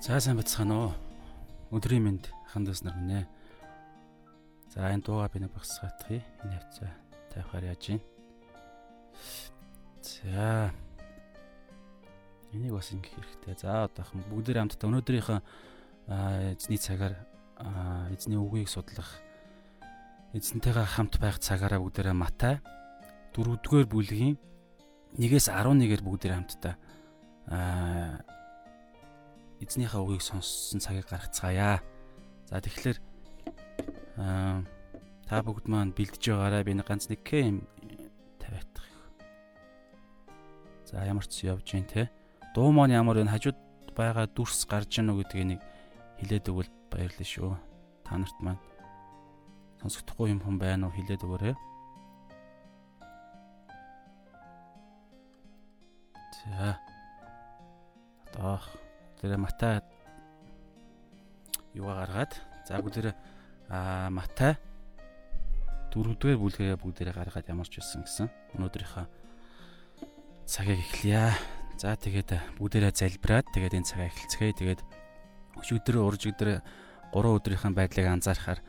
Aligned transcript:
За 0.00 0.16
сайн 0.16 0.38
бацхан 0.40 0.72
уу. 0.72 0.96
Өдрийн 1.76 2.00
мэнд 2.00 2.32
хандас 2.48 2.80
нар 2.80 2.96
гинэ. 2.96 3.28
За 4.72 4.88
энэ 4.88 5.04
дууга 5.04 5.28
би 5.28 5.44
нэг 5.44 5.52
багсгаатгий. 5.52 6.24
Энэ 6.40 6.56
хавцаа 6.56 6.88
тавихаар 7.28 7.68
яаж 7.68 7.84
гин. 7.84 8.00
За. 10.00 10.72
Энийг 12.48 12.72
бас 12.72 12.88
ингэх 12.96 13.12
хэрэгтэй. 13.12 13.60
За 13.60 13.84
одоохон 13.84 14.24
бүгдээр 14.32 14.64
хамтдаа 14.64 14.88
өнөөдрийнхөө 14.88 15.38
эзний 16.56 16.80
цагаар 16.80 17.20
эзний 18.08 18.40
үгийг 18.40 18.72
судлах 18.72 19.20
эзэнтэйгээ 20.32 20.96
хамт 20.96 21.20
байх 21.20 21.36
цагаараа 21.44 21.76
бүгдээрээ 21.76 22.16
Матай 22.16 22.64
4-р 23.36 23.84
бүлгийн 23.84 24.40
1-ээс 25.20 25.52
11-ээр 25.52 26.00
бүгдээр 26.00 26.34
хамтдаа 26.40 26.74
аа 27.52 28.39
эзнийхээ 29.60 30.00
үгийг 30.00 30.24
сонссон 30.24 30.80
цагийг 30.80 31.06
гаргацгаая. 31.12 31.84
За 32.48 32.60
тэгэхээр 32.60 32.98
аа 34.16 34.64
та 35.28 35.44
бүгд 35.44 35.68
маань 35.68 35.92
бэлдэж 35.92 36.32
байгаарай. 36.32 36.64
Би 36.64 36.74
нэг 36.74 36.88
ганц 36.88 37.12
нэг 37.12 37.20
юм 37.28 37.68
тавиадах. 38.40 38.88
За 40.88 41.04
ямар 41.04 41.28
ч 41.28 41.44
явж 41.44 41.68
гин 41.68 41.84
те. 41.84 42.08
Дуу 42.56 42.72
маань 42.72 42.96
ямар 42.96 43.20
вэ? 43.20 43.28
Хажууд 43.28 43.58
байгаа 43.92 44.26
дүрс 44.32 44.64
гарч 44.64 44.96
гэнэ 44.96 45.12
үү 45.12 45.18
гэдгийг 45.22 45.46
нэг 45.46 45.60
хилээд 46.18 46.50
өгвөл 46.50 46.72
баярлалаа 46.88 47.28
шүү. 47.28 47.52
Та 48.02 48.16
нарт 48.16 48.38
маань 48.40 48.60
сонсогдохгүй 49.84 50.32
юм 50.32 50.40
хүн 50.40 50.56
байна 50.56 50.88
уу 50.88 50.96
хилээд 50.96 51.20
өгөөрэй. 51.20 51.54
За. 56.48 56.80
Атаах 58.26 58.89
тэр 59.20 59.36
Матай 59.36 59.84
юугаа 61.76 62.08
гаргаад 62.08 62.32
за 62.64 62.80
бүгдээр 62.80 63.12
а 63.68 64.08
Матай 64.08 64.56
дөрөвдүгээр 65.92 66.40
бүлгээ 66.40 66.80
бүгдээрээ 66.80 67.14
гаргаад 67.14 67.50
ямар 67.52 67.68
ч 67.68 67.84
байсан 67.84 68.02
гэсэн 68.08 68.26
өнөөдрийнхөө 68.56 69.06
цагийг 70.48 70.80
эхлэе. 70.80 71.36
За 71.78 71.94
тэгээд 71.94 72.58
бүгдээрээ 72.58 72.92
залбираад 72.96 73.46
тэгээд 73.52 73.76
энэ 73.76 73.88
цагаа 73.88 74.08
эхэлцгээе. 74.10 74.58
Тэгээд 74.58 74.80
өчигдөр 75.60 75.96
урж 76.00 76.22
өдөр 76.26 76.48
3 77.14 77.14
өдрийнхэн 77.14 77.74
байдлыг 77.74 78.06
анзаархаар 78.06 78.60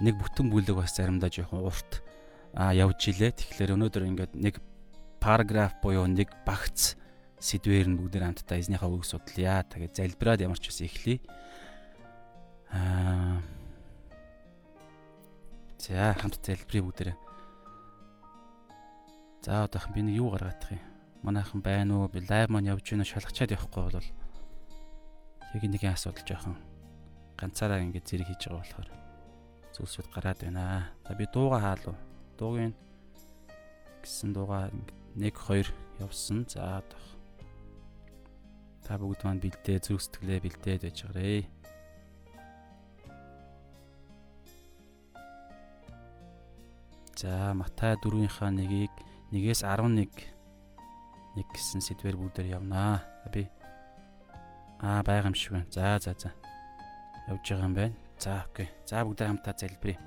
нэг 0.00 0.14
бүтэн 0.20 0.48
бүлэг 0.52 0.76
бас 0.76 0.96
заримдаа 0.96 1.28
жоохон 1.32 1.64
урт 1.64 2.04
явж 2.56 3.00
илээ. 3.12 3.32
Тэгэхээр 3.36 3.76
өнөөдөр 3.76 4.02
ингээд 4.08 4.32
нэг 4.36 4.60
параграф 5.20 5.76
буюу 5.80 6.08
нэг 6.08 6.32
багц 6.44 6.96
сэдвээр 7.40 7.88
нь 7.92 7.98
бүгд 8.00 8.16
хамтдаа 8.20 8.58
эзнийхээ 8.58 8.90
үг 8.90 9.04
судлаа. 9.04 9.64
Тэгээд 9.64 9.96
залбираад 9.96 10.44
ямар 10.44 10.60
ч 10.60 10.72
бас 10.72 10.80
эхлэе. 10.80 11.20
Аа 12.72 13.40
За 15.86 16.16
хамт 16.18 16.42
залбирая 16.42 16.82
бүгдээрээ. 16.82 17.16
За 19.46 19.62
одоохан 19.62 19.94
би 19.94 20.02
нэг 20.02 20.18
юу 20.18 20.34
гаргаадах 20.34 20.74
юм. 20.74 20.82
Манайхан 21.22 21.62
байна 21.62 22.02
уу? 22.02 22.10
Би 22.10 22.26
лайв 22.26 22.50
маань 22.50 22.66
явж 22.74 22.90
байна 22.90 23.06
шалгачаад 23.06 23.54
явахгүй 23.54 23.82
бол 23.86 23.94
яг 25.54 25.62
нэгэн 25.62 25.94
асуудал 25.94 26.26
жоохон 26.26 26.58
ганцаараа 27.38 27.86
ингэ 27.86 28.02
зэрэг 28.02 28.26
хийж 28.26 28.50
байгаа 28.50 28.66
болохоор 28.66 28.88
зүйлсүүд 29.78 30.08
гараад 30.10 30.40
байна. 30.42 30.90
За 31.06 31.14
би 31.14 31.30
дууга 31.30 31.62
хаалуу. 31.62 31.94
Дуугийн 32.34 32.74
гэсэн 34.02 34.34
дууга 34.34 34.72
1 35.14 35.30
2 35.30 35.70
явсан. 36.02 36.50
За 36.50 36.82
одоох 36.82 37.15
Та 38.86 38.94
бүгд 39.02 39.26
маань 39.26 39.42
бэлдээ 39.42 39.82
зүрх 39.82 39.98
сэтгэлээ 39.98 40.46
бэлдээд 40.46 40.86
байж 40.86 40.98
гараа. 41.02 41.42
За 47.18 47.50
Матай 47.50 47.98
4-ийнхаа 47.98 48.54
нэгийг 48.54 48.94
1-ээс 49.34 49.66
11 49.66 50.06
нэг 51.34 51.46
гэсэн 51.50 51.82
сэдвэр 51.82 52.14
бүгдээр 52.14 52.62
явнаа. 52.62 53.02
Би 53.34 53.50
аа 54.78 55.02
байгаа 55.02 55.34
юм 55.34 55.36
шиг 55.36 55.58
байна. 55.58 55.66
За 55.74 55.98
за 55.98 56.14
за. 56.14 56.30
Явж 57.26 57.42
байгаа 57.42 57.66
юм 57.66 57.74
байна. 57.74 57.98
За 58.22 58.46
окей. 58.46 58.70
За 58.86 59.02
бүгдээ 59.02 59.34
хамтаа 59.34 59.58
залбирая. 59.58 59.98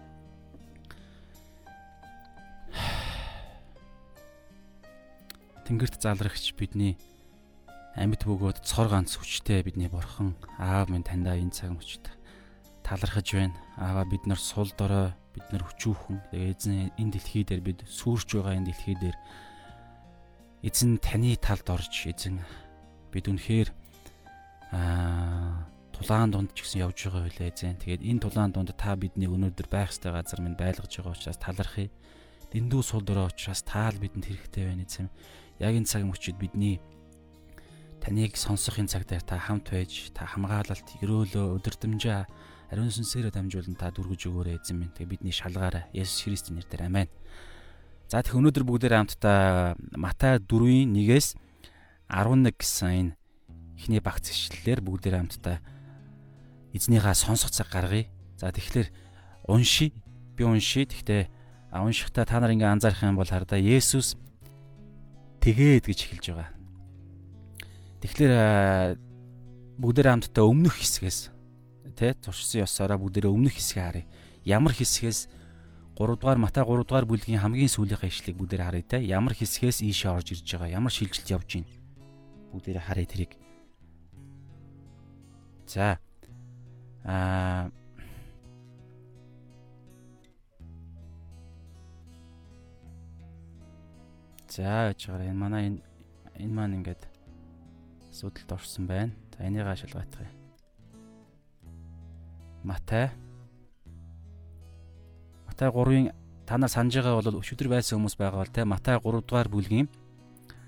Тэнгэрт 5.68 6.00
залрагч 6.00 6.56
бидний 6.56 6.96
амьд 7.98 8.22
бөгөөд 8.22 8.62
цор 8.62 8.90
ганц 8.94 9.18
хүчтэй 9.18 9.66
бидний 9.66 9.90
бурхан 9.90 10.38
аав 10.62 10.90
минь 10.94 11.06
таньда 11.06 11.34
энэ 11.34 11.56
цаг 11.56 11.74
мөчд 11.74 12.06
талархаж 12.86 13.34
байна. 13.34 13.58
Аава 13.78 14.06
бид 14.06 14.26
нар 14.26 14.38
сул 14.38 14.70
дорой 14.78 15.14
бид 15.34 15.46
нар 15.50 15.64
хүчүүхэн. 15.66 16.18
Эзэн 16.34 16.94
энэ 16.98 17.14
дэлхий 17.18 17.44
дээр 17.46 17.62
бид 17.62 17.80
сүрж 17.90 18.38
байгаа 18.38 18.58
энэ 18.58 18.70
дэлхий 18.70 18.98
дээр 18.98 19.18
эзэн 20.62 20.98
таны 21.02 21.34
талд 21.38 21.68
орж 21.70 21.94
эзэн 22.10 22.42
бид 23.14 23.26
үнэхээр 23.30 23.70
аа 24.74 25.66
тулаан 25.94 26.32
дунд 26.32 26.54
ч 26.54 26.64
гэсэн 26.64 26.86
явж 26.86 26.98
байгаа 27.10 27.26
байлаа 27.26 27.50
эзэн. 27.50 27.78
Тэгээд 27.82 28.06
энэ 28.06 28.22
тулаан 28.24 28.52
дунд 28.54 28.74
та 28.78 28.96
бидний 28.96 29.28
өнөөдөр 29.28 29.68
байх 29.70 29.92
ёстой 29.94 30.14
газар 30.14 30.40
минь 30.42 30.58
байлгаж 30.58 30.94
байгаа 30.94 31.14
учраас 31.18 31.42
талархъя. 31.42 31.90
Дэндүү 32.54 32.82
сул 32.82 33.02
дорой 33.02 33.30
учраас 33.30 33.62
таал 33.62 33.98
бидэнд 34.00 34.26
хэрэгтэй 34.26 34.66
байна 34.66 34.86
эзэн. 34.86 35.10
Яг 35.60 35.74
энэ 35.78 35.90
цаг 35.90 36.08
мөчид 36.08 36.40
бидний 36.40 36.82
таныг 38.00 38.36
сонсохын 38.40 38.88
цаг 38.88 39.04
дээр 39.08 39.24
та 39.24 39.38
хамт 39.38 39.70
байж 39.72 40.12
та 40.16 40.26
хамгаалалт 40.26 40.88
өрөөлөө 41.04 41.46
өдөрдмжаа 41.60 42.28
ариун 42.72 42.94
сүнсээрээ 42.94 43.34
дамжуулан 43.34 43.76
та 43.76 43.90
дүргэж 43.90 44.30
өгөөрэй 44.30 44.62
эзэн 44.62 44.78
минь. 44.78 44.94
Тэгээ 44.94 45.10
бидний 45.18 45.34
шалгаарай. 45.34 45.90
Есүс 45.92 46.24
Христийн 46.24 46.62
нэрээр 46.62 46.86
амен. 46.86 47.10
За 48.10 48.22
тэгэх 48.22 48.38
өнөөдөр 48.38 48.66
бүгдээр 48.66 48.94
хамтдаа 48.94 49.74
Матай 49.98 50.38
4-ийн 50.38 50.94
1-ээс 50.94 51.34
11 52.10 52.54
гэсэн 52.58 52.90
энэ 52.90 53.12
эхний 53.78 54.02
багц 54.02 54.30
ишлэлээр 54.30 54.81
бүгдээр 54.86 55.18
хамтдаа 55.18 55.58
эзнийхаа 56.74 57.18
сонсох 57.18 57.50
цаг 57.50 57.74
гаргая. 57.74 58.06
За 58.38 58.54
тэгэхээр 58.54 58.90
уншия. 59.50 59.90
Би 60.38 60.46
уншия. 60.46 60.86
Гэхдээ 60.86 61.30
уншихдаа 61.74 62.26
та 62.26 62.38
нар 62.38 62.54
ингээ 62.54 62.70
анзаарах 62.70 63.02
юм 63.02 63.18
бол 63.18 63.30
хардаа 63.30 63.58
Есүс 63.58 64.14
тэгээд 65.42 65.90
гэж 65.90 66.00
эхэлж 66.06 66.26
байгаа. 66.34 66.59
Тэгэхээр 68.00 68.96
бүгдээр 69.80 70.08
хамтдаа 70.08 70.46
өмнөх 70.48 70.80
хэсгээс 70.80 71.32
тэ 72.00 72.16
туршсан 72.24 72.64
ёсороо 72.64 72.96
бүгдээрээ 72.96 73.32
өмнөх 73.32 73.60
хэсгээ 73.60 73.84
харъя. 73.84 74.08
Ямар 74.48 74.72
хэсгээс 74.72 75.28
3 76.00 76.16
дугаар 76.16 76.40
Матай 76.40 76.64
3 76.64 76.88
дугаар 76.88 77.04
бүлгийн 77.04 77.44
хамгийн 77.44 77.68
сүүлийнхээ 77.68 78.08
ишлэгийг 78.08 78.40
бүгдээр 78.40 78.64
харъя 78.64 78.88
те. 78.88 78.98
Ямар 79.04 79.36
хэсгээс 79.36 79.84
ийшээ 79.84 80.16
орж 80.16 80.32
ирж 80.32 80.48
байгаа, 80.48 80.80
ямар 80.80 80.96
шилжилт 80.96 81.28
явж 81.28 81.60
байна. 81.60 81.72
Бүгдээрээ 82.56 82.88
харъя 82.88 83.08
тэрийг. 83.08 83.32
За. 85.68 86.00
Аа 87.04 87.68
За 94.48 94.90
яж 94.90 95.04
байгаа 95.04 95.30
энэ 95.30 95.36
манай 95.36 95.64
энэ 95.68 95.80
энэ 96.40 96.54
маань 96.56 96.78
ингээд 96.80 97.19
асуудалд 98.19 98.52
орсон 98.52 98.84
байна. 98.84 99.16
За 99.38 99.47
энийгээ 99.47 99.75
шалгаах 99.80 100.12
юм. 100.19 100.28
Матай 102.68 103.16
Матай 105.47 105.69
3-ын 105.72 106.12
та 106.44 106.57
нар 106.59 106.68
санаж 106.68 107.00
байгаа 107.00 107.24
бол 107.24 107.40
өчигдөр 107.40 107.72
байсан 107.72 108.03
хүмүүс 108.03 108.19
байгаа 108.19 108.44
бол 108.44 108.52
те 108.52 108.68
Матай 108.68 109.00
3 109.00 109.24
дугаар 109.24 109.48
бүлгийн 109.48 109.88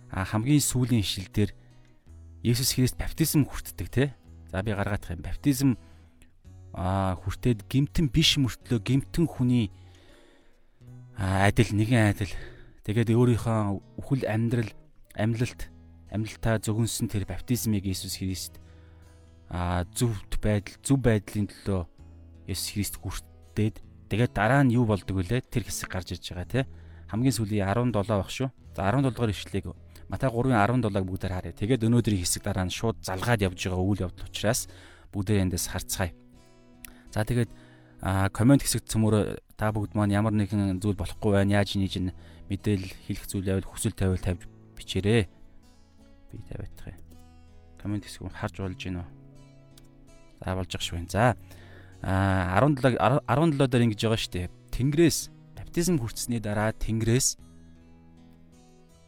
хамгийн 0.07 0.63
сүүлийн 0.63 1.03
ишлэлдэр 1.03 1.51
Есүс 2.47 2.71
Христ 2.79 2.95
баптизм 2.95 3.43
хүртдэг 3.43 3.87
те. 3.91 4.15
За 4.47 4.63
би 4.63 4.71
гаргаадах 4.71 5.11
юм. 5.11 5.21
Баптизм 5.27 5.75
а 6.71 7.19
хүртээд 7.19 7.67
гимтэн 7.67 8.07
биш 8.07 8.39
мөртлөө 8.39 8.79
гимтэн 8.79 9.27
хүний 9.27 9.75
адил 11.19 11.75
нэгэн 11.75 12.15
адил 12.15 12.31
тэгээд 12.87 13.11
өөрийнхөө 13.11 13.99
үхэл 13.99 14.23
амьдрал 14.23 14.71
амьлалт 15.19 15.70
амьлалтаа 16.11 16.59
зөвгөнсөн 16.59 17.07
тэр 17.07 17.23
баптизмыг 17.25 17.87
Иесус 17.87 18.19
Христ 18.19 18.59
а 19.49 19.87
зөвхт 19.95 20.39
байдал 20.43 20.77
зөв 20.83 20.99
байдлын 20.99 21.47
төлөө 21.47 21.81
Иесус 22.51 22.69
Христ 22.75 22.95
хүртээд 22.99 23.79
тэгээд 24.11 24.31
дараа 24.35 24.63
нь 24.67 24.75
юу 24.75 24.85
болдог 24.85 25.15
вүлээ 25.15 25.47
тэр 25.47 25.63
хэсэг 25.67 25.87
гарч 25.87 26.15
ирж 26.15 26.35
байгаа 26.35 26.47
тий 26.47 26.63
хамгийн 27.11 27.35
сүүлийн 27.35 27.67
17 27.67 27.91
баг 27.91 28.31
шүү. 28.31 28.49
За 28.75 28.87
17 28.87 29.11
дугаар 29.11 29.35
ишлэгийг 29.35 29.75
Матай 30.07 30.27
3-ын 30.27 30.55
17-аг 30.55 31.05
бүгдээр 31.07 31.33
харъя. 31.35 31.55
Тэгээд 31.55 31.87
өнөөдрийн 31.87 32.23
хэсэг 32.23 32.43
дараа 32.43 32.67
нь 32.67 32.71
шууд 32.71 32.99
залгаад 33.03 33.43
явж 33.47 33.59
байгаа 33.67 33.83
үйл 33.83 34.03
явдал 34.07 34.27
учраас 34.27 34.67
бүгдээ 35.15 35.43
эндээс 35.43 35.71
харцгаая. 35.71 36.11
За 37.15 37.23
тэгээд 37.23 37.51
комент 38.31 38.63
хэсэгт 38.63 38.91
цөмөр 38.91 39.39
та 39.55 39.71
бүгд 39.71 39.95
маань 39.95 40.15
ямар 40.15 40.35
нэгэн 40.35 40.79
зүйл 40.83 40.99
болохгүй 40.99 41.31
байна. 41.31 41.63
Яаж 41.63 41.79
нээж 41.79 42.11
мэдээлэл 42.47 42.91
хэлэх 43.07 43.23
зүйл 43.27 43.47
байвал 43.47 43.67
хүсэл 43.71 43.95
тавиул 43.95 44.19
тавьж 44.19 44.47
бичээрэй 44.75 45.27
би 46.31 46.39
тавиадах 46.47 46.87
юм. 46.87 46.99
Комент 47.77 48.05
хэсэг 48.05 48.31
харж 48.31 48.55
болж 48.63 48.81
уу? 48.87 49.05
За 50.41 50.55
болж 50.55 50.71
ах 50.75 50.81
шүү. 50.81 51.05
За 51.09 51.35
а 52.01 52.57
17 52.59 52.97
17 52.97 53.67
дээр 53.67 53.85
ингэж 53.85 54.01
байгаа 54.01 54.17
шүү 54.17 54.33
дээ. 54.33 54.47
Тэнгэрээс 54.73 55.19
баптизм 55.53 55.95
хүртсэний 56.01 56.41
дараа 56.41 56.73
Тэнгэрээс 56.73 57.37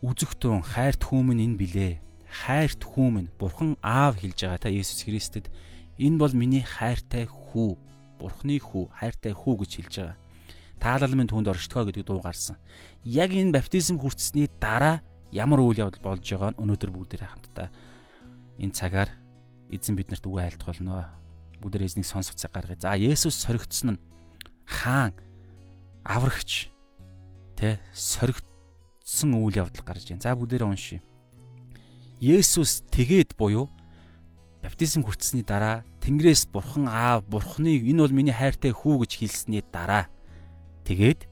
үзэгтэн 0.03 0.61
хайрт 0.61 1.01
хүмүн 1.01 1.41
энэ 1.41 1.57
билээ. 1.57 1.93
Хайрт 2.27 2.83
хүмүн 2.83 3.31
Бурхан 3.39 3.79
Аав 3.81 4.19
хэлж 4.21 4.45
байгаа 4.45 4.61
та 4.61 4.69
Есүс 4.69 5.07
Христэд 5.07 5.49
энэ 5.97 6.19
бол 6.19 6.33
миний 6.35 6.61
хайртай 6.61 7.25
хүү. 7.25 7.77
Бурхны 8.19 8.59
хүү, 8.59 8.93
хайртай 8.93 9.33
хүү 9.33 9.55
гэж 9.63 9.71
хэлж 9.79 9.93
байгаа. 9.99 10.17
Таалалмын 10.83 11.31
түнд 11.31 11.47
оршдгоо 11.47 11.87
гэдэг 11.87 12.03
дуу 12.03 12.19
гарсан. 12.19 12.59
Яг 13.07 13.31
энэ 13.31 13.55
баптизм 13.55 13.97
хүртсэний 13.97 14.51
дараа 14.59 14.99
ямар 15.33 15.59
үйл 15.65 15.89
явдал 15.89 16.13
болж 16.13 16.21
байгааг 16.21 16.61
өнөөдөр 16.61 16.91
бүгдээрээ 16.93 17.29
хамтдаа 17.33 17.67
энэ 18.61 18.77
цагаар 18.77 19.09
эзэн 19.73 19.97
биднэрт 19.97 20.29
үгээ 20.29 20.53
айлтгуулно 20.53 21.09
бүгдээ 21.57 21.89
эзнийг 21.89 22.05
сонсох 22.05 22.37
цаг 22.37 22.53
гаргая. 22.53 22.77
За 22.77 22.93
Есүс 22.93 23.33
соригдсон 23.33 23.97
нь 23.97 24.01
хаан 24.69 25.17
аврагч 26.05 26.69
тэ 27.57 27.81
соригдсон 27.97 29.33
үйл 29.41 29.65
явдал 29.65 29.81
гарч 29.81 30.13
байна. 30.13 30.21
За 30.21 30.37
бүгдээрээ 30.37 30.69
уншия. 30.69 31.01
Есүс 32.21 32.85
тэгээд 32.93 33.33
буюу 33.33 33.73
баптизм 34.61 35.01
хүртсэний 35.01 35.43
дараа 35.43 35.83
Тэнгэрээс 35.99 36.47
Бурхан 36.53 36.87
Аав 36.87 37.25
Бурханы 37.27 37.79
энэ 37.79 37.99
бол 38.05 38.15
миний 38.15 38.31
хайртай 38.31 38.71
хүү 38.71 39.03
гэж 39.03 39.11
хэлсэний 39.19 39.63
дараа 39.65 40.07
тэгээд 40.87 41.27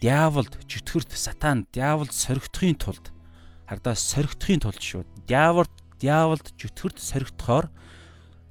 диаволд 0.00 0.56
чөтгөрт 0.64 1.12
сатан 1.12 1.68
диаволд 1.76 2.12
соригдохын 2.16 2.76
тулд 2.80 3.12
хардаа 3.68 3.94
соригдохын 3.94 4.64
тулд 4.64 4.80
шүү. 4.80 5.04
Диаволд 5.28 5.72
диаволд 6.00 6.56
чөтгөрт 6.56 6.96
соригдохоор 6.96 7.68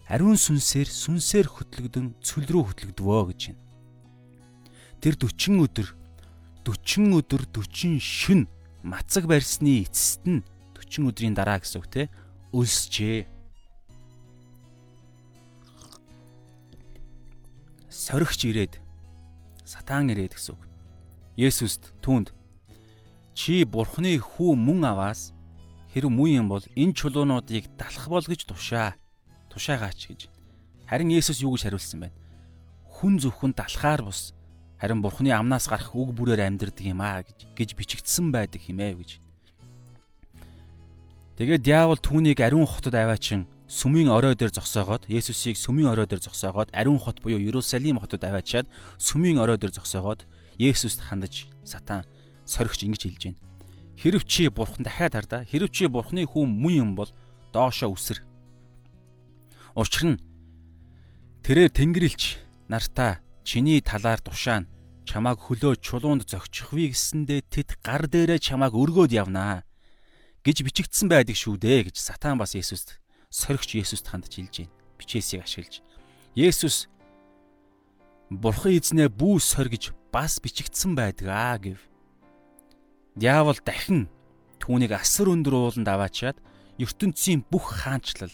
ариун 0.06 0.38
сүнсээр 0.38 0.86
сүнсээр 0.86 1.50
хөтлөгдөн 1.50 2.22
цөл 2.22 2.46
рүү 2.46 2.64
хөтлөгдвөө 2.70 3.22
гэж 3.34 3.42
байна. 3.50 3.62
Тэр 5.02 5.16
40 5.18 5.66
өдөр 5.66 5.88
40 6.70 7.18
өдөр 7.18 7.42
40 7.50 7.98
шүн 7.98 8.46
мацаг 8.86 9.26
барьсны 9.26 9.90
эцэст 9.90 10.30
нь 10.30 10.46
40 10.78 11.10
өдрийн 11.10 11.34
дараа 11.34 11.58
гэсэн 11.58 11.82
үг 11.82 11.90
те 11.90 12.02
өлсчээ. 12.54 13.26
Соригч 17.90 18.46
ирээд 18.46 18.78
сатан 19.66 20.14
ирээд 20.14 20.38
гэсэн 20.38 20.54
үг. 20.54 20.69
Есүст 21.40 21.96
түүнд 22.04 22.36
чи 23.32 23.64
бурхны 23.64 24.20
хүү 24.20 24.60
мөн 24.60 24.92
аваас 24.92 25.32
хэрэг 25.96 26.12
муу 26.12 26.28
юм 26.28 26.52
бол 26.52 26.66
энэ 26.76 26.92
чулуунуудыг 26.92 27.72
далах 27.80 28.06
бол 28.12 28.26
гэж 28.28 28.44
тушаа 28.44 29.00
тушаагаач 29.48 30.12
гэж. 30.12 30.22
Харин 30.92 31.16
Есүс 31.16 31.40
юу 31.40 31.56
гэж 31.56 31.72
хариулсан 31.72 32.00
байна? 32.04 32.18
Хүн 32.92 33.24
зөвхөн 33.24 33.56
далхаар 33.56 34.04
бус 34.04 34.36
харин 34.80 35.02
Бурхны 35.02 35.32
амнаас 35.32 35.68
гарах 35.68 35.96
үг 35.96 36.16
бүрээр 36.16 36.44
амьдрдаг 36.48 36.84
юм 36.84 37.00
аа 37.00 37.24
гэж 37.24 37.52
гэж 37.56 37.70
бичигдсэн 37.76 38.32
байдаг 38.32 38.64
хэмээн 38.64 39.00
гэж. 39.00 39.12
Тэгээд 41.40 41.64
диавол 41.64 42.00
түүнийг 42.00 42.40
ариун 42.40 42.68
хотод 42.68 42.96
аваачин 42.96 43.48
сүмийн 43.68 44.08
орой 44.12 44.36
дээр 44.36 44.56
зогсоогоод 44.56 45.08
Есүсийг 45.08 45.56
сүмийн 45.56 45.92
орой 45.92 46.08
дээр 46.08 46.24
зогсоогоод 46.24 46.72
ариун 46.72 47.00
хот 47.00 47.20
буюу 47.24 47.40
Иерусалим 47.40 48.00
хотод 48.00 48.24
аваачаад 48.24 48.68
сүмийн 49.00 49.40
орой 49.40 49.60
дээр 49.60 49.76
зогсоогоод 49.76 50.24
Есүст 50.60 51.00
хандаж 51.00 51.48
сатан 51.64 52.04
соригч 52.44 52.84
ингэж 52.84 53.04
хэлж 53.08 53.24
байна. 53.32 53.42
Хэрв 53.96 54.28
чи 54.28 54.52
бурхан 54.52 54.84
дахиад 54.84 55.16
хардаа 55.16 55.42
хэрв 55.48 55.72
чи 55.72 55.88
бурханы 55.88 56.28
хүн 56.28 56.52
мөн 56.52 56.76
юм 56.76 56.92
бол 57.00 57.10
доошо 57.56 57.88
үсэр 57.88 58.20
Учир 59.80 60.04
нь 60.12 60.20
тэрээр 61.48 61.72
Тэнгэрлэгч 61.72 62.24
нартаа 62.68 63.24
чиний 63.48 63.80
талаар 63.80 64.20
тушаана 64.20 64.68
чамааг 65.08 65.40
хөлөө 65.40 65.80
чулуунд 65.80 66.28
зогчихвээ 66.28 66.92
гэсэндээ 66.92 67.42
тэд 67.48 67.70
гар 67.80 68.12
дээрээ 68.12 68.44
чамааг 68.44 68.76
өргөөд 68.76 69.16
явнаа 69.16 69.64
гэж 70.44 70.58
бичигдсэн 70.68 71.08
байдаг 71.08 71.40
шүү 71.40 71.56
дээ 71.56 71.88
гэж 71.88 71.96
сатан 71.96 72.36
бас 72.36 72.60
Есүст 72.60 73.00
соригч 73.32 73.80
Есүст 73.80 74.12
хандж 74.12 74.36
хэлж 74.36 74.56
байна. 74.68 74.74
Бичээсийг 75.00 75.48
ашиглаж. 75.48 75.82
Есүс 76.36 76.92
Бурхан 78.30 78.78
эзнээ 78.78 79.10
бүү 79.10 79.40
соргиж 79.42 79.96
бас 80.12 80.40
бичигдсэн 80.42 80.96
байдаг 80.96 81.28
аа 81.30 81.58
гэв. 81.58 81.80
Диавол 83.16 83.58
дахин 83.62 84.10
түүнийг 84.60 84.94
асар 84.94 85.30
өндөр 85.30 85.56
ууланд 85.56 85.88
аваачаад 85.90 86.38
ертөнцийн 86.78 87.44
бүх 87.50 87.84
хаанчлал 87.84 88.32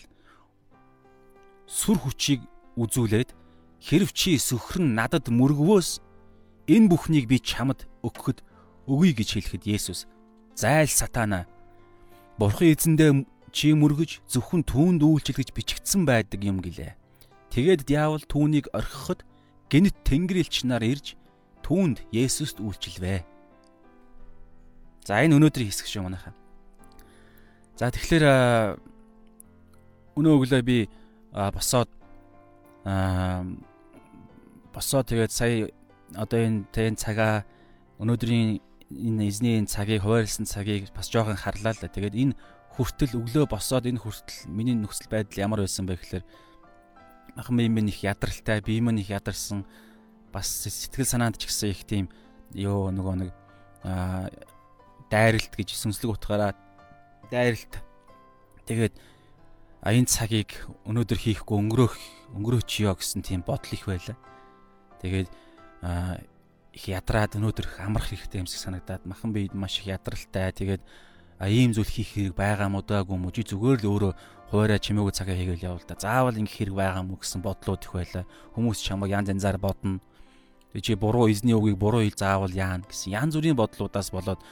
сүр 1.65 1.97
хүчийг 1.97 2.45
үзүүлээд 2.77 3.33
хэрв 3.81 4.09
чи 4.13 4.37
сөхрөн 4.37 4.93
надад 4.93 5.29
мөргвөөс 5.33 6.01
энэ 6.69 6.89
бүхнийг 6.89 7.25
би 7.25 7.41
чамд 7.41 7.89
өгөхөд 8.05 8.45
өгье 8.85 9.13
гэж 9.17 9.29
хэлэхэд 9.37 9.63
Есүс 9.65 10.05
зайл 10.53 10.89
сатана 10.89 11.49
Бурхан 12.37 12.73
эзэндээ 12.73 13.11
чи 13.55 13.71
мөргөж 13.73 14.21
зөвхөн 14.27 14.67
түүнд 14.67 15.01
үйлчил 15.01 15.39
гэж 15.39 15.49
бичигдсэн 15.55 16.03
байдаг 16.03 16.43
юм 16.43 16.59
гэлээ. 16.59 16.99
Тэгээд 17.55 17.87
диавол 17.87 18.19
түүнийг 18.27 18.67
орхиход 18.75 19.23
гинт 19.71 19.95
тэнгэрлэгч 20.03 20.67
нар 20.67 20.83
ирж 20.83 21.15
түүнд 21.65 22.05
Есүст 22.13 22.61
үйлчилвэ. 22.61 23.25
За 25.01 25.25
энэ 25.25 25.41
өнөөдрийн 25.41 25.69
хэсэг 25.73 25.89
шүү 25.89 26.05
манайхаа. 26.05 26.37
За 27.81 27.89
тэгэхээр 27.89 28.25
өнөө 30.13 30.33
өглөө 30.37 30.61
би 30.61 30.85
босоод 31.33 31.89
босоод 34.69 35.05
тэгээд 35.09 35.33
сая 35.33 35.73
одоо 36.13 36.39
энэ 36.39 36.69
тэн 36.69 36.95
цагаа 37.01 37.41
өнөөдрийн 37.97 38.61
энэ 38.93 39.25
эзний 39.25 39.57
энэ 39.57 39.67
цагийг 39.67 40.05
хуваарлсан 40.05 40.45
цагийг 40.45 40.93
бас 40.93 41.09
жоохон 41.09 41.35
харлаа 41.35 41.73
л 41.73 41.81
да. 41.81 41.89
Тэгээд 41.89 42.13
энэ 42.13 42.37
хүртэл 42.77 43.17
өглөө 43.17 43.49
босоод 43.49 43.89
энэ 43.89 43.99
хүртэл 43.99 44.53
миний 44.53 44.77
нөхцөл 44.77 45.09
байдал 45.09 45.41
ямар 45.41 45.65
байсан 45.65 45.89
бэ 45.89 45.97
гэхээр 45.97 46.23
ахын 47.35 47.57
бием 47.57 47.73
минь 47.73 47.89
их 47.89 48.05
ядралтай, 48.05 48.61
бием 48.61 48.87
минь 48.87 49.01
их 49.01 49.09
ядарсан 49.09 49.65
бас 50.35 50.51
сэтгэл 50.67 51.07
санаанд 51.07 51.39
ч 51.39 51.47
гэсэн 51.47 51.71
их 51.71 51.87
тийм 51.87 52.11
ёо 52.51 52.91
нөгөө 52.91 53.15
нэг 53.23 53.31
дайралт 55.07 55.53
гэж 55.55 55.69
сүнслэг 55.79 56.11
утгаараа 56.11 56.51
дайралт. 57.31 57.79
Тэгээд 58.67 58.99
а 59.79 59.93
энэ 59.95 60.11
цагийг 60.11 60.67
өнөөдөр 60.83 61.19
хийхгүй 61.23 61.55
өнгөрөөх 61.55 61.95
өнгөрөөчиё 62.35 62.91
гэсэн 62.99 63.23
тийм 63.23 63.47
бодол 63.47 63.71
их 63.71 63.87
байлаа. 63.87 64.17
Тэгээд 64.99 65.29
их 66.75 66.83
ядраад 66.91 67.39
өнөөдөр 67.39 67.79
амрах 67.79 68.11
хэрэгтэй 68.11 68.43
юмсыг 68.43 68.59
санагдаад 68.59 69.07
махан 69.07 69.31
бид 69.31 69.55
маш 69.55 69.79
их 69.79 69.93
ядралтай. 69.93 70.51
Тэгээд 70.51 70.83
а 71.39 71.47
ийм 71.47 71.71
зүйл 71.71 71.87
хийх 71.87 72.11
хэрэг 72.11 72.35
байгаа 72.35 72.67
мó 72.67 72.83
даагүй 72.83 73.15
мó 73.15 73.31
чи 73.31 73.43
зүгээр 73.47 73.85
л 73.85 73.91
өөрөө 73.91 74.13
хуваараа 74.51 74.79
чимээгүй 74.79 75.13
цагаа 75.13 75.35
хийгээл 75.35 75.67
явал 75.69 75.85
да. 75.85 75.99
Заавал 75.99 76.39
ингэх 76.39 76.57
хэрэг 76.59 76.75
байгаа 76.75 77.03
мó 77.03 77.19
гэсэн 77.19 77.43
бодлууд 77.43 77.83
их 77.83 77.91
байлаа. 77.93 78.23
Хүмүүс 78.55 78.79
чамайг 78.81 79.13
янз 79.13 79.29
янзаар 79.29 79.59
бодно. 79.59 79.99
Чи 80.81 80.95
буруу 80.95 81.31
эзний 81.31 81.55
үгийг 81.55 81.79
буруу 81.79 82.03
хэл 82.03 82.19
заавал 82.19 82.51
яана 82.51 82.83
гэсэн 82.83 83.15
янз 83.15 83.35
бүрийн 83.35 83.55
бодлуудаас 83.55 84.11
болоод 84.11 84.43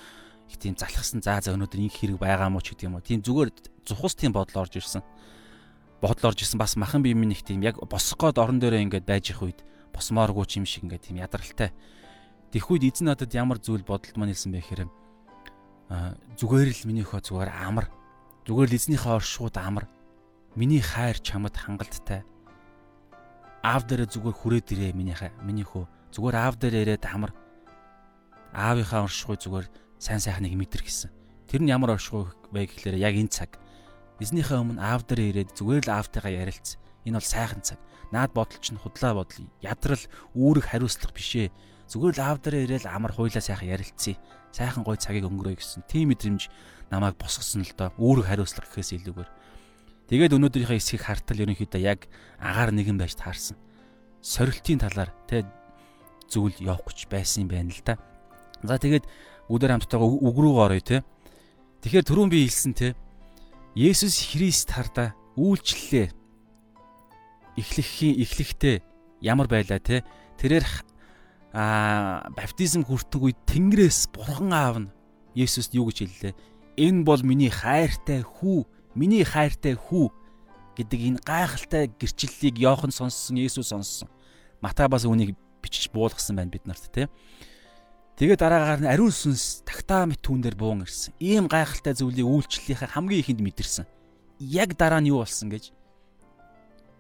их 0.48 0.58
тийм 0.58 0.78
залхсан 0.78 1.20
заа 1.20 1.42
за 1.44 1.52
өнөөдөр 1.52 1.84
ингэх 1.84 2.00
хэрэг 2.00 2.20
байгаа 2.20 2.48
мó 2.48 2.64
ч 2.64 2.72
гэдэг 2.72 2.88
юм 2.88 2.96
уу. 2.96 3.04
Тийм 3.04 3.20
зүгээр 3.20 3.50
зухус 3.84 4.16
тийм 4.16 4.32
бодол 4.32 4.64
орж 4.64 4.80
ирсэн 4.80 5.04
бодол 6.04 6.32
орж 6.32 6.44
исэн 6.44 6.60
бас 6.60 6.76
махан 6.76 7.04
бие 7.04 7.16
минь 7.16 7.32
их 7.32 7.44
тийм 7.44 7.64
яг 7.64 7.80
босох 7.80 8.20
гээд 8.20 8.40
орон 8.40 8.60
дээрээ 8.60 8.84
ингээд 8.88 9.08
байж 9.08 9.32
их 9.32 9.40
үед 9.40 9.64
босмооргүй 9.96 10.46
ч 10.48 10.60
юм 10.60 10.66
шиг 10.68 10.84
ингээд 10.84 11.08
тийм 11.08 11.18
ядралтай. 11.24 11.72
Тэрх 12.52 12.68
үед 12.72 12.84
эзэн 12.84 13.08
надад 13.08 13.32
ямар 13.32 13.60
зүйл 13.60 13.88
бодолд 13.88 14.16
маань 14.20 14.36
хэлсэн 14.36 14.52
бэ 14.52 14.60
гэхээр 14.60 14.82
а 15.90 16.16
зүгээр 16.36 16.70
л 16.76 16.88
минийхөө 16.92 17.20
зүгээр 17.24 17.52
амар. 17.56 17.88
Зүгээр 18.44 18.70
л 18.70 18.78
эзнийхээ 18.78 19.16
оршууд 19.16 19.56
амар. 19.58 19.88
Миний 20.60 20.84
хайр 20.84 21.18
чамд 21.24 21.56
хангалттай. 21.56 22.28
Аав 23.64 23.88
дээрээ 23.88 24.12
зүгээр 24.12 24.36
хүрээд 24.36 24.68
ирээ 24.76 24.92
минийхээ 24.92 25.32
минийхөө 25.40 26.03
зүгээр 26.14 26.36
аав 26.38 26.56
дээр 26.62 26.76
ирээд 26.86 27.04
амар. 27.10 27.34
Аавынхаа 28.54 29.10
оршихуй 29.10 29.42
зүгээр 29.42 29.68
сайн 29.98 30.22
сайхныг 30.22 30.54
мэдэр 30.54 30.86
гэсэн. 30.86 31.10
Тэр 31.50 31.66
нь 31.66 31.74
ямар 31.74 31.98
оршихуй 31.98 32.30
вэ 32.54 32.70
гэхлээр 32.70 33.02
яг 33.02 33.18
энэ 33.18 33.34
цаг 33.34 33.58
Эзнийхээ 34.24 34.62
өмнө 34.62 34.80
аав 34.80 35.04
дээр 35.10 35.36
ирээд 35.36 35.58
зүгээр 35.58 35.90
л 35.90 35.96
аавтайгаа 36.00 36.46
ярилцсан. 36.48 36.80
Энэ 37.04 37.18
бол 37.18 37.28
сайхан 37.28 37.60
цаг. 37.60 37.80
Наад 38.16 38.32
бодол 38.32 38.62
чинь 38.64 38.78
худлаа 38.78 39.18
бодол. 39.18 39.50
Ядрал 39.60 40.06
үүрэг 40.32 40.70
хариуцлах 40.70 41.12
бишээ. 41.12 41.52
Зүгээр 41.92 42.16
л 42.16 42.24
аав 42.24 42.40
дээр 42.40 42.70
ирээд 42.70 42.86
амар 42.88 43.12
хуйлаа 43.12 43.44
сайхан 43.44 43.74
ярилцъя. 43.74 44.16
Сайхан 44.56 44.88
гой 44.88 45.02
цагийг 45.02 45.28
өнгөрөөе 45.28 45.58
гэсэн. 45.58 45.84
Тийм 45.92 46.14
мэдрэмж 46.14 46.48
намайг 46.88 47.18
босгосон 47.20 47.66
л 47.66 47.74
доо. 47.74 47.90
Үүрэг 47.98 48.30
хариуцлах 48.30 48.70
гэхээс 48.70 49.02
илүүгээр. 49.02 49.30
Тэгээд 50.14 50.36
өнөөдрийнхээ 50.40 50.78
эсхийг 50.78 51.04
хартал 51.04 51.44
ерөнхийдөө 51.44 51.82
яг 51.82 52.06
агаар 52.38 52.70
нэгэн 52.70 53.02
байж 53.02 53.18
таарсан. 53.18 53.58
Сорилтын 54.22 54.78
талаар 54.78 55.12
тэ 55.28 55.44
зүйл 56.30 56.56
явах 56.60 56.88
гэж 56.88 57.08
байсан 57.10 57.46
юм 57.46 57.50
байна 57.52 57.72
л 57.74 57.82
да. 57.84 57.98
За 58.64 58.80
тэгээд 58.80 59.06
бүгдээр 59.50 59.74
хамттайгаа 59.80 60.08
үг 60.08 60.38
рүү 60.38 60.56
оръё 60.60 60.84
те. 60.84 60.98
Тэгэхээр 61.84 62.08
түрүүн 62.08 62.32
би 62.32 62.48
хэлсэн 62.48 62.74
те 62.74 62.96
Есүс 63.76 64.32
Христ 64.32 64.70
хардаа 64.70 65.18
үйлчлэлээ. 65.36 66.14
эхлэхийн 67.58 68.22
эхлэхдээ 68.22 68.76
ямар 69.22 69.48
байлаа 69.48 69.78
те 69.78 70.02
тэрээр 70.38 70.66
а 71.54 72.26
баптизм 72.34 72.82
хүртэх 72.82 73.22
үед 73.22 73.40
Тэнгэрээс 73.46 74.10
бурхан 74.10 74.54
аав 74.54 74.78
нь 74.82 74.94
Есүст 75.38 75.74
юу 75.78 75.90
гэж 75.90 75.98
хэллээ? 76.02 76.34
Энэ 76.78 77.06
бол 77.06 77.22
миний 77.22 77.54
хайртай 77.54 78.26
хүү, 78.26 78.66
миний 78.98 79.22
хайртай 79.22 79.78
хүү 79.78 80.10
гэдэг 80.78 81.00
энэ 81.14 81.22
гайхалтай 81.22 81.94
гэрчлэлийг 81.94 82.58
Йохан 82.58 82.90
сонссон, 82.90 83.38
Есүс 83.38 83.70
сонссон. 83.70 84.10
Матай 84.62 84.90
бас 84.90 85.06
үнийг 85.06 85.38
бичиж 85.64 85.88
буулгасан 85.96 86.36
байна 86.36 86.52
бид 86.52 86.68
нарт 86.68 86.92
те. 86.92 87.08
Тэгээ 88.20 88.36
дараагаар 88.36 88.82
нь 88.84 88.92
ариун 88.92 89.16
сүнс 89.16 89.64
тагтаа 89.64 90.06
мэт 90.06 90.20
түүн 90.20 90.44
дээр 90.44 90.60
буун 90.60 90.84
ирсэн. 90.84 91.16
Ийм 91.24 91.48
гайхалтай 91.48 91.96
зүйлийг 91.96 92.28
үйлчлэлийнхаа 92.28 92.92
хамгийн 92.92 93.24
ихэнд 93.24 93.42
мэдэрсэн. 93.42 93.88
Яг 94.44 94.76
дараа 94.76 95.00
нь 95.00 95.10
юу 95.10 95.24
болсон 95.24 95.50
гэж 95.50 95.72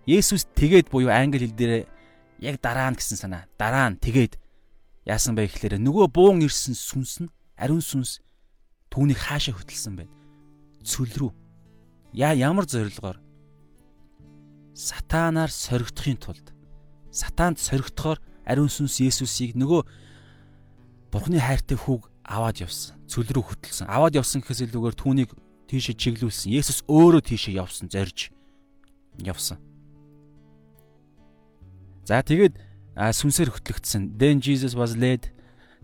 Есүс 0.03 0.43
тэгээд 0.51 0.91
буюу 0.91 1.07
англи 1.07 1.47
хэл 1.47 1.55
дээр 1.55 1.73
яг 2.43 2.59
дараа 2.59 2.91
нь 2.91 2.97
гэсэн 2.99 3.19
санаа. 3.19 3.47
Дараа 3.55 3.87
нь 3.93 4.01
тэгээд 4.03 4.35
яасан 5.07 5.35
бэ 5.35 5.47
гэхээр 5.47 5.79
нөгөө 5.79 6.11
буун 6.11 6.43
ирсэн 6.43 6.75
сүнс 6.75 7.23
нь 7.23 7.31
ариун 7.55 7.79
сүнс 7.79 8.19
түүнийг 8.91 9.15
хаашаа 9.15 9.55
хөтөлсөн 9.55 9.95
байна. 9.95 10.11
Цөл 10.83 11.07
рүү. 11.07 11.31
Яа 12.11 12.35
ямар 12.35 12.67
зорилгоор 12.67 13.23
сатанаар 14.75 15.51
соригдохын 15.53 16.19
тулд 16.19 16.51
сатаанд 17.13 17.63
соригдохоор 17.63 18.19
ариун 18.47 18.71
сүнс 18.71 18.99
Есүсийг 19.03 19.55
нөгөө 19.59 19.81
Бурхны 21.13 21.37
хайртай 21.37 21.77
хүүг 21.77 22.09
аваад 22.25 22.63
явсан. 22.63 22.97
Цөл 23.05 23.27
рүү 23.29 23.43
хөтөлсөн. 23.53 23.85
Аваад 23.85 24.17
явсан 24.17 24.41
гэхээс 24.41 24.65
илүүгээр 24.65 24.97
түүнийг 24.97 25.29
тийшээ 25.69 25.93
чиглүүлсэн. 25.93 26.49
Есүс 26.49 26.81
өөрөө 26.89 27.21
тийшээ 27.21 27.59
явсан, 27.61 27.91
зорж 27.91 28.33
явсан. 29.21 29.61
За 32.03 32.19
тэгээд 32.25 32.57
сүнсээр 32.97 33.53
хөтлөгдсөн. 33.53 34.17
Then 34.17 34.41
Jesus 34.41 34.75
was 34.75 34.97
led 34.97 35.31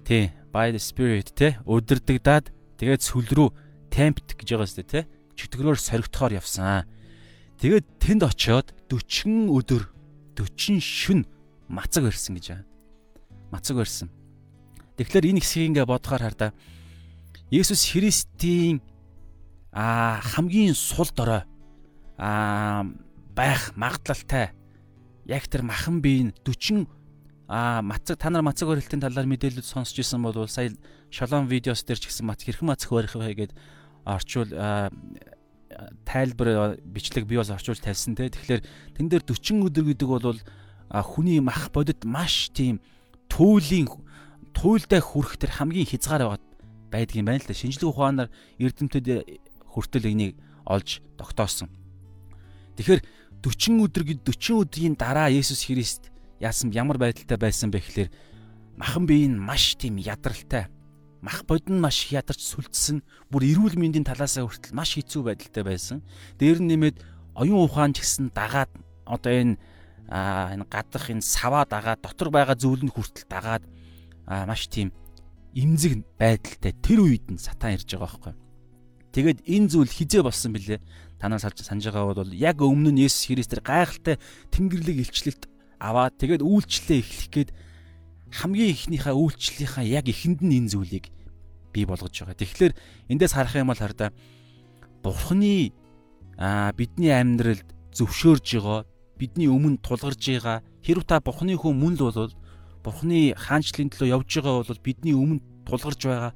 тий 0.04 0.32
by 0.52 0.72
the 0.74 0.82
spirit 0.82 1.32
тий 1.36 1.56
өдөрдөгдаад 1.64 2.52
тэгээд 2.80 3.02
сүл 3.04 3.28
рүү 3.30 3.50
темпт 3.94 4.36
гэж 4.36 4.48
байгаа 4.56 4.70
сте 4.70 4.84
тий 4.84 5.04
чөтгөрөөр 5.40 5.80
соригдохоор 5.80 6.36
явсан. 6.40 6.90
Тэгээд 7.60 7.86
тэнд 8.00 8.24
очиод 8.28 8.68
40 8.92 9.48
өдөр 9.52 9.84
40 10.36 10.80
шүн 10.80 11.24
мацаг 11.70 12.04
барьсан 12.10 12.36
гэж 12.36 12.46
байна. 12.50 12.66
Мацаг 13.54 13.78
барьсан. 13.78 14.10
Тэгэхээр 14.98 15.30
энэ 15.30 15.40
хэсгийг 15.40 15.70
ингээ 15.78 15.86
бодохоор 15.86 16.24
хардаа 16.26 16.52
Есүс 17.50 17.88
Христийн 17.94 18.82
а 19.72 20.20
хамгийн 20.22 20.76
сул 20.76 21.08
дорой 21.16 21.46
а 22.18 22.84
байх 23.34 23.72
магадлалтай 23.78 24.52
яг 25.26 25.48
тэр 25.48 25.62
махан 25.64 26.02
биеийн 26.02 26.34
40 26.44 26.90
а 27.48 27.82
мацаг 27.82 28.18
та 28.18 28.30
нар 28.30 28.42
мацаг 28.42 28.68
барилтын 28.68 29.02
талаар 29.02 29.26
мэдээлэл 29.26 29.64
сонсч 29.64 29.98
ирсэн 30.02 30.22
бол 30.22 30.48
сая 30.48 30.74
шолон 31.10 31.48
видеос 31.48 31.86
дээр 31.86 31.98
ч 32.02 32.10
гэсэн 32.10 32.26
мац 32.26 32.44
хэрхэн 32.46 32.70
мацаг 32.70 32.92
барих 32.92 33.16
вэ 33.16 33.34
гэдээ 33.34 33.58
орчуул 34.06 34.52
тайлбар 36.06 36.78
бичлэг 36.82 37.26
би 37.26 37.38
бас 37.38 37.50
орчуулж 37.50 37.82
тавьсан 37.82 38.14
те 38.18 38.30
тэгэхээр 38.30 38.62
тэн 38.98 39.10
дээр 39.10 39.24
40 39.26 39.70
өдөр 39.70 39.86
гэдэг 39.94 40.10
бол 40.10 40.38
хүний 40.90 41.40
мах 41.40 41.70
бодит 41.70 42.04
маш 42.04 42.50
тийм 42.54 42.82
төөлийн 43.30 43.88
туйлдаа 44.54 45.02
хүрэх 45.02 45.38
тэр 45.38 45.52
хамгийн 45.62 45.86
хязгаар 45.86 46.26
байгаад 46.26 46.46
байдгийн 46.90 47.26
байна 47.26 47.40
л 47.40 47.48
да. 47.48 47.54
Шинжлэх 47.54 47.94
ухаанаар 47.94 48.30
эрдэмтэд 48.58 49.08
хүртэл 49.70 50.10
энийг 50.10 50.36
олж 50.66 51.06
тогтоосон. 51.18 51.70
Тэгэхээр 52.78 53.02
40 53.46 53.86
өдөр 53.86 54.04
гэд 54.04 54.22
40 54.26 54.66
өдрийн 54.66 54.96
дараа 54.98 55.30
Есүс 55.30 55.70
Христ 55.70 56.10
яасан 56.42 56.74
ямар 56.74 56.98
байдалтай 56.98 57.38
байсан 57.38 57.70
бэ 57.70 57.80
гэхээр 57.80 58.10
махан 58.80 59.06
бие 59.06 59.30
нь 59.30 59.38
маш 59.38 59.78
тийм 59.78 60.02
ядралтай. 60.02 60.68
Мах 61.22 61.44
бод 61.44 61.68
нь 61.68 61.80
маш 61.80 62.10
ядарч 62.10 62.40
сүлдсэн. 62.40 63.04
Бүр 63.28 63.44
эрүүл 63.44 63.76
мэндийн 63.76 64.08
талаасаа 64.08 64.48
хүртэл 64.48 64.76
маш 64.76 64.96
хэцүү 64.96 65.22
байдалтай 65.28 65.64
байсан. 65.68 65.98
Дээр 66.40 66.64
нь 66.64 66.72
нэмээд 66.72 66.98
оюун 67.36 67.68
ухаан 67.68 67.92
ч 67.92 68.04
гэсэн 68.04 68.32
дагаад 68.32 68.72
одоо 69.04 69.32
энэ 69.32 69.60
энэ 70.10 70.66
гадах 70.66 71.14
энэ 71.14 71.22
саваа 71.22 71.70
дагаад 71.70 72.02
дотор 72.02 72.30
байгаа 72.34 72.58
нь 72.58 72.90
хүртэл 72.90 73.30
дагаад 73.30 73.64
аа 74.26 74.50
маш 74.50 74.66
тийм 74.66 74.90
имзэг 75.54 76.06
байдалтай 76.18 76.74
тэр 76.82 77.06
үед 77.06 77.26
нь 77.30 77.38
сатан 77.38 77.78
ирж 77.78 77.90
байгаа 77.94 78.10
байхгүй. 78.10 78.34
Тэгээд 79.14 79.40
энэ 79.46 79.70
зүйл 79.70 79.90
хизээ 79.90 80.22
болсон 80.22 80.54
бilé. 80.54 80.82
Танаас 81.18 81.42
салж 81.42 81.62
санаж 81.66 81.90
байгаа 81.90 82.14
бол 82.14 82.34
яг 82.34 82.62
өмнө 82.62 82.94
нь 82.94 83.02
Есүс 83.06 83.30
Христээр 83.30 83.62
гайхалтай 83.66 84.16
Тэнгэрлэг 84.54 84.98
илчлэлт 85.10 85.44
аваад 85.82 86.18
тэгээд 86.22 86.46
үйлчлэлээ 86.46 87.00
эхлэх 87.02 87.30
гээд 87.34 87.50
хамгийн 88.30 88.74
ихнийхээ 88.74 89.16
үйлчлэлийнхаа 89.18 89.86
яг 89.90 90.06
эхэнд 90.06 90.46
нь 90.46 90.58
энэ 90.62 90.72
зүйлийг 90.74 91.06
бий 91.74 91.86
болгож 91.90 92.14
байгаа. 92.14 92.38
Тэгэхээр 92.38 92.74
эндээс 93.10 93.34
харах 93.34 93.58
юм 93.58 93.74
бол 93.74 93.82
хардаа 93.82 94.14
Бурхны 95.02 95.74
аа 96.38 96.72
бидний 96.78 97.10
амьдралд 97.10 97.66
зөвшөөрж 97.98 98.48
байгаа, 98.62 98.86
бидний 99.20 99.52
өмнө 99.52 99.84
тулгарж 99.84 100.24
байгаа 100.24 100.64
хэрв 100.80 101.04
та 101.04 101.20
Бурхны 101.20 101.60
хүн 101.60 101.76
мөн 101.76 102.00
л 102.00 102.08
бол 102.08 102.32
Бурхны 102.80 103.36
хаанчлалын 103.36 103.92
төлөө 103.92 104.16
явж 104.16 104.30
байгаа 104.40 104.64
бол 104.64 104.80
бидний 104.80 105.12
өмнө 105.12 105.44
тулгарч 105.68 106.02
байгаа 106.08 106.32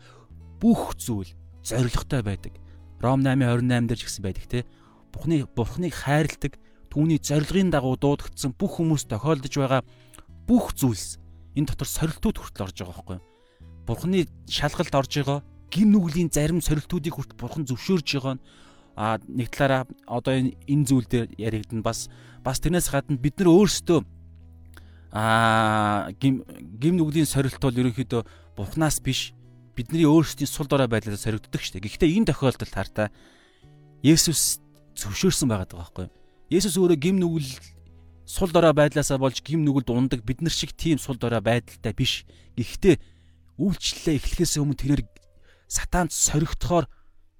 бүх 0.59 0.99
зүйл 0.99 1.31
зоригтой 1.63 2.21
байдаг. 2.21 2.59
Ром 2.99 3.23
8:28 3.23 3.87
дээр 3.87 3.99
ч 3.99 4.03
гэсэн 4.03 4.23
байдаг 4.23 4.45
те. 4.51 4.59
Бурхны 5.15 5.47
Бурхныг 5.55 5.95
хайрладаг, 5.95 6.59
түүний 6.91 7.19
зорилгын 7.23 7.71
дагуу 7.71 7.95
дуудагдсан 7.95 8.51
бүх 8.59 8.83
хүмүүс 8.83 9.07
тохиолдож 9.07 9.53
байгаа 9.55 9.81
бүх 10.43 10.75
зүйлс 10.75 11.17
энэ 11.55 11.67
дотор 11.71 11.87
сорилтууд 11.87 12.37
хүртэл 12.37 12.65
орж 12.67 12.77
байгаа 12.83 12.93
байхгүй 12.93 13.15
юу? 13.17 13.25
Бурхны 13.87 14.19
шалгалт 14.47 14.95
орж 14.95 15.11
байгаа 15.23 15.39
гим 15.71 15.89
нүглийн 15.95 16.29
зарим 16.29 16.59
сорилтуудыг 16.59 17.15
хүртэл 17.15 17.39
Бурхан 17.39 17.65
зөвшөөрж 17.65 18.07
байгаа 18.19 18.35
нь 18.37 18.43
а 18.95 19.17
нэг 19.25 19.50
талаараа 19.50 19.88
одоо 20.05 20.33
энэ 20.33 20.53
энэ 20.69 20.85
зүйл 20.85 21.07
дээр 21.09 21.27
яригдана 21.38 21.81
бас 21.81 22.09
бас 22.45 22.59
тэрнээс 22.62 22.89
гадна 22.93 23.17
бид 23.17 23.39
нар 23.41 23.50
өөрсдөө 23.50 24.00
аа 25.13 26.12
гим 26.17 26.45
гим 26.77 26.97
нүглийн 26.97 27.29
сорилт 27.29 27.62
бол 27.62 27.73
ерөнхийдөө 27.73 28.21
бурхнаас 28.57 29.01
биш 29.01 29.33
бидний 29.73 30.05
өөрсдийн 30.05 30.50
сул 30.50 30.69
дорой 30.69 30.88
байдлаар 30.88 31.17
соригддог 31.17 31.62
шүү 31.62 31.81
дээ. 31.81 31.85
Гэхдээ 31.89 32.13
энэ 32.17 32.29
тохиолдолд 32.29 32.73
хартаа 32.73 33.09
Есүс 34.05 34.62
зөвшөөрсөн 35.00 35.50
байгаа 35.50 35.73
байхгүй 35.73 36.05
юу? 36.05 36.13
Есүс 36.53 36.77
өөрөө 36.77 36.97
гим 37.01 37.17
нүгэл 37.17 37.50
сул 38.25 38.51
дорой 38.53 38.73
байдлаасаа 38.73 39.17
болж 39.17 39.41
гим 39.41 39.65
нүгэлд 39.65 39.89
ундаг 39.89 40.21
бид 40.21 40.41
нар 40.45 40.53
шиг 40.53 40.77
тийм 40.77 41.01
сул 41.01 41.17
дорой 41.17 41.41
байдалтай 41.41 41.93
биш. 41.97 42.25
Гэхдээ 42.53 43.01
үйлчлэлээ 43.57 44.17
эхлэхээс 44.17 44.62
өмнө 44.62 44.77
тэрээр 44.77 45.03
сатаанд 45.65 46.13
соригдохоор 46.13 46.85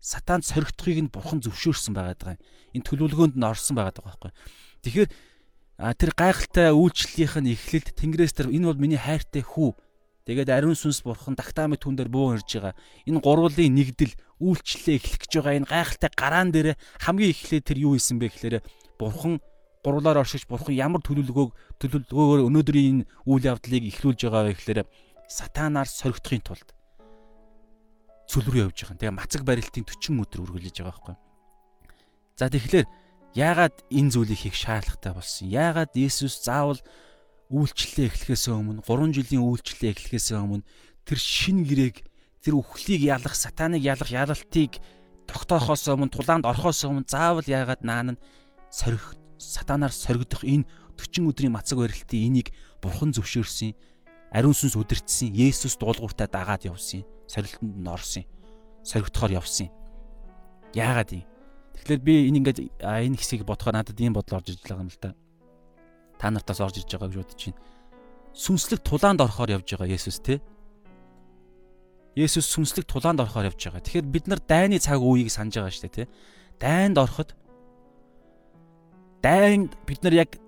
сатаанд 0.04 0.44
соригдохыг 0.44 1.00
нь 1.08 1.14
бурхан 1.14 1.40
зөвшөөрсөн 1.40 1.96
байгаа 1.96 2.36
юм. 2.36 2.44
Энэ 2.76 2.88
төлөвлөгөөнд 2.92 3.36
нь 3.40 3.48
орсон 3.48 3.80
байгаа 3.80 4.04
байхгүй? 4.04 4.32
Тэгэхээр 4.84 5.10
тэр 5.80 6.12
гайхалтай 6.12 6.76
үйлчлэлийнх 6.76 7.36
нь 7.40 7.56
эхлэлд 7.56 7.96
Тэнгэрээс 7.96 8.36
тэр 8.36 8.52
энэ 8.52 8.68
бол 8.68 8.84
миний 8.84 9.00
хайртай 9.00 9.48
хүү. 9.48 9.72
Тэгээд 10.28 10.52
ариун 10.52 10.76
сүнс 10.76 11.08
бурхан 11.08 11.40
тагтаамын 11.40 11.80
түн 11.80 11.96
дээр 11.96 12.12
буу 12.12 12.36
ирж 12.36 12.52
байгаа. 12.52 12.76
Энэ 13.08 13.24
гурвлын 13.24 13.76
нэгдэл 13.76 14.12
үйлчлэлээ 14.44 14.96
эхлэх 15.00 15.20
гэж 15.24 15.32
байгаа 15.40 15.56
энэ 15.64 15.72
гайхалтай 15.72 16.12
гараан 16.16 16.50
дээр 16.52 16.76
хамгийн 17.00 17.32
эхлээд 17.32 17.64
тэр 17.64 17.80
юу 17.80 17.96
хийсэн 17.96 18.20
бэ 18.20 18.28
гэхээр 18.32 18.56
бурхан 19.00 19.40
гурвлаар 19.84 20.24
оршиж 20.24 20.48
бурхан 20.48 20.76
ямар 20.76 21.04
төлөвлөгөөг 21.04 21.52
төлөвлөгөөгөөр 21.80 22.48
өнөөдрийн 22.48 23.04
энэ 23.04 23.08
үйл 23.28 23.44
явдлыг 23.52 23.84
эхлүүлж 23.92 24.20
байгаа 24.24 24.44
вэ 24.48 24.56
гэхээр 24.56 24.80
сатанаар 25.28 25.92
соригдохын 25.92 26.44
тулд 26.44 26.68
цөл 28.34 28.50
рүү 28.50 28.66
явж 28.66 28.78
байгаа. 28.82 28.98
Тэгээ 28.98 29.14
мацаг 29.14 29.42
барилтын 29.46 29.86
40 29.86 30.26
өдөр 30.26 30.42
үргэлжлэж 30.42 30.76
байгаа 30.82 30.90
байхгүй. 30.90 31.16
За 32.34 32.50
тэгэхээр 32.50 32.88
Яагаад 33.34 33.82
энэ 33.90 34.14
зүйлийг 34.14 34.46
хийх 34.46 34.54
шаардлагатай 34.54 35.14
болсон? 35.18 35.50
Яагаад 35.50 35.98
Есүс 35.98 36.46
заавал 36.46 36.78
үйлчлэлээ 37.50 38.14
эхлэхээс 38.14 38.46
өмнө 38.54 38.86
3 38.86 39.10
жилийн 39.10 39.42
үйлчлэлээ 39.42 39.90
эхлэхээс 39.90 40.38
өмнө 40.38 40.62
тэр 41.02 41.18
шин 41.18 41.66
гэрээг 41.66 42.06
тэр 42.46 42.54
үхлийг 42.62 43.02
ялах, 43.02 43.34
сатаныг 43.34 43.82
ялах 43.82 44.14
ялалтыг 44.14 44.78
тогтоохоос 45.26 45.90
өмнө 45.90 46.14
тулаанд 46.14 46.46
орохоос 46.46 46.86
өмнө 46.86 47.10
заавал 47.10 47.46
яагаад 47.50 47.82
наан 47.82 48.08
нь 48.14 48.22
сорих 48.70 49.18
сатанаар 49.42 49.90
соригдох 49.90 50.46
энэ 50.46 50.70
40 51.02 51.34
өдрийн 51.34 51.58
мацаг 51.58 51.82
барилтын 51.82 52.22
энийг 52.22 52.54
бурхан 52.86 53.18
зөвшөөрсөн. 53.18 53.74
Ариун 54.34 54.58
сүнс 54.58 54.74
удирдсан. 54.74 55.30
Есүс 55.30 55.78
дуулууртаа 55.78 56.26
дагаад 56.26 56.66
явсан. 56.66 57.06
Сорилтонд 57.30 57.78
нь 57.78 57.88
орсон. 57.88 58.26
Соригдохоор 58.82 59.38
явсан. 59.38 59.70
Яагаад 60.74 61.14
юм? 61.14 61.24
Тэгэхээр 61.78 62.02
би 62.02 62.14
энэ 62.34 62.38
ингээд 62.42 62.60
энэ 62.82 63.18
хэсгийг 63.22 63.46
бодохоор 63.46 63.78
надад 63.78 64.02
ийм 64.02 64.18
бодол 64.18 64.42
орж 64.42 64.58
иж 64.58 64.66
байгаа 64.66 64.82
юм 64.82 64.90
л 64.90 64.98
да. 64.98 65.14
Та 66.18 66.34
нартаас 66.34 66.66
орж 66.66 66.82
иж 66.82 66.90
байгаа 66.90 67.14
гэж 67.14 67.18
бодож 67.22 67.42
байна. 67.46 67.62
Сүнслэг 68.34 68.82
тулаанд 68.82 69.22
орохоор 69.22 69.54
явж 69.54 69.70
байгаа 69.70 69.94
Есүс 69.94 70.18
те. 70.18 70.42
Есүс 72.18 72.50
сүнслэг 72.50 72.90
тулаанд 72.90 73.22
орохоор 73.22 73.54
явж 73.54 73.62
байгаа. 73.62 73.86
Тэгэхээр 73.86 74.08
бид 74.10 74.26
нар 74.26 74.42
дайны 74.42 74.82
цаг 74.82 74.98
үеийг 74.98 75.30
санаж 75.30 75.62
байгаа 75.62 75.70
шүү 75.70 75.86
дээ 75.86 75.98
те. 76.06 76.12
Дайнд 76.58 76.98
ороход 76.98 77.38
дайнд 79.22 79.78
бид 79.86 80.02
нар 80.02 80.14
яг 80.26 80.42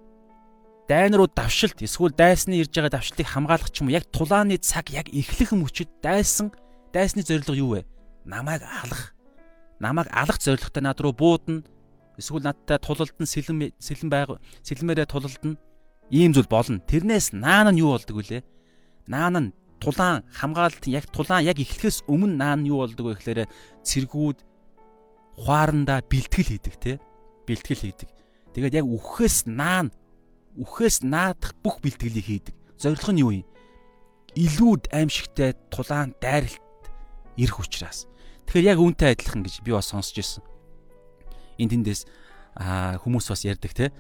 дайн 0.88 1.14
руу 1.18 1.28
давшилт 1.28 1.82
эсвэл 1.82 2.14
дайсны 2.14 2.62
ирж 2.62 2.70
байгаа 2.70 3.02
давшилтыг 3.02 3.26
хамгаалах 3.26 3.74
ч 3.74 3.82
юм 3.82 3.90
уу 3.90 3.98
яг 3.98 4.06
тулааны 4.14 4.62
цаг 4.62 4.94
яг 4.94 5.10
эхлэх 5.10 5.58
мөчөд 5.58 5.90
дайсан 6.02 6.54
дайсны 6.94 7.26
зорилго 7.26 7.58
юу 7.58 7.70
вэ? 7.74 7.86
Намайг 8.26 8.62
алах. 8.62 9.14
Намайг 9.82 10.08
алах 10.14 10.38
зорилготой 10.38 10.84
над 10.86 11.02
руу 11.02 11.14
буудана. 11.14 11.66
Эсвэл 12.18 12.46
надтай 12.46 12.78
тулалдан 12.78 13.26
сэлэн 13.26 13.74
сэлэн 13.82 14.10
байг 14.14 14.38
сэлмээрээ 14.62 15.10
тулалдана. 15.10 15.58
Ийм 16.14 16.34
зүйл 16.38 16.48
болно. 16.48 16.80
Тэрнээс 16.86 17.34
наан 17.34 17.74
нь 17.74 17.82
юу 17.82 17.98
болдог 17.98 18.16
вүлээ? 18.22 18.46
Наан 19.10 19.36
нь 19.42 19.54
тулаан 19.82 20.22
хамгаалалтын 20.38 20.94
яг 20.94 21.10
тулаан 21.10 21.44
яг 21.44 21.58
эхлэхээс 21.58 22.06
өмнө 22.06 22.38
наан 22.38 22.62
нь 22.62 22.70
юу 22.70 22.86
болдог 22.86 23.06
вэ 23.10 23.14
гэхээр 23.18 23.50
цэргүүд 23.82 24.38
хуарандаа 25.42 26.06
бэлтгэл 26.06 26.50
хийдэг 26.56 26.76
те. 26.78 27.02
Бэлтгэл 27.50 27.84
хийдэг. 27.84 28.10
Тэгээд 28.54 28.78
яг 28.80 28.86
үхэхээс 28.86 29.50
наан 29.50 29.92
үхэхээс 30.60 31.04
наадах 31.04 31.54
бүх 31.64 31.80
бэлтгэлийг 31.84 32.26
хийдэг. 32.26 32.56
Зорилго 32.80 33.12
нь 33.12 33.22
юу 33.24 33.32
юм? 33.44 33.48
Илүүд 34.36 34.92
аимшигтай 34.92 35.56
тулаан 35.72 36.16
дайралт 36.20 36.60
ирэх 37.40 37.60
учраас. 37.60 38.08
Тэгэхээр 38.48 38.72
яг 38.76 38.80
үүнтэй 38.80 39.16
адилхан 39.16 39.44
гэж 39.44 39.64
би 39.64 39.72
бас 39.72 39.92
сонсч 39.92 40.20
ирсэн. 40.20 40.44
Энд 41.60 41.72
тэндээс 41.72 42.04
хүмүүс 42.56 43.26
бас 43.32 43.42
ярьдаг 43.44 43.74
те 43.76 43.92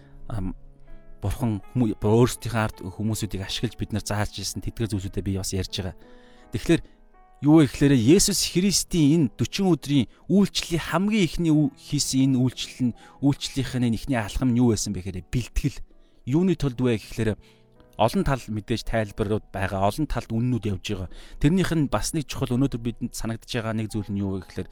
бурхан 1.19 1.63
өөрсдийнхээ 1.75 2.63
ард 2.63 2.77
хүмүүсүүдийг 2.85 3.41
ашиглаж 3.43 3.75
бид 3.79 3.91
нар 3.91 4.05
зааж 4.05 4.37
ирсэн 4.37 4.61
тэдгээр 4.61 4.91
зүйлсүүдээ 4.93 5.23
би 5.25 5.33
бас 5.39 5.51
ярьж 5.55 5.73
байгаа. 5.73 5.95
Тэгэхээр 6.53 6.81
юу 7.41 7.59
вэ 7.59 7.67
гэхээр 7.67 7.93
Есүс 7.97 8.53
Христийн 8.53 9.27
энэ 9.27 9.33
40 9.39 9.73
өдрийн 9.73 10.05
үйлчлэлийн 10.29 10.83
хамгийн 10.85 11.25
ихний 11.25 11.53
хийсэн 11.75 12.35
энэ 12.35 12.39
үйлчлэл 12.39 12.81
нь 12.93 12.97
үйлчлэлийнхээ 13.25 13.95
ихний 13.97 14.19
алхам 14.19 14.53
нь 14.53 14.59
юу 14.61 14.71
байсан 14.71 14.93
бэ 14.93 15.01
гэхээр 15.01 15.27
бэлтгэл. 15.33 15.79
Юуны 16.25 16.57
тулд 16.57 16.81
вэ 16.81 16.97
гэхээр 16.97 17.37
олон 17.95 18.23
тал 18.27 18.43
мэдээж 18.51 18.83
тайлбарууд 18.89 19.45
байгаа. 19.55 19.87
Олон 19.87 20.09
талд 20.09 20.29
үннүүд 20.33 20.67
явж 20.67 20.85
байгаа. 20.91 21.09
Тэрнийх 21.39 21.71
нь 21.71 21.87
бас 21.87 22.11
нэг 22.11 22.27
чухал 22.27 22.57
өнөөдөр 22.59 22.81
бидэнд 22.81 23.13
санагдаж 23.15 23.47
байгаа 23.47 23.73
нэг 23.77 23.87
зүйл 23.93 24.11
нь 24.11 24.19
юу 24.19 24.41
вэ 24.41 24.43
гэхээр 24.43 24.69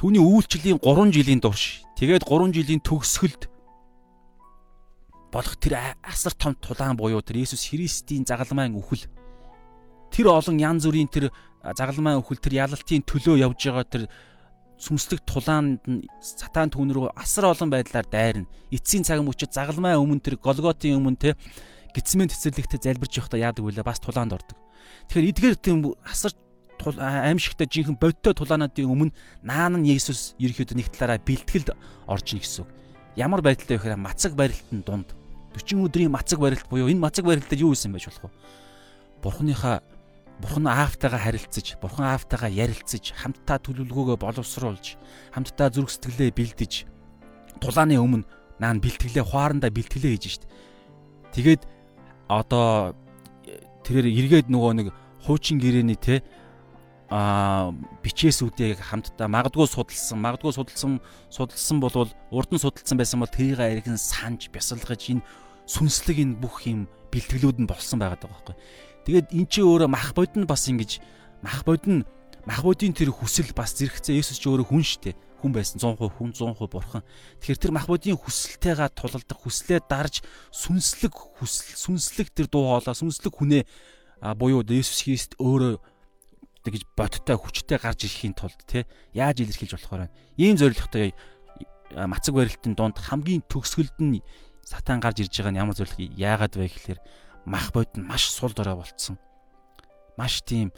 түүний 0.00 0.20
үйлчлэлийн 0.24 0.80
3 0.80 1.12
жилийн 1.12 1.44
турш 1.44 1.84
тэгээд 2.00 2.24
3 2.24 2.56
жилийн 2.56 2.80
төгсгөлд 2.80 3.52
болох 5.28 5.56
тэр 5.60 5.76
асар 6.00 6.32
том 6.32 6.56
тулаан 6.56 6.96
буюу 6.96 7.20
тэр 7.20 7.44
Есүс 7.44 7.68
Христийн 7.68 8.24
загалмайн 8.24 8.74
үхэл 8.80 9.04
тэр 10.08 10.32
олон 10.32 10.56
янз 10.56 10.88
бүрийн 10.88 11.12
тэр 11.12 11.28
загалмайн 11.60 12.24
үхэл 12.24 12.40
тэр 12.40 12.64
ялалтын 12.64 13.04
төлөө 13.04 13.44
явж 13.44 13.60
байгаа 13.60 13.84
тэр 13.84 14.02
сүмслэг 14.80 15.20
тулаанд 15.28 15.84
нь 15.84 16.08
сатан 16.24 16.72
түүн 16.72 16.90
рүү 16.96 17.12
асар 17.12 17.52
олон 17.52 17.68
байдлаар 17.68 18.08
дайрна. 18.08 18.48
Эцсийн 18.72 19.04
цаг 19.04 19.20
мөчид 19.20 19.52
загалмай 19.52 20.00
өмнө 20.00 20.24
тэр 20.24 20.40
Голготын 20.40 20.96
өмнө 20.96 21.20
те 21.20 21.36
гитсмэн 21.92 22.32
цэцэрлэгтээ 22.32 22.80
залбирч 22.88 23.20
явахдаа 23.20 23.52
яадаг 23.52 23.60
вүлээ 23.60 23.84
бас 23.84 24.00
тулаанд 24.00 24.32
ордог. 24.32 24.56
Тэгэхээр 25.12 25.30
эдгээр 25.36 25.56
тийм 25.60 25.92
асар 26.08 26.32
аимшигтай 26.80 27.68
жинхэнэ 27.68 28.00
бодтой 28.00 28.32
тулаануудын 28.32 28.88
өмнө 28.88 29.12
наан 29.44 29.84
нь 29.84 29.92
Есүс 29.92 30.32
ерөөхдөө 30.40 30.80
нэг 30.80 30.88
талаараа 30.88 31.20
бэлтгэлд 31.20 31.76
орж 32.08 32.26
ийн 32.32 32.40
гэсэн. 32.40 32.64
Ямар 33.20 33.44
байдалтай 33.44 33.76
вэ 33.76 33.84
гэхээр 33.84 34.00
мацаг 34.00 34.32
барилтын 34.32 34.80
дунд 34.80 35.12
40 35.60 35.84
өдрийн 35.84 36.14
мацаг 36.14 36.40
барилт 36.40 36.64
буюу 36.72 36.88
энэ 36.88 37.04
мацаг 37.04 37.28
барилтад 37.28 37.60
юу 37.60 37.76
исэн 37.76 37.92
байж 37.92 38.08
болох 38.08 38.30
вэ? 38.30 38.32
Бурхныхаа 39.20 39.84
Бурхан 40.40 40.66
аавтайгаа 40.66 41.20
харилцаж, 41.20 41.76
Бурхан 41.80 42.16
аавтайгаа 42.16 42.48
ярилцаж, 42.48 43.12
хамтдаа 43.12 43.60
төлөвлөгөөгөө 43.60 44.16
боловсруулж, 44.16 44.96
хамтдаа 45.36 45.68
зүрх 45.68 45.92
сэтгэлээ 45.92 46.32
бэлдэж, 46.32 46.88
тулааны 47.60 48.00
өмнө 48.00 48.24
наан 48.60 48.80
бэлтгэлээ 48.80 49.24
хуарандаа 49.24 49.68
бэлтгэлээ 49.68 50.12
хийж 50.16 50.40
штт. 50.40 50.48
Тэгээд 51.36 51.68
одоо 52.28 52.96
тэрээр 53.84 54.08
эргээд 54.08 54.48
нөгөө 54.48 54.72
нэг 54.80 54.88
хуучин 55.24 55.60
гэрээний 55.60 55.98
те 56.00 56.24
а 57.10 57.74
бичээсүүдийг 58.06 58.78
хамтдаа 58.78 59.26
магадгүй 59.26 59.66
судалсан 59.66 60.22
магадгүй 60.22 60.54
судалсан 60.54 61.02
судалсан 61.26 61.82
болвол 61.82 62.12
урд 62.30 62.54
нь 62.54 62.62
судалсан 62.62 62.94
байсан 62.94 63.18
бол 63.18 63.34
тэрийг 63.34 63.58
эргэн 63.58 63.98
санаж 63.98 64.46
бясалгаж 64.54 65.18
энэ 65.18 65.26
сүнслэг 65.66 66.22
энэ 66.22 66.38
бүх 66.38 66.70
юм 66.70 66.86
бэлтгэлүүд 67.10 67.66
нь 67.66 67.66
болсон 67.66 67.98
байгаад 67.98 68.22
байгаа 68.22 68.54
байхгүй. 68.54 68.56
Тэгээд 69.06 69.28
эн 69.32 69.46
чинь 69.48 69.66
өөрөө 69.66 69.88
мах 69.88 70.12
бод 70.12 70.32
нь 70.36 70.48
бас 70.48 70.68
ингэж 70.68 71.00
мах 71.40 71.64
бод 71.64 71.84
нь 71.88 72.04
мах 72.44 72.64
бодийн 72.64 72.92
тэр 72.92 73.12
хүсэл 73.12 73.52
бас 73.56 73.76
зэрэгцээ 73.76 74.16
Есүс 74.16 74.40
ч 74.40 74.48
өөрөө 74.48 74.68
хүн 74.68 74.84
штэ 74.84 75.16
хүн 75.40 75.52
байсан 75.56 75.80
100% 75.80 76.20
хүн 76.20 76.30
100% 76.36 76.68
бурхан. 76.68 77.02
Тэгэхээр 77.40 77.60
тэр 77.60 77.72
мах 77.72 77.88
бодийн 77.88 78.20
хүсэлтэйгээ 78.20 78.92
тулалдах 78.92 79.40
хүслээ 79.40 79.80
дарж 79.88 80.20
сүнслэг 80.52 81.12
хүсэл 81.16 81.76
сүнслэг 81.80 82.28
тэр 82.36 82.46
дуу 82.52 82.76
хоолой 82.76 82.92
сүнслэг 82.92 83.32
хүнээ 83.32 83.62
буюу 84.36 84.60
Есүс 84.60 85.08
Христ 85.08 85.32
өөрөө 85.40 85.80
тэгж 86.60 86.84
бодтой 86.92 87.36
хүчтэй 87.40 87.78
гарч 87.80 88.04
ирэхийн 88.04 88.36
тулд 88.36 88.60
те 88.68 88.84
яаж 89.16 89.40
илэрхийлж 89.40 89.80
болохоор 89.80 90.04
байна. 90.04 90.16
Ийм 90.36 90.60
зорилготой 90.60 91.16
мацаг 91.96 92.36
барилтын 92.36 92.76
дунд 92.76 93.00
хамгийн 93.00 93.40
төгсгөлд 93.48 93.96
нь 94.04 94.20
сатан 94.60 95.00
гарч 95.00 95.24
ирж 95.24 95.32
байгаа 95.40 95.52
нь 95.56 95.60
ямар 95.64 95.72
зорилго 95.72 96.04
яагаад 96.04 96.52
вэ 96.52 96.68
гэхээр 96.68 97.00
мах 97.44 97.72
бод 97.72 97.96
нь 97.96 98.04
маш 98.04 98.28
сул 98.28 98.52
дорой 98.52 98.76
болцсон. 98.76 99.18
Маш 100.16 100.42
тийм 100.42 100.72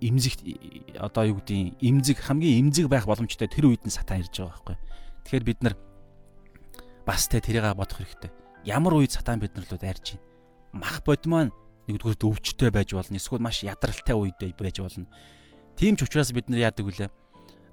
имзэг 0.00 0.34
одоо 1.00 1.24
юу 1.24 1.36
гэдгийг 1.40 1.80
имзэг 1.80 2.18
хамгийн 2.20 2.68
имзэг 2.68 2.88
байх 2.88 3.06
боломжтой 3.06 3.48
тэр 3.48 3.72
үед 3.72 3.86
нь 3.86 3.94
сатан 3.94 4.20
ирж 4.20 4.36
байгаа 4.36 4.52
байхгүй. 4.52 4.76
Тэгэхээр 5.24 5.44
бид 5.44 5.60
нар 5.62 5.74
бас 7.06 7.28
тэ 7.28 7.40
тэрийг 7.40 7.76
бодох 7.76 8.02
хэрэгтэй. 8.02 8.30
Ямар 8.66 8.98
үед 9.00 9.14
сатан 9.14 9.40
бид 9.40 9.56
нар 9.56 9.64
руу 9.70 9.78
дайрж 9.78 10.18
байна. 10.18 10.24
Мах 10.76 11.00
бод 11.06 11.24
маань 11.24 11.52
нэгдүгээр 11.88 12.28
өвчтэй 12.28 12.70
байж 12.74 12.92
болно. 12.92 13.16
Эсвэл 13.16 13.40
маш 13.40 13.62
ядралтай 13.62 14.16
үед 14.18 14.36
байж 14.36 14.82
болно. 14.82 15.06
Тийм 15.76 15.96
ч 15.96 16.04
учраас 16.04 16.32
бид 16.32 16.50
нар 16.50 16.68
яадаг 16.68 16.84
вүлээ. 16.84 17.08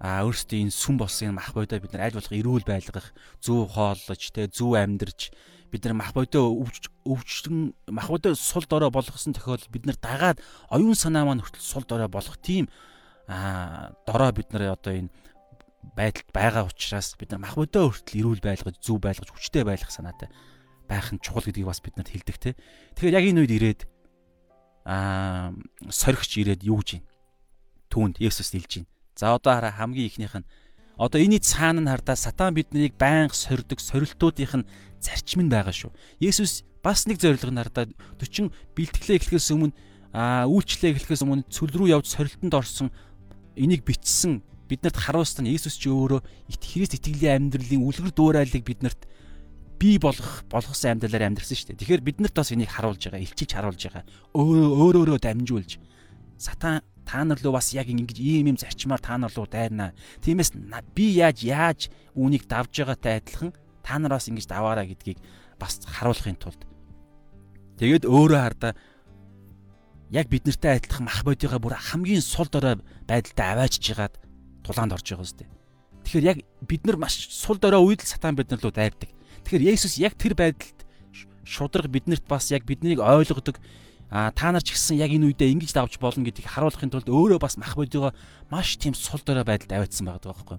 А 0.04 0.28
өөрсдөө 0.28 0.68
энэ 0.68 0.76
сүм 0.76 1.00
болсон 1.00 1.40
мах 1.40 1.56
бодоо 1.56 1.80
бид 1.80 1.96
нар 1.96 2.12
аль 2.12 2.18
болох 2.20 2.36
эрүүл 2.36 2.68
байлгах, 2.68 3.16
зөв 3.40 3.72
хооллож, 3.72 4.20
тэ 4.36 4.52
зөв 4.52 4.76
амьдарч 4.76 5.32
бид 5.72 5.88
нар 5.88 5.96
мах 5.96 6.12
бодоо 6.12 6.52
өвч 6.52 6.92
өвчтөн 7.08 7.72
мах 7.88 8.12
бодоо 8.12 8.36
сул 8.36 8.68
дорой 8.68 8.92
болгосон 8.92 9.34
тохиолдолд 9.34 9.72
бид 9.74 9.88
нар 9.88 9.98
дагаад 9.98 10.38
оюун 10.70 10.94
санаа 10.94 11.24
маань 11.24 11.42
хүртэл 11.42 11.64
сул 11.66 11.88
дорой 11.88 12.12
болох 12.12 12.38
тийм 12.38 12.68
а 13.32 13.96
дорой 14.06 14.36
бид 14.36 14.54
нар 14.54 14.78
одоо 14.78 14.92
энэ 14.92 15.10
байдалд 15.96 16.30
байгаа 16.30 16.70
учраас 16.70 17.18
бид 17.18 17.34
нар 17.34 17.42
мах 17.42 17.58
бодоо 17.58 17.90
хүртэл 17.90 18.22
эрүүл 18.22 18.44
байлгаж, 18.46 18.76
зөв 18.84 19.02
байлгаж, 19.02 19.34
хүчтэй 19.34 19.66
байлгах 19.66 19.90
санаатай 19.90 20.30
байх 20.86 21.10
нь 21.10 21.24
чухал 21.24 21.42
гэдгийг 21.42 21.66
бас 21.66 21.82
бид 21.82 21.98
нарт 21.98 22.14
хэлдэг 22.14 22.38
те. 22.38 22.54
Тэгэхээр 22.94 23.18
яг 23.18 23.26
энэ 23.26 23.42
үед 23.42 23.54
ирээд 23.58 23.82
аа 24.86 25.58
соригч 25.90 26.38
ирээд 26.38 26.62
юу 26.70 26.86
гэж 26.86 27.02
юм. 27.02 27.04
Түүнд 27.90 28.22
Есүс 28.22 28.54
хэлж 28.54 28.84
байна. 28.84 28.93
За 29.16 29.36
одоо 29.36 29.54
хараа 29.54 29.72
хамгийн 29.72 30.10
ихнийх 30.10 30.36
нь 30.38 30.48
одоо 30.98 31.20
энэний 31.22 31.42
цаана 31.42 31.82
нь 31.82 31.90
хардаа 31.90 32.16
сатан 32.16 32.54
биднийг 32.54 32.98
байнга 32.98 33.34
сордог 33.34 33.80
сорилтуудынх 33.80 34.54
нь 34.62 34.70
зарчим 35.02 35.46
нь 35.46 35.54
байгаа 35.54 35.74
шүү. 35.74 35.92
Есүс 36.22 36.66
бас 36.84 37.06
нэг 37.10 37.18
зорилго 37.18 37.50
нь 37.50 37.62
хардаа 37.62 37.90
40 38.22 38.54
бэлтгэлээ 38.78 39.18
эхлэхээс 39.18 39.54
өмнө 39.54 39.74
аа 40.14 40.46
үйлчлээ 40.46 40.94
эхлэхээс 40.94 41.26
өмнө 41.26 41.50
цөл 41.50 41.74
рүү 41.74 41.98
явж 41.98 42.08
сорилтонд 42.14 42.54
орсон 42.54 42.90
энийг 43.58 43.82
бичсэн 43.86 44.46
биднэрт 44.70 44.98
харуулсан 44.98 45.50
Есүс 45.50 45.78
ч 45.78 45.90
өөрөө 45.90 46.22
Христ 46.54 46.98
итгэлийн 46.98 47.50
амьдралын 47.50 47.86
үлгэр 47.86 48.14
дуурайлыг 48.14 48.64
биднэрт 48.66 49.02
бий 49.78 49.98
болгох 49.98 50.46
болгосон 50.50 50.98
амьдралаар 50.98 51.28
амьдрсан 51.30 51.58
шүү 51.58 51.68
дээ. 51.74 51.82
Тэгэхээр 51.82 52.06
бид 52.06 52.18
нарт 52.22 52.38
бас 52.38 52.54
энийг 52.54 52.72
харуулж 52.72 53.02
байгаа, 53.04 53.22
илчилж 53.22 53.52
харуулж 53.54 53.82
байгаа. 53.84 54.04
Өөрөө 54.34 54.70
өөрөө 55.04 55.18
дамжуулж 55.20 55.72
сатан 56.40 56.82
та 57.06 57.24
нар 57.24 57.40
руу 57.40 57.54
бас 57.54 57.74
яг 57.74 57.88
ингэж 57.88 58.18
ийм 58.20 58.54
юм 58.54 58.58
зарчмаар 58.58 59.00
та 59.00 59.18
нар 59.18 59.32
руу 59.36 59.48
дайрнаа. 59.48 59.94
Тиймээс 60.22 60.56
би 60.96 61.20
яаж 61.20 61.44
яаж 61.44 61.80
үүнийг 62.16 62.48
давж 62.48 62.74
байгаатай 62.74 63.20
адилхан 63.20 63.52
та 63.84 64.00
нар 64.00 64.16
бас 64.16 64.28
ингэж 64.28 64.48
даваараа 64.48 64.88
гэдгийг 64.88 65.20
бас 65.60 65.80
харуулахын 65.84 66.40
тулд 66.40 66.62
тэгээд 67.80 68.08
өөрөө 68.08 68.40
хардаа 68.40 68.74
яг 70.14 70.28
бид 70.30 70.46
нартай 70.46 70.78
адилхан 70.78 71.06
мах 71.10 71.24
бодигаа 71.26 71.60
бүр 71.60 71.76
хамгийн 71.76 72.22
сул 72.22 72.48
дорой 72.48 72.80
байдалтай 73.08 73.48
аваачж 73.54 73.82
жагаад 73.82 74.16
тулаанд 74.64 74.94
орж 74.94 75.08
байгаа 75.10 75.26
үстэй. 75.26 75.48
Тэгэхээр 76.06 76.30
яг 76.30 76.38
бид 76.62 76.86
нар 76.86 76.98
маш 77.02 77.18
сул 77.34 77.58
дорой 77.58 77.82
үед 77.82 78.06
л 78.06 78.08
сатан 78.08 78.38
бид 78.38 78.52
нар 78.54 78.62
руу 78.62 78.72
дайрдаг. 78.72 79.10
Тэгэхээр 79.44 79.74
Есүс 79.74 79.98
яг 79.98 80.14
тэр 80.16 80.38
байдалд 80.38 80.84
шудраг 81.44 81.92
биднэрт 81.92 82.26
бас 82.28 82.52
яг 82.52 82.64
биднийг 82.64 83.00
ойлгодог 83.00 83.60
а 84.10 84.32
та 84.32 84.52
нар 84.52 84.64
ч 84.64 84.74
гэсэн 84.74 84.98
яг 84.98 85.12
энэ 85.12 85.32
үедээ 85.32 85.54
ингэж 85.54 85.72
давж 85.74 86.00
болно 86.02 86.26
гэдгийг 86.26 86.48
харуулахын 86.48 86.92
тулд 86.92 87.08
өөрөө 87.08 87.40
бас 87.40 87.58
мах 87.58 87.76
бодиго 87.78 88.14
маш 88.52 88.78
тийм 88.78 88.94
сул 88.94 89.22
дорой 89.26 89.44
байдалд 89.44 89.72
аваадсан 89.72 90.08
байгаа 90.08 90.34
байхгүй. 90.34 90.58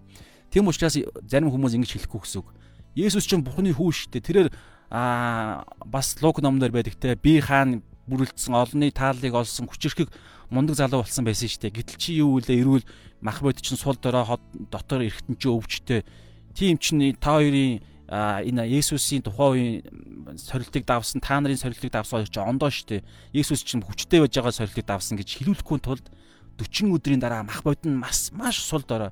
Тийм 0.50 0.68
учраас 0.70 0.98
зарим 1.26 1.50
хүмүүс 1.50 1.74
ингэж 1.74 1.90
хэлэхгүй 1.98 2.20
гэсэн 2.22 2.40
үг. 2.42 2.48
Есүс 2.94 3.26
ч 3.26 3.34
Бурхны 3.38 3.74
хүү 3.74 3.90
шүү 3.90 4.10
дээ. 4.14 4.26
Тэрээр 4.26 4.48
а 4.90 5.66
бас 5.82 6.14
Лук 6.22 6.38
номноор 6.38 6.70
байдаг 6.70 6.94
те 6.94 7.18
би 7.18 7.42
хаан 7.42 7.82
бүрэлдсэн 8.06 8.54
олонний 8.54 8.94
тааллыг 8.94 9.34
олсон 9.34 9.66
хүчирхэг 9.66 10.10
мундаг 10.50 10.76
залуу 10.78 11.02
болсон 11.02 11.24
байсан 11.26 11.50
шүү 11.50 11.62
дээ. 11.66 11.76
Гэтэл 11.82 11.98
чи 11.98 12.10
юу 12.22 12.38
үлээ 12.38 12.62
эрүүл 12.62 12.84
мах 13.18 13.42
бод 13.42 13.58
чинь 13.58 13.80
сул 13.80 13.98
дорой 13.98 14.22
дотор 14.70 15.02
эргэтэн 15.02 15.34
чи 15.34 15.48
өвчтэй. 15.50 16.06
Тийм 16.54 16.78
чинь 16.78 17.16
та 17.18 17.40
хоёрын 17.40 17.82
энэ 18.14 18.70
Есүсийн 18.78 19.26
тухайн 19.26 19.82
үеийн 19.82 20.38
сорилтыг 20.38 20.86
давсан 20.86 21.18
та 21.18 21.40
нарын 21.42 21.58
сорилтыг 21.58 21.90
давсан 21.90 22.22
хоёр 22.22 22.30
ч 22.30 22.38
ондоо 22.38 22.70
штэ. 22.70 23.02
Есүс 23.34 23.66
чинь 23.66 23.82
хүчтэй 23.82 24.22
байж 24.22 24.38
байгаа 24.38 24.54
сорилтыг 24.54 24.86
давсан 24.86 25.18
гэж 25.18 25.42
хэлүүлэхгүй 25.42 25.78
тулд 25.82 26.06
40 26.54 26.94
өдрийн 26.94 27.18
дараа 27.18 27.42
мах 27.42 27.66
бодит 27.66 27.90
нь 27.90 27.98
маш 27.98 28.30
маш 28.30 28.62
сул 28.62 28.86
дорой. 28.86 29.10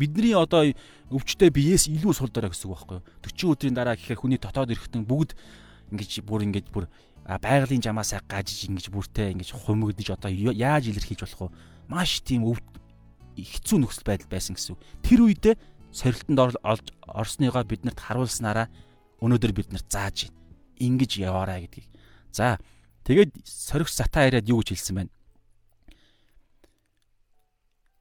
Бидний 0.00 0.32
одоо 0.32 0.64
өвчтэй 1.12 1.52
биеэс 1.52 1.92
илүү 1.92 2.16
сул 2.16 2.32
дорой 2.32 2.48
гэсэн 2.48 2.72
үг 2.72 2.80
байхгүй 2.80 2.96
юу? 2.96 3.04
40 3.20 3.52
өдрийн 3.52 3.76
дараа 3.76 3.96
гэхээр 4.00 4.20
хүний 4.24 4.40
дотоод 4.40 4.72
эрэхтэн 4.72 5.04
бүгд 5.04 5.36
ингэж 5.92 6.24
бүр 6.24 6.48
ингэж 6.48 6.66
бүр 6.72 6.88
байгалийн 7.28 7.84
жамаасаа 7.84 8.24
гажиж 8.24 8.72
ингэж 8.72 8.88
бүртээ 8.88 9.36
ингэж 9.36 9.52
хумигдж 9.52 10.16
одоо 10.16 10.32
яаж 10.32 10.88
илэрхийлж 10.88 11.20
болох 11.28 11.52
вэ? 11.52 11.56
Маш 11.92 12.24
тийм 12.24 12.48
хэцүү 13.36 13.78
нөхцөл 13.84 14.08
байдал 14.08 14.32
байсан 14.32 14.56
гэсэн 14.56 14.72
үг. 14.74 14.80
Тэр 15.04 15.28
үедээ 15.28 15.54
сорилтонд 15.92 16.58
орсныгоо 16.62 17.64
биднэрт 17.64 17.98
харуулснараа 18.00 18.68
өнөөдөр 19.20 19.52
бид 19.52 19.72
нарт 19.72 19.88
зааж 19.90 20.28
байна. 20.28 20.36
Ингиж 20.78 21.18
яваарай 21.18 21.66
гэдгийг. 21.66 21.88
За 22.30 22.58
тэгээд 23.04 23.34
соригч 23.44 23.92
сатаа 23.92 24.28
яриад 24.30 24.48
юу 24.48 24.62
гэж 24.62 24.76
хэлсэн 24.76 24.94
байна? 24.96 25.12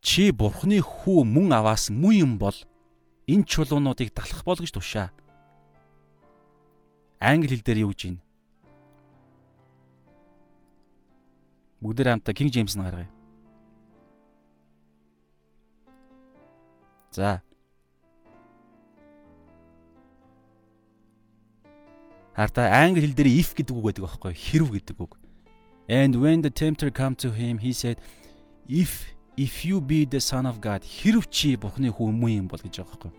Чи 0.02 0.32
бурхны 0.32 0.80
хүү 0.80 1.26
мөн 1.26 1.58
аваас 1.58 1.90
муу 1.90 2.14
юм 2.14 2.38
бол 2.38 2.56
энэ 3.28 3.44
чулуунуудыг 3.44 4.14
далах 4.14 4.46
бол 4.46 4.60
гэж 4.60 4.72
тушаа. 4.72 5.10
Англи 7.20 7.58
хэл 7.58 7.66
дээр 7.66 7.84
юу 7.84 7.92
гэж 7.92 8.02
байна? 8.06 8.22
Бүгдээр 11.82 12.10
хамтаа 12.14 12.34
King 12.34 12.50
James-ыг 12.54 12.82
гаргая. 12.82 13.10
За 17.12 17.42
Харта 22.38 22.70
англи 22.70 23.02
хэл 23.02 23.18
дээр 23.18 23.34
if 23.34 23.58
гэдэг 23.58 23.74
үг 23.74 23.86
байдаг 23.90 24.06
байхгүй 24.06 24.34
хэрв 24.38 24.70
гэдэг 24.70 24.98
үг. 25.02 25.18
And 25.90 26.22
when 26.22 26.46
the 26.46 26.54
tempter 26.54 26.94
come 26.94 27.18
to 27.18 27.34
him 27.34 27.58
he 27.58 27.74
said 27.74 27.98
if 28.70 29.10
if 29.34 29.66
you 29.66 29.82
be 29.82 30.06
the 30.06 30.22
son 30.22 30.46
of 30.46 30.62
God 30.62 30.86
хэрв 30.86 31.26
чи 31.34 31.58
Бурхны 31.58 31.90
хүү 31.90 32.14
мөн 32.14 32.46
юм 32.46 32.48
бол 32.48 32.62
гэж 32.62 32.86
байгаа 32.86 32.94
байхгүй. 32.94 33.12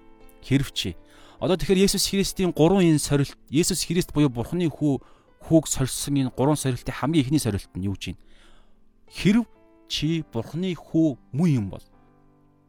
Хэрв 0.47 0.71
чи. 0.71 0.95
Одоо 1.43 1.59
тэгэхээр 1.59 1.91
Есүс 1.91 2.07
Христийн 2.07 2.55
гурван 2.55 2.87
энэ 2.87 3.03
сорилт 3.03 3.35
Есүс 3.51 3.91
Христ 3.91 4.15
буюу 4.15 4.31
Бурхны 4.31 4.71
хүү 4.71 5.03
хүүг 5.51 5.67
сорилсон 5.67 6.15
энэ 6.15 6.31
гурван 6.39 6.55
сорилтын 6.55 6.95
хамгийн 6.95 7.27
ихний 7.27 7.43
сорилт 7.43 7.75
нь 7.75 7.91
юу 7.91 7.99
гэж 7.99 8.15
юм? 8.15 8.23
Хэрв 9.11 9.51
чи 9.91 10.23
Бурхны 10.31 10.79
хүү 10.79 11.19
мөн 11.35 11.51
юм 11.51 11.67
бол 11.75 11.83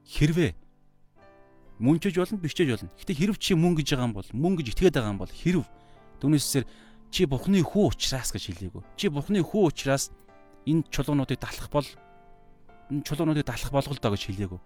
хэрвээ 0.02 0.58
мөнчөж 1.78 2.18
болно 2.18 2.42
бичиж 2.42 2.66
болно. 2.74 2.90
Гэтэ 2.98 3.14
хэрв 3.14 3.38
чи 3.38 3.54
мөн 3.54 3.78
гэж 3.78 3.94
байгаа 3.94 4.10
юм 4.10 4.18
бол 4.18 4.30
мөн 4.34 4.58
гэж 4.58 4.74
итгээд 4.74 4.98
байгаа 4.98 5.14
юм 5.14 5.22
бол 5.22 5.30
хэрв 5.30 5.62
Түүнээсээр 6.20 6.66
чи 7.10 7.26
Бурхны 7.26 7.64
хүү 7.64 7.90
учраас 7.90 8.30
гэж 8.32 8.44
хэлээгүү. 8.54 8.84
Чи 8.96 9.10
Бурхны 9.10 9.42
хүү 9.42 9.64
учраас 9.72 10.12
энэ 10.68 10.86
чулуунуудыг 10.94 11.40
далах 11.40 11.70
бол 11.72 11.88
энэ 12.92 13.04
чулуунуудыг 13.04 13.46
далах 13.46 13.72
болголдоо 13.72 14.12
гэж 14.14 14.24
хэлээгүү. 14.30 14.60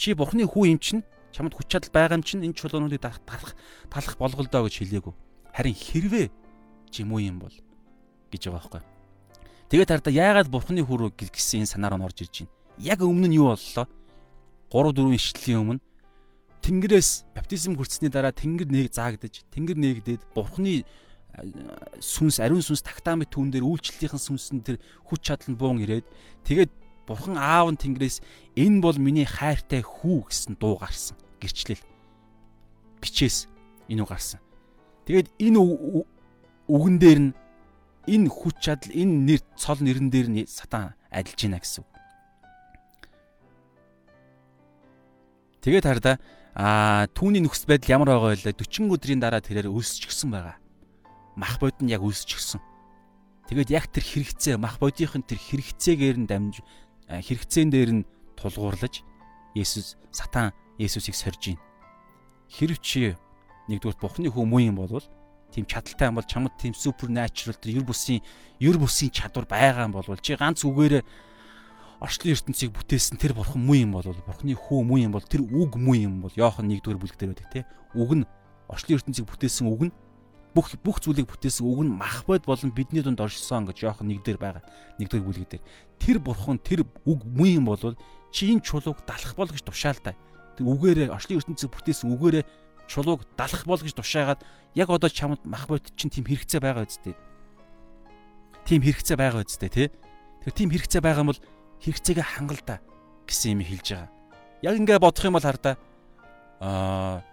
Чи 0.00 0.14
Бурхны 0.16 0.48
хүү 0.48 0.64
юм 0.72 0.78
чинь 0.80 1.02
чамд 1.30 1.54
хүч 1.54 1.66
чадал 1.70 1.92
байгаа 1.94 2.18
юм 2.18 2.24
чинь 2.26 2.42
энэ 2.42 2.58
чулуунуудыг 2.58 3.00
далах 3.00 3.20
талах 3.92 4.16
болголдоо 4.18 4.66
гэж 4.66 4.74
хэлээгүү. 4.82 5.14
Харин 5.54 5.76
хэрвээ 5.76 6.26
чи 6.90 7.04
муу 7.04 7.22
юм 7.22 7.38
бол 7.38 7.54
гэж 8.32 8.50
байгаа 8.50 8.58
байхгүй. 8.58 8.82
Тэгээд 9.70 9.90
хараа 9.94 10.10
яагаад 10.10 10.48
Бурхны 10.50 10.82
хүү 10.82 11.14
гэсэн 11.14 11.62
энэ 11.62 11.70
санаар 11.70 11.94
нь 11.94 12.06
орж 12.08 12.26
ирж 12.26 12.34
байна. 12.42 12.54
Яг 12.80 12.98
өмнө 13.06 13.28
нь 13.30 13.38
юу 13.38 13.54
боллоо? 13.54 13.86
3 14.70 14.94
4 14.94 15.14
ишлэлийн 15.14 15.60
өмнө 15.62 15.82
Тэнгэрээс 16.60 17.32
баптизм 17.34 17.74
хүртсэний 17.76 18.12
дараа 18.12 18.32
Тэнгэр 18.36 18.68
нэг 18.68 18.92
заагдаж, 18.92 19.44
Тэнгэр 19.48 19.78
нэгдээд 19.80 20.22
Бурхны 20.36 20.84
сүнс, 22.00 22.42
ариун 22.42 22.60
сүнс 22.60 22.84
тактамит 22.84 23.32
түүн 23.32 23.54
дээр 23.54 23.64
үйлчлэлийнхэн 23.64 24.20
сүнсэн 24.20 24.60
тэр 24.66 24.76
хүч 25.08 25.20
чадал 25.30 25.54
нь 25.54 25.58
буун 25.58 25.80
ирээд 25.80 26.04
тэгээд 26.44 26.70
Бурхан 27.10 27.38
аав 27.38 27.74
нь 27.74 27.80
Тэнгэрээс 27.80 28.22
энэ 28.54 28.78
бол 28.78 28.94
миний 28.94 29.26
хайртай 29.26 29.82
хүү 29.82 30.30
гэсэн 30.30 30.54
дуу 30.62 30.78
гарсан. 30.78 31.18
Гэрчлэл. 31.42 31.82
Бичээс 33.02 33.50
энэ 33.90 34.06
үг 34.06 34.14
гарсан. 34.14 34.38
Тэгээд 35.10 35.26
энэ 35.42 35.58
үгэн 36.70 36.96
дээр 37.02 37.18
нь 37.18 37.32
энэ 38.06 38.28
хүч 38.30 38.56
чадал, 38.62 38.94
энэ 38.94 39.14
нэр 39.26 39.40
цол 39.58 39.82
нэрэн 39.82 40.06
дээр 40.06 40.28
нь 40.30 40.46
сатан 40.46 40.94
адилж 41.10 41.40
байна 41.50 41.58
гэсэн. 41.58 41.84
Тэгээд 45.66 45.82
хараа 45.82 46.22
Аа 46.54 47.06
түүний 47.14 47.42
нөхцөл 47.44 47.70
байдал 47.70 47.94
ямар 47.94 48.08
байгаа 48.10 48.34
вэ? 48.34 48.54
40 48.58 48.90
өдрийн 48.90 49.22
дараа 49.22 49.38
тэрээр 49.38 49.70
өсчихсөн 49.70 50.34
байгаа. 50.34 50.56
Мах 51.38 51.62
бод 51.62 51.78
нь 51.78 51.94
яг 51.94 52.02
өсчихсөн. 52.02 52.58
Тэгээд 53.46 53.70
яг 53.70 53.86
тэр 53.90 54.02
хэрэгцээ 54.02 54.58
мах 54.58 54.82
бодийн 54.82 55.22
тэр 55.22 55.38
хэрэгцээгээр 55.38 56.18
нь 56.22 56.26
дамж 56.26 56.62
хэрэгцээн 57.06 57.70
дээр 57.70 57.90
нь 58.02 58.06
тулгуурлаж 58.34 59.02
Есүс 59.54 59.98
сатан 60.10 60.54
Есүсийг 60.78 61.14
сорж 61.14 61.54
байна. 61.54 61.62
Хэрв 62.50 62.78
чи 62.82 63.14
нэгдүгээр 63.70 63.98
Бухны 63.98 64.30
хүү 64.30 64.46
муу 64.46 64.62
юм 64.62 64.78
бол 64.78 65.02
тийм 65.50 65.66
чадaltaй 65.66 66.10
юм 66.10 66.18
бол 66.18 66.26
чамд 66.26 66.54
тийм 66.58 66.74
супер 66.74 67.10
натурал 67.10 67.58
тэр 67.58 67.82
юр 67.82 67.86
бусын 67.86 68.22
юр 68.58 68.78
бусын 68.78 69.10
чадвар 69.10 69.46
байгаа 69.46 69.90
юм 69.90 69.94
бол 69.94 70.06
чи 70.22 70.38
ганц 70.38 70.62
үгээрээ 70.62 71.02
орчлон 72.00 72.32
ертөнцийг 72.32 72.72
бүтээсэн 72.72 73.20
тэр 73.20 73.36
бурхан 73.36 73.60
муу 73.60 73.76
юм 73.76 73.92
бол 73.92 74.08
бурханы 74.08 74.56
хүү 74.56 74.80
муу 74.88 74.96
юм 74.96 75.12
бол 75.12 75.20
тэр 75.20 75.44
үг 75.44 75.76
муу 75.76 75.94
юм 75.94 76.24
бол 76.24 76.32
Иохан 76.32 76.72
1-р 76.72 76.96
бүлэг 76.96 77.20
дээр 77.20 77.36
байдаг 77.36 77.48
те. 77.52 77.68
Үг 77.92 78.16
нь 78.16 78.24
орчлон 78.72 78.96
ертөнцийг 78.96 79.28
бүтээсэн 79.28 79.68
үг 79.68 79.92
нь 79.92 79.94
бүх 80.56 80.72
бүх 80.80 81.04
зүйлийг 81.04 81.28
бүтээсэн 81.28 81.60
үг 81.60 81.84
нь 81.84 81.92
мах 81.92 82.24
бод 82.24 82.48
болон 82.48 82.72
бидний 82.72 83.04
дунд 83.04 83.20
оршсон 83.20 83.68
гэж 83.68 83.84
Иохан 83.84 84.08
1-дэр 84.16 84.40
байгаа. 84.40 84.64
1-р 84.96 85.20
бүлэг 85.20 85.60
дээр. 85.60 85.64
Тэр 86.00 86.16
бурхан 86.24 86.56
тэр 86.56 86.88
үг 87.04 87.20
муу 87.28 87.46
юм 87.52 87.68
бол 87.68 87.92
чи 88.32 88.48
энэ 88.48 88.64
чулууг 88.64 89.04
далах 89.04 89.36
бол 89.36 89.52
гэж 89.52 89.60
тушаалтай. 89.60 90.16
Тэг 90.56 90.64
үгээрээ 90.64 91.12
орчлон 91.12 91.36
ертөнцийг 91.36 91.68
бүтээсэн 91.68 92.16
үгээрээ 92.16 92.44
чулууг 92.88 93.28
далах 93.36 93.62
бол 93.68 93.76
гэж 93.76 93.92
тушаагаад 93.92 94.40
яг 94.72 94.88
одоо 94.88 95.12
чамд 95.12 95.44
мах 95.44 95.68
бод 95.68 95.84
чинь 96.00 96.08
тийм 96.08 96.24
хэрэгцээ 96.24 96.64
байгаа 96.64 96.88
үсттэй. 96.88 97.12
Тийм 98.64 98.80
хэрэгцээ 98.80 99.20
байгаа 99.20 99.44
үсттэй 99.44 99.68
тий. 99.68 99.88
Тэр 100.42 100.52
тийм 100.56 100.72
хэрэгцээ 100.72 101.04
байгаа 101.04 101.22
юм 101.22 101.30
бол 101.30 101.40
хэрэгцээгээ 101.84 102.26
хангалда 102.36 102.80
гэсэн 103.26 103.58
юм 103.58 103.64
хэлж 103.64 103.86
байгаа. 103.96 104.10
Яг 104.62 104.74
ингээ 104.76 104.98
бодох 105.00 105.24
юм 105.24 105.36
бол 105.36 105.44
хардаа 105.44 105.76
аа 106.60 107.24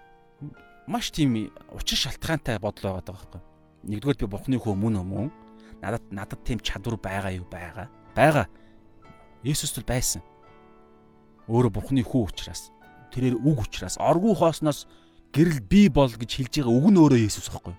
маш 0.87 1.11
тийм 1.11 1.51
учир 1.75 1.99
шалтгаантай 1.99 2.59
бодол 2.59 2.95
байгаа 2.95 3.03
байхгүй. 3.11 3.41
Нэгдүгээр 3.87 4.21
би 4.23 4.27
бурхны 4.27 4.55
хөө 4.55 4.75
мөн 4.75 5.03
өмнө 5.03 5.31
надад 5.83 6.03
надад 6.11 6.39
тийм 6.47 6.59
чадвар 6.63 6.97
байгаа 6.97 7.35
юу 7.35 7.45
байгаа. 7.51 7.91
Байгаа. 8.15 8.47
Есүс 9.43 9.75
тул 9.75 9.83
байсан. 9.83 10.23
Өөрө 11.51 11.69
бурхны 11.71 12.03
хүү 12.03 12.31
учраас 12.31 12.71
тэрээр 13.11 13.35
үг 13.35 13.67
учраас 13.67 13.99
оргуу 13.99 14.35
хоосноос 14.35 14.87
гэрэл 15.35 15.61
би 15.61 15.87
бол 15.91 16.09
гэж 16.09 16.31
хэлж 16.39 16.53
байгаа 16.63 16.73
үг 16.73 16.87
нь 16.91 16.99
өөрөө 16.99 17.19
Есүс 17.27 17.51
байхгүй. 17.51 17.75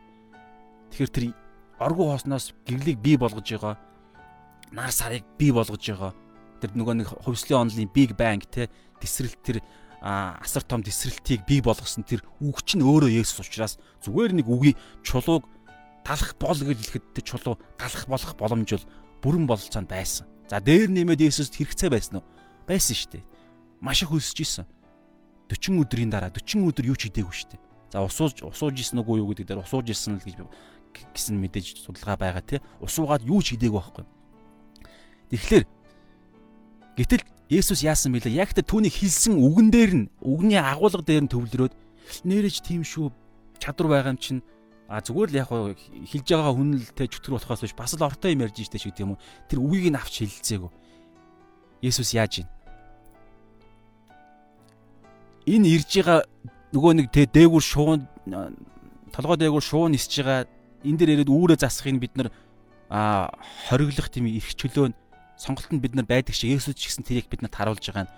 Тэгэхээр 0.93 1.13
тэр 1.13 1.25
оргуу 1.81 2.13
хоосноос 2.13 2.53
гэрлийг 2.67 2.99
би 3.01 3.17
болгож 3.17 3.45
байгаа 3.45 3.77
нар 4.73 4.93
сарыг 4.93 5.25
би 5.39 5.51
болгож 5.53 5.81
байгаа 5.81 6.13
тэр 6.61 6.75
нөгөө 6.75 6.95
нэг 6.99 7.09
хувьслын 7.25 7.69
онлын 7.69 7.91
Big 7.91 8.15
Bang 8.19 8.43
те 8.47 8.69
тесрэлт 9.01 9.39
тэр 9.43 9.59
асар 10.01 10.63
том 10.63 10.83
тесрэлтийг 10.83 11.43
бий 11.47 11.61
болгосон 11.61 12.07
тэр 12.07 12.23
үг 12.39 12.63
чинь 12.63 12.83
өөрөө 12.83 13.11
Есүс 13.19 13.43
учраас 13.43 13.79
зүгээр 14.07 14.39
нэг 14.39 14.47
үгийг 14.47 14.79
чулууг 15.03 15.47
талах 16.07 16.39
бол 16.39 16.55
гэж 16.55 16.79
хэлэхэд 16.79 17.07
тэр 17.19 17.25
чулуу 17.27 17.55
талах 17.75 18.07
болох 18.07 18.33
боломж 18.39 18.71
бол 18.71 18.87
бүрэн 19.23 19.47
бололцоонд 19.47 19.91
байсан. 19.91 20.27
За 20.47 20.63
дээр 20.63 20.89
нэмээд 20.89 21.27
Есүст 21.27 21.59
хэрэгцээ 21.59 21.91
байсан 21.91 22.23
уу? 22.23 22.27
Байсан 22.65 22.95
шүү 22.95 23.11
дээ. 23.19 23.25
Маш 23.83 24.07
их 24.07 24.15
өсөж 24.15 24.39
исэн. 24.39 24.67
40 25.51 25.83
өдрийн 25.83 26.11
дараа 26.15 26.31
40 26.31 26.63
өдөр 26.71 26.87
юу 26.89 26.97
ч 26.97 27.11
хийдэггүй 27.11 27.35
шүү 27.35 27.51
дээ. 27.59 27.63
За 27.93 28.05
усууж 28.05 28.45
усууж 28.47 28.77
исэн 28.79 29.03
үгүй 29.03 29.19
юу 29.19 29.33
гэдэг 29.33 29.49
дээр 29.49 29.65
усууж 29.65 29.91
исэн 29.91 30.21
л 30.21 30.25
гэж 30.25 30.41
гэсэн 31.13 31.37
мэдээж 31.41 31.85
судалгаа 31.85 32.17
байгаа 32.17 32.45
тий. 32.45 32.61
Усуугаад 32.81 33.25
юу 33.25 33.41
ч 33.43 33.57
хийдэггүй 33.57 33.81
байхгүй. 33.81 34.05
Тэгэхээр 35.33 35.65
Гэтэл 36.99 37.23
Есүс 37.49 37.87
яасан 37.87 38.13
бэлээ? 38.13 38.43
Яг 38.43 38.53
тэр 38.53 38.67
түүний 38.67 38.91
хэлсэн 38.91 39.39
үгэн 39.39 39.69
дээр 39.71 39.93
нь 39.95 40.07
үгний 40.21 40.59
агуулга 40.59 41.01
дээр 41.01 41.25
нь 41.25 41.33
төвлөрөөд 41.33 41.73
нэрэж 42.27 42.61
тийм 42.67 42.83
шүү 42.83 43.15
чадвар 43.63 44.03
байгаа 44.03 44.13
юм 44.13 44.21
чинь. 44.21 44.43
А 44.91 45.01
зүгээр 45.01 45.31
л 45.33 45.39
яг 45.39 45.49
хэлж 45.49 46.27
байгаа 46.27 46.53
хүн 46.53 46.77
л 46.77 46.91
тэ 46.93 47.09
чөтгөр 47.09 47.39
болохоос 47.39 47.63
биш. 47.65 47.79
Бас 47.79 47.95
л 47.95 48.03
ортой 48.03 48.35
юм 48.35 48.43
ярьж 48.45 48.67
штэ 48.67 48.83
шиг 48.83 48.93
тийм 48.99 49.15
үү 49.15 49.19
тэр 49.49 49.63
үгийг 49.63 49.95
нь 49.95 49.97
авч 49.97 50.27
хэлцээгүү 50.27 50.71
Есүс 51.87 52.11
яаж 52.19 52.43
ийн 52.43 52.49
энэ 55.47 55.79
ирж 55.79 55.91
байгаа 56.03 56.21
нөгөө 56.75 56.93
нэг 56.99 57.07
тэ 57.15 57.31
дээгүр 57.31 57.65
шуун 57.65 58.05
толгой 59.15 59.37
дээгүр 59.39 59.65
шуун 59.65 59.95
нисэж 59.95 60.21
байгаа 60.21 60.41
энэ 60.85 60.99
дээр 60.99 61.13
ирээд 61.23 61.31
үүрээ 61.33 61.59
засахыг 61.63 61.97
бид 62.03 62.15
нар 62.19 62.29
а 62.91 63.33
хориглох 63.71 64.11
тийм 64.13 64.29
эрх 64.29 64.53
чөлөө 64.53 64.93
сонголтод 65.39 65.81
бид 65.81 65.95
нар 65.95 66.05
байдаг 66.05 66.35
шиг 66.35 66.59
Есүс 66.59 66.75
ч 66.75 66.91
гэсэн 66.91 67.07
тэрийг 67.07 67.31
бид 67.31 67.47
нарт 67.47 67.55
харуулж 67.55 67.79
байгаа 67.81 68.11
нь. 68.11 68.15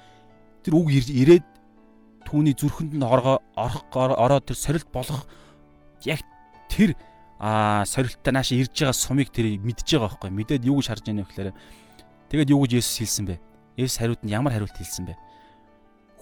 Тэр 0.65 0.75
үг 0.81 0.89
ирээд 0.89 1.45
түүний 2.25 2.57
зүрхэнд 2.57 2.97
нь 2.97 3.05
оргоо 3.05 3.45
орох 3.55 3.85
ороод 3.93 4.49
тэр 4.49 4.57
сорилт 4.57 4.89
болох 4.89 5.29
яг 6.09 6.25
тэр 6.73 6.97
а 7.37 7.85
сорилттой 7.85 8.33
нааша 8.33 8.57
ирж 8.57 8.73
байгаа 8.73 8.97
сумыг 8.97 9.29
тэр 9.29 9.61
мэдж 9.61 9.85
байгаа 9.85 10.17
байхгүй. 10.17 10.31
Мэдээд 10.33 10.65
юу 10.65 10.81
гэж 10.81 10.87
харж 10.89 11.05
яана 11.13 11.25
вэ 11.25 11.29
гэхээр 11.29 11.53
тэгээд 12.33 12.53
юу 12.57 12.61
гэж 12.65 12.73
Есүс 12.81 12.97
хэлсэн 13.05 13.25
бэ? 13.29 13.37
Есүс 13.77 14.01
хариуд 14.01 14.25
нь 14.25 14.33
ямар 14.33 14.57
хариулт 14.57 14.77
хэлсэн 14.81 15.05
бэ? 15.13 15.15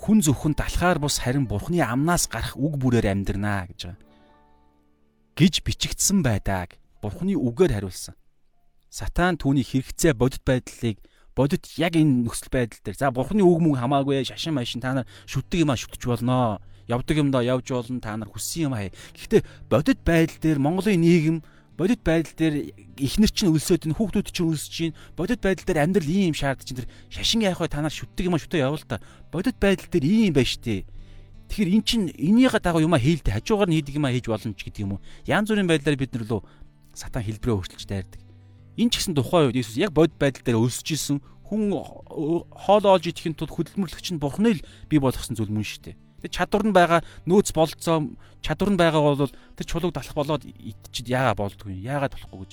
Хүн 0.03 0.19
зөвхөн 0.23 0.59
талхаар 0.59 0.99
бус 0.99 1.23
харин 1.23 1.47
бурхны 1.47 1.79
амнаас 1.79 2.27
гарах 2.27 2.59
үг 2.59 2.75
бүрээр 2.79 3.07
амьдрнаа 3.15 3.71
гэж 3.71 3.81
байгаа. 3.87 4.03
Гэж 5.39 5.55
бичигдсэн 5.63 6.23
байдаг. 6.27 6.79
Бурхны 7.03 7.35
үгээр 7.39 7.79
хариулсан 7.79 8.18
сатан 8.90 9.37
түүний 9.37 9.64
хэрэгцээ 9.64 10.16
бодит 10.16 10.42
байдлыг 10.44 10.98
бодит 11.38 11.70
яг 11.79 11.94
энэ 11.94 12.27
нөхцөл 12.27 12.51
байдал 12.51 12.83
дээр. 12.83 12.98
За 12.98 13.14
бурхны 13.14 13.46
үг 13.46 13.62
мөн 13.62 13.79
хамаагүй 13.79 14.27
шашин 14.27 14.59
машин 14.59 14.83
та 14.83 14.90
нар 14.90 15.07
шүтдэг 15.31 15.62
юм 15.62 15.70
а 15.70 15.79
шүтж 15.79 16.03
болноо 16.03 16.59
явдаг 16.90 17.14
юмдаа 17.14 17.46
явж 17.46 17.70
болно 17.70 18.01
та 18.03 18.16
нар 18.18 18.27
хүссэн 18.27 18.66
юм 18.66 18.74
хай. 18.74 18.90
Гэхдээ 19.14 19.46
бодит 19.70 20.03
байдал 20.03 20.38
дээр 20.42 20.59
Монголын 20.59 20.98
нийгэм 20.98 21.38
бодит 21.79 22.03
байдал 22.03 22.35
дээр 22.35 22.74
ихнэр 22.98 23.31
чинь 23.31 23.55
өлсөд 23.55 23.87
ин 23.87 23.94
хүүхдүүд 23.94 24.35
чинь 24.35 24.51
өлсөж 24.51 24.72
чинь 24.72 24.98
бодит 25.14 25.38
байдал 25.38 25.62
дээр 25.62 25.85
амьдрал 25.87 26.11
ийм 26.11 26.35
шаардж 26.35 26.66
чинь 26.66 26.83
тэр 26.83 26.90
шашин 27.07 27.46
яах 27.46 27.62
вэ? 27.62 27.70
Та 27.70 27.87
нар 27.87 27.94
шүтдэг 27.94 28.27
юм 28.27 28.35
шүтээ 28.35 28.66
явал 28.66 28.83
та. 28.83 28.98
Бодит 29.31 29.62
байдал 29.62 29.87
дээр 29.87 30.05
ийм 30.11 30.35
байж 30.35 30.59
тээ. 30.59 30.83
Тэгэхээр 31.55 31.70
эн 31.70 31.85
чинь 31.87 32.11
энийгээ 32.18 32.59
дагуу 32.59 32.83
юма 32.83 32.98
хийлдэ 32.98 33.31
хажуугаар 33.31 33.70
нь 33.70 33.79
хийдэг 33.79 33.94
юма 33.94 34.11
хийж 34.11 34.27
болно 34.27 34.59
ч 34.59 34.66
гэдэг 34.66 34.83
юм 34.83 34.98
уу. 34.98 35.05
Янз 35.22 35.48
бүрийн 35.48 35.70
байдлаар 35.70 35.96
бид 35.96 36.12
нар 36.18 36.27
лөө 36.27 36.42
сатан 36.98 37.22
хэлбэрээ 37.22 37.57
өөрчилж 37.57 37.87
дайрдаг 37.87 38.28
энэ 38.79 38.91
ч 38.95 38.95
гэсэн 39.03 39.19
тухайн 39.19 39.51
үед 39.51 39.59
Иесус 39.59 39.77
яг 39.77 39.91
бодит 39.91 40.14
байдал 40.17 40.47
дээр 40.47 40.62
өлсөж 40.62 40.88
исэн 40.95 41.19
хүн 41.51 41.75
хоол 41.75 42.85
олж 42.87 43.11
идэхин 43.11 43.35
тулд 43.35 43.53
хөдөлмөрлөгч 43.53 44.14
нь 44.14 44.23
бурхны 44.23 44.57
л 44.57 44.64
бий 44.87 45.03
болгосон 45.03 45.35
зүйл 45.35 45.51
мөн 45.51 45.67
шүү 45.67 45.83
дээ 45.91 45.97
Тэр 46.19 46.31
чадвар 46.35 46.67
нь 46.67 46.75
байгаа 46.75 47.01
нөөц 47.31 47.55
болцоо 47.55 48.11
чадвар 48.43 48.75
нь 48.75 48.81
байгаа 48.81 49.03
бол 49.07 49.31
тэр 49.31 49.67
чулууг 49.71 49.95
далах 49.95 50.14
болоод 50.19 50.43
идчихэд 50.43 51.14
яагаад 51.14 51.38
болдгүй 51.38 51.79
яагаад 51.79 52.19
болохгүй 52.19 52.38
гэж. 52.43 52.53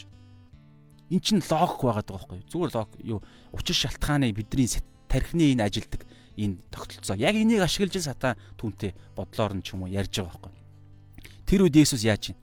Эн 1.09 1.21
чинь 1.25 1.41
логик 1.41 1.81
байгаад 1.81 2.05
байгаа 2.05 2.29
байхгүй? 2.29 2.39
Зүгээр 2.45 2.73
лог 2.77 2.89
юу 3.01 3.19
учир 3.57 3.73
шалтгааны 3.73 4.29
бидний 4.37 4.69
тархины 5.09 5.57
энэ 5.57 5.65
ажилдаг 5.65 6.05
энэ 6.37 6.61
тогтолцоо. 6.69 7.17
Яг 7.17 7.33
энийг 7.33 7.65
ашиглаж 7.65 8.05
сатан 8.05 8.37
түнтэй 8.53 8.93
бодлоор 9.17 9.57
нь 9.57 9.65
ч 9.65 9.73
юм 9.73 9.89
уу 9.89 9.89
ярьж 9.89 10.13
байгаа 10.13 10.29
байхгүй. 10.29 10.53
Тэр 11.49 11.65
үед 11.65 11.73
Есүс 11.81 12.05
яаж 12.05 12.21
чинь 12.21 12.39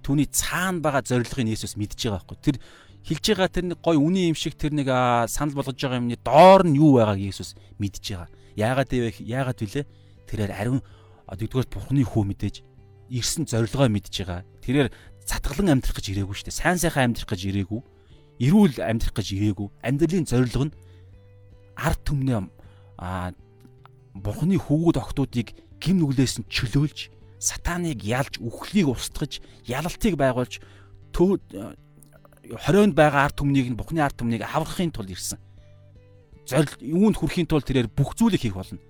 түүний 0.00 0.32
цаана 0.32 0.80
байгаа 0.80 1.04
зорилгыг 1.04 1.44
Есүс 1.44 1.76
мэдж 1.76 2.08
байгаа 2.08 2.24
байхгүй. 2.24 2.40
Тэр 2.40 2.56
хэлж 3.04 3.24
байгаа 3.36 3.48
тэр 3.52 3.64
нэг 3.68 3.78
гой 3.84 4.00
үний 4.00 4.32
юм 4.32 4.36
шиг 4.36 4.56
тэр 4.56 4.72
нэг 4.72 4.88
санал 5.28 5.54
болгож 5.54 5.76
байгаа 5.76 6.00
юмны 6.00 6.16
доор 6.18 6.64
нь 6.64 6.80
юу 6.80 6.96
байгааг 6.96 7.20
Есүс 7.20 7.52
мэдж 7.76 8.00
байгаа. 8.00 8.28
Яагаад 8.56 8.90
вэ? 8.90 9.12
Яагаад 9.20 9.60
вүлээ? 9.60 9.84
тэрээр 10.34 10.52
ариун 10.52 10.82
нэгдүгээр 11.28 11.68
бурхны 11.68 12.04
хүү 12.04 12.24
мэдээж 12.32 12.56
ирсэн 13.12 13.46
зорилгоо 13.48 13.88
мэдж 13.88 14.24
байгаа. 14.24 14.42
Тэрээр 14.64 14.88
цатгалан 15.24 15.78
амьдрах 15.78 15.96
гэж 15.96 16.06
ирээгүй 16.12 16.34
шүү 16.36 16.48
дээ. 16.48 16.60
Сайн 16.60 16.78
сайхан 16.80 17.12
амьдрах 17.12 17.28
гэж 17.28 17.40
ирээгүй. 17.48 17.80
Эрүүл 18.44 18.76
амьдрах 18.80 19.14
гэж 19.14 19.28
ирээгүй. 19.36 19.68
Амьдралын 19.84 20.26
зорилго 20.28 20.64
нь 20.68 20.76
ард 21.78 22.00
түмнээ 22.04 22.40
а 22.98 23.32
бурхны 24.14 24.56
хөвгүүд 24.58 25.00
охтуудыг 25.00 25.48
гим 25.80 26.02
нүглээс 26.02 26.42
нь 26.42 26.48
чөлөөлж 26.48 27.10
сатаныг 27.40 28.04
ялж 28.04 28.40
үхлийг 28.40 28.88
устгаж 28.88 29.42
ялалтыг 29.66 30.16
байгуулж 30.16 30.62
хорионд 32.52 32.94
байгаа 32.94 33.30
ард 33.30 33.40
түмнийг 33.40 33.72
нь 33.72 33.78
бухны 33.78 34.00
ард 34.04 34.18
түмнийг 34.18 34.44
аврахын 34.44 34.92
тулд 34.92 35.10
ирсэн. 35.10 35.38
Зорил 36.44 36.76
юунд 36.80 37.16
хүрэхин 37.16 37.48
тулд 37.48 37.64
тэрээр 37.64 37.88
бүх 37.88 38.12
зүйлийг 38.18 38.42
хийх 38.44 38.58
болно 38.58 38.80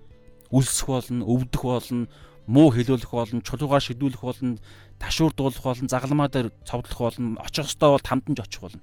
үлсэх 0.51 0.87
болно, 0.87 1.25
өвдөх 1.25 1.63
болно, 1.63 2.07
муу 2.47 2.69
хэлүүлэх 2.69 3.11
болно, 3.11 3.41
чулуугаар 3.41 3.81
шидүүлэх 3.81 4.21
болно, 4.21 4.57
ташуурдуулах 4.99 5.63
болно, 5.63 5.89
загалмаа 5.89 6.29
дээр 6.29 6.51
цовдлох 6.65 6.99
болно, 6.99 7.37
очих 7.41 7.65
ёстой 7.65 7.89
бол 7.95 8.03
тамдан 8.03 8.35
ч 8.35 8.39
очих 8.41 8.61
болно. 8.61 8.81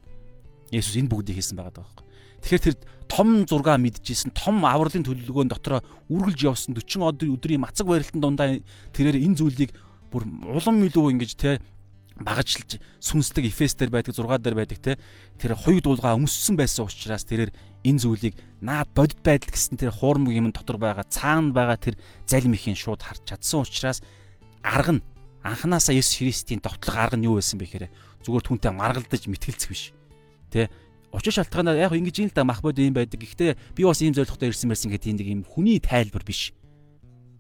Есүс 0.71 0.99
энэ 0.99 1.09
бүгдийг 1.09 1.39
хийсэн 1.39 1.57
байгаа 1.57 1.85
даа. 1.87 1.89
Тэгэхээр 2.43 2.65
тэр 2.67 2.77
том 3.07 3.47
зургаа 3.47 3.79
мэдчихсэн, 3.79 4.35
том 4.35 4.67
авралын 4.67 5.07
төлөвлөгөөн 5.07 5.53
дотроо 5.53 5.81
үргэлж 6.11 6.41
явсан 6.43 6.75
40 6.75 7.07
од 7.07 7.23
өдрийн 7.23 7.63
мацаг 7.63 7.87
барилтын 7.87 8.19
дундаа 8.19 8.59
тэрээр 8.91 9.23
энэ 9.23 9.39
зүйлийг 9.39 9.71
бүр 10.11 10.27
улам 10.51 10.83
илүү 10.83 11.07
ингэж 11.15 11.31
те 11.39 11.63
багажлж 12.20 12.81
сүнслэг 13.01 13.48
эфес 13.48 13.79
дээр 13.79 13.90
байдаг 13.90 14.12
6 14.16 14.42
дээр 14.42 14.57
байдаг 14.57 14.79
те 14.83 14.98
тэр 15.38 15.57
хоёуд 15.57 15.85
дуулгаа 15.85 16.18
өмссөн 16.18 16.57
байсан 16.59 16.85
учраас 16.85 17.25
тэрээр 17.25 17.55
энэ 17.85 18.03
зүйлийг 18.03 18.35
наад 18.61 18.92
бодит 18.92 19.20
байдал 19.25 19.53
гэсэн 19.53 19.81
тэр 19.81 19.92
хуурмаг 19.94 20.35
юм 20.37 20.53
дотор 20.53 20.77
байгаа 20.77 21.09
цаана 21.09 21.57
байгаа 21.57 21.79
тэр 21.81 21.94
залим 22.29 22.53
ихийн 22.53 22.77
шууд 22.77 23.01
харж 23.01 23.25
чадсан 23.25 23.64
учраас 23.64 24.05
арга 24.61 25.01
нь 25.01 25.05
анханасаа 25.42 25.96
Есүс 25.96 26.20
Христийн 26.20 26.61
довтлог 26.61 26.96
арга 26.96 27.16
нь 27.16 27.27
юу 27.27 27.40
байсан 27.40 27.57
бэ 27.59 27.66
гэхээр 27.66 27.87
зүгээр 28.22 28.46
түнтэй 28.46 28.72
маргалдаж 28.77 29.27
мэтгэлцэх 29.27 29.70
биш 29.72 29.90
тэ 30.53 30.68
учир 31.12 31.33
шалтгаанаар 31.37 31.77
яг 31.77 31.92
ингэж 31.92 32.16
юм 32.25 32.29
л 32.33 32.37
да 32.37 32.44
мах 32.44 32.64
бод 32.64 32.81
юм 32.81 32.96
байдаг. 32.96 33.20
Гэхдээ 33.20 33.77
би 33.77 33.85
бас 33.85 34.01
ийм 34.01 34.16
зорилготой 34.16 34.48
ирсэн 34.48 34.72
мэрсэн 34.72 34.90
гэдэг 34.96 35.12
нэг 35.12 35.29
юм 35.29 35.42
хүний 35.44 35.77
тайлбар 35.77 36.25
биш. 36.25 36.57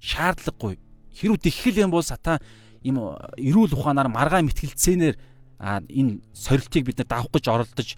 Шаардлагагүй. 0.00 0.76
Хэрвээ 1.16 1.40
тэгхэл 1.40 1.88
юм 1.88 1.90
бол 1.90 2.04
сатан 2.04 2.40
ийм 2.84 2.98
эрүүл 3.38 3.74
ухаанаар 3.74 4.08
маргаа 4.08 4.42
мэтгэлцээнээр 4.42 5.16
энэ 5.62 6.20
сорилтыг 6.34 6.82
бид 6.86 6.98
нар 6.98 7.08
давах 7.08 7.30
гэж 7.30 7.44
оролдож 7.48 7.88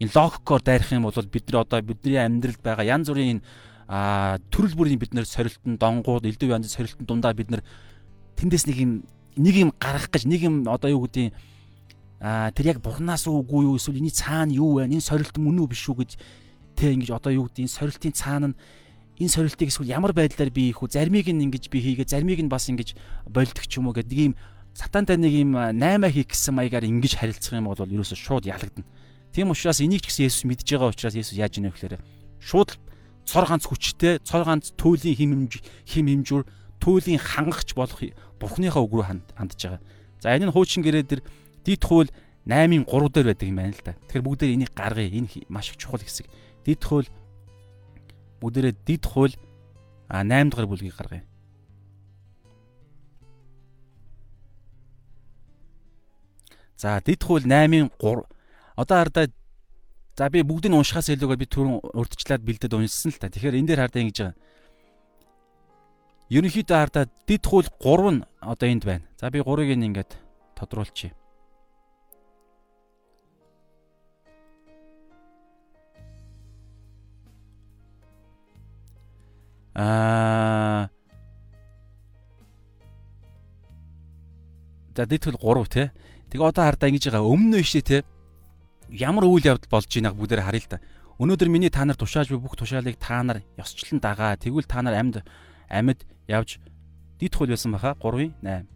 энэ 0.00 0.14
логикоор 0.14 0.62
дайрах 0.62 0.92
юм 0.92 1.08
бол 1.08 1.14
бид 1.14 1.44
нар 1.50 1.64
одоо 1.64 1.80
бидний 1.82 2.20
амьдралд 2.20 2.60
байгаа 2.62 2.84
янз 2.84 3.08
бүрийн 3.08 3.40
төрөл 4.52 4.76
бүрийн 4.76 5.00
бид 5.00 5.14
нар 5.14 5.24
сорилтон 5.24 5.80
донгууд 5.80 6.28
элдв 6.28 6.44
янзын 6.44 6.70
сорилтон 6.70 7.06
дундаа 7.08 7.32
бид 7.32 7.50
нар 7.50 7.62
тэндээс 8.36 8.68
нэг 8.68 8.78
юм 8.78 8.92
нэг 9.36 9.54
юм 9.56 9.70
гаргах 9.80 10.12
гэж 10.12 10.28
нэг 10.28 10.42
юм 10.44 10.68
одоо 10.68 10.90
юу 10.92 11.08
гэдгийг 11.08 11.32
а 12.20 12.50
тэр 12.50 12.76
яг 12.76 12.78
бурхнаас 12.82 13.24
үгүй 13.30 13.64
юу 13.64 13.78
эсвэл 13.78 14.02
энэ 14.02 14.10
цаана 14.10 14.52
юу 14.52 14.82
вэ 14.82 14.90
энэ 14.90 15.00
сорилт 15.00 15.38
мөн 15.38 15.62
үү 15.62 15.68
биш 15.70 15.86
үү 15.86 15.96
гэж 16.02 16.10
тэ 16.74 16.92
ингэж 16.98 17.10
одоо 17.14 17.32
юу 17.32 17.46
гэдгийг 17.46 17.70
сорилтын 17.70 18.12
цаана 18.12 18.52
нь 18.52 18.56
энэ 19.18 19.28
сорилтыг 19.28 19.68
эсвэл 19.68 19.90
ямар 19.90 20.14
байдлаар 20.14 20.50
би 20.50 20.70
хийх 20.70 20.82
үү 20.82 20.94
заримыг 20.94 21.26
нь 21.28 21.44
ингэж 21.50 21.68
би 21.68 21.78
хийгээ 21.82 22.06
заримыг 22.06 22.40
нь 22.42 22.50
бас 22.50 22.70
ингэж 22.70 22.94
болдог 23.26 23.66
ч 23.66 23.82
юм 23.82 23.90
уу 23.90 23.94
гэдэг 23.98 24.18
юм 24.30 24.34
сатантай 24.78 25.18
нэг 25.18 25.34
юм 25.34 25.58
8 25.58 26.06
хийх 26.14 26.30
гэсэн 26.30 26.54
маягаар 26.54 26.86
ингэж 26.86 27.18
харилцах 27.18 27.58
юм 27.58 27.66
бол 27.66 27.82
ерөөсөө 27.82 28.14
шууд 28.14 28.46
ялагдана. 28.46 28.86
Тийм 29.34 29.50
учраас 29.50 29.82
энийг 29.82 30.06
ч 30.06 30.14
гэсэн 30.14 30.24
Есүс 30.30 30.44
мэдж 30.46 30.66
байгаа 30.70 30.94
учраас 30.94 31.18
Есүс 31.18 31.34
яаж 31.34 31.58
ийнэ 31.58 31.74
гэхээр 31.74 31.98
шууд 32.38 32.78
цор 33.26 33.44
ганц 33.44 33.66
хүчтэй, 33.66 34.22
цор 34.22 34.46
ганц 34.46 34.72
төөлийн 34.78 35.18
хим 35.18 35.30
хим 35.84 36.06
хэмжүүр 36.06 36.44
төөлийн 36.80 37.18
хангахч 37.18 37.74
болох 37.74 38.00
Бурхныхаа 38.38 38.86
үг 38.86 38.94
рүү 38.94 39.04
хандж 39.34 39.58
байгаа. 39.58 39.82
За 40.22 40.30
энэ 40.32 40.48
нь 40.48 40.54
хуучин 40.54 40.86
гэрээ 40.86 41.04
дээр 41.04 41.22
дид 41.66 41.82
хууль 41.82 42.08
8-ын 42.46 42.86
3 42.86 43.12
дээр 43.12 43.26
байдаг 43.34 43.48
юм 43.50 43.58
байна 43.58 43.74
л 43.74 43.82
да. 43.84 43.98
Тэгэхээр 44.08 44.24
бүгдээр 44.24 44.54
энийг 44.54 44.72
гаргая. 44.72 45.10
Энэ 45.10 45.44
маш 45.50 45.74
их 45.74 45.76
чухал 45.76 46.00
хэсэг. 46.00 46.30
Дид 46.64 46.80
хууль 46.80 47.10
бүгдээрээ 48.40 48.74
дид 48.86 49.04
хууль 49.04 49.36
а 50.08 50.24
8 50.24 50.50
дахь 50.50 50.68
бүлгийг 50.68 50.96
гаргая. 50.96 51.24
За 56.78 57.02
дид 57.04 57.22
хууль 57.22 57.44
8-ын 57.44 57.90
3 57.98 58.24
одоо 58.78 58.96
хардаа 58.98 59.26
за 60.16 60.30
би 60.30 60.42
бүгдийг 60.42 60.70
нь 60.70 60.78
уншихаас 60.78 61.10
илүүгээр 61.10 61.42
би 61.42 61.46
түрүүн 61.50 61.82
урдчлаад 61.94 62.42
бэлдээд 62.46 62.74
уншсан 62.74 63.10
л 63.10 63.18
та. 63.18 63.26
Тэгэхээр 63.26 63.58
энэ 63.58 63.68
дээр 63.74 63.82
хардаа 63.82 64.02
ингэж 64.02 64.18
байгаа. 64.22 64.36
Ерөнхийдөө 66.30 66.78
хардаа 66.78 67.04
дид 67.26 67.44
хууль 67.46 67.70
3 67.82 68.14
нь 68.14 68.26
одоо 68.38 68.66
энд 68.70 68.84
байна. 68.86 69.04
За 69.18 69.30
би 69.30 69.42
3-ыг 69.42 69.74
ингээд 69.74 70.10
тодруулчихъя. 70.54 71.14
Аа 79.78 80.90
За 84.98 85.06
дэтгэл 85.06 85.38
3 85.38 85.70
те. 85.70 85.94
Тэгээ 86.34 86.42
одоо 86.50 86.66
хардаа 86.66 86.90
ингэж 86.90 87.14
байгаа 87.14 87.22
өмнө 87.22 87.54
нь 87.54 87.62
биш 87.62 87.78
те. 87.86 88.02
Ямар 88.90 89.30
үйл 89.30 89.46
явдал 89.46 89.70
болж 89.70 89.86
байгааг 89.86 90.18
бүгдээр 90.18 90.42
харъя 90.42 90.62
л 90.66 90.70
та. 90.74 90.82
Өнөөдөр 91.22 91.46
миний 91.46 91.70
та 91.70 91.86
нар 91.86 91.94
тушааж 91.94 92.26
буй 92.34 92.42
бүх 92.42 92.58
тушаалыг 92.58 92.98
та 92.98 93.22
нар 93.22 93.46
ёсчлон 93.54 94.02
дагаа. 94.02 94.34
Тэгвэл 94.34 94.66
та 94.66 94.82
нар 94.82 94.98
амьд 94.98 95.22
амьд 95.70 96.02
явж 96.26 96.58
хул 97.22 97.46
байсан 97.46 97.70
баха 97.70 97.94
3-ын 98.02 98.34
8. 98.42 98.66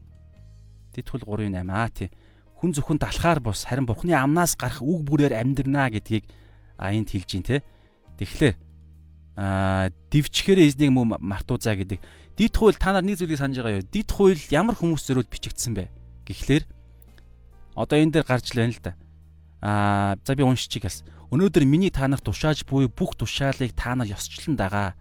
Дид 0.95 1.07
хул 1.11 1.27
3-ын 1.27 1.59
8 1.59 1.75
аа 1.75 1.91
тий. 1.91 2.15
Хүн 2.63 2.71
зөвхөн 2.71 3.03
талхаар 3.03 3.43
бус 3.43 3.67
харин 3.67 3.91
Бурхны 3.91 4.15
амнаас 4.15 4.55
гарах 4.55 4.79
үг 4.79 5.03
бүрээр 5.03 5.35
амьдрнаа 5.35 5.91
гэдгийг 5.91 6.31
а 6.79 6.95
энд 6.95 7.11
хэлж 7.11 7.31
гин 7.35 7.43
те. 7.43 7.67
Тэгэхээр 8.23 8.55
аа 9.37 9.89
дивчгэрээ 10.13 10.69
эзнийг 10.69 10.93
мөн 10.93 11.17
мартуузаа 11.21 11.77
гэдэг. 11.77 12.01
Дид 12.37 12.55
хууль 12.57 12.77
та 12.77 12.93
нар 12.93 13.05
нэг 13.05 13.17
зүйлийг 13.21 13.41
санаж 13.41 13.61
байгаа 13.61 13.81
юу? 13.81 13.89
Дид 13.89 14.09
хууль 14.13 14.41
ямар 14.53 14.77
хүмүүс 14.77 15.05
зөрүүд 15.09 15.29
бичигдсэн 15.29 15.73
бэ? 15.77 15.89
Гэхдээ 16.29 16.65
одоо 17.77 17.97
энэ 17.97 18.21
дээр 18.21 18.27
гарч 18.29 18.53
лээ 18.53 18.77
л 18.77 18.81
да. 18.85 18.93
Аа 19.61 20.17
за 20.25 20.37
би 20.37 20.45
уншчих 20.45 20.85
яс. 20.85 21.05
Өнөөдөр 21.33 21.65
миний 21.65 21.89
та 21.89 22.09
нарт 22.09 22.25
тушааж 22.29 22.65
буй 22.69 22.89
бүх 22.93 23.17
тушаалыг 23.17 23.73
та 23.73 23.97
нар 23.97 24.09
ёсчлон 24.13 24.57
дагаа. 24.57 24.93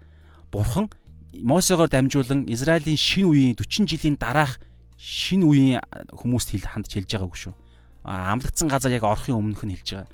Бурхан 0.52 0.88
Мосегоор 1.32 1.88
дамжуулан 1.88 2.48
Израилийн 2.48 3.00
шинэ 3.00 3.28
үеийн 3.28 3.56
40 3.56 3.88
жилийн 3.88 4.16
дараах 4.20 4.60
шин 5.00 5.44
үеийн 5.48 5.80
хүмүүст 6.12 6.52
хэл 6.52 6.68
хандж 6.68 6.92
хэлж 6.92 7.10
байгаагүй 7.16 7.40
шүү. 7.40 7.56
Амлагдсан 8.04 8.68
газар 8.68 8.92
яг 8.92 9.04
орохын 9.08 9.40
өмнөх 9.40 9.64
нь 9.64 9.76
хэлж 9.76 9.90
байгаа. 9.96 10.10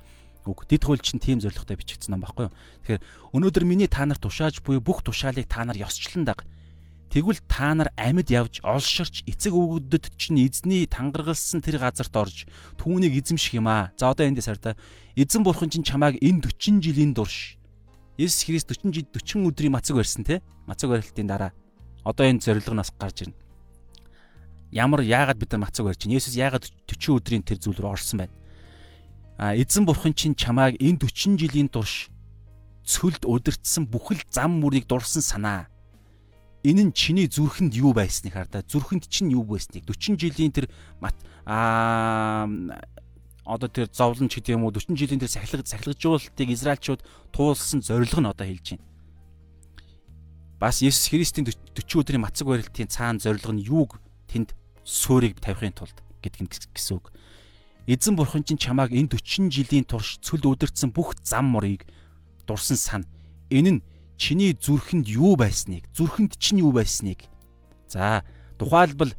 Үг 0.48 0.64
дэд 0.64 0.88
хууль 0.88 1.04
чинь 1.04 1.20
тийм 1.20 1.44
зорилготой 1.44 1.76
бичигдсэн 1.76 2.16
юм 2.16 2.24
баггүй 2.24 2.48
юу. 2.48 2.54
Тэгэхээр 2.88 3.04
өнөөдөр 3.36 3.64
миний 3.68 3.86
та 3.86 4.08
нарт 4.08 4.24
тушааж 4.24 4.64
буюу 4.64 4.80
бүх 4.80 5.04
тушаалыг 5.04 5.44
та 5.44 5.68
нар 5.68 5.76
ёсчлон 5.76 6.24
даг. 6.24 6.48
Тэгвэл 7.12 7.40
та 7.48 7.72
нар 7.76 7.92
амьд 7.96 8.28
явж 8.32 8.60
олширч 8.64 9.24
эцэг 9.28 9.52
өвгөдөд 9.52 10.12
чинь 10.20 10.44
эзний 10.44 10.84
тангаргалсан 10.88 11.64
тэр 11.64 11.80
газарт 11.80 12.12
орж 12.16 12.48
түүнийг 12.76 13.16
эзэмших 13.16 13.60
юм 13.60 13.68
аа. 13.68 13.92
За 13.96 14.12
одоо 14.12 14.28
эндээс 14.28 14.48
хараа. 14.48 14.76
Эзэн 15.16 15.44
бурхан 15.44 15.72
чинь 15.72 15.84
чамааг 15.88 16.20
энэ 16.20 16.44
40 16.44 16.84
жилийн 16.84 17.16
турш 17.16 17.56
Есүс 18.18 18.50
Христ 18.50 18.68
40 18.74 18.92
жил 18.92 19.06
40 19.06 19.46
өдрийн 19.46 19.72
мацаг 19.72 19.96
барьсан 19.96 20.26
те. 20.26 20.42
Мацаг 20.66 20.90
барилтын 20.90 21.30
дараа 21.30 21.52
одоо 22.02 22.26
энэ 22.26 22.42
зорилгоноос 22.42 22.90
гарч 22.98 23.22
ирнэ. 23.22 23.38
Ямар 24.74 25.06
яагаад 25.06 25.38
бид 25.38 25.52
нар 25.52 25.62
мацаг 25.62 25.86
барьж 25.86 26.02
байна? 26.02 26.18
Есүс 26.18 26.34
яагаад 26.34 26.66
40 26.90 27.14
өдрийн 27.14 27.46
тэр 27.46 27.62
зүйл 27.62 27.78
рүү 27.78 27.94
орсон 27.94 28.26
байна? 28.26 28.34
Эзэн 29.38 29.86
бурхан 29.86 30.14
чинь 30.18 30.34
чамааг 30.34 30.74
энэ 30.82 30.98
40 30.98 31.38
жилийн 31.38 31.70
турш 31.70 32.10
цөлд 32.82 33.22
удирдсан 33.22 33.86
бүхэл 33.86 34.18
зам 34.26 34.58
мөрийг 34.58 34.90
дурсан 34.90 35.22
санаа 35.22 35.70
энэ 36.66 36.90
нь 36.90 36.92
чиний 36.92 37.30
зүрхэнд 37.30 37.74
юу 37.78 37.94
байсныг 37.94 38.34
хардаа 38.34 38.66
зүрхэнд 38.66 39.06
чинь 39.06 39.30
юу 39.30 39.46
байсныг 39.46 39.86
40 39.86 40.18
жилийн 40.18 40.50
тэр 40.50 40.66
аа 41.46 42.50
одоо 43.46 43.68
тэр 43.70 43.86
зовлон 43.88 44.28
ч 44.28 44.42
гэдэг 44.42 44.58
юм 44.58 44.66
уу 44.66 44.74
40 44.74 44.98
жилийн 44.98 45.22
тэр 45.22 45.30
сахилга 45.30 45.64
сахилгажуулалтыг 45.64 46.48
израилчууд 46.52 47.00
туулсан 47.32 47.80
зорилго 47.80 48.20
нь 48.20 48.28
одоо 48.28 48.44
хэлж 48.44 48.76
байна. 48.76 48.84
Бас 50.60 50.82
Есүс 50.82 51.08
Христийн 51.08 51.46
40 51.46 52.02
өдрийн 52.02 52.20
мацаг 52.20 52.44
барилтын 52.50 52.92
цаана 52.92 53.22
зорилго 53.22 53.54
нь 53.56 53.64
юуг 53.64 53.96
тэнд 54.28 54.52
суурийг 54.84 55.40
тавихын 55.40 55.72
тулд 55.72 55.96
гэдэг 56.20 56.40
нь 56.44 56.50
гэсэн 56.50 57.00
үг. 57.00 57.08
Эзэн 57.88 58.20
бурхан 58.20 58.44
чинь 58.44 58.60
чамааг 58.60 58.92
энэ 58.92 59.16
40 59.16 59.48
жилийн 59.48 59.88
турш 59.88 60.20
цөл 60.20 60.44
өдөрцсөн 60.44 60.92
бүх 60.92 61.16
зам 61.24 61.48
морыг 61.56 61.88
дурсан 62.44 62.76
сан. 62.76 63.02
Энэ 63.48 63.80
нь 63.80 63.84
чиний 64.20 64.52
зүрхэнд 64.52 65.08
юу 65.08 65.40
байсныг, 65.40 65.88
зүрхэнд 65.96 66.36
чинь 66.36 66.60
юу 66.60 66.76
байсныг. 66.76 67.24
За, 67.88 68.28
тухайлбал 68.60 69.16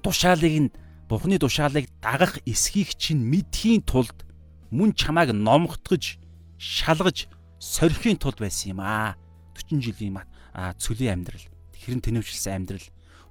тушаалыг 0.00 0.54
нь 0.64 0.72
Бурхны 1.12 1.36
тушаалыг 1.36 1.92
дагах 2.00 2.40
эсхийг 2.48 2.96
чинь 2.96 3.20
мэдхийн 3.20 3.84
тулд 3.84 4.24
мөн 4.70 4.96
чамааг 4.96 5.36
номготгож, 5.36 6.16
шалгаж, 6.56 7.28
сорихын 7.58 8.16
тулд 8.16 8.40
байсан 8.40 8.78
юм 8.78 8.80
аа. 8.80 9.18
40 9.58 9.82
жилийн 9.82 10.24
цөлийн 10.54 11.20
амьдрал, 11.20 11.44
хэрэн 11.76 12.00
тэнэвшилсэн 12.00 12.64
амьдрал, 12.64 12.86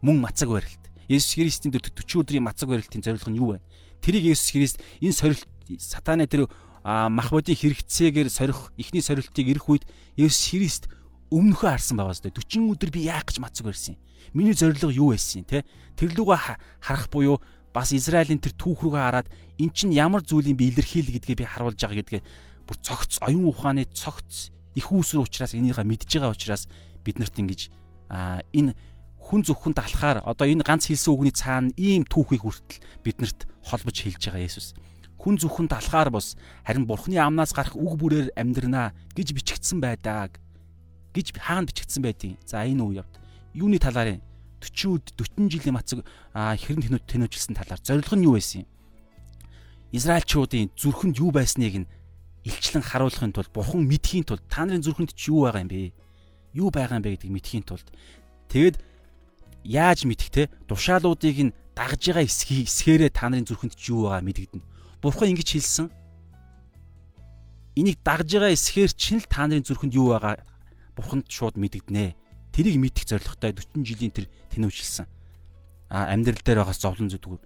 мөн 0.05 0.19
мацаг 0.19 0.51
барилт. 0.51 0.84
Есүс 1.08 1.39
Христийн 1.39 1.71
40 1.71 2.21
өдрийн 2.21 2.43
мацаг 2.43 2.69
барилтын 2.69 3.01
зорилго 3.01 3.32
нь 3.32 3.39
юу 3.39 3.55
вэ? 3.55 3.63
Тэрийг 4.01 4.35
Есүс 4.35 4.51
Христ 4.51 4.77
энэ 4.99 5.13
сорилт 5.13 5.45
сатаны 5.77 6.25
тэр 6.25 6.47
махбодийн 6.83 7.57
хэрэгцээгээр 7.57 8.29
сорих 8.29 8.71
ихний 8.79 9.03
сорилтыг 9.03 9.45
ирэх 9.45 9.69
үед 9.69 9.83
Есүс 10.15 10.55
Христ 10.55 10.83
өмнөхөө 11.29 11.69
харсан 11.69 11.97
байгаа 11.99 12.17
зү 12.17 12.33
40 12.33 12.73
өдөр 12.73 12.89
би 12.89 13.05
яах 13.05 13.27
гэж 13.27 13.38
барьсан 13.43 13.95
юм. 13.95 14.01
Миний 14.33 14.53
зорилго 14.53 14.89
юу 14.89 15.13
байсан 15.13 15.45
те? 15.45 15.65
Тэр 15.95 16.13
луга 16.17 16.39
харах 16.81 17.09
буюу 17.09 17.41
бас 17.73 17.93
Израилийн 17.93 18.41
тэр 18.41 18.53
түүх 18.57 18.81
рүүгээ 18.81 19.03
хараад 19.03 19.27
эн 19.62 19.69
чинь 19.69 19.93
ямар 19.93 20.25
зүйлийн 20.25 20.57
би 20.57 20.73
илэрхийлэл 20.73 21.17
гэдгээ 21.21 21.38
би 21.38 21.45
харуулж 21.45 21.77
байгаа 21.77 22.01
гэдгээ 22.01 22.21
бүр 22.65 22.77
цогц 22.81 23.21
оюун 23.21 23.49
ухааны 23.49 23.85
цогц 23.89 24.49
их 24.73 24.89
үүсвэр 24.89 25.25
учраас 25.25 25.53
энийгээ 25.53 25.85
мэдж 25.85 26.09
байгаа 26.17 26.33
учраас 26.33 26.65
бид 27.05 27.17
нарт 27.17 27.38
ингэж 27.38 27.69
энэ 28.09 28.73
хүн 29.17 29.41
зөвхөн 29.45 29.73
талахаар 29.73 30.21
одоо 30.25 30.45
энэ 30.45 30.65
ганц 30.65 30.89
хэлсэн 30.89 31.13
үгний 31.13 31.33
цаана 31.33 31.73
ийм 31.77 32.05
түүхийг 32.05 32.45
хүртэл 32.45 32.81
биднэрт 33.05 33.48
холбож 33.63 33.97
хэлж 33.99 34.29
байгаа 34.29 34.45
Есүс 34.45 34.75
хүн 35.19 35.35
зөвхөн 35.35 35.67
талахаар 35.67 36.09
бос 36.09 36.39
харин 36.63 36.87
бурхны 36.87 37.19
амнаас 37.19 37.51
гарах 37.51 37.75
үг 37.75 37.99
бүрээр 37.99 38.31
амьдрнаа 38.39 38.95
гэж 39.13 39.35
бичигдсэн 39.35 39.83
байдаг 39.83 40.39
гэж 41.11 41.35
хаана 41.35 41.67
бичигдсэн 41.67 42.01
байдгийг. 42.03 42.39
За 42.47 42.63
энэ 42.63 42.79
үе 42.79 43.03
явд. 43.03 43.13
Юуны 43.53 43.79
талаар 43.83 44.23
40 44.63 45.11
40 45.19 45.51
жилийн 45.51 45.75
мацаг 45.75 46.07
хэрэн 46.31 47.03
тэнүүжилсэн 47.03 47.55
талаар 47.59 47.81
зорилго 47.83 48.15
нь 48.15 48.23
юу 48.23 48.39
байсан 48.39 48.63
юм? 48.63 48.67
Израильчуудын 49.91 50.71
зүрхэнд 50.79 51.19
юу 51.19 51.31
байсныг 51.35 51.83
нь 51.83 51.89
илчлэн 52.47 52.83
харуулахын 52.83 53.35
тулд 53.35 53.51
бурхан 53.51 53.83
мэдхийн 53.83 54.23
тулд 54.23 54.43
та 54.47 54.63
нарын 54.63 54.83
зүрхэнд 54.83 55.11
ч 55.15 55.35
юу 55.35 55.47
байгаа 55.47 55.67
юм 55.67 55.71
бэ? 55.71 55.91
Юу 56.55 56.69
байгаа 56.71 56.99
юм 56.99 57.03
бэ 57.03 57.19
гэдгийг 57.19 57.35
мэдхийн 57.35 57.65
тулд 57.67 57.87
тэгэд 58.47 58.79
яаж 59.63 60.07
мэдэх 60.07 60.29
те 60.31 60.43
тушаалуудыг 60.67 61.37
нь 61.49 61.55
дагж 61.79 62.11
байгаа 62.11 62.27
эсхээрээ 62.27 63.11
та 63.15 63.31
нарын 63.31 63.47
зүрхэнд 63.47 63.79
ч 63.79 63.95
юу 63.95 64.11
байгаа 64.11 64.27
мэдэгдэнэ. 64.27 64.67
Бурхан 64.99 65.31
ингэж 65.31 65.49
хэлсэн. 65.55 65.87
Энийг 67.79 68.03
дагж 68.03 68.35
байгаа 68.35 68.51
эсхээр 68.51 68.91
чинь 68.91 69.23
л 69.23 69.31
та 69.31 69.47
нарын 69.47 69.63
зүрхэнд 69.63 69.95
юу 69.95 70.11
байгаа 70.11 70.43
бурханд 70.99 71.31
шууд 71.31 71.55
мэдэгдэнэ. 71.55 72.19
Тэрийг 72.51 72.75
мэдэх 72.83 73.07
зорилготой 73.07 73.55
40 73.55 73.87
жилийн 73.87 74.11
тэр 74.11 74.27
тэнэвшилсэн. 74.51 75.07
А 75.87 76.11
амьдрал 76.11 76.43
дээр 76.43 76.67
байгаас 76.67 76.83
зовлон 76.83 77.07
зүдгүүд. 77.07 77.39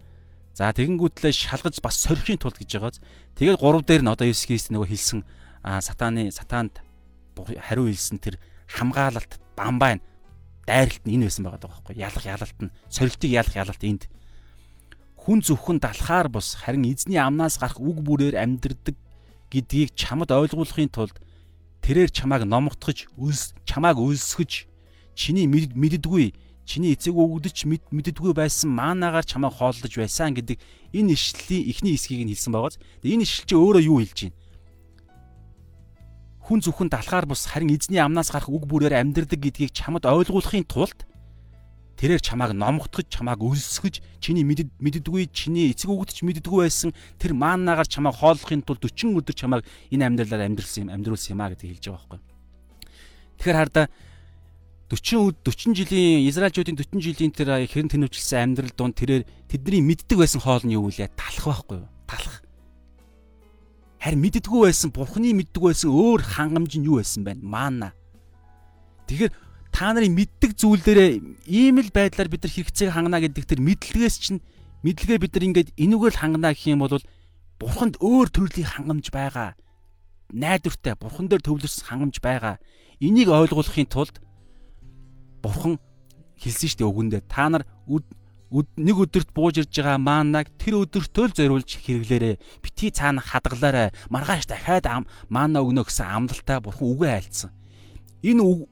За 0.58 0.74
тэгэнгүүтлээ 0.74 1.30
шалгаж 1.30 1.78
бас 1.78 2.02
сорихын 2.02 2.41
тулд 2.41 2.58
гэж 2.58 2.82
байгааз. 2.82 2.98
Тэгээд 3.38 3.62
3 3.62 3.86
дээр 3.86 4.02
нь 4.02 4.10
одоо 4.10 4.26
Есүс 4.26 4.50
Христ 4.50 4.74
нөгөө 4.74 4.89
хэлсэн 4.89 5.22
сатааны 5.62 6.34
сатаанд 6.34 6.82
хариу 7.38 7.86
хэлсэн 7.86 8.17
тэр 8.17 8.41
хамгаалалт 8.65 9.38
бамбай 9.54 10.02
дайралт 10.65 11.06
нь 11.06 11.22
энэ 11.22 11.30
байсан 11.30 11.46
байгаа 11.46 11.69
байхгүй 11.69 11.96
ялах 12.02 12.26
ялалт 12.26 12.60
нь 12.62 12.74
сорилтыг 12.89 13.30
ялах 13.30 13.56
ялалт 13.56 13.84
энд 13.84 14.04
хүн 15.24 15.40
зөвхөн 15.40 15.80
далхаар 15.80 16.28
бус 16.28 16.60
харин 16.60 16.84
эзний 16.84 17.16
амнаас 17.16 17.56
гарах 17.56 17.80
үг 17.80 18.04
бүрээр 18.04 18.36
амьдрдаг 18.44 18.96
гэдгийг 19.48 19.96
чамд 19.96 20.28
ойлгуулахын 20.28 20.92
тулд 20.92 21.16
тэрээр 21.80 22.12
чамааг 22.12 22.44
номготгож 22.44 23.08
үлс 23.16 23.56
чамааг 23.64 24.04
өлсгөж 24.04 24.68
чиний 25.16 25.48
мэддэггүй 25.48 26.36
чиний 26.68 26.92
эцэг 26.92 27.16
өгдөж 27.16 27.68
мэддэггүй 27.68 28.36
байсан 28.36 28.76
маанагаар 28.76 29.24
чамааг 29.24 29.56
хооллож 29.56 29.94
байсан 29.96 30.36
гэдэг 30.36 30.60
энэ 30.92 31.16
ишлэлийн 31.16 31.72
эхний 31.72 31.96
хэсгийг 31.96 32.28
нь 32.28 32.32
хэлсэн 32.36 32.52
байгааз 32.52 32.76
энэ 33.04 33.24
ишлэл 33.24 33.48
чи 33.48 33.56
өөрөө 33.56 33.84
юу 33.84 34.00
хэлж 34.04 34.20
байна? 34.28 34.40
Хүн 36.44 36.60
зөвхөн 36.64 36.92
далхаар 36.92 37.26
бус 37.28 37.48
харин 37.48 37.72
эзний 37.72 38.04
амнаас 38.04 38.32
гарах 38.32 38.52
үг 38.52 38.68
бүрээр 38.68 39.00
амьдрдаг 39.00 39.40
гэдгийг 39.40 39.72
чамд 39.72 40.04
ойлгуулахын 40.04 40.68
тулд 40.68 41.08
тэрээр 42.04 42.20
чамааг 42.20 42.52
номготгож 42.52 43.08
чамааг 43.08 43.39
өлсгөж 43.39 44.04
чиний 44.20 44.44
мэддэггүй 44.44 45.32
чиний 45.32 45.72
эцэг 45.72 45.88
өгдөж 45.88 46.20
мэддэггүй 46.28 46.68
байсан 46.68 46.92
тэр 47.16 47.32
маанагаар 47.32 47.88
чамааг 47.88 48.20
хооллохын 48.20 48.68
тулд 48.68 48.84
40 48.84 49.24
өдөр 49.24 49.32
чамааг 49.32 49.63
энэ 49.88 50.12
амьдралаар 50.12 50.52
амьдрсан 50.52 50.92
юм 50.92 51.00
амьдруулсан 51.00 51.32
юм 51.32 51.39
а 51.39 51.56
гэдэг 51.56 51.80
хэлж 51.80 51.86
байгаа 51.88 52.04
байхгүй. 52.04 52.20
Тэгэхээр 53.39 53.60
хардаа 53.63 53.88
40 54.92 55.32
40 55.48 55.80
жилийн 55.80 56.28
Израильчуудын 56.28 56.76
40 56.76 57.00
жилийн 57.00 57.32
тэр 57.32 57.50
хэрэн 57.72 57.88
тэнүүжилсэн 57.96 58.52
амьдрал 58.52 58.76
донд 58.76 59.00
тэрээр 59.00 59.24
тэдний 59.48 59.80
мэддэг 59.80 60.20
байсан 60.20 60.44
хоол 60.44 60.68
нь 60.68 60.76
юу 60.76 60.92
вэ? 60.92 61.08
Талах 61.16 61.48
байхгүй 61.48 61.88
юу? 61.88 61.89
Талах. 62.04 62.44
Харин 64.04 64.20
мэддэггүй 64.20 64.62
байсан, 64.68 64.92
Бурхны 64.92 65.32
мэддэг 65.32 65.63
байсан 65.63 65.88
өөр 65.88 66.20
хангамж 66.20 66.76
нь 66.76 66.84
юу 66.84 67.00
байсан 67.00 67.24
бэ? 67.24 67.39
Маана. 67.39 67.96
Тэгэхээр 69.08 69.32
та 69.74 69.90
нарын 69.90 70.14
мэддэг 70.14 70.54
зүйлдерээ 70.54 71.12
ийм 71.50 71.82
л 71.82 71.90
байдлаар 71.90 72.30
бид 72.30 72.46
нар 72.46 72.54
хэрэгцээг 72.54 72.94
хангана 72.94 73.20
гэдэг 73.26 73.44
тэр 73.50 73.60
мэдлэгээс 73.66 74.16
чинь 74.22 74.40
мэдлэгээ 74.86 75.18
бид 75.18 75.34
нар 75.34 75.46
ингээд 75.50 75.70
энүүгээр 75.74 76.14
л 76.14 76.22
хангана 76.22 76.54
гэх 76.54 76.70
юм 76.70 76.86
бол 76.86 77.02
бурханд 77.58 77.98
өөр 77.98 78.30
төрлийн 78.30 78.70
хангамж 78.70 79.10
байгаа. 79.10 79.58
Найдвартай 80.30 80.93
бурхан 80.93 81.26
дээр 81.26 81.41
төвлөрсөн 81.41 81.89
хангамж 81.89 82.22
байгаа. 82.22 82.62
Энийг 83.02 83.34
ойлгуулахын 83.34 83.89
тулд 83.89 84.22
бурхан 85.41 85.82
хэлсэн 86.38 86.70
шүү 86.70 86.80
дээ 86.80 86.91
өгөндөө 86.93 87.22
та 87.26 87.50
нар 87.50 87.66
нэг 88.54 88.97
өдөрт 89.02 89.34
бууж 89.34 89.58
ирж 89.58 89.74
байгаа 89.74 89.97
маанаг 89.97 90.54
тэр 90.62 90.86
өдөртөө 90.86 91.26
л 91.26 91.34
зориулж 91.34 91.70
хэрэглээрэ. 91.82 92.38
Бити 92.62 92.93
цаана 92.93 93.26
хадгалаарай. 93.26 93.89
Маргааш 94.14 94.45
дахиад 94.45 94.86
маана 95.34 95.66
өгнө 95.66 95.89
гэсэн 95.89 96.06
амлалтаа 96.06 96.62
бурхан 96.62 96.93
үгээ 96.93 97.12
айлцсан. 97.18 97.50
Энэ 98.22 98.70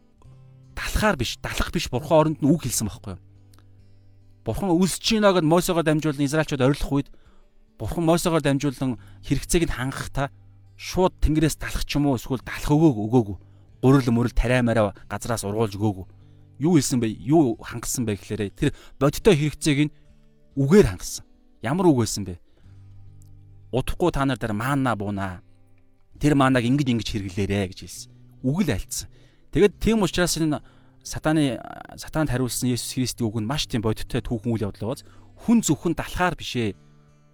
далахаар 0.76 1.15
биш, 1.17 1.38
далах 1.41 1.72
биш 1.72 1.89
бурхан 1.89 2.17
оронд 2.17 2.39
нь 2.41 2.49
үг 2.49 2.63
хэлсэн 2.63 2.88
байхгүй 2.88 3.15
юу? 3.15 3.22
Бурхан 4.45 4.74
үлсэж 4.74 5.22
гинэ 5.22 5.32
гэд 5.38 5.45
Мосегоор 5.45 5.86
дамжуулан 5.86 6.26
Израильчууд 6.26 6.65
орилох 6.65 6.91
үед 6.91 7.07
бурхан 7.78 8.05
Мосегоор 8.05 8.41
дамжуулан 8.41 8.97
хэрэгцээг 9.22 9.69
нь 9.69 9.76
хангах 9.76 10.09
та 10.09 10.24
шууд 10.82 11.13
тэнгэрээс 11.22 11.61
далах 11.61 11.86
ч 11.86 12.01
юм 12.01 12.09
уу 12.09 12.17
эсвэл 12.17 12.41
далах 12.41 12.65
өгөөг 12.65 12.97
өгөөгүй. 13.05 13.38
Гурил 13.86 14.09
мөрөл 14.09 14.34
тариамаараа 14.34 14.97
газраас 15.05 15.45
ургуулж 15.45 15.78
өгөөгүй. 15.78 16.05
Юу 16.61 16.78
хэлсэн 16.78 17.01
бэ? 17.01 17.07
Юу 17.22 17.57
хангасан 17.61 18.05
бэ 18.05 18.17
гэхээр 18.17 18.49
тэр 18.53 18.74
бодиттой 18.97 19.38
хэрэгцээг 19.38 19.80
нь 19.89 19.93
үгээр 20.57 20.89
хангасан. 20.89 21.26
Ямар 21.61 21.86
үг 21.89 22.01
байсан 22.01 22.26
бэ? 22.26 22.41
Удахгүй 23.69 24.09
та 24.09 24.26
нар 24.26 24.41
дээр 24.41 24.57
маана 24.57 24.97
буунаа. 24.97 25.45
Тэр 26.17 26.34
маанаг 26.34 26.65
ингэж 26.65 26.89
ингэж 26.89 27.07
хэрэглээрэ 27.13 27.69
гэж 27.74 27.80
хэлсэн. 27.86 28.09
Үг 28.41 28.65
л 28.65 28.74
альцсан. 28.74 29.09
Тэгэд 29.51 29.83
тийм 29.83 29.99
учраас 30.03 30.39
энэ 30.39 30.63
сатаны 31.03 31.59
сатанд 31.99 32.31
хариулсан 32.31 32.71
Есүс 32.71 32.95
Христийн 32.95 33.27
үг 33.27 33.43
нь 33.43 33.49
маш 33.49 33.67
тийм 33.67 33.83
бодиттой 33.83 34.23
түүхэн 34.23 34.47
үйл 34.47 34.65
явдал 34.71 34.95
байгааз 34.95 35.03
хүн 35.43 35.59
зөвхөн 35.59 35.91
далахаар 35.97 36.39
бишээ. 36.39 36.71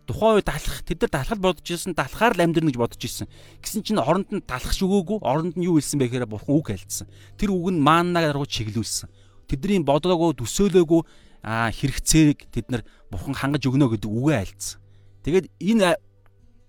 Тухайн 0.10 0.40
үед 0.42 0.50
далах 0.50 0.82
тэд 0.82 1.04
нар 1.04 1.12
далахад 1.14 1.38
бодож 1.44 1.68
ирсэн 1.68 1.94
далахаар 1.94 2.34
л 2.34 2.42
амьдрна 2.42 2.72
гэж 2.74 2.80
бодож 2.80 3.02
ирсэн. 3.04 3.28
Гэсэн 3.62 3.84
чинь 3.84 4.02
оронд 4.02 4.32
нь 4.34 4.42
далах 4.42 4.74
шүгөөгүй 4.74 5.20
оронд 5.22 5.62
нь 5.62 5.68
юу 5.68 5.78
хэлсэн 5.78 6.00
бэ 6.00 6.10
гэхээр 6.10 6.32
бурхан 6.32 6.58
үг 6.58 6.74
хэлсэн. 6.74 7.06
Тэр 7.38 7.52
үг 7.54 7.76
нь 7.76 7.84
мааннаа 7.84 8.34
руу 8.34 8.50
чиглүүлсэн. 8.50 9.12
Тэдний 9.52 9.84
бодоогоо 9.84 10.34
төсөөлөөгүй 10.34 11.02
хэрэгцээг 11.46 12.50
тэд 12.50 12.72
нар 12.74 12.82
бурхан 13.12 13.38
хангаж 13.38 13.68
өгнө 13.68 13.94
гэдэг 13.94 14.10
үгээ 14.10 14.38
альцсан. 14.42 14.80
Тэгээд 15.22 15.52
энэ 15.60 16.00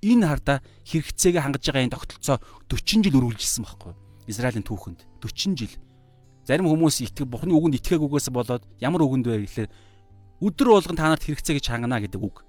энэ 0.02 0.26
хардаа 0.28 0.58
хэрэгцээгээ 0.84 1.40
хангаж 1.40 1.62
байгаа 1.62 1.86
энэ 1.86 1.94
тогтолцоо 1.94 2.36
40 2.68 3.06
жил 3.06 3.16
үргэлжилсэн 3.22 3.64
байхгүй. 3.64 3.94
Израилийн 4.28 4.66
түүхэнд 4.66 5.07
40 5.22 5.58
жил. 5.58 5.74
Зарим 6.46 6.66
хүмүүс 6.70 7.04
итгэв 7.04 7.28
бухны 7.28 7.52
үгэнд 7.52 7.78
итгээгүйгээс 7.82 8.28
болоод 8.32 8.64
ямар 8.80 9.02
үгэнд 9.04 9.26
вэ 9.26 9.44
гэхлээр 9.44 9.70
өдөр 10.40 10.68
болгон 10.72 10.96
та 10.96 11.12
нарт 11.12 11.26
хэрэгцээ 11.26 11.58
гэж 11.58 11.66
хангана 11.68 12.00
гэдэг 12.00 12.22
үг. 12.22 12.46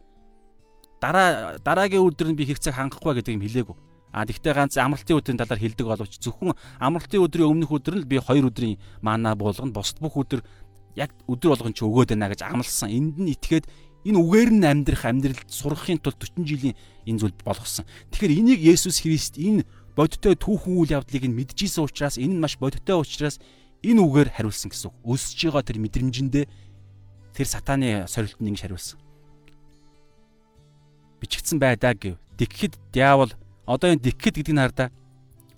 Дараа 1.02 1.60
дараагийн 1.60 2.06
өдөр 2.06 2.32
нь 2.32 2.38
би 2.40 2.48
хэрэгцээг 2.48 2.76
хангахгүй 2.76 3.20
гэдэг 3.20 3.36
юм 3.36 3.44
хэлээгүй. 3.44 3.78
А 4.10 4.26
тэгвэл 4.26 4.58
ганц 4.58 4.78
амралтын 4.78 5.20
өдрийн 5.22 5.38
талаар 5.38 5.62
хэлдэг 5.62 5.86
боловч 5.86 6.14
зөвхөн 6.18 6.58
амралтын 6.82 7.22
өдрийн 7.22 7.50
өмнөх 7.50 7.70
өдөр 7.70 8.02
нь 8.02 8.10
би 8.10 8.18
2 8.18 8.42
өдрийн 8.42 8.80
маана 9.06 9.36
болгоно. 9.38 9.76
Бусд 9.76 10.02
бүх 10.02 10.18
өдөр 10.18 10.42
яг 10.98 11.14
өдөр 11.30 11.54
болгон 11.54 11.74
ч 11.78 11.86
өгөөд 11.86 12.18
байна 12.18 12.32
гэж 12.34 12.42
амласан. 12.42 12.90
Энд 12.90 13.22
нь 13.22 13.34
итгээд 13.38 13.70
Энэ 14.08 14.16
үгээр 14.16 14.50
нь 14.56 14.64
амьдрах 14.64 15.04
амьдралд 15.04 15.52
сурахын 15.52 16.00
тулд 16.00 16.16
40 16.16 16.48
жилийн 16.48 16.76
энэ 17.04 17.20
зүйл 17.20 17.36
болгосон. 17.44 17.84
Тэгэхээр 18.16 18.40
энийг 18.40 18.60
Есүс 18.64 19.04
Христ 19.04 19.36
энэ 19.36 19.68
бодиттой 20.00 20.40
түүхэн 20.40 20.80
үйл 20.80 20.96
явдлыг 20.96 21.28
нь 21.28 21.36
мэдчихсэн 21.36 21.84
учраас 21.84 22.16
энэ 22.16 22.32
нь 22.32 22.40
маш 22.40 22.56
бодиттой 22.56 22.96
учраас 22.96 23.36
энэ 23.84 24.00
үгээр 24.00 24.32
хариулсан 24.32 24.72
гэсэн 24.72 24.96
үг. 24.96 24.96
Өсөж 25.04 25.52
байгаа 25.52 25.68
тэр 25.68 25.84
мэдрэмжэндээ 25.84 26.46
тэр 27.36 27.48
сатааны 27.52 28.08
сорилтод 28.08 28.40
ингэж 28.40 28.64
хариулсан. 28.64 28.96
Бичигдсэн 31.20 31.60
байдаа 31.60 32.00
гэв. 32.00 32.16
Дикхэд 32.40 32.80
диавол 32.96 33.36
одоо 33.68 33.92
энэ 33.92 34.08
дикхэд 34.08 34.40
гэдэг 34.40 34.56
нь 34.56 34.64
хардаа 34.64 34.88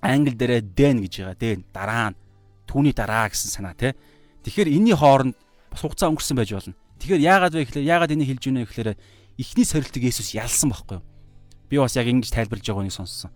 англи 0.02 0.34
дээрээ 0.34 0.74
дэн 0.74 1.06
гэж 1.06 1.14
байгаа. 1.22 1.38
Дэн 1.38 1.62
дараа 1.70 2.10
нь 2.10 2.20
түүний 2.66 2.98
дараа 2.98 3.30
гэсэн 3.30 3.62
санаа 3.62 3.78
тий. 3.78 3.94
Тэгэхээр 4.42 4.74
энэний 4.74 4.98
хооронд 4.98 5.38
бас 5.70 5.86
хугацаа 5.86 6.10
өнгөрсөн 6.10 6.42
байж 6.42 6.50
болно. 6.50 6.74
Тэгэхээр 6.98 7.22
яагаад 7.30 7.54
вэ 7.54 7.70
гэхээр 7.70 7.86
яагаад 7.86 8.14
энийг 8.18 8.34
хэлж 8.34 8.44
байна 8.50 8.66
вэ 8.66 8.70
гэхээр 8.74 8.90
эхний 9.38 9.66
сорилтыг 9.70 10.02
Есүс 10.02 10.34
ялсан 10.34 10.74
байхгүй 10.74 10.98
юу? 10.98 11.06
Би 11.70 11.78
бас 11.78 11.94
яг 11.94 12.10
ингэж 12.10 12.34
тайлбарлаж 12.34 12.66
байгаа 12.66 12.90
нэг 12.90 12.98
сонссон. 12.98 13.30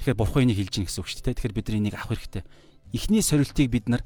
Тэгэхээр 0.00 0.16
бурхан 0.16 0.48
энийг 0.48 0.64
хэлж 0.64 0.74
гин 0.80 0.86
гэсэн 0.88 1.00
үг 1.04 1.08
шүү 1.12 1.20
дээ. 1.28 1.36
Тэгэхээр 1.36 1.56
бид 1.60 1.66
нар 1.68 1.76
энийг 1.76 1.96
авах 2.00 2.16
хэрэгтэй. 2.16 2.44
Эхний 2.96 3.20
сорилтыг 3.20 3.68
бид 3.68 3.86
нар 3.92 4.02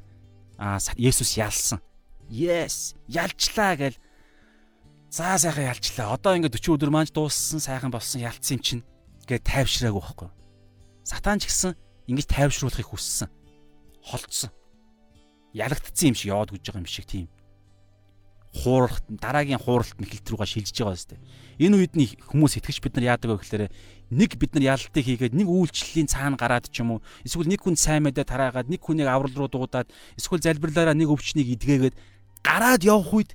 аа 0.59 0.75
Есүс 0.99 1.39
ялсан. 1.39 1.79
Yes, 2.27 2.99
ялчлаа 3.07 3.79
гэл 3.79 3.95
заа 5.07 5.39
сайхан 5.39 5.71
ялчлаа. 5.71 6.19
Одоо 6.19 6.35
ингээд 6.35 6.59
40 6.59 6.75
өдөр 6.75 6.91
маань 6.91 7.07
дууссан, 7.07 7.63
сайхан 7.63 7.95
болсон, 7.95 8.19
ялцсан 8.19 8.59
юм 8.59 8.63
чинь 8.65 8.83
гэж 9.23 9.47
тайвшраагүй 9.47 10.03
байхгүй? 10.03 10.29
Сатан 11.07 11.39
ч 11.39 11.47
гэсэн 11.47 11.79
ингэж 12.11 12.27
тайвшруулахыг 12.27 12.91
хүссэн. 12.91 13.31
Холцсон. 14.03 14.51
Ялагдцсан 15.55 16.11
юм 16.11 16.17
шиг 16.19 16.35
яваад 16.35 16.51
гүж 16.51 16.67
байгаа 16.67 16.83
юм 16.83 16.91
шиг 16.91 17.07
тийм 17.07 17.31
хууралт 18.55 19.03
дараагийн 19.11 19.59
хууралт 19.59 19.99
мэхэлт 19.99 20.31
рүүгээ 20.31 20.47
шилжиж 20.47 20.77
байгаа 20.79 20.95
зү. 20.95 21.19
Энэ 21.59 21.75
үед 21.75 21.93
нь 21.99 22.07
хүмүүс 22.23 22.55
итгэж 22.63 22.79
бид 22.79 22.95
нар 22.95 23.19
яадаг 23.19 23.35
вэ 23.35 23.39
гэхээр 23.43 23.63
нэг 24.15 24.31
бид 24.39 24.51
нар 24.55 24.79
ялалтыг 24.79 25.03
хийгээд 25.03 25.35
нэг 25.35 25.47
үйлчлэлийн 25.51 26.07
цаана 26.07 26.39
гараад 26.39 26.71
ч 26.71 26.79
юм 26.79 26.95
уу 26.95 26.99
эсвэл 27.27 27.51
нэг 27.51 27.59
хүн 27.59 27.75
сайн 27.75 28.07
мэдээ 28.07 28.23
тараагаад 28.23 28.71
нэг 28.71 28.79
хүнийг 28.79 29.11
аврал 29.11 29.35
руу 29.35 29.51
дуудаад 29.51 29.91
эсвэл 30.15 30.39
залбирлаараа 30.39 30.95
нэг 30.95 31.11
өвчнийг 31.11 31.51
идгээгээд 31.59 31.95
гараад 32.47 32.81
явах 32.87 33.11
үед 33.11 33.31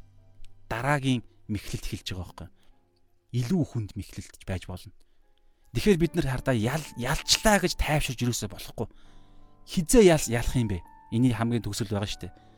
дараагийн 0.72 1.20
мэхлэлт 1.52 1.84
хэлж 1.84 2.06
байгаа 2.16 2.24
байхгүй. 2.24 2.48
Илүү 3.36 3.62
хүнд 3.68 3.90
мэхлэлтж 4.00 4.42
байж 4.48 4.64
болно. 4.64 4.92
Тэгэхээр 5.76 6.00
бид 6.00 6.12
нар 6.16 6.28
хардаа 6.32 6.56
ял 6.56 6.82
ялчлаа 6.96 7.60
гэж 7.60 7.76
тайвширж 7.76 8.24
юусоо 8.24 8.48
болохгүй. 8.48 8.88
Хизээ 9.68 10.08
ял 10.08 10.24
ялах 10.26 10.56
юм 10.56 10.70
бэ? 10.72 10.82
Эний 11.14 11.34
хамгийн 11.34 11.62
төгсөл 11.62 11.92
байгаа 11.92 12.10
шүү 12.10 12.26
дээ 12.26 12.49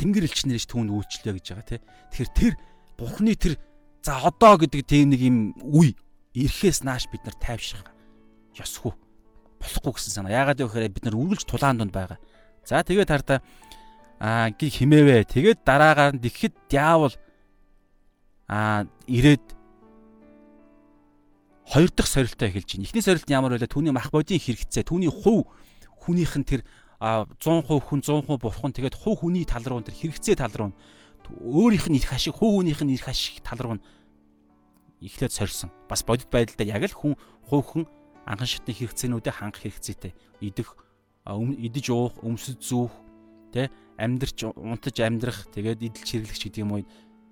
тэнгэр 0.00 0.24
элчнэрэж 0.24 0.64
түүнд 0.64 0.88
үйлчлээ 0.88 1.34
гэж 1.36 1.46
байгаа 1.52 1.68
тий. 1.68 1.80
Тэгэхээр 2.16 2.30
тэр 2.32 2.52
бурхны 2.96 3.36
тэр 3.36 3.54
за 4.00 4.24
одоо 4.24 4.56
гэдэг 4.56 4.80
тийм 4.88 5.12
нэг 5.12 5.20
юм 5.20 5.36
үе 5.60 5.92
ирэхээс 6.32 6.80
нааш 6.88 7.12
бид 7.12 7.20
нар 7.28 7.36
тайвшрах 7.36 7.92
ёсгүй 8.56 8.96
болохгүй 9.60 9.92
гэсэн 9.92 10.24
санаа. 10.24 10.32
Яагаад 10.32 10.64
вэ 10.64 10.66
гэхээр 10.72 10.94
бид 10.96 11.04
нар 11.04 11.20
үргэлж 11.20 11.44
тулаан 11.44 11.76
донд 11.76 11.92
байгаа. 11.92 12.16
За 12.64 12.80
тэгээд 12.80 13.12
хардаа 13.12 13.44
аа 14.16 14.48
ги 14.56 14.72
химээвэ. 14.72 15.28
Тэгээд 15.28 15.60
дараагаар 15.64 16.16
нь 16.16 16.24
тэгэхэд 16.24 16.54
диавол 16.72 17.14
аа 18.48 18.88
ирээд 19.04 19.44
хоёр 21.68 21.90
дахь 21.92 22.08
сорилтоо 22.08 22.48
эхэлж 22.48 22.68
байна. 22.80 22.86
Эхний 22.88 23.04
сорилт 23.04 23.28
нь 23.28 23.36
ямар 23.36 23.52
вэ? 23.52 23.68
Түүний 23.68 23.92
мах 23.92 24.08
бодийн 24.08 24.40
хэрэгцээ, 24.40 24.88
түүний 24.88 25.12
хувь 25.12 25.44
хүнийх 26.02 26.34
нь 26.40 26.48
тэр 26.48 26.64
100% 27.00 27.64
хүн 27.66 28.00
100% 28.04 28.38
бурхан 28.38 28.72
тэгээд 28.76 28.94
хувь 28.94 29.24
хүний 29.24 29.48
тал 29.48 29.64
руу 29.64 29.80
тэр 29.80 29.96
хэрэгцээ 29.96 30.36
тал 30.36 30.52
руу 30.52 30.72
өөрийнх 31.40 31.88
нь 31.88 31.96
ирэх 31.96 32.12
ашиг 32.12 32.36
хувь 32.36 32.60
хүнийх 32.60 32.84
нь 32.84 32.92
ирэх 32.92 33.08
ашиг 33.08 33.40
тал 33.40 33.58
руу 33.58 33.80
эхлээд 35.00 35.32
сорьсон. 35.32 35.70
Бас 35.88 36.04
бодит 36.04 36.28
байдлаа 36.28 36.66
яг 36.66 36.84
л 36.84 36.94
хүн 36.94 37.14
хувьхан 37.48 37.88
анхан 38.26 38.46
шатны 38.46 38.74
хэрэгцээнүүдэд 38.76 39.32
хангах 39.32 39.64
хэрэгцээтэй. 39.64 40.12
Идэх, 40.44 40.76
идэж 41.24 41.86
уух, 41.88 42.20
өмсөж 42.20 42.60
зүүх, 42.60 42.92
тэ 43.52 43.72
амьдрч 43.96 44.52
унтаж 44.54 44.96
амьдрах, 45.00 45.48
тэгээд 45.56 45.80
идэл 45.88 46.04
чиглэгч 46.04 46.42
гэдэг 46.52 46.62
юм 46.62 46.72
уу. 46.76 46.84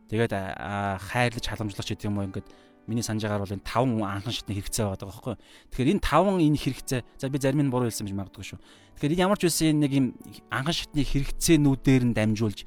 Тэгээд 0.09 0.33
хайрлаж 0.33 1.45
халамжлах 1.45 1.85
гэдэг 1.85 2.09
юм 2.09 2.19
уу 2.19 2.27
ингээд 2.33 2.49
миний 2.89 3.05
санаж 3.05 3.23
байгаагаар 3.23 3.45
бол 3.45 3.57
энэ 3.61 3.69
таван 3.69 4.01
анхан 4.01 4.33
шатны 4.33 4.57
хэрэгцээ 4.57 4.85
байгаа 4.89 5.07
байхгүй. 5.07 5.37
Тэгэхээр 5.71 5.93
энэ 5.93 6.03
таван 6.03 6.41
энэ 6.41 6.57
хэрэгцээ 6.57 7.01
за 7.21 7.29
би 7.29 7.39
зарим 7.39 7.63
нь 7.63 7.71
буруу 7.71 7.87
хэлсэн 7.87 8.09
байж 8.09 8.17
магадгүй 8.17 8.45
шүү. 8.49 8.61
Тэгэхээр 8.97 9.15
энэ 9.15 9.25
ямар 9.29 9.39
ч 9.39 9.45
үсэн 9.47 9.77
нэг 9.77 9.93
юм 9.93 10.07
анхан 10.49 10.73
шатны 10.73 11.05
хэрэгцээнүүдээр 11.05 12.03
нь 12.09 12.17
дамжуулж 12.17 12.65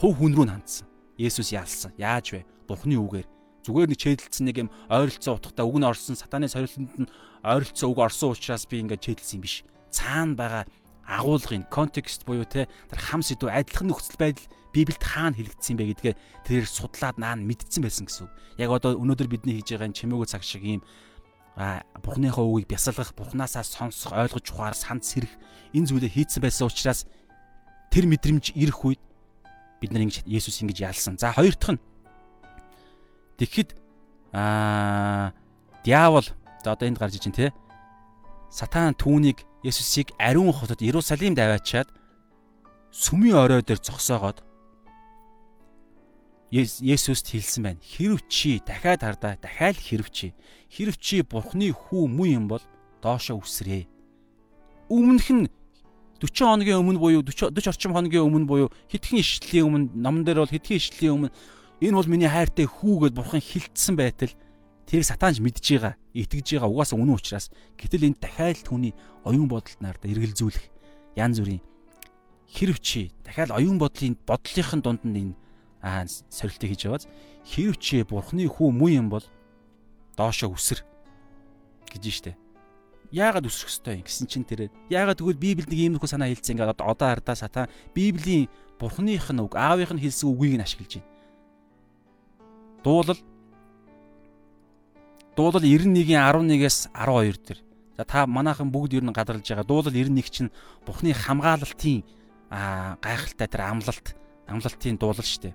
хувь 0.00 0.16
хүн 0.16 0.32
рүү 0.32 0.46
хандсан. 0.48 0.88
Есүс 1.20 1.52
яалсан. 1.52 1.92
Яаж 2.00 2.32
вэ? 2.32 2.48
Бурхны 2.64 2.96
үгээр 2.96 3.28
зүгээр 3.68 3.88
нэг 3.92 4.00
чэдэлсэн 4.00 4.44
нэг 4.48 4.56
юм 4.64 4.68
ойролцоо 4.88 5.36
утгатай 5.36 5.64
үг 5.68 5.76
нь 5.76 5.84
орсон 5.84 6.16
сатаны 6.16 6.48
сорилтонд 6.48 7.04
нь 7.04 7.12
ойролцоо 7.44 7.92
үг 7.92 8.00
орсон 8.00 8.32
учраас 8.32 8.64
би 8.64 8.80
ингээд 8.80 9.04
чэдэлсэн 9.04 9.36
юм 9.36 9.44
биш. 9.44 9.62
Цаана 9.92 10.32
байгаа 10.32 10.64
агуулгын 11.04 11.68
контекст 11.68 12.24
буюу 12.24 12.48
те 12.48 12.68
тэр 12.88 13.00
хам 13.00 13.20
сэдв 13.20 13.52
адилхан 13.52 13.92
нөхцөл 13.92 14.16
байдал 14.16 14.48
Библиэд 14.70 15.02
хаана 15.02 15.36
хэлэгдсэн 15.36 15.76
бэ 15.76 15.84
гэдгээ 15.94 16.14
тэрээр 16.46 16.68
судлаад 16.68 17.16
наан 17.18 17.42
мэдсэн 17.46 17.82
байсан 17.82 18.06
гэсэн 18.06 18.26
үг. 18.26 18.32
Яг 18.58 18.70
одоо 18.70 18.94
өнөөдөр 18.98 19.28
бидний 19.28 19.58
хийж 19.58 19.74
байгаа 19.74 19.90
чимээгөө 19.90 20.28
цаг 20.30 20.42
шиг 20.46 20.62
ийм 20.62 20.82
Бурхныхаа 22.00 22.46
үгийг 22.46 22.70
бясалгах, 22.70 23.12
Бурхнаасаа 23.12 23.66
сонсох, 23.66 24.14
ойлгож 24.14 24.46
ухаар 24.54 24.76
санд 24.78 25.04
сэрэх 25.04 25.34
энэ 25.74 25.88
зүйлээ 25.92 26.14
хийцэн 26.14 26.40
байсан 26.40 26.70
учраас 26.70 27.04
тэр 27.90 28.06
мэдрэмж 28.06 28.54
ирэх 28.54 28.80
үед 28.86 29.02
бид 29.82 29.90
нар 29.92 30.06
ингэж 30.06 30.24
Есүс 30.24 30.62
ингэж 30.62 30.78
ялсан. 30.80 31.18
За 31.18 31.34
хоёр 31.34 31.52
дахь 31.58 31.76
нь 31.76 31.82
тэгэхэд 33.42 33.74
а 34.32 35.32
диавол 35.84 36.24
за 36.62 36.72
одоо 36.72 36.86
энд 36.86 36.98
гарч 37.02 37.18
ижин 37.18 37.34
те 37.34 37.52
сатан 38.50 38.94
түүнийг 38.94 39.42
Есүсийг 39.66 40.14
ариун 40.18 40.52
хотод 40.52 40.80
Иерусалимд 40.80 41.38
аваачаад 41.38 41.88
сүмийн 42.92 43.36
орой 43.36 43.62
дээр 43.62 43.80
зогсоогоод 43.82 44.40
Есүст 46.50 47.30
хэлсэн 47.30 47.62
байна. 47.62 47.78
Хэрв 47.78 48.26
чи 48.26 48.58
дахиад 48.58 49.06
хардаа 49.06 49.38
дахиад 49.38 49.78
хэрв 49.78 50.10
чи 50.10 50.34
хэрв 50.66 50.98
чи 50.98 51.22
бурхны 51.22 51.70
хүү 51.70 52.10
муу 52.10 52.26
юм 52.26 52.48
бол 52.50 52.62
доошо 52.98 53.38
үсрээ. 53.38 53.86
Өмнөх 54.90 55.30
нь 55.30 55.46
40 56.18 56.50
хоногийн 56.50 56.82
өмнө 56.82 56.98
буюу 56.98 57.22
40 57.22 57.54
40 57.54 57.70
орчим 57.70 57.94
хоногийн 57.94 58.26
өмнө 58.26 58.50
буюу 58.50 58.68
хитгэн 58.90 59.22
ишлэлийн 59.22 59.66
өмнө 59.70 59.86
номон 59.94 60.26
дээр 60.26 60.42
бол 60.42 60.50
хитгэн 60.50 60.76
ишлэлийн 60.76 61.14
өмнө 61.14 61.30
энэ 61.80 61.96
бол 61.96 62.10
миний 62.10 62.28
хайртай 62.28 62.66
хүү 62.66 63.08
гэд 63.08 63.14
бурхан 63.14 63.40
хилтсэн 63.40 63.94
байтал 63.94 64.34
тэрийг 64.90 65.06
сатанж 65.06 65.38
мэдж 65.38 65.64
байгаа, 65.64 65.94
итгэж 66.12 66.60
байгаа 66.60 66.68
угаасаа 66.68 66.98
үнэн 66.98 67.14
учраас 67.14 67.48
гэтэл 67.78 68.10
энэ 68.10 68.20
дахиад 68.20 68.60
түүний 68.66 68.92
оюун 69.24 69.48
бодолд 69.48 69.80
нарда 69.80 70.10
эргэлзүүлэх 70.10 70.66
янз 71.14 71.40
бүрийн 71.40 71.62
хэрв 72.50 72.76
чи 72.82 73.14
дахиад 73.24 73.54
оюун 73.54 73.78
бодлын 73.78 74.18
бодлынхын 74.26 74.82
дунд 74.82 75.06
нь 75.06 75.30
энэ 75.30 75.34
аа 75.82 76.04
сорилтыг 76.06 76.70
хийж 76.70 76.82
байгааз 76.86 77.04
хэрв 77.44 77.76
чи 77.80 78.04
бурхны 78.04 78.46
хүү 78.46 78.68
муу 78.70 78.90
юм 78.92 79.08
бол 79.08 79.24
доошо 80.16 80.52
үсэр 80.52 80.84
гэж 81.90 82.04
штэ. 82.08 82.32
Яагаад 83.10 83.48
үсрэх 83.50 83.74
ёстой 83.74 83.98
юм 83.98 84.06
гэсэн 84.06 84.26
чинь 84.30 84.46
тэр 84.46 84.70
яагаад 84.86 85.18
тэгвэл 85.18 85.40
Библиэд 85.40 85.72
нэг 85.72 85.80
иймэрхүү 85.98 86.06
санаа 86.06 86.30
хэлсэн 86.30 86.54
ингээд 86.54 86.78
одоо 86.78 87.08
ардаа 87.10 87.34
сатан 87.34 87.66
Библийн 87.90 88.46
бурхных 88.78 89.26
нь 89.34 89.42
үг 89.42 89.58
аавынх 89.58 89.90
нь 89.90 90.02
хэлсэн 90.04 90.30
үгийг 90.30 90.62
нь 90.62 90.62
ашиглаж 90.62 91.02
байна. 91.02 91.10
Дуулал 92.86 93.20
Дуулал 95.34 95.62
91-ийн 95.62 96.20
11-ээс 96.20 96.92
12 96.94 97.40
дээр. 97.48 97.60
За 97.96 98.04
та 98.04 98.26
манайхан 98.26 98.70
бүгд 98.70 98.94
ер 98.98 99.04
нь 99.08 99.14
гадарлаж 99.14 99.46
байгаа. 99.48 99.66
Дуулал 99.66 99.94
91 99.94 100.30
чинь 100.30 100.50
Бурхны 100.86 101.16
хамгаалалтын 101.16 102.04
аа 102.50 102.98
гайхалтай 103.02 103.48
тэр 103.48 103.62
амлалт, 103.72 104.06
амлалтын 104.46 104.98
дуулал 104.98 105.24
шүү 105.26 105.50
дээ. 105.50 105.54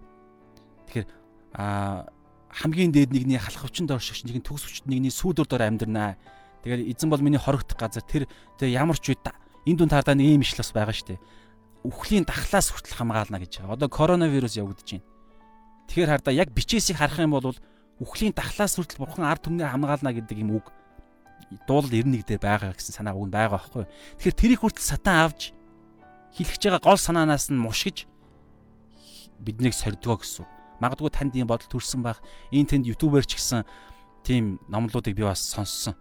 Тэгэхээр 0.87 1.07
а 1.55 2.07
хамгийн 2.55 2.91
дээд 2.95 3.11
нэгний 3.11 3.39
халахвчин 3.39 3.87
дор 3.87 3.99
шиг 3.99 4.23
нэг 4.23 4.43
төгс 4.43 4.63
хүчт 4.63 4.85
нэгний 4.87 5.11
сүүдөр 5.11 5.47
дор 5.47 5.63
амьдрнаа. 5.67 6.15
Тэгээд 6.63 6.95
эзэн 6.95 7.09
бол 7.11 7.19
миний 7.19 7.39
хорогдох 7.39 7.75
газар 7.75 8.03
тэр 8.03 8.27
ямар 8.63 8.95
ч 8.95 9.11
үед 9.11 9.27
энэ 9.67 9.77
дүн 9.83 9.91
таардаа 9.91 10.15
нэг 10.15 10.39
юм 10.39 10.43
ишл 10.45 10.63
бас 10.63 10.71
байгаа 10.71 10.95
шүү 10.95 11.07
дээ. 11.15 11.19
Үхлийн 11.85 12.25
дахлаас 12.25 12.71
хүртэл 12.73 12.97
хамгаална 12.97 13.37
гэж 13.43 13.61
байгаа. 13.61 13.75
Одоо 13.77 13.89
коронавирус 13.89 14.57
явагдаж 14.57 14.97
байна. 14.97 15.05
Тэгэхээр 15.91 16.11
хардаа 16.15 16.33
яг 16.33 16.49
бичээсийг 16.55 16.97
харах 16.97 17.19
юм 17.21 17.35
бол 17.35 17.53
үхлийн 18.01 18.33
дахлаас 18.33 18.79
хүртэл 18.79 19.03
бурхан 19.03 19.25
ард 19.27 19.45
түмнээ 19.45 19.69
хамгаална 19.69 20.11
гэдэг 20.15 20.37
юм 20.41 20.57
үг 20.57 20.73
дуулал 21.67 21.91
91 21.91 22.25
дээр 22.25 22.41
байгаа 22.41 22.73
гэсэн 22.73 22.93
санаа 23.03 23.13
үг 23.13 23.29
нь 23.29 23.33
байгаа 23.35 23.59
байхгүй. 23.59 23.85
Тэгэхээр 24.17 24.39
тэрийг 24.39 24.59
хүртэл 24.63 24.89
сатан 24.95 25.29
авч 25.29 25.53
хэлэх 26.35 26.57
байгаа 26.57 26.81
гол 26.81 26.99
санаанаас 26.99 27.53
нь 27.53 27.61
мушгиж 27.61 28.09
биднийг 29.39 29.77
сордгоо 29.77 30.17
гэсэн. 30.19 30.54
Магадгүй 30.79 31.11
танд 31.11 31.35
ийм 31.35 31.47
бодол 31.47 31.67
төрсэн 31.67 32.03
байх. 32.03 32.19
Энэ 32.51 32.75
тэнд 32.75 32.85
ютубер 32.89 33.25
ч 33.25 33.39
гэсэн 33.39 33.63
тийм 34.25 34.59
номлуудыг 34.67 35.15
би 35.15 35.23
бас 35.23 35.39
сонссон. 35.39 35.95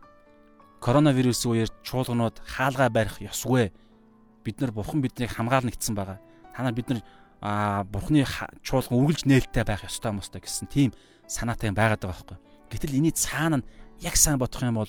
Коронавирус 0.81 1.45
үеэр 1.47 1.70
чуулганууд 1.85 2.43
хаалгаа 2.45 2.91
барих 2.91 3.20
ёсгүй. 3.20 3.72
Бид 4.45 4.57
нар 4.61 4.72
бурхан 4.72 5.01
биднийг 5.01 5.33
хамгаална 5.33 5.72
гэсэн 5.72 5.95
байгаа. 5.95 6.18
Та 6.53 6.62
нар 6.62 6.75
бид 6.75 6.89
нар 6.91 7.01
бурханы 7.89 8.25
чуулган 8.64 8.97
үргэлж 8.99 9.29
нээлттэй 9.29 9.64
байх 9.64 9.85
ёстой 9.85 10.12
мостой 10.12 10.41
гэсэн 10.41 10.68
тийм 10.68 10.91
санаатай 11.29 11.72
байгаад 11.72 12.01
байгаа 12.01 12.16
байхгүй. 12.25 12.39
Гэтэл 12.72 12.97
эний 12.97 13.12
цаана 13.12 13.61
нь 13.61 13.68
яг 14.01 14.16
сайн 14.16 14.41
бодох 14.41 14.64
юм 14.64 14.81
бол 14.81 14.89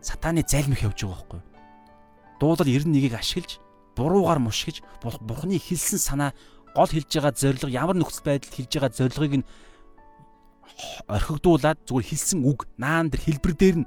сатааны 0.00 0.46
залмих 0.46 0.82
явж 0.86 1.02
байгаа 1.02 1.18
байхгүй. 1.18 1.40
Дуулал 2.38 2.70
91-ийг 2.70 3.14
ашиглаж 3.18 3.58
буруугаар 3.98 4.38
мушгиж 4.38 4.82
бурхны 5.02 5.58
хэлсэн 5.58 5.98
санаа 5.98 6.30
гол 6.74 6.90
хэлж 6.90 7.10
байгаа 7.12 7.34
зорилго 7.34 7.70
ямар 7.70 7.96
нөхцөл 7.96 8.24
байдалд 8.26 8.54
хэлж 8.54 8.72
байгаа 8.74 8.92
зорилгыг 8.92 9.34
нь 9.42 9.48
орхигдуулаад 11.08 11.78
зүгээр 11.86 12.08
хэлсэн 12.08 12.38
үг 12.44 12.68
наан 12.78 13.10
дээр 13.10 13.22
хэлбэр 13.24 13.54
дээр 13.54 13.76
нь 13.82 13.86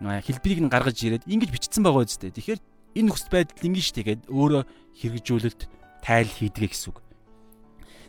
хэлбэрийг 0.00 0.60
нь 0.64 0.72
гаргаж 0.72 0.98
ирээд 1.04 1.28
ингэж 1.28 1.50
бичсэн 1.52 1.84
байгаа 1.84 2.08
үстэй. 2.08 2.32
Тэгэхээр 2.32 2.60
энэ 2.96 3.06
нөхцөл 3.10 3.32
байдал 3.32 3.66
ингэж 3.68 3.86
тэгээд 3.92 4.20
өөрөө 4.32 4.62
хэрэгжүүлэлт 4.96 5.60
тайл 6.00 6.30
хийдгээ 6.30 6.70
гэсэн 6.72 6.88
үг. 6.94 6.98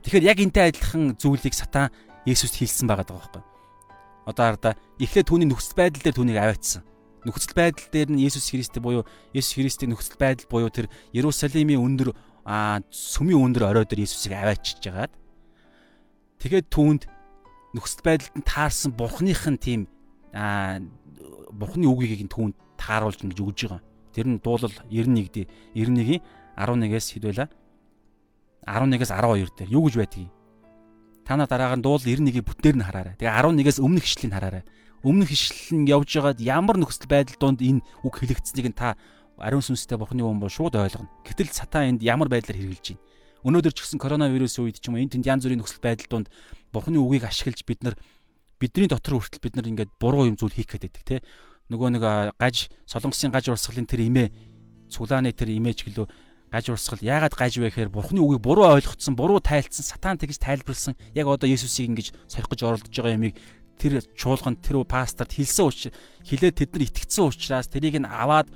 Тэгэхээр 0.08 0.28
яг 0.32 0.38
энтэй 0.40 0.72
адилхан 0.72 1.20
зүйлийг 1.20 1.56
сатан 1.56 1.92
Есүст 2.24 2.62
хэлсэн 2.62 2.88
байгаа 2.88 3.06
даа 3.06 3.18
байхгүй. 3.18 3.44
Одоо 4.30 4.44
хараа 4.56 4.78
эхлээд 5.02 5.28
түүний 5.28 5.50
нөхцөл 5.50 5.76
байдал 5.76 6.06
дээр 6.06 6.16
түүнийг 6.16 6.38
аваачсан 6.38 6.86
нөхцөл 7.26 7.54
байдал 7.54 7.86
дээр 7.92 8.10
нь 8.10 8.24
Есүс 8.26 8.50
Христтэй 8.50 8.82
буюу 8.82 9.06
Есүс 9.34 9.54
Христийн 9.54 9.94
нөхцөл 9.94 10.18
байдал 10.18 10.50
буюу 10.50 10.70
тэр 10.74 10.90
Иерусалимийн 11.14 11.82
өндөр 11.82 12.18
аа 12.46 12.82
сүмийн 12.90 13.42
өндөр 13.52 13.70
орой 13.70 13.86
дээр 13.86 14.06
Есүсийг 14.06 14.34
аваачиж 14.34 14.82
жагаад 14.82 15.14
тэгээд 16.42 16.68
түүнд 16.74 17.02
нөхцөл 17.78 18.04
байдалд 18.06 18.36
нь 18.38 18.48
таарсан 18.48 18.92
Бурхных 18.98 19.46
нь 19.46 19.62
тийм 19.62 19.82
аа 20.34 20.82
Бурхны 21.54 21.86
үгийг 21.86 22.26
нь 22.26 22.32
түүнд 22.32 22.56
тааруулж 22.80 23.22
ингэж 23.22 23.40
өгж 23.40 23.60
байгаа. 23.70 23.82
Тэр 24.12 24.28
нь 24.28 24.42
дуулал 24.42 24.74
91 24.90 25.30
дээ 25.30 25.48
91-ийн 25.78 26.22
11-ээс 26.58 27.08
хэд 27.16 27.24
байла? 27.30 27.48
11-ээс 28.66 29.12
12 29.14 29.54
дээр 29.58 29.70
юу 29.72 29.86
гэж 29.88 29.96
байдгийг. 30.02 30.32
Та 31.24 31.38
нар 31.38 31.48
дараагаар 31.48 31.80
дуулал 31.80 32.04
91-ийн 32.04 32.44
бүтээр 32.44 32.76
нь 32.80 32.86
хараарай. 32.88 33.16
Тэгээ 33.22 33.38
11-ээс 33.38 33.80
өмнөх 33.80 34.04
ишлэлийг 34.04 34.34
хараарай 34.34 34.64
өмнөх 35.02 35.34
ишлэл 35.34 35.82
нь 35.82 35.90
явж 35.90 36.10
байгаад 36.14 36.40
ямар 36.42 36.78
нөхцөл 36.78 37.10
байдал 37.10 37.38
донд 37.42 37.60
энэ 37.62 37.82
үг 38.06 38.22
хэлэгдсэнийг 38.22 38.78
та 38.78 38.94
ариун 39.42 39.66
сүнстэй 39.66 39.98
бурхны 39.98 40.22
хүн 40.22 40.40
бол 40.40 40.50
шууд 40.50 40.78
ойлгоно. 40.78 41.10
Гэтэл 41.26 41.52
сатан 41.52 41.98
энд 41.98 42.02
ямар 42.06 42.30
байдлаар 42.30 42.56
хэрэгжилж 42.56 42.96
байна? 42.96 43.06
Өнөөдөр 43.42 43.74
ч 43.74 43.80
гэсэн 43.82 43.98
коронавирусын 43.98 44.70
үед 44.70 44.78
ч 44.78 44.86
юм 44.86 44.96
уу 44.96 45.02
энэ 45.02 45.18
тэнд 45.18 45.26
янз 45.26 45.44
бүрийн 45.50 45.62
нөхцөл 45.66 45.82
байдал 45.82 46.10
донд 46.22 46.28
бурхны 46.70 47.02
үгийг 47.02 47.26
ашиглаж 47.26 47.66
бид 47.66 47.82
нар 47.82 47.96
бидний 48.62 48.86
дотор 48.86 49.18
хүртэл 49.18 49.42
бид 49.42 49.58
нар 49.58 49.66
ингээд 49.66 49.92
буруу 49.98 50.30
юм 50.30 50.38
зүйл 50.38 50.54
хийх 50.54 50.70
гэдэг 50.78 50.94
те. 51.02 51.26
Нөгөө 51.74 51.98
нэг 51.98 52.04
гаж 52.38 52.70
солонгосын 52.86 53.34
гаж 53.34 53.50
урсгалын 53.50 53.90
тэр 53.90 54.06
имээ 54.06 54.30
цуглааны 54.94 55.34
тэр 55.34 55.58
имэж 55.58 55.90
гэлөө 55.90 56.06
гаж 56.54 56.66
урсгал 56.70 57.02
яагаад 57.02 57.34
гаж 57.34 57.58
вэ 57.58 57.74
гэхээр 57.74 57.90
бурхны 57.90 58.22
үгийг 58.22 58.44
буруу 58.44 58.70
ойлгоцсон, 58.76 59.16
буруу 59.18 59.40
тайлцсан, 59.40 59.88
сатан 59.88 60.20
тэгж 60.20 60.38
тайлбарлсан. 60.38 60.94
Яг 61.16 61.32
одоо 61.32 61.48
Есүсийг 61.48 61.90
ингэж 61.90 62.14
сорих 62.28 62.52
гэж 62.52 62.62
оролдож 62.68 62.92
байгаа 62.92 63.16
юмыг 63.18 63.40
тэр 63.80 64.04
чуулганд 64.14 64.62
тэр 64.62 64.84
пасторт 64.84 65.32
хэлсэн 65.32 65.66
учраас 65.66 65.96
хэлээд 66.28 66.60
тэд 66.60 66.70
нар 66.76 66.86
итгэцсэн 66.86 67.26
учраас 67.26 67.72
тэрийг 67.72 67.98
нь 67.98 68.06
аваад 68.06 68.52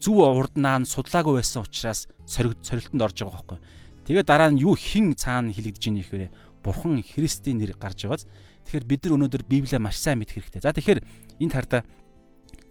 зүв 0.00 0.16
урднаа 0.20 0.80
нь 0.80 0.88
судлаагүй 0.88 1.40
байсан 1.40 1.64
учраас 1.64 2.08
сорилт 2.26 2.60
сорилтонд 2.62 3.02
орж 3.02 3.16
байгаа 3.22 3.34
байхгүй. 3.36 3.58
Тэгээ 4.06 4.24
дараа 4.24 4.50
нь 4.52 4.62
юу 4.62 4.76
хэн 4.76 5.16
цаана 5.16 5.52
хэлэгдэж 5.52 5.84
ийн 5.88 6.00
ихээр 6.00 6.30
бурхан 6.62 7.02
Христийн 7.02 7.58
нэр 7.58 7.74
гарч 7.74 8.04
байгааз. 8.04 8.28
Тэгэхээр 8.66 8.86
бид 8.86 9.00
нар 9.04 9.14
өнөөдөр 9.16 9.42
Библийг 9.48 9.80
маш 9.80 9.96
сайн 9.98 10.20
мэдэх 10.20 10.36
хэрэгтэй. 10.38 10.62
За 10.62 10.74
тэгэхээр 10.74 11.00
энд 11.40 11.52
хардаа 11.54 11.82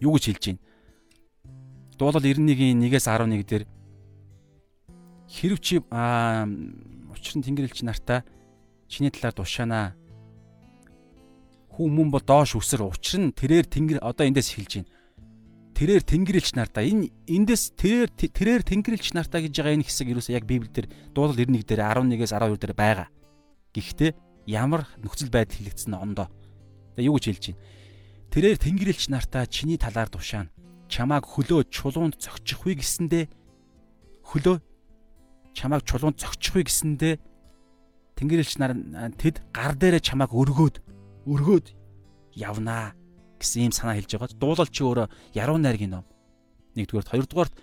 юу 0.00 0.16
гэж 0.16 0.24
хэлж 0.32 0.44
байна? 0.54 0.62
Дуулал 1.98 2.24
91-ийн 2.24 2.80
1-ээс 2.80 3.06
11 3.08 3.44
дээр 3.48 3.64
хэрв 5.28 5.58
чи 5.60 5.80
аа 5.90 6.46
учир 7.10 7.34
нь 7.40 7.44
Тэнгэрлэгч 7.44 7.82
нартаа 7.82 8.22
чиний 8.88 9.10
талаар 9.10 9.34
тушаанаа 9.34 9.96
Хүн 11.76 11.92
мөн 11.92 12.08
бол 12.08 12.24
доош 12.24 12.56
үсэр 12.56 12.88
учир 12.88 13.20
нь 13.20 13.36
тэрээр 13.36 13.68
тэнгэр 13.68 14.00
одоо 14.00 14.24
эндээс 14.24 14.56
эхэлж 14.56 14.72
байна. 14.80 14.88
Тэрээр 15.76 16.08
тэнгэрлэгч 16.08 16.56
нартаа 16.56 16.88
энэ 16.88 17.12
эндээс 17.28 17.76
тэрээр 17.76 18.08
тэрээр 18.16 18.62
тэнгэрлэгч 18.64 19.12
нартаа 19.12 19.44
гэж 19.44 19.60
байгаа 19.60 19.76
энэ 19.76 19.84
хэсэг 19.84 20.08
юу 20.08 20.24
вэ 20.24 20.32
яг 20.32 20.48
Библиэлд 20.48 20.88
дуулал 21.12 21.36
91 21.36 21.68
дээр 21.68 21.84
11-ээс 21.84 22.32
12 22.32 22.56
дээр 22.56 22.72
байгаа. 22.72 23.08
Гэхдээ 23.76 24.10
ямар 24.48 24.88
нөхцөл 25.04 25.28
байдал 25.28 25.60
хэлэгдсэн 25.60 25.92
ондоо. 25.92 26.32
Тэгээ 26.96 27.08
юу 27.12 27.20
гэж 27.20 27.24
хэлж 27.28 27.44
байна? 27.52 27.60
Тэрээр 28.32 28.56
тэнгэрлэгч 28.56 29.04
нартаа 29.12 29.44
чиний 29.44 29.76
талаар 29.76 30.08
тушаана. 30.08 30.48
Чамааг 30.88 31.28
хөлөө 31.28 31.68
чулуунд 31.68 32.16
зогчихвээ 32.24 32.80
гэсэндэ 32.80 33.20
хөлөө 34.32 34.56
чамааг 35.52 35.84
чулуунд 35.84 36.16
зогчихвээ 36.16 36.64
гэсэндэ 36.72 37.20
тэнгэрлэгч 38.16 38.56
нар 38.56 38.72
тэд 39.20 39.44
гар 39.52 39.76
дээрээ 39.76 40.00
чамааг 40.00 40.32
өргөөд 40.32 40.76
өргөөд 41.28 41.66
явнаа 42.32 42.96
гэсэн 43.40 43.68
ийм 43.68 43.72
санаа 43.72 43.96
хэлж 43.96 44.16
байгаа. 44.16 44.36
Дуулал 44.36 44.70
чи 44.70 44.82
өөрөө 44.84 45.06
яруу 45.36 45.58
найргийн 45.60 45.92
ном. 46.00 46.04
Нэгдүгээрт, 46.76 47.12
хоёрдугаарт 47.12 47.54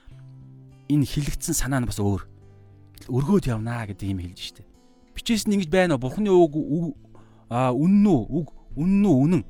энэ 0.89 1.05
хилэгдсэн 1.05 1.55
санаа 1.55 1.81
нь 1.81 1.89
бас 1.89 1.99
өөр. 1.99 2.23
Өргөөд 3.09 3.49
явнаа 3.49 3.89
гэдэг 3.89 4.07
ийм 4.07 4.19
хэлж 4.21 4.39
штэ. 4.39 4.63
Бичээс 5.13 5.45
нь 5.45 5.57
ингэж 5.57 5.69
байна 5.69 5.95
уу? 5.95 6.03
Бухны 6.03 6.29
үг 6.29 6.53
үнэн 7.49 8.05
үү? 8.05 8.21
Үг 8.29 8.47
үнэн 8.77 9.05
үү? 9.05 9.17
Үнэн. 9.23 9.43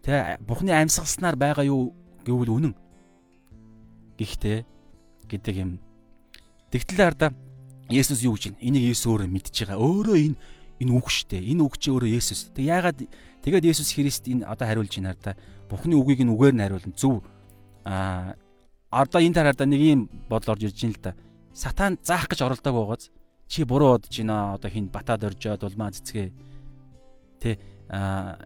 Тэ 0.00 0.40
бухны 0.40 0.72
амьсгалснаар 0.72 1.36
байгаа 1.36 1.68
юу 1.68 1.92
гэвэл 2.24 2.56
үнэн. 2.56 2.74
Гэхдээ 4.16 4.64
гэдэг 5.28 5.54
юм. 5.60 5.80
Тэгтэл 6.72 7.00
ардаа 7.04 7.30
Есүс 7.90 8.22
юу 8.22 8.38
гэж 8.38 8.54
байна? 8.54 8.62
Энийг 8.62 8.94
Есүс 8.94 9.10
өөрөө 9.10 9.28
мэдж 9.28 9.54
байгаа. 9.66 9.82
Өөрөө 9.82 10.16
энэ 10.16 10.36
энэ 10.80 10.92
үг 10.94 11.08
дээ. 11.10 11.42
Энэ 11.52 11.62
үг 11.66 11.74
чи 11.76 11.90
өөрөө 11.90 12.10
Есүс. 12.16 12.54
Тэг 12.54 12.64
яагаад 12.70 12.98
тэгээд 13.44 13.64
Есүс 13.64 13.94
Христ 13.94 14.28
энэ 14.28 14.44
одоо 14.44 14.66
хариулж 14.68 14.94
байна 14.96 15.16
да. 15.22 15.36
Бухны 15.68 15.96
үгийг 15.96 16.24
нь 16.24 16.32
үгээр 16.32 16.54
нь 16.54 16.62
хариулна. 16.64 16.96
Зөв. 16.96 17.24
Аа 17.84 18.36
одоо 18.90 19.20
энэ 19.20 19.34
тараар 19.34 19.56
да 19.56 19.64
нэг 19.64 19.80
юм 19.80 20.00
бодол 20.28 20.54
орж 20.54 20.68
ирж 20.68 20.78
байна 20.82 20.94
л 20.94 21.02
да. 21.02 21.12
Сатан 21.54 21.98
заах 22.02 22.28
гэж 22.28 22.42
оролдог 22.42 22.74
байгааз 22.74 23.10
чи 23.48 23.64
буруу 23.64 23.96
бодож 23.96 24.12
байна. 24.12 24.54
Одоо 24.54 24.70
хин 24.70 24.88
батаад 24.90 25.24
оржоод 25.24 25.64
улмаа 25.64 25.90
цэцгээ. 25.94 26.32
Тэ 27.40 27.58
аа 27.88 28.38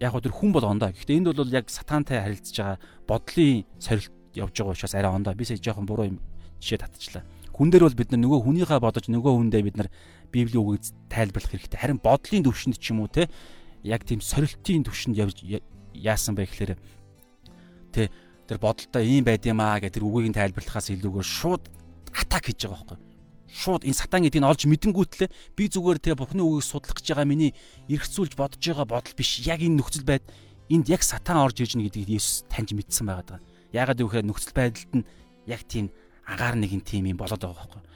яг 0.00 0.12
гоо 0.12 0.20
тэр 0.24 0.32
хүн 0.32 0.52
бол 0.52 0.64
ондоо. 0.64 0.90
Гэхдээ 0.90 1.16
энд 1.20 1.36
бол 1.36 1.52
яг 1.52 1.68
сатантай 1.68 2.24
харилцаж 2.24 2.56
байгаа 2.56 2.78
бодлын 3.06 3.64
сорилт 3.78 4.12
явж 4.34 4.54
байгаа 4.56 4.72
учраас 4.72 4.94
арай 4.96 5.12
ондоо. 5.12 5.34
Би 5.36 5.44
сая 5.44 5.60
жоохон 5.60 5.84
буруу 5.84 6.08
юм 6.16 6.18
жишээ 6.60 6.80
татчихлаа. 6.80 7.24
Хүн 7.52 7.68
дээр 7.68 7.84
бол 7.84 7.98
бид 8.00 8.10
нар 8.10 8.20
нөгөө 8.24 8.40
хүнийхээ 8.40 8.80
бодож 8.80 9.04
нөгөө 9.12 9.32
хүндээ 9.36 9.62
бид 9.68 9.76
нар 9.76 9.88
Библийн 10.32 10.64
үгийг 10.64 10.88
тайлбарлах 11.12 11.52
хэрэгтэй. 11.52 11.76
Харин 11.76 12.00
бодлын 12.00 12.44
төвшөнд 12.48 12.80
ч 12.80 12.96
юм 12.96 13.04
уу 13.04 13.12
те 13.12 13.28
яг 13.84 14.04
тийм 14.04 14.20
сорилтын 14.20 14.84
төвшөнд 14.84 15.16
явж 15.16 15.44
яасан 15.94 16.34
бэ 16.34 16.46
гэхээр 16.46 16.72
тэ 17.92 18.10
тэр 18.48 18.58
бодолтой 18.58 19.04
ийм 19.06 19.24
байд 19.24 19.46
юм 19.46 19.60
аа 19.60 19.80
гэх 19.80 19.94
тэр 19.96 20.06
үгийг 20.06 20.34
тайлбарлахаас 20.34 20.90
илүүгээр 20.94 21.28
шууд 21.28 21.64
атак 22.12 22.50
хийж 22.50 22.66
байгаа 22.66 22.96
байхгүй 22.96 22.98
шууд 23.50 23.82
энэ 23.82 23.98
сатан 23.98 24.22
гэдгийг 24.22 24.46
олж 24.46 24.62
мэдэнгүүтлээ. 24.70 25.28
Би 25.58 25.64
зүгээр 25.66 25.98
тэгээ 25.98 26.22
бухны 26.22 26.42
үгийг 26.46 26.62
судлах 26.62 26.94
гэж 26.94 27.06
байгаа 27.10 27.26
миний 27.26 27.50
эргцүүлж 27.90 28.38
бодож 28.38 28.62
байгаа 28.62 28.86
бодол 28.86 29.14
биш. 29.18 29.42
Яг 29.42 29.58
энэ 29.58 29.74
нөхцөл 29.74 30.06
байд. 30.06 30.22
Энд 30.70 30.86
яг 30.86 31.02
сатан 31.02 31.42
орж 31.42 31.58
ирж 31.58 31.74
байгаа 31.74 31.90
гэдгийг 31.90 32.14
Есүс 32.14 32.46
таньж 32.46 32.70
мэдсэн 32.78 33.10
байгаа. 33.10 33.26
Даа. 33.26 33.40
Яагаад 33.74 33.98
гэвэл 33.98 34.30
нөхцөл 34.30 34.54
байдалд 34.54 35.02
нь 35.02 35.08
яг 35.50 35.66
тийм 35.66 35.90
агаар 36.30 36.54
нэгэн 36.62 36.82
тим 36.86 37.10
юм 37.10 37.18
болоод 37.18 37.42
байгаа 37.42 37.58
байхгүй 37.58 37.89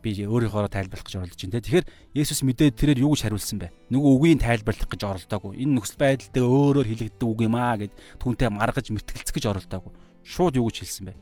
би 0.00 0.16
өөрийнхөө 0.24 0.68
тайлбарлах 0.72 1.06
гэж 1.06 1.14
оролдож 1.20 1.40
байна. 1.44 1.60
Тэгэхээр 1.60 1.86
Есүс 2.16 2.40
мэдээд 2.42 2.74
тэрээр 2.80 3.04
юу 3.04 3.12
гэж 3.12 3.28
хариулсан 3.28 3.58
бэ? 3.60 3.68
Нөгөө 3.92 4.10
үгийг 4.16 4.40
тайлбарлах 4.40 4.88
гэж 4.88 5.02
оролдоогүй. 5.04 5.52
Энэ 5.60 5.74
нөхцөл 5.76 6.00
байдалтай 6.00 6.42
өөрөөр 6.42 6.88
хэлэгддэг 6.88 7.28
үг 7.28 7.40
юм 7.44 7.54
аа 7.60 7.76
гэд 7.76 7.92
түүнтэй 8.18 8.48
маргаж 8.48 8.86
мэтгэлцэх 8.88 9.36
гэж 9.36 9.44
оролдоогүй. 9.52 9.92
Шууд 10.24 10.56
юу 10.56 10.72
гэж 10.72 10.76
хэлсэн 10.80 11.04
бэ? 11.12 11.14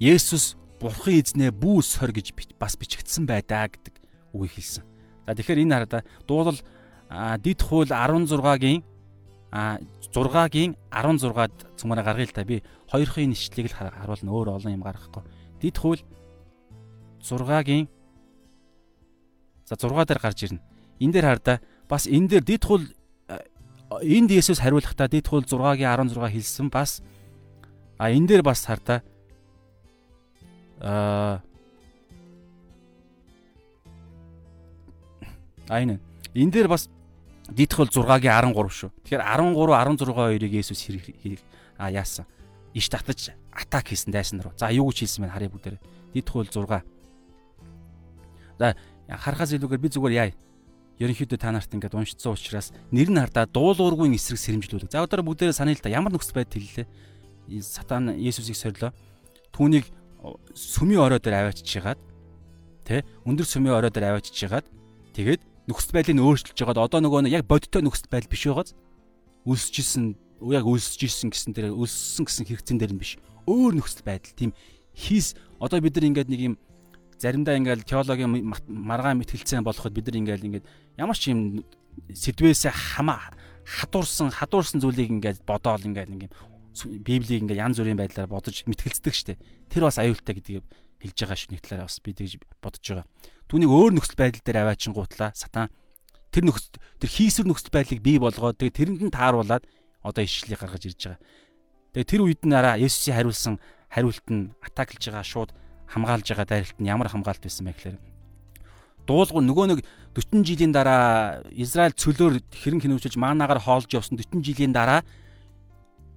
Есүс 0.00 0.56
Бурхан 0.80 1.20
эзнээ 1.20 1.52
бүү 1.52 1.84
сор 1.84 2.08
гэж 2.08 2.32
бас 2.56 2.78
бичигдсэн 2.80 3.28
байдаа 3.28 3.68
гэдэг 3.68 4.00
үгийг 4.32 4.56
хэлсэн. 4.56 4.84
За 5.28 5.36
тэгэхээр 5.36 5.62
энэ 5.68 5.74
хараа 5.76 6.02
дуулал 6.24 6.56
дид 7.44 7.60
хууль 7.60 7.92
16-гийн 7.92 8.80
а 9.52 9.76
6-гийн 10.08 10.78
16-ад 10.88 11.54
цөмөрө 11.76 12.02
гаргая 12.06 12.26
л 12.26 12.32
та 12.32 12.48
би 12.48 12.62
хоёрын 12.88 13.34
нэшлэлийг 13.34 13.70
л 13.70 13.76
харуулна 13.76 14.30
өөр 14.30 14.48
олон 14.56 14.74
юм 14.78 14.86
гаргахгүй. 14.86 15.22
Дид 15.60 15.76
хууль 15.76 16.02
6-гийн 17.22 17.88
за 19.64 19.74
6 19.76 20.04
дээр 20.04 20.20
гарч 20.20 20.38
ирнэ. 20.44 20.60
Энэ 20.98 21.12
дээр 21.12 21.26
хар 21.26 21.40
да 21.44 21.60
бас 21.88 22.06
энэ 22.06 22.28
дээр 22.28 22.44
дид 22.44 22.64
хууль 22.64 22.88
энд 24.02 24.30
Есүс 24.30 24.60
хариулахдаа 24.60 25.08
дид 25.08 25.28
хууль 25.28 25.44
6-гийн 25.44 26.10
16 26.10 26.16
хэлсэн 26.32 26.68
бас 26.70 27.02
а 27.98 28.10
энэ 28.10 28.26
дээр 28.26 28.42
бас 28.42 28.64
хар 28.64 28.80
да 28.82 29.02
а 35.68 35.76
энэ 35.76 36.00
энэ 36.34 36.52
дээр 36.52 36.68
бас 36.68 36.88
Дидх 37.50 37.82
бол 37.82 37.90
6-гийн 37.90 38.54
13 38.54 38.70
шүү. 38.70 38.90
Тэгэхээр 39.02 39.22
13 39.26 39.58
16 39.58 40.14
2-ыг 40.14 40.52
Есүс 40.54 40.86
хэрэг 40.86 41.42
а 41.78 41.90
яасан. 41.90 42.26
Иш 42.74 42.86
татаж 42.86 43.34
атак 43.50 43.90
хийсэн 43.90 44.14
дайсан 44.14 44.38
руу. 44.38 44.54
За 44.54 44.70
юу 44.70 44.86
гэж 44.94 45.02
хэлсэн 45.02 45.26
бэ 45.26 45.34
харъя 45.34 45.50
бүгдээр. 45.50 45.76
Дидх 46.14 46.30
бол 46.30 46.46
6. 46.46 46.86
Харахаас 48.60 49.56
илүүгээр 49.56 49.82
би 49.82 49.88
зүгээр 49.88 50.14
яа. 50.14 50.30
Ерөнхийдөө 51.00 51.38
та 51.40 51.48
нарт 51.50 51.72
ингээд 51.72 51.96
уншицсан 51.96 52.36
учраас 52.36 52.76
нэр 52.92 53.08
нь 53.08 53.16
хардаа 53.16 53.48
дуулуургүй 53.48 54.12
эсрэг 54.12 54.36
сэрэмжлүүлэг. 54.36 54.92
За 54.92 55.00
одоо 55.00 55.24
бүгдээрээ 55.24 55.56
саная 55.56 55.72
л 55.72 55.80
та 55.80 55.88
ямар 55.88 56.12
нөхцөл 56.12 56.36
байдал 56.36 56.60
хэллээ. 56.60 56.86
Сатан 57.64 58.12
Есүсийг 58.20 58.60
сорилоо. 58.60 58.92
Түүнийг 59.56 59.88
сүмийн 60.52 61.00
орой 61.00 61.18
дээр 61.18 61.48
аваачиж 61.48 61.68
хагаад 61.72 62.00
тэ 62.84 63.02
өндөр 63.24 63.46
сүмийн 63.48 63.72
орой 63.72 63.88
дээр 63.88 64.12
аваачиж 64.12 64.36
хагаад 64.36 64.66
тэгээд 65.16 65.40
нөхцөл 65.64 65.96
байдлыг 65.96 66.20
өөрчилж 66.20 66.58
байгаад 66.60 66.84
одоо 66.84 67.00
нөгөө 67.00 67.32
яг 67.32 67.48
бодиттой 67.48 67.80
нөхцөл 67.80 68.12
байдал 68.12 68.28
биш 68.28 68.44
байгааз 68.44 68.70
үлсэжсэн 69.48 70.04
яг 70.52 70.64
үлсэжсэн 70.68 71.32
гэсэн 71.32 71.50
дээр 71.56 71.72
үлссэн 71.72 72.24
гэсэн 72.28 72.44
хэрэгцэн 72.44 72.76
дээр 72.76 72.92
нь 72.92 73.00
биш. 73.00 73.16
Өөр 73.48 73.80
нөхцөл 73.80 74.04
байдал 74.04 74.36
тийм 74.36 74.52
хийс 74.92 75.32
одоо 75.56 75.80
бид 75.80 75.96
нар 75.96 76.08
ингээд 76.12 76.28
нэг 76.28 76.40
юм 76.52 76.54
заримдаа 77.20 77.54
ингээд 77.60 77.84
теологийн 77.84 78.56
маргаан 78.66 79.20
мэтгэлцэн 79.20 79.60
болоход 79.60 79.92
бид 79.92 80.08
нар 80.08 80.20
ингээд 80.24 80.46
ингээд 80.48 80.66
ямар 80.96 81.16
ч 81.16 81.30
юм 81.30 81.62
сэдвээсээ 82.08 82.72
хамаа 82.72 83.36
хадуурсан 83.68 84.32
хадуурсан 84.32 84.80
зүйлийг 84.80 85.12
ингээд 85.20 85.44
бодоол 85.44 85.84
ингээд 85.84 86.10
юм 86.10 86.32
библийг 87.04 87.44
ингээд 87.44 87.60
янз 87.60 87.76
бүрийн 87.76 88.00
байдлаар 88.00 88.30
бодож 88.30 88.64
мэтгэлцдэг 88.64 89.14
штеп. 89.14 89.38
Тэр 89.68 89.84
бас 89.84 90.00
аюултай 90.00 90.34
гэдгийг 90.38 90.64
хэлж 91.00 91.16
байгаа 91.20 91.36
шүү 91.36 91.50
нэг 91.52 91.60
талаараа 91.60 91.88
бас 91.90 91.98
би 92.00 92.10
тэгж 92.16 92.32
бодож 92.62 92.84
байгаа. 92.88 93.06
Түүнийг 93.50 93.70
өөр 93.70 93.92
нөхцөл 93.96 94.16
байдал 94.16 94.44
дээр 94.44 94.58
аваачингуутлаа 94.64 95.30
сатан 95.34 95.68
тэр 96.30 96.44
нөхцөл 96.46 96.78
тэр 97.02 97.10
хийсвэр 97.10 97.48
нөхцөл 97.50 97.74
байдлыг 97.74 98.00
бий 98.00 98.16
болгоод 98.22 98.56
тэгээ 98.56 98.78
тэрэнд 98.78 99.02
нь 99.10 99.12
тааруулаад 99.12 99.64
одоо 100.00 100.22
ишлэлийг 100.24 100.60
гаргаж 100.62 100.84
ирж 100.86 101.00
байгаа. 101.04 101.20
Тэгээ 101.92 102.10
тэр 102.10 102.22
үед 102.22 102.42
нь 102.46 102.54
араа 102.54 102.78
Есүсийн 102.78 103.16
хариулсан 103.18 103.54
хариулт 103.90 104.26
нь 104.30 104.54
атаклж 104.62 105.02
байгаа 105.10 105.26
шууд 105.26 105.50
хамгаалж 105.90 106.26
байгаа 106.30 106.46
дайралт 106.46 106.78
нь 106.78 106.88
ямар 106.88 107.10
хамгаалт 107.10 107.42
байсан 107.42 107.66
бэ 107.66 107.74
гэхээр 107.74 107.98
дуулгуу 109.10 109.42
нөгөө 109.42 109.66
нэг 109.74 109.80
40 110.14 110.46
жилийн 110.46 110.72
дараа 110.72 111.42
Израиль 111.50 111.94
цөлөөр 111.98 112.38
хэрэн 112.54 112.82
хинүүчилж 112.82 113.18
маанагаар 113.18 113.58
хоолж 113.58 113.90
явсан 113.90 114.18
40 114.18 114.42
жилийн 114.46 114.74
дараа 114.74 115.02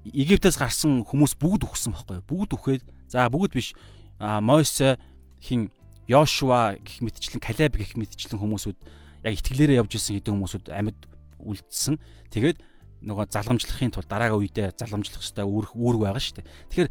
Египтээс 0.04 0.60
гарсан 0.60 1.08
хүмүүс 1.08 1.40
бүгд 1.40 1.64
үхсэн 1.64 1.96
байхгүй 1.96 2.20
юу? 2.20 2.28
Бүгд 2.28 2.52
үхээд 2.60 2.84
за 3.08 3.32
бүгд 3.32 3.56
биш 3.56 3.72
Мойсе 4.20 5.00
хин 5.40 5.72
Йошуа 6.12 6.76
гэх 6.84 7.00
мэтчлэн 7.00 7.40
Калеб 7.40 7.80
гэх 7.80 7.96
мэтчлэн 7.96 8.36
хүмүүсүүд 8.36 8.78
яг 9.24 9.34
итгэлээрээ 9.40 9.80
явж 9.80 9.96
исэн 9.96 10.20
хэдэн 10.20 10.36
хүмүүсүүд 10.36 10.66
амьд 10.76 11.00
үлдсэн. 11.40 11.96
Тэгээд 12.36 12.60
нөгөө 13.08 13.32
залгамжлахын 13.32 13.96
тулд 13.96 14.12
дараагийн 14.12 14.44
үедээ 14.44 14.76
залгамжлах 14.76 15.24
хэрэгтэй 15.24 15.48
үүрэг 15.48 15.72
үүрэг 15.72 16.02
байгаа 16.04 16.20
шүү 16.20 16.36
дээ. 16.44 16.48
Тэгэхээр 16.68 16.90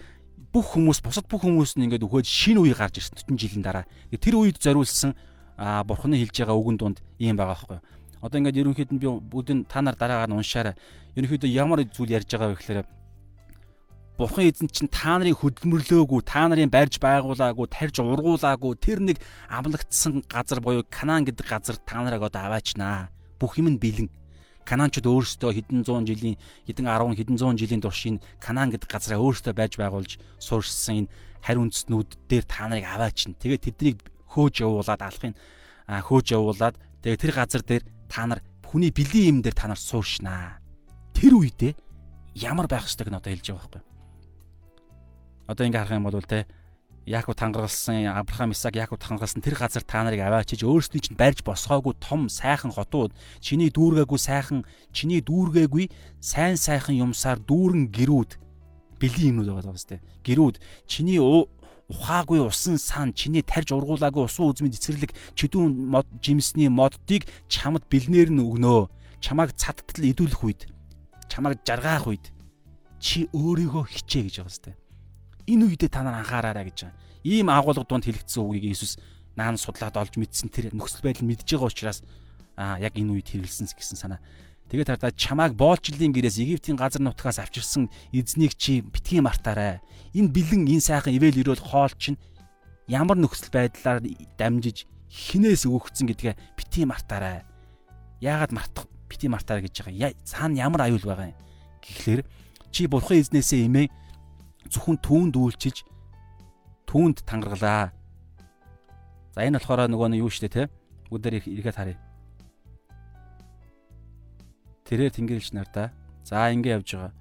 бүх 0.52 0.76
хүмүүс 0.76 1.00
бусад 1.00 1.24
бүх 1.28 1.42
хүмүүс 1.48 1.80
нь 1.80 1.88
ингээд 1.88 2.04
өгөөд 2.04 2.28
шинэ 2.28 2.60
үе 2.60 2.74
гарч 2.76 3.00
ирсэн 3.00 3.16
40 3.24 3.40
жилийн 3.40 3.64
дараа. 3.64 3.84
Тэр 4.12 4.36
үед 4.36 4.60
зориулсан 4.60 5.16
бурхны 5.56 6.20
хэлж 6.20 6.44
байгаа 6.44 6.56
үгэн 6.60 6.76
дунд 6.76 6.98
ийм 7.16 7.40
байгаа 7.40 7.56
байхгүй 7.56 7.76
юу. 7.80 7.84
Одоо 8.20 8.38
ингээд 8.38 8.60
ерөнхийдөө 8.60 8.98
би 9.00 9.08
бүгдийн 9.32 9.64
та 9.64 9.80
нар 9.80 9.96
дараагаар 9.96 10.28
нь 10.28 10.36
уншаарай. 10.36 10.76
Ерөнхийдөө 11.16 11.50
ямар 11.50 11.80
зүйл 11.88 12.12
ярьж 12.12 12.28
байгаа 12.30 12.52
вэ 12.52 12.58
гэхээр 12.60 12.88
Бурхан 14.22 14.44
эзэн 14.44 14.68
чинь 14.68 14.92
та 14.92 15.16
нарыг 15.16 15.40
хөдөлмөрлөөгүй, 15.40 16.20
та 16.22 16.44
нарын 16.44 16.68
барьж 16.68 17.00
байгуулаагүй, 17.00 17.66
тарьж 17.72 17.96
ургуулаагүй 18.04 18.76
тэр 18.76 19.00
нэг 19.00 19.16
амлагдсан 19.48 20.22
газар 20.28 20.60
буюу 20.60 20.84
Канаан 20.84 21.24
гэдэг 21.24 21.48
газар 21.48 21.80
та 21.80 22.04
нарыг 22.04 22.20
одоо 22.28 22.44
аваачнаа. 22.44 23.08
Бүх 23.40 23.56
юм 23.56 23.72
нь 23.72 23.80
бэлэн. 23.80 24.12
Канаанчууд 24.64 25.06
өөрсдөө 25.06 25.50
хэдэн 25.52 25.82
зуун 25.82 26.06
жилийн, 26.06 26.38
хэдэн 26.66 26.86
10 26.86 27.18
хэдэн 27.18 27.38
зуун 27.38 27.56
жилийн 27.58 27.82
турш 27.82 28.06
энэ 28.06 28.22
Канаан 28.38 28.70
гэдэг 28.70 28.88
газараа 28.88 29.20
өөрсдөө 29.20 29.54
байж 29.54 29.72
байгуулж 29.78 30.18
суурьшсан 30.38 31.06
энэ 31.06 31.12
харь 31.42 31.60
үндэстнүүд 31.60 32.10
дээр 32.30 32.44
та 32.46 32.70
нарыг 32.70 32.86
аваачна. 32.86 33.34
Тэгээд 33.38 33.66
тэднийг 33.74 33.98
хөөж 34.30 34.62
явуулаад 34.62 35.02
алахын 35.02 35.34
хөөж 35.90 36.26
явуулаад 36.34 36.78
тэгээд 37.02 37.22
тэр 37.22 37.34
газар 37.34 37.62
дээр 37.66 37.84
та 38.06 38.26
нар 38.30 38.40
хүний 38.62 38.94
бэлэн 38.94 39.28
юм 39.28 39.38
дээр 39.42 39.56
та 39.58 39.66
нар 39.66 39.80
сууршнаа. 39.80 40.62
Тэр 41.12 41.36
үедээ 41.42 41.74
ямар 42.38 42.70
байх 42.70 42.86
ёстойг 42.86 43.10
нь 43.10 43.18
одоо 43.18 43.30
хэлж 43.34 43.50
байгаа 43.50 43.66
байхгүй 43.66 43.92
одоо 45.46 45.66
ингээ 45.66 45.82
харах 45.84 45.98
юм 45.98 46.06
бол 46.08 46.22
те 46.22 46.46
Яаков 47.06 47.34
тангаргалсан 47.34 48.06
Авраам 48.06 48.52
Исаак 48.52 48.76
Яаков 48.76 48.98
тангаргалсан 49.02 49.42
тэр 49.42 49.58
газар 49.58 49.82
та 49.82 50.06
нарыг 50.06 50.22
аваачиж 50.22 50.62
өөрсдийн 50.62 51.02
чинь 51.02 51.18
барьж 51.18 51.42
босгоогүй 51.42 51.98
том 51.98 52.30
сайхан 52.30 52.70
хотууд 52.70 53.10
чиний 53.42 53.74
дүүргээгүй 53.74 54.20
сайхан 54.22 54.62
чиний 54.94 55.18
дүүргээгүй 55.18 55.90
сайн 56.22 56.54
сайхан 56.54 56.94
юмсаар 56.94 57.42
дүүрэн 57.42 57.90
гэрүүд 57.90 58.38
бэлгийн 59.02 59.34
юмнууд 59.34 59.50
байгаа 59.50 59.74
даа 59.74 59.82
сте 59.82 59.98
гэрүүд 60.22 60.62
чиний 60.86 61.18
ухаагүй 61.18 62.38
усан 62.38 62.78
сан 62.78 63.10
чиний 63.10 63.42
тарж 63.42 63.74
ургуулаагүй 63.74 64.22
усан 64.30 64.46
үзмийн 64.46 64.70
цэцэрлэг 64.70 65.10
чидүүн 65.34 65.74
мод 65.90 66.06
жимсний 66.22 66.70
моддыг 66.70 67.26
чамд 67.50 67.82
бэлнээр 67.90 68.30
нь 68.30 68.46
өгнөө 68.46 68.86
чамайг 69.18 69.50
цадтал 69.58 70.06
идүүлэх 70.06 70.42
үед 70.46 70.60
чамайг 71.26 71.58
жаргаах 71.66 72.06
үед 72.14 72.30
чи 73.02 73.26
өөрийгөө 73.34 73.90
хичээ 73.90 74.22
гэж 74.30 74.34
байгаа 74.38 74.54
сте 74.54 74.70
Энэ 75.46 75.66
үедээ 75.66 75.90
та 75.90 76.02
нар 76.02 76.22
анхаараарай 76.22 76.70
гэж 76.70 76.78
байгаа. 76.86 76.98
Ийм 77.22 77.48
агуулга 77.50 77.86
дунд 77.86 78.06
хэлэгдсэн 78.06 78.42
үгийг 78.42 78.70
Иесус 78.70 78.98
наан 79.36 79.56
судлаад 79.56 79.96
олж 79.96 80.14
мэдсэн 80.18 80.50
тэр 80.50 80.74
нөхцөл 80.74 81.02
байдал 81.02 81.26
мэдж 81.26 81.46
байгаа 81.46 81.70
учраас 81.70 81.98
аа 82.56 82.78
яг 82.78 82.94
энэ 82.94 83.22
үед 83.22 83.28
хэрэгэлсэн 83.30 83.70
гэсэн 83.72 83.98
санаа. 83.98 84.20
Тэгээд 84.72 84.88
хардаа 84.88 85.12
чамааг 85.12 85.52
боолчлын 85.52 86.16
гэрээс 86.16 86.40
Египтийн 86.40 86.80
газар 86.80 87.04
нутгаас 87.04 87.38
авчирсан 87.42 87.92
эзнийг 88.12 88.56
чи 88.56 88.80
битгий 88.80 89.20
мартаарай. 89.20 89.84
Энэ 90.16 90.32
бэлэн 90.32 90.64
энэ 90.64 90.80
сайхан 90.80 91.12
ивэл 91.12 91.44
өрөөл 91.44 91.60
хоол 91.60 91.92
чинь 92.00 92.16
ямар 92.88 93.20
нөхцөл 93.20 93.52
байдлаар 93.52 94.00
дамжиж 94.40 94.88
хинээс 95.12 95.68
өгөгдсөн 95.68 96.08
гэдгээ 96.08 96.34
битгий 96.56 96.88
мартаарай. 96.88 97.44
Яагаад 98.24 98.52
мартах 98.56 98.88
битгий 99.12 99.28
мартаарай 99.28 99.68
гэж 99.68 99.84
байгаа. 99.84 100.16
Цаана 100.24 100.56
ямар 100.56 100.88
аюул 100.88 101.04
байгаа 101.04 101.36
юм. 101.36 101.38
Тэгэхээр 101.84 102.20
чи 102.72 102.88
бурхан 102.88 103.20
эзнээсээ 103.20 103.68
имээ 103.68 103.86
зөвхөн 104.72 104.98
түүнд 105.04 105.34
үйлчилж 105.36 105.84
түүнд 106.88 107.24
тангаргалаа. 107.28 107.92
За 109.36 109.44
энэ 109.44 109.60
болохоор 109.60 109.88
нөгөө 109.88 110.08
нь 110.12 110.20
юу 110.20 110.32
штэ 110.32 110.48
те. 110.48 110.62
Бүгдээр 111.12 111.44
ирэхэд 111.44 111.76
харъя. 111.76 112.00
Тэрээр 114.88 115.12
тэнгэрлэгч 115.12 115.52
нар 115.52 115.68
да. 115.72 115.92
За 116.24 116.48
ингэ 116.52 116.76
явж 116.80 116.88
байгаа. 116.96 117.12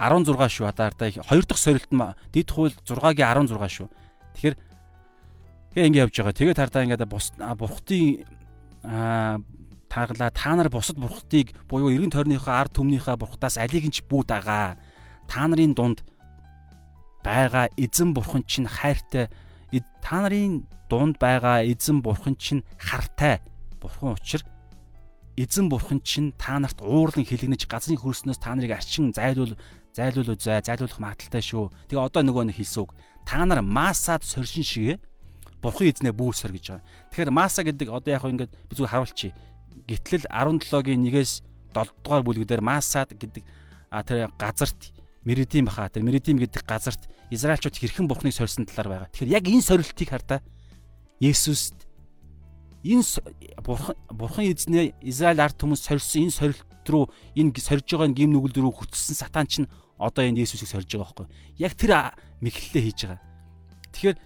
16 0.00 0.48
шүү 0.48 0.66
хадаартай. 0.68 1.10
Хоёр 1.20 1.44
дахь 1.44 1.60
сорилт 1.60 1.92
нь 1.92 2.02
дид 2.32 2.48
хууль 2.50 2.72
6-гийн 2.72 3.48
16 3.52 3.68
шүү. 3.68 3.88
Тэгэхээр 4.36 4.56
тэгээ 5.72 5.88
ингэ 5.88 6.02
явж 6.04 6.14
байгаа. 6.18 6.34
Тэгээд 6.34 6.60
хардаа 6.60 6.84
ингээд 6.84 7.04
бус 7.08 7.32
бурхтын 7.36 8.24
аа 9.94 10.06
таглаа 10.06 10.30
та 10.34 10.56
нар 10.58 10.68
бусад 10.68 10.98
бурхтыг 10.98 11.54
буюу 11.70 11.94
эргэн 11.94 12.10
тойрныхоо 12.10 12.50
ард 12.50 12.74
түмнийхээ 12.74 13.14
бурхтаас 13.14 13.56
алийг 13.62 13.86
нь 13.86 13.94
ч 13.94 14.02
бүү 14.02 14.26
дагаа. 14.26 14.74
Та 15.30 15.46
нарын 15.46 15.74
дунд 15.78 16.02
байгаа 17.22 17.70
эзэн 17.78 18.10
бурхан 18.10 18.42
чинь 18.42 18.66
хайртай 18.66 19.30
та 20.04 20.26
нарын 20.26 20.66
дунд 20.90 21.16
байгаа 21.22 21.64
эзэн 21.64 22.02
бурхан 22.02 22.36
чинь 22.36 22.66
хартай 22.76 23.40
бурхан 23.80 24.12
учир 24.18 24.42
эзэн 25.36 25.70
бурхан 25.72 26.02
чинь 26.04 26.34
та 26.36 26.58
нарт 26.58 26.82
уурлан 26.82 27.24
хилэгнэж 27.24 27.64
газрын 27.64 27.96
хөрснөөс 27.96 28.36
та 28.42 28.52
нарыг 28.52 28.76
арчин 28.76 29.14
зайлуул 29.16 29.56
зайлуул 29.96 30.34
үзээ 30.36 30.60
зайлуулах 30.60 31.00
магадaltaй 31.00 31.40
шүү. 31.40 31.70
Тэгээ 31.88 32.04
одоо 32.04 32.22
нөгөө 32.26 32.50
нэг 32.50 32.58
хэлсэн 32.58 32.82
үг. 32.82 32.92
Та 33.24 33.46
нар 33.46 33.62
масаад 33.62 34.26
соршин 34.26 34.66
шигэ 34.66 35.00
бурхан 35.62 35.88
эзнээ 35.88 36.12
бүүсэр 36.12 36.52
гэж 36.52 36.64
байгаа. 36.68 36.84
Тэгэхээр 37.14 37.30
маса 37.32 37.64
гэдэг 37.64 37.88
одоо 37.88 38.10
яг 38.12 38.26
ингээд 38.28 38.52
би 38.52 38.72
зүгээр 38.76 38.92
харуулчих 38.92 39.32
гитлэл 39.86 40.26
17-гийн 40.30 41.02
1-ээс 41.08 41.32
7 41.74 41.90
дугаар 42.04 42.22
бүлгүүдээр 42.22 42.62
Масад 42.62 43.12
гэдэг 43.14 43.44
тэр 44.06 44.30
газарт 44.38 44.94
Меридим 45.24 45.66
баха 45.66 45.88
тэр 45.88 46.02
Меридим 46.02 46.38
гэдэг 46.38 46.62
газарт 46.62 47.08
Израильчууд 47.30 47.74
хэрхэн 47.74 48.06
бурхныг 48.06 48.34
сорьсон 48.34 48.66
талаар 48.66 49.08
байгаа. 49.08 49.10
Тэгэхээр 49.10 49.34
яг 49.34 49.44
энэ 49.48 49.64
сорилтыг 49.64 50.08
хардаа 50.08 50.40
Есүст 51.20 51.74
энэ 52.84 53.02
бурхан 53.64 53.96
бурхан 54.12 54.44
эзнээ 54.52 54.94
Израиль 55.00 55.40
ард 55.40 55.56
хүмүүс 55.56 55.80
сорьсон 55.80 56.28
энэ 56.28 56.36
сорилт 56.36 56.68
руу 56.84 57.08
энэ 57.32 57.56
сорж 57.56 57.88
байгаа 57.88 58.12
гим 58.12 58.36
нүгэл 58.36 58.60
рүү 58.60 58.72
хүртсэн 58.76 59.16
сатан 59.16 59.48
чинь 59.48 59.68
одоо 59.96 60.24
энэ 60.24 60.44
Есүсийг 60.44 60.68
сорж 60.68 60.88
байгаа 60.92 61.08
байхгүй. 61.08 61.26
Яг 61.56 61.72
тэр 61.74 62.12
мэхлэлээ 62.44 62.84
хийж 62.84 63.00
байгаа. 63.08 63.20
Тэгэхээр 63.96 64.16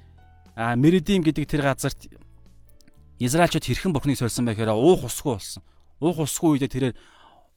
Меридим 0.74 1.22
гэдэг 1.22 1.44
тэр 1.46 1.62
газарт 1.62 2.10
Израильчууд 3.18 3.66
хэрхэн 3.66 3.92
бурхныг 3.92 4.18
сорьсон 4.18 4.46
байх 4.46 4.58
хэрэг 4.58 4.78
уух 4.78 5.06
усгүй 5.10 5.34
болсон. 5.34 5.62
Уух 5.98 6.22
усгүй 6.22 6.58
үедээ 6.58 6.70
тэрээр 6.70 6.96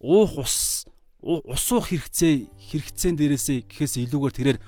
уух 0.02 0.42
ус 0.42 0.86
ус 1.22 1.66
уух 1.70 1.94
хэрэгцээ 1.94 2.50
хэрэгцээн 2.74 3.16
дээрээсээ 3.18 3.70
гэхээс 3.70 4.02
илүүгээр 4.10 4.38
тэрээр 4.38 4.60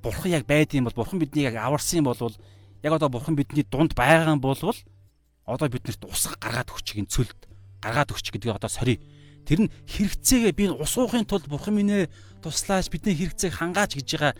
бурхан 0.00 0.32
яг 0.32 0.48
байдсан 0.48 0.88
бол 0.88 0.96
бурхан 0.96 1.20
биднийг 1.20 1.52
яг 1.52 1.60
аварсан 1.60 2.00
бол 2.00 2.16
яг 2.16 2.92
одоо 2.96 3.08
бурхан 3.12 3.36
бидний 3.36 3.66
дунд 3.68 3.92
байгаа 3.92 4.32
юм 4.32 4.40
бол 4.40 4.56
одоо 4.56 5.68
биднэрт 5.68 6.08
ус 6.08 6.32
гаргаад 6.40 6.72
өгч 6.72 6.96
гин 6.96 7.08
цөлд 7.12 7.36
гаргаад 7.84 8.12
өгч 8.12 8.32
гэдгийг 8.32 8.56
одоо 8.56 8.72
сорий. 8.72 9.00
Тэр 9.44 9.68
нь 9.68 9.72
хэрэгцээгээ 9.84 10.52
би 10.56 10.64
ус 10.72 10.96
уухын 10.96 11.28
тулд 11.28 11.44
бурхан 11.48 11.76
минь 11.76 12.08
туслаач 12.40 12.88
бидний 12.88 13.12
хэрэгцээг 13.12 13.52
хангааж 13.52 14.00
гэж 14.00 14.08
байгаа 14.16 14.32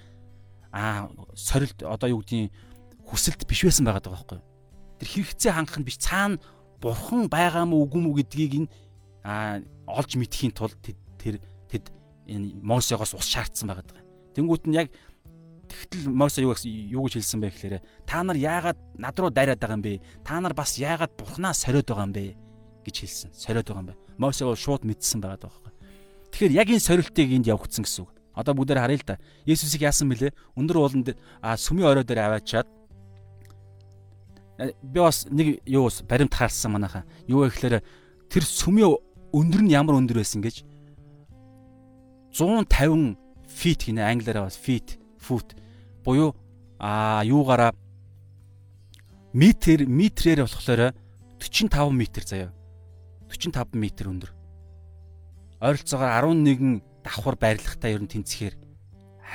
а 0.73 1.09
сорилт 1.35 1.81
одоо 1.83 2.09
юу 2.13 2.21
гэдгийг 2.25 2.53
хүсэлт 3.09 3.45
биш 3.49 3.65
байсан 3.65 3.85
байгаа 3.89 4.05
байхгүй. 4.05 4.41
Тэр 4.99 5.09
хэрэгцээ 5.09 5.53
хангах 5.55 5.79
нь 5.79 5.87
биш 5.87 5.99
цаана 6.03 6.43
бурхан 6.83 7.31
байгаа 7.31 7.65
мó 7.67 7.83
үгүй 7.83 8.01
мүү 8.03 8.15
гэдгийг 8.23 8.55
энэ 8.67 8.69
олж 9.87 10.11
мэдхийн 10.19 10.55
тулд 10.55 10.79
тэр 10.83 11.43
тэд 11.71 11.91
энэ 12.27 12.59
Мосеогоос 12.63 13.15
ус 13.15 13.27
шаардсан 13.27 13.71
байгаа. 13.71 14.03
Тэнгүүт 14.35 14.67
нь 14.71 14.77
яг 14.79 14.89
Тэгтэл 15.69 16.09
Мосе 16.09 16.43
юу 16.43 16.57
юу 16.57 17.05
гэж 17.05 17.21
хэлсэн 17.21 17.41
бэ 17.45 17.53
гэхээр 17.53 17.75
та 18.09 18.25
нар 18.25 18.41
яагаад 18.41 18.79
над 18.97 19.17
руу 19.21 19.29
дайраад 19.29 19.61
байгаа 19.61 19.77
юм 19.77 19.85
бэ? 19.85 20.01
Та 20.25 20.41
нар 20.41 20.57
бас 20.57 20.81
яагаад 20.81 21.13
бурхнаа 21.13 21.53
сориод 21.53 21.85
байгаа 21.85 22.09
юм 22.09 22.15
бэ 22.17 22.25
гэж 22.89 22.97
хэлсэн. 23.05 23.31
Сориод 23.37 23.69
байгаа 23.69 23.85
юм 23.85 23.89
бэ. 23.93 24.01
Мосе 24.17 24.49
бол 24.49 24.57
шууд 24.57 24.89
мэдсэн 24.89 25.21
байгаа 25.21 25.45
байхгүй. 25.45 25.73
Тэгэхээр 26.33 26.57
яг 26.57 26.69
энэ 26.73 26.87
сорилтыг 26.89 27.29
энд 27.29 27.47
явагдсан 27.53 27.85
гэсэн 27.85 28.09
үг. 28.09 28.11
Одоо 28.33 28.55
бүгдээр 28.57 28.81
харъя 28.81 28.97
л 28.97 29.05
да. 29.05 29.21
Есүсийг 29.45 29.85
яасан 29.85 30.09
бэлээ? 30.09 30.33
Өндөр 30.57 30.77
уулан 30.81 31.05
дээр 31.05 31.19
а 31.45 31.61
сүмийн 31.61 31.91
орой 31.91 32.05
дээр 32.09 32.33
аваачаад 32.33 32.69
би 34.59 34.99
бас 35.01 35.27
нэг 35.31 35.63
юу 35.67 35.89
баримт 36.09 36.35
хаалсан 36.35 36.75
манайхаа. 36.75 37.07
Юу 37.27 37.47
вэ 37.47 37.55
гэхээр 37.55 37.83
тэр 38.27 38.43
сүмийн 38.43 38.99
өндөр 39.33 39.63
нь 39.63 39.73
ямар 39.73 40.03
өндөр 40.03 40.19
байсан 40.19 40.43
гэж 40.43 40.67
150 42.35 43.17
фит 43.47 43.87
гинэ 43.87 44.03
англиараа 44.03 44.51
бас 44.51 44.59
фит 44.59 44.99
фут 45.19 45.55
буюу 46.05 46.35
а 46.79 47.23
юугаараа 47.25 47.75
метр 49.33 49.87
метрээр 49.87 50.43
болохоор 50.43 50.95
45 51.39 51.91
м 51.95 52.03
заяа. 52.27 52.51
45 53.31 53.79
м 53.79 54.11
өндөр. 54.11 54.31
Ойролцоогоор 55.61 56.35
11 56.35 56.83
давхар 57.05 57.37
байрлагтай 57.39 57.95
ер 57.95 58.03
нь 58.03 58.11
тэнцэхээр 58.11 58.55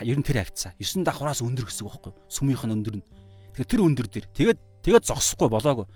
ер 0.04 0.18
нь 0.20 0.26
тэр 0.26 0.44
хавцаа. 0.44 0.74
9 0.80 1.04
давхраас 1.04 1.44
өндөр 1.44 1.68
гэсэн 1.68 1.88
үг 1.88 1.96
байхгүй 1.96 2.12
юу? 2.12 2.20
Сүмийнх 2.28 2.64
нь 2.68 2.76
өндөр 2.76 2.96
нь. 3.00 3.06
Тэгэхээр 3.54 3.72
тэр 3.72 3.82
өндөр 3.84 4.08
дээр 4.08 4.28
тэгээд 4.32 4.60
тэгээд 4.84 5.08
зогсохгүй 5.08 5.50
болоогүй. 5.50 5.88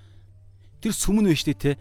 Тэр 0.82 0.94
сүм 0.96 1.22
нь 1.22 1.30
биш 1.30 1.44
те 1.44 1.78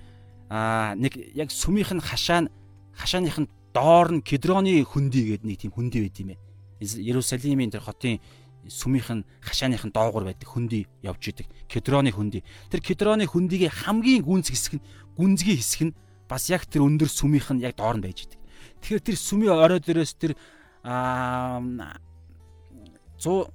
а 0.50 0.94
нэг 0.94 1.16
яг 1.34 1.50
сүмийнх 1.50 1.94
нь 1.94 2.02
хашаа 2.02 2.46
хашааных 2.94 3.38
нь 3.38 3.48
доор 3.74 4.12
нь 4.12 4.22
кедроны 4.22 4.84
хөндөй 4.84 5.36
гэдэг 5.36 5.46
нэг 5.46 5.59
тийм 5.59 5.72
хөндөй 5.74 6.00
байд 6.07 6.18
юм 6.22 6.30
ээ. 6.34 6.38
Иерусалимийн 6.80 7.70
тэр 7.70 7.82
хотын 7.82 8.20
сүмийнх 8.68 9.11
нь 9.11 9.26
хашааных 9.42 9.84
нь 9.84 9.94
доогуур 9.94 10.24
байдаг 10.24 10.48
хөндөй 10.48 10.86
явж 11.02 11.22
идэг. 11.34 11.46
Кедроны 11.68 12.14
хөндөй. 12.14 12.42
Тэр 12.70 12.80
кедроны 12.80 13.26
хөндөйгийн 13.26 13.74
хамгийн 13.74 14.22
гүнз 14.22 14.50
хэсэг 14.54 14.78
нь 14.78 14.86
гүнзгий 15.18 15.59
хэсэг 15.59 15.82
нь 15.90 15.96
бас 16.30 16.50
яг 16.50 16.66
тэр 16.66 16.86
өндөр 16.86 17.11
сүмийнх 17.11 17.50
нь 17.54 17.62
яг 17.62 17.74
доор 17.74 17.98
нь 17.98 18.04
байж 18.07 18.26
идэг. 18.26 18.40
Тэгэхээр 18.80 19.02
тэр 19.02 19.16
сүмийн 19.18 19.54
орой 19.54 19.80
дээрээс 19.82 20.14
тэр 20.14 20.32
аа 20.86 21.61
100 23.18 23.50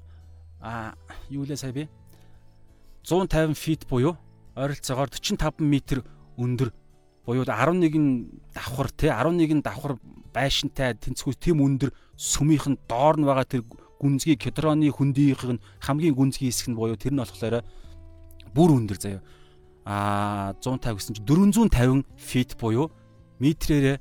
а 0.61 0.93
юу 1.29 1.45
лээ 1.45 1.57
сая 1.57 1.73
би 1.73 1.89
150 3.03 3.57
фит 3.57 3.87
буюу 3.87 4.17
ойролцоогоор 4.55 5.09
45 5.09 5.61
м 5.61 6.03
өндөр 6.37 6.69
буюу 7.25 7.45
11 7.45 8.53
давхар 8.53 8.91
тий 8.91 9.09
11 9.09 9.61
давхар 9.61 9.97
байшинтай 10.33 10.95
тэнцвүүс 10.95 11.37
тэм 11.37 11.61
өндөр 11.61 11.91
сүмийнх 12.15 12.67
нь 12.71 12.79
доор 12.87 13.19
нь 13.19 13.27
байгаа 13.27 13.45
тэр 13.45 13.63
гүнзгий 14.01 14.37
кедроны 14.37 14.89
хөндийнх 14.89 15.43
нь 15.45 15.63
хамгийн 15.83 16.15
гүнзгий 16.15 16.49
хэсэг 16.49 16.73
нь 16.73 16.77
буюу 16.77 16.97
тэр 16.97 17.13
нь 17.13 17.21
болохоор 17.21 17.63
бүр 18.53 18.69
өндөр 18.77 18.97
заяа. 18.97 19.21
А 19.85 20.53
150 20.61 20.97
гэсэн 20.97 21.15
чинь 21.17 21.25
450 21.25 22.05
фит 22.17 22.57
буюу 22.57 22.91
метрээр 23.39 23.99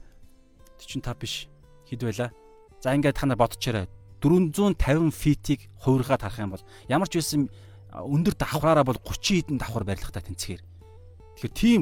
45 0.78 1.20
биш 1.20 1.48
хэд 1.88 2.02
байла. 2.04 2.32
За 2.80 2.94
ингээд 2.94 3.16
та 3.16 3.26
нар 3.26 3.36
бодчихорой. 3.36 3.88
450 4.20 5.12
фитийг 5.12 5.68
хувиргаад 5.80 6.20
харах 6.20 6.38
юм 6.38 6.50
бол 6.56 6.64
ямар 6.88 7.08
ч 7.08 7.20
байсан 7.20 7.48
өндөр 7.94 8.34
давхраараа 8.38 8.84
бол 8.86 8.98
30 9.02 9.50
хэдэн 9.50 9.58
давхар 9.58 9.84
барилгатай 9.84 10.22
тэнцгээр. 10.22 10.62
Тэгэхээр 10.62 11.54
тийм 11.54 11.80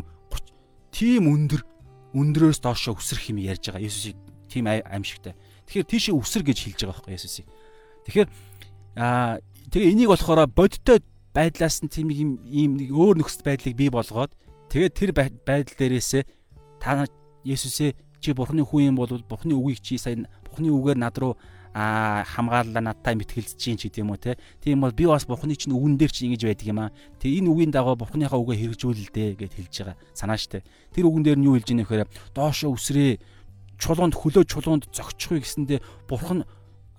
тийм 0.92 1.28
өндөр 1.28 1.62
өндрөөс 2.16 2.60
доошо 2.64 2.96
өсрөх 2.96 3.28
юм 3.28 3.44
ярьж 3.44 3.68
байгаа. 3.68 3.84
Есүсийг 3.84 4.16
тийм 4.48 4.66
аимшигтай. 4.66 5.36
Тэгэхээр 5.68 5.90
тийшээ 5.92 6.14
өсөр 6.16 6.42
гэж 6.48 6.58
хэлж 6.64 6.80
байгаа 6.88 6.96
байхгүй 6.96 7.14
Есүсийг. 7.14 7.46
Тэгэхээр 8.08 8.28
аа 8.96 9.38
тэгээ 9.68 9.92
энийг 9.92 10.08
болохоор 10.08 10.48
бодиттой 10.48 11.04
байдлаас 11.36 11.84
нь 11.84 11.92
тийм 11.92 12.08
ийм 12.08 12.30
ийм 12.48 12.72
нэг 12.80 12.88
өөр 12.88 13.20
нөхцөл 13.20 13.44
байдлыг 13.44 13.76
бий 13.76 13.92
болгоод 13.92 14.32
тэгээд 14.72 14.96
тэр 14.96 15.10
байдал 15.12 15.76
дээрээсээ 15.76 16.22
та 16.80 17.04
Есүсээ 17.44 17.92
чи 18.24 18.32
бурхны 18.32 18.64
хүн 18.64 18.90
юм 18.90 18.96
бол 18.96 19.12
бурхны 19.28 19.54
үгийг 19.54 19.84
чи 19.84 20.00
сайн 20.00 20.26
бурхны 20.48 20.72
үгээр 20.72 20.98
над 20.98 21.14
руу 21.20 21.36
а 21.74 22.24
хамгааллаа 22.24 22.82
надтай 22.82 23.14
мэтгэлж 23.18 23.56
чинь 23.56 23.76
ч 23.76 23.88
гэдэм 23.88 24.10
үү 24.10 24.18
те. 24.18 24.38
Тийм 24.60 24.80
бол 24.80 24.92
би 24.92 25.04
бас 25.06 25.28
бурхны 25.28 25.54
чинь 25.54 25.74
үгэн 25.74 25.98
дээр 25.98 26.12
чи 26.12 26.26
ингэж 26.26 26.42
байдаг 26.48 26.66
юм 26.66 26.80
аа. 26.80 26.92
Тэг 27.20 27.42
энэ 27.42 27.48
үгийн 27.52 27.72
дагуу 27.72 27.96
бурхныхаа 27.96 28.40
үгээ 28.40 28.78
хэрэгжүүлэл 28.78 29.12
дээ 29.12 29.28
гэд 29.36 29.54
хэлж 29.56 29.74
байгаа. 29.84 29.96
Санаа 30.16 30.38
штэ. 30.40 30.64
Тэр 30.92 31.08
үгэн 31.08 31.24
дээр 31.24 31.38
нь 31.38 31.46
юу 31.46 31.56
хэлж 31.60 31.68
ийнэ 31.72 31.84
гэхээр 31.84 32.08
доошо 32.32 32.72
үсрээ 32.72 33.20
чулуунд 33.78 34.14
хөлөө 34.16 34.44
чулуунд 34.48 34.90
зогчихгүй 34.90 35.44
гэсэндээ 35.44 35.80
бурхан 36.10 36.42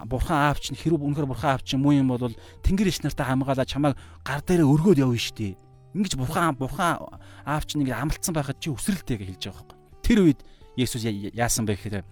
бурхан 0.08 0.38
аавч 0.48 0.72
нь 0.72 0.80
хэрэг 0.80 1.02
үнэхээр 1.02 1.28
бурхан 1.28 1.60
аавч 1.60 1.76
юм 1.76 1.84
уу 1.84 1.98
юм 1.98 2.08
бол 2.16 2.32
тэнгэр 2.64 2.88
иш 2.88 3.04
нартай 3.04 3.28
хамгаалаа 3.28 3.68
чамайг 3.68 4.00
гар 4.24 4.40
дээрээ 4.46 4.64
өргөөд 4.64 5.04
явна 5.04 5.20
штэ. 5.20 5.60
Ингиж 5.92 6.16
бурхан 6.16 6.56
бурхан 6.56 7.04
аавч 7.44 7.76
нэг 7.76 7.92
амлцсан 7.92 8.32
байхад 8.32 8.64
чи 8.64 8.72
үсрэлтэй 8.72 9.20
гэж 9.20 9.28
хэлж 9.28 9.44
байгаа 9.52 9.66
байхгүй. 9.68 9.78
Тэр 10.08 10.20
үед 10.24 10.40
Есүс 10.80 11.04
яасан 11.04 11.68
бэ 11.68 11.76
гэхээр 11.76 12.06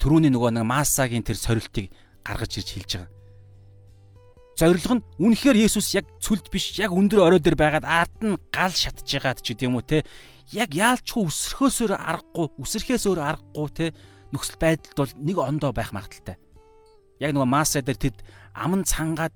түрүүний 0.00 0.32
нөгөө 0.32 0.50
нэг 0.58 0.64
массагийн 0.66 1.24
тэр 1.26 1.38
сорилтыг 1.38 1.90
гаргаж 2.24 2.52
ирж 2.58 2.70
хэлж 2.74 2.92
байгаа. 2.94 3.12
Зорилго 4.54 4.94
нь 4.94 5.06
үнэхээр 5.18 5.66
Есүс 5.66 5.98
яг 5.98 6.06
цүлд 6.22 6.46
биш 6.50 6.78
яг 6.78 6.94
өндөр 6.94 7.26
орой 7.26 7.40
дээр 7.42 7.58
байгаад 7.58 7.86
ард 7.86 8.16
нь 8.22 8.38
гал 8.54 8.70
шатж 8.70 9.02
байгаад 9.02 9.42
ч 9.42 9.50
гэдэм 9.50 9.74
үү 9.74 9.82
те 9.82 9.98
яг 10.54 10.70
яалчгүй 10.70 11.26
өсрөхөөсөөр 11.26 11.92
аргагүй 11.98 12.46
үсрэхээс 12.62 13.04
өөр 13.10 13.20
аргагүй 13.34 13.68
те 13.74 13.86
нөхцөл 14.30 14.58
байдалд 14.62 14.94
бол 14.94 15.12
нэг 15.18 15.36
ондоо 15.42 15.72
байх 15.74 15.90
магадaltaй. 15.90 16.38
Яг 17.18 17.34
нөгөө 17.34 17.50
масса 17.50 17.82
дээр 17.82 17.98
тэд 17.98 18.16
аман 18.54 18.86
цангаад 18.86 19.34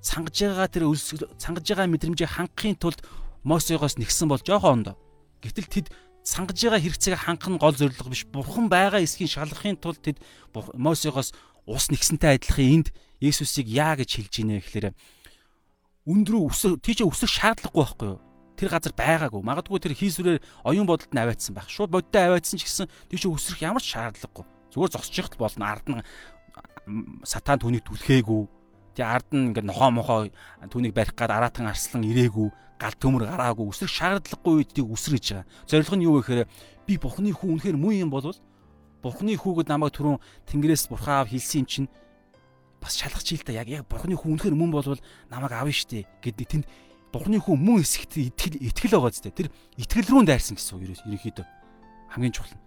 цангаж 0.00 0.36
байгаа 0.40 0.68
тэр 0.72 0.84
цангаж 1.36 1.64
байгаа 1.68 1.92
мэдрэмжийг 1.92 2.32
хангахын 2.32 2.80
тулд 2.80 3.04
Мосеогоос 3.44 4.00
нэгсэн 4.00 4.28
бол 4.32 4.40
жоохон 4.40 4.80
ондоо. 4.88 4.96
Гэтэл 5.44 5.68
тэд 5.68 5.86
сангаж 6.24 6.56
байгаа 6.56 6.80
хэрэгцээг 6.80 7.20
хангах 7.20 7.50
нь 7.52 7.60
гол 7.60 7.76
зорилго 7.76 8.08
биш. 8.08 8.24
Бурхан 8.24 8.72
байгаа 8.72 9.04
эсхийн 9.04 9.28
шалгахын 9.28 9.76
тулд 9.76 10.00
тэд 10.00 10.18
Мосеогоос 10.56 11.36
ус 11.68 11.84
нэгсэнтэй 11.92 12.40
адилхан 12.40 12.80
энд 12.80 12.88
Есүсийг 13.20 13.68
яа 13.68 13.92
гэж 14.00 14.10
хэлж 14.24 14.34
ийнэ 14.40 14.64
гэхээр 14.64 14.96
өндрөө 16.08 16.42
өсөх 16.48 16.80
тийч 16.80 17.04
өсөх 17.04 17.28
шаардлагагүй 17.28 17.84
байхгүй 17.84 18.08
юу? 18.16 18.20
Тэр 18.56 18.68
газар 18.72 18.92
байгаагүй. 18.96 19.40
Магадгүй 19.44 19.80
тэр 19.80 19.96
хийсвэрээр 19.96 20.40
оюун 20.64 20.88
бодолд 20.88 21.12
нь 21.12 21.20
аваадсан 21.20 21.52
байх. 21.56 21.68
Шууд 21.68 21.92
бодтой 21.92 22.28
аваадсан 22.28 22.56
ч 22.60 22.68
гэсэн 22.68 22.88
тийч 23.12 23.24
өсрөх 23.28 23.60
ямар 23.60 23.84
ч 23.84 23.96
шаардлагагүй. 23.96 24.44
Зүгээр 24.72 24.92
зогсчихт 24.96 25.36
болно. 25.36 25.64
Ард 25.72 25.86
нь 25.88 26.04
сатан 27.24 27.60
түүнийг 27.60 27.84
түлхээгүй. 27.88 28.42
Тэгээ 28.96 29.08
ард 29.08 29.28
нь 29.32 29.52
ингээд 29.52 29.68
нохоо 29.68 29.90
мохоо 29.90 30.20
түүнийг 30.68 30.92
барих 30.92 31.16
гад 31.16 31.32
араатан 31.32 31.66
арслан 31.72 32.04
ирээгүй 32.04 32.52
гал 32.78 32.94
төмөр 32.98 33.28
гараагүй 33.30 33.70
өсрөх 33.70 33.90
шаардлагагүй 33.90 34.54
үед 34.64 34.70
тийг 34.74 34.88
өсөр 34.90 35.16
гэж 35.16 35.26
байгаа. 35.30 35.46
Зорилго 35.66 35.96
нь 35.96 36.04
юу 36.04 36.18
вэ 36.18 36.22
гэхээр 36.22 36.48
би 36.86 36.94
Бурхны 36.98 37.30
хүү 37.30 37.48
үнэхээр 37.54 37.76
муу 37.78 37.94
юм 37.94 38.10
бол 38.10 38.34
Бурхны 39.04 39.36
хүүгэд 39.36 39.68
намайг 39.68 39.92
түрүүн 39.94 40.18
Тэнгэрээс 40.48 40.88
Бурхан 40.88 41.22
аав 41.22 41.28
хэлсэн 41.30 41.62
юм 41.62 41.68
чинь 41.68 41.88
бас 42.80 42.96
шалгах 42.98 43.22
чийл 43.22 43.44
та 43.44 43.52
яг 43.52 43.68
яг 43.68 43.86
Бурхны 43.86 44.16
хүү 44.16 44.36
үнэхээр 44.36 44.56
мөн 44.56 44.70
болвол 44.72 45.00
намайг 45.30 45.52
авна 45.52 45.72
штэ 45.72 46.04
гэдэг 46.24 46.46
тэнд 46.48 46.66
Бурхны 47.14 47.38
хүү 47.38 47.54
мөн 47.54 47.84
эсэгт 47.84 48.18
итгэл 48.18 48.58
итгэл 48.58 48.98
байгаа 48.98 49.12
зү 49.14 49.30
тэр 49.30 49.48
итгэл 49.78 50.08
рүү 50.10 50.26
дайрсан 50.26 50.58
гэсэн 50.58 50.74
үг 50.74 50.98
ерөөхдөө 51.06 51.46
хамгийн 52.10 52.34
чухал. 52.34 52.58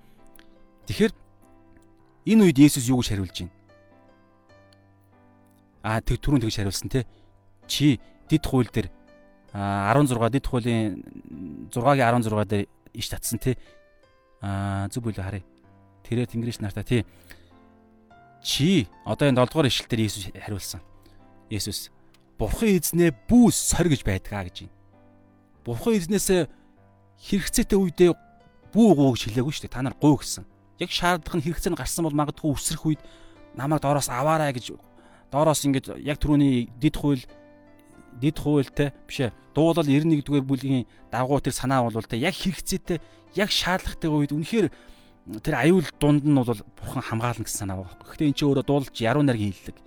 Тэгэхээр 0.87 1.13
энэ 2.31 2.43
үед 2.47 2.57
Есүс 2.59 2.87
юу 2.87 2.99
гэж 3.03 3.11
хариулж 3.11 3.35
байна? 3.43 3.55
Аа 5.83 5.99
тэг 5.99 6.19
түрүүн 6.19 6.43
тэгж 6.43 6.55
хариулсан 6.63 6.91
те. 6.91 7.07
Чи 7.67 7.99
дид 8.27 8.43
хууль 8.43 8.67
дээр 8.67 8.91
16 9.57 10.29
дэд 10.29 10.45
хуулийн 10.45 11.01
6-гийн 11.73 12.21
16 12.21 12.45
дээр 12.45 12.65
иш 12.93 13.07
татсан 13.09 13.41
тий. 13.41 13.57
Аа 14.41 14.85
зүг 14.93 15.09
бүлэ 15.09 15.23
харъя. 15.25 15.45
Тэрээр 16.05 16.29
Тэнгэрч 16.29 16.61
нартаа 16.61 16.85
тий. 16.85 17.01
Чи 18.45 18.85
одоо 19.01 19.25
энэ 19.25 19.41
7 19.41 19.49
дугаар 19.49 19.69
ишлэлээр 19.73 20.05
Иесус 20.05 20.29
хариулсан. 20.29 20.81
Иесус 21.49 21.89
Бурхан 22.37 22.77
эзнээ 22.77 23.17
бүү 23.25 23.49
сорь 23.49 23.89
гэж 23.89 24.05
байдгаа 24.05 24.45
гэж 24.45 24.69
юм. 24.69 24.71
Бурхан 25.65 25.97
эзнээс 25.97 26.45
хэрэгцээтэй 27.17 27.81
үедээ 27.81 28.13
бүү 28.69 28.89
гоо 28.93 29.17
гэж 29.17 29.33
хэлээгүй 29.33 29.53
шүү 29.57 29.65
дээ. 29.65 29.73
Та 29.73 29.81
нар 29.81 29.97
гоо 29.97 30.21
гэсэн. 30.21 30.45
Яг 30.77 30.93
шаардлага 30.93 31.41
нь 31.41 31.45
хэрэгцээ 31.49 31.73
нь 31.73 31.79
гарсан 31.81 32.05
бол 32.05 32.13
магадгүй 32.13 32.53
өсрөх 32.53 32.85
үед 32.93 33.01
намайг 33.57 33.81
доороос 33.81 34.13
аваарай 34.13 34.53
гэж 34.53 34.77
доороос 35.33 35.65
ингэж 35.65 35.97
яг 36.05 36.21
түрүүний 36.21 36.69
дид 36.77 36.93
хууль 36.93 37.25
дид 38.21 38.37
хуультай 38.41 38.93
биш 39.07 39.19
ээ 39.25 39.31
дуулал 39.53 39.85
91-р 39.85 40.45
бүлгийн 40.45 40.85
дагуу 41.09 41.41
тэр 41.41 41.53
санаа 41.53 41.85
бол 41.85 42.01
тэ 42.01 42.21
яг 42.21 42.35
хэрэгцээтэй 42.37 43.01
яг 43.37 43.49
шаардлагатай 43.49 44.09
үед 44.09 44.33
үнэхээр 44.33 44.67
тэр 45.43 45.55
аюул 45.59 45.87
дунд 45.99 46.23
нь 46.23 46.37
бол 46.37 46.61
бурхан 46.77 47.03
хамгаална 47.03 47.43
гэсэн 47.43 47.67
санаа 47.67 47.83
байна. 47.83 47.99
Гэхдээ 48.05 48.27
эн 48.31 48.35
чинь 48.37 48.47
өөрөө 48.47 48.65
дуулж 48.65 48.95
яруу 48.95 49.23
найргийн 49.27 49.51
хэллэг. 49.51 49.77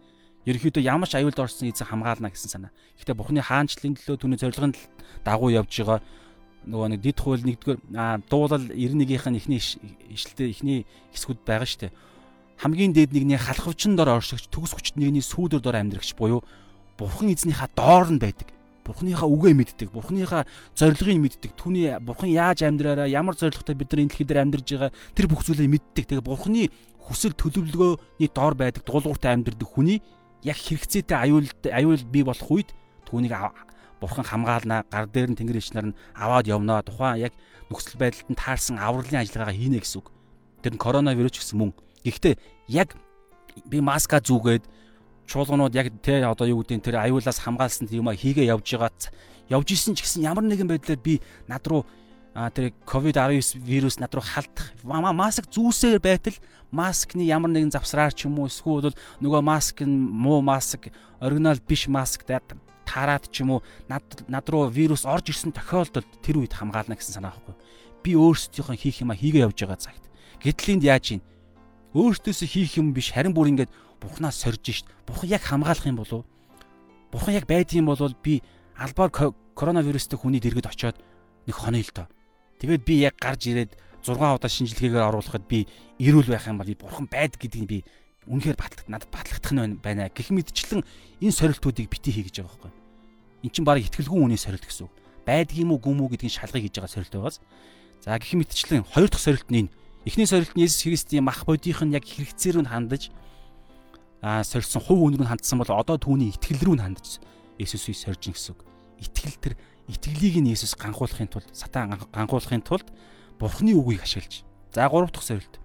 Ерөнхийдөө 0.44 0.82
ямар 0.84 1.08
ч 1.08 1.16
аюулд 1.16 1.38
орсон 1.40 1.72
эзэн 1.72 1.88
хамгаална 1.88 2.28
гэсэн 2.28 2.50
санаа. 2.50 2.72
Гэхдээ 3.00 3.16
бурханы 3.16 3.40
хаанчлалын 3.40 3.96
төлөө 3.96 4.16
түүний 4.20 4.40
зорилгын 4.40 4.76
дагуу 5.24 5.48
явж 5.48 5.72
байгаа 5.80 6.00
нөгөө 6.68 6.88
нэг 6.92 7.00
дид 7.00 7.18
хууль 7.24 7.44
нэгдүгээр 7.44 7.80
дуулал 8.28 8.66
91-ийн 8.68 9.36
эхний 9.40 9.60
ишлэлтэй 10.12 10.48
эхний 10.52 10.78
хэсгүүд 11.16 11.40
байгаа 11.40 11.64
шүү 11.64 11.80
дээ. 11.88 11.92
Хамгийн 12.60 12.92
дээд 12.92 13.16
нэгний 13.16 13.40
халахвчин 13.40 13.96
дор 13.96 14.20
оршигч 14.20 14.52
төгс 14.52 14.76
хүчт 14.76 15.00
нэгний 15.00 15.24
сүүдэр 15.24 15.64
дор 15.64 15.80
амьдрагч 15.80 16.12
буюу 16.20 16.44
бурхан 17.00 17.32
эзнийхаа 17.32 17.72
доор 17.72 18.12
нь 18.12 18.20
байдаг. 18.20 18.52
Бурханыхаа 18.84 19.28
үгээ 19.28 19.54
мэддэг, 19.56 19.88
бурханыхаа 19.92 20.44
зорилгыг 20.76 21.20
мэддэг. 21.20 21.52
Түүний 21.56 21.96
бурхан 22.04 22.28
яаж 22.28 22.64
амьдраараа, 22.64 23.08
ямар 23.08 23.36
зорилготой 23.36 23.76
бид 23.76 23.92
нар 23.92 24.04
энэ 24.04 24.10
дэлхий 24.12 24.26
дээр 24.28 24.42
амьдарж 24.44 24.68
байгаа 24.68 24.90
тэр 25.16 25.26
бүх 25.28 25.44
зүйлийг 25.44 25.72
мэддэг. 25.72 26.04
Тэгээ 26.10 26.24
бурханы 26.24 26.68
хүсэл 27.00 27.36
төлөвлөгөөний 27.36 28.28
доор 28.32 28.54
байдаг 28.56 28.82
дуулууртай 28.84 29.32
амьдрдаг 29.36 29.68
хүний 29.68 30.00
яг 30.44 30.56
хэрэгцээтэй 30.56 31.16
аюулд 31.16 31.60
аюул 31.68 32.02
бий 32.08 32.24
болох 32.24 32.48
үед 32.50 32.72
түүнийг 33.08 33.32
бурхан 34.00 34.24
хамгаална, 34.24 34.88
гар 34.88 35.06
дээр 35.06 35.32
нь 35.32 35.38
тэнгэр 35.38 35.60
ичнэр 35.60 35.92
нь 35.92 35.98
аваад 36.16 36.48
явнаа. 36.48 36.80
Тухайн 36.80 37.20
яг 37.20 37.36
нөхцөл 37.68 38.00
байдалд 38.00 38.32
нь 38.32 38.40
таарсан 38.40 38.80
авралын 38.80 39.20
ажиллагаагаа 39.20 39.54
хийнэ 39.54 39.84
гэсэн 39.84 40.00
үг. 40.00 40.08
Тэр 40.64 40.72
нь 40.74 40.80
коронавирус 40.80 41.36
гэсэн 41.36 41.60
мөн. 41.60 41.76
Гэхдээ 42.00 42.34
яг 42.72 42.96
би 43.68 43.84
маска 43.84 44.24
зүгээд 44.24 44.64
чуулганууд 45.30 45.74
яг 45.78 45.94
те 46.02 46.26
одоо 46.26 46.50
юу 46.50 46.66
гэдэг 46.66 46.82
тэр 46.82 46.96
аюулаас 47.06 47.38
хамгаалсан 47.38 47.86
юм 47.94 48.10
а 48.10 48.18
хийгээ 48.18 48.50
явж 48.50 48.66
байгаа 48.74 48.90
явж 49.46 49.68
исэн 49.70 49.94
ч 49.94 50.02
гэсэн 50.02 50.26
ямар 50.26 50.42
нэгэн 50.42 50.66
байдлаар 50.66 50.98
би 50.98 51.22
над 51.46 51.62
руу 51.70 51.86
тэр 52.34 52.74
ковид 52.86 53.14
19 53.14 53.62
вирус 53.62 53.98
над 54.02 54.14
руу 54.14 54.22
халдах. 54.26 54.74
Маск 54.82 55.46
зүүсээр 55.50 56.02
байтал 56.02 56.34
маскны 56.70 57.22
ямар 57.26 57.50
нэгэн 57.50 57.74
завсраар 57.74 58.14
ч 58.14 58.26
юм 58.26 58.38
уу 58.38 58.46
эсвэл 58.46 58.94
нөгөө 59.22 59.42
маск 59.42 59.82
нь 59.82 59.90
муу 59.90 60.42
маск 60.42 60.90
оригинал 61.18 61.58
биш 61.62 61.86
маск 61.86 62.22
таарад 62.26 63.26
ч 63.30 63.42
юм 63.42 63.58
уу 63.58 63.62
над 63.90 64.02
над 64.30 64.46
руу 64.50 64.70
вирус 64.70 65.06
орж 65.06 65.30
ирсэн 65.30 65.50
тохиолдолд 65.50 66.06
тэр 66.22 66.42
үед 66.42 66.54
хамгаална 66.54 66.94
гэсэн 66.94 67.18
санаа 67.18 67.34
байхгүй. 67.34 67.54
Би 68.06 68.14
өөрсдийнхөө 68.14 68.78
хийх 68.78 69.02
юма 69.02 69.18
хийгээ 69.18 69.46
явж 69.50 69.58
байгаа 69.62 69.78
цагт. 69.78 70.04
Гэтэл 70.38 70.78
энд 70.78 70.86
яаж 70.86 71.06
ийн? 71.18 71.22
Өөртөөсөө 71.94 72.46
хийх 72.46 72.78
юм 72.78 72.94
биш 72.94 73.10
харин 73.10 73.34
бүр 73.34 73.50
ингээд 73.50 73.70
Бурханаас 74.00 74.36
сорж 74.36 74.64
шít. 74.64 74.86
Бурхан 75.06 75.28
яг 75.28 75.42
хамгаалах 75.42 75.86
юм 75.86 75.96
болов? 75.96 76.24
Бурхан 77.12 77.34
яг 77.34 77.46
байдгийн 77.46 77.84
бол 77.84 78.00
би 78.22 78.42
албаар 78.76 79.10
коронавирустэй 79.54 80.18
хүний 80.18 80.40
дэргэд 80.40 80.66
очиод 80.66 80.96
нэг 81.46 81.56
хонё 81.56 81.80
л 81.84 81.92
доо. 81.94 82.08
Тэгээд 82.60 82.84
би 82.84 82.94
яг 83.04 83.14
гарч 83.20 83.46
ирээд 83.48 83.76
6 84.04 84.16
удаа 84.16 84.48
шинжилгээгээр 84.48 85.08
оруулахад 85.12 85.44
би 85.44 85.68
ирүүл 86.00 86.32
байх 86.32 86.48
юм 86.48 86.56
бол 86.56 86.72
бурхан 86.72 87.06
байд 87.12 87.36
гэдгийг 87.36 87.68
би 87.68 87.78
үнэхээр 88.24 88.56
батлах 88.56 88.88
надад 88.88 89.10
батлагдах 89.12 89.52
нь 89.52 89.76
байна. 89.80 90.08
Гэх 90.08 90.32
мэтчлэн 90.32 90.84
энэ 91.20 91.36
сорилтуудыг 91.36 91.88
бити 91.88 92.12
хий 92.12 92.24
гэж 92.24 92.40
байгаа 92.40 92.56
байхгүй. 92.56 92.72
Эн 93.44 93.50
чинь 93.52 93.64
баг 93.68 93.80
ихтгэлгүй 93.80 94.20
үний 94.20 94.40
сорилт 94.40 94.64
гэсэн 94.64 94.88
үг. 94.88 94.94
Байдгийм 95.24 95.72
үү 95.72 95.80
гүм 95.80 96.00
үү 96.04 96.16
гэдгийг 96.16 96.32
шалгах 96.32 96.64
хийж 96.64 96.76
байгаа 96.80 96.92
сорилт 96.92 97.12
байгаас. 97.12 97.40
За 98.00 98.16
гэх 98.16 98.32
мэтчлэн 98.36 98.84
хоёр 98.88 99.08
дахь 99.08 99.24
сорилт 99.24 99.48
нь 99.52 99.68
энэ. 99.68 99.72
Эхний 100.08 100.28
сорилт 100.28 100.56
нь 100.56 100.64
Есүс 100.64 100.84
Христийн 100.84 101.24
мах 101.24 101.44
бодийнх 101.44 101.84
нь 101.84 101.92
яг 101.92 102.04
хэрэгцээр 102.04 102.64
нь 102.64 102.68
хандаж 102.68 103.12
аа 104.20 104.44
сорьсон 104.44 104.82
хувь 104.84 105.16
нь 105.16 105.24
хандсан 105.24 105.58
бол 105.60 105.72
одоо 105.72 105.96
түүний 105.96 106.36
итгэл 106.36 106.60
рүү 106.60 106.76
нь 106.76 106.84
хандж 106.84 107.20
Есүсийг 107.60 107.96
сорьж 107.96 108.24
гэсэн 108.32 108.56
үг. 108.56 108.64
Итгэл 109.00 109.36
тэр 109.40 109.54
итгэлийг 109.88 110.40
нь 110.40 110.52
Есүс 110.52 110.76
ганхуулахын 110.76 111.28
тулд 111.28 111.48
сатан 111.52 111.96
ганхуулахын 112.12 112.64
тулд 112.64 112.88
Бурхны 113.40 113.72
үгийг 113.72 114.04
ашиглаж. 114.04 114.44
За 114.72 114.88
гурав 114.88 115.12
дахь 115.12 115.24
сорилт. 115.24 115.60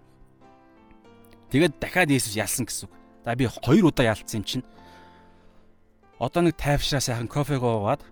Тэгээд 1.52 1.80
дахиад 1.80 2.12
Есүс 2.12 2.36
ялсан 2.36 2.68
гэсэн 2.68 2.88
үг. 2.88 2.94
За 3.24 3.36
би 3.36 3.48
хоёр 3.48 3.92
удаа 3.92 4.16
ялцсан 4.16 4.40
юм 4.40 4.48
чинь. 4.48 4.66
Одоо 6.20 6.44
нэг 6.44 6.56
тайвшраа 6.56 7.04
сайхан 7.04 7.28
кофего 7.28 7.84
уугаад 7.84 8.04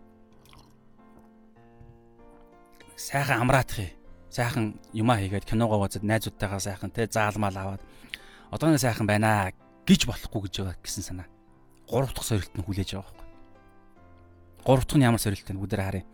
сайхан 2.96 3.44
амраатах 3.44 3.80
юм. 3.80 3.96
Сайхан 4.28 4.80
юмаа 4.92 5.20
хийгээд 5.24 5.48
киногоо 5.48 5.88
үзээд 5.88 6.04
найзуудтайгаа 6.04 6.60
сайхан 6.60 6.92
те 6.92 7.08
заалмал 7.08 7.56
аваад 7.56 7.82
одоо 8.52 8.70
нэг 8.72 8.80
сайхан 8.80 9.08
байна 9.08 9.52
гэж 9.88 10.08
болохгүй 10.08 10.42
гэж 10.48 10.54
байгаа 10.64 10.78
гэсэн 10.84 11.04
санаа. 11.04 11.28
Гурав 11.88 12.14
дахь 12.14 12.28
сорилт 12.28 12.54
нь 12.56 12.64
хүлээж 12.64 12.90
байгаа 12.96 13.12
байхгүй. 13.12 13.28
Гурав 14.64 14.86
дахь 14.88 14.98
нь 14.98 15.06
ямар 15.08 15.20
сорилт 15.20 15.48
вэ? 15.48 15.60
Бүгдээр 15.60 15.84
харъя. 15.84 16.06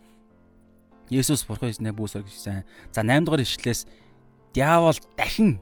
Есүс 1.09 1.45
бурхан 1.45 1.73
эзнээ 1.73 1.93
бүүс 1.93 2.21
гэж 2.21 2.37
сайн. 2.37 2.63
За 2.93 3.01
8 3.01 3.25
дугаар 3.25 3.41
ишлээс 3.41 3.85
диавол 4.53 4.97
дахин 5.17 5.61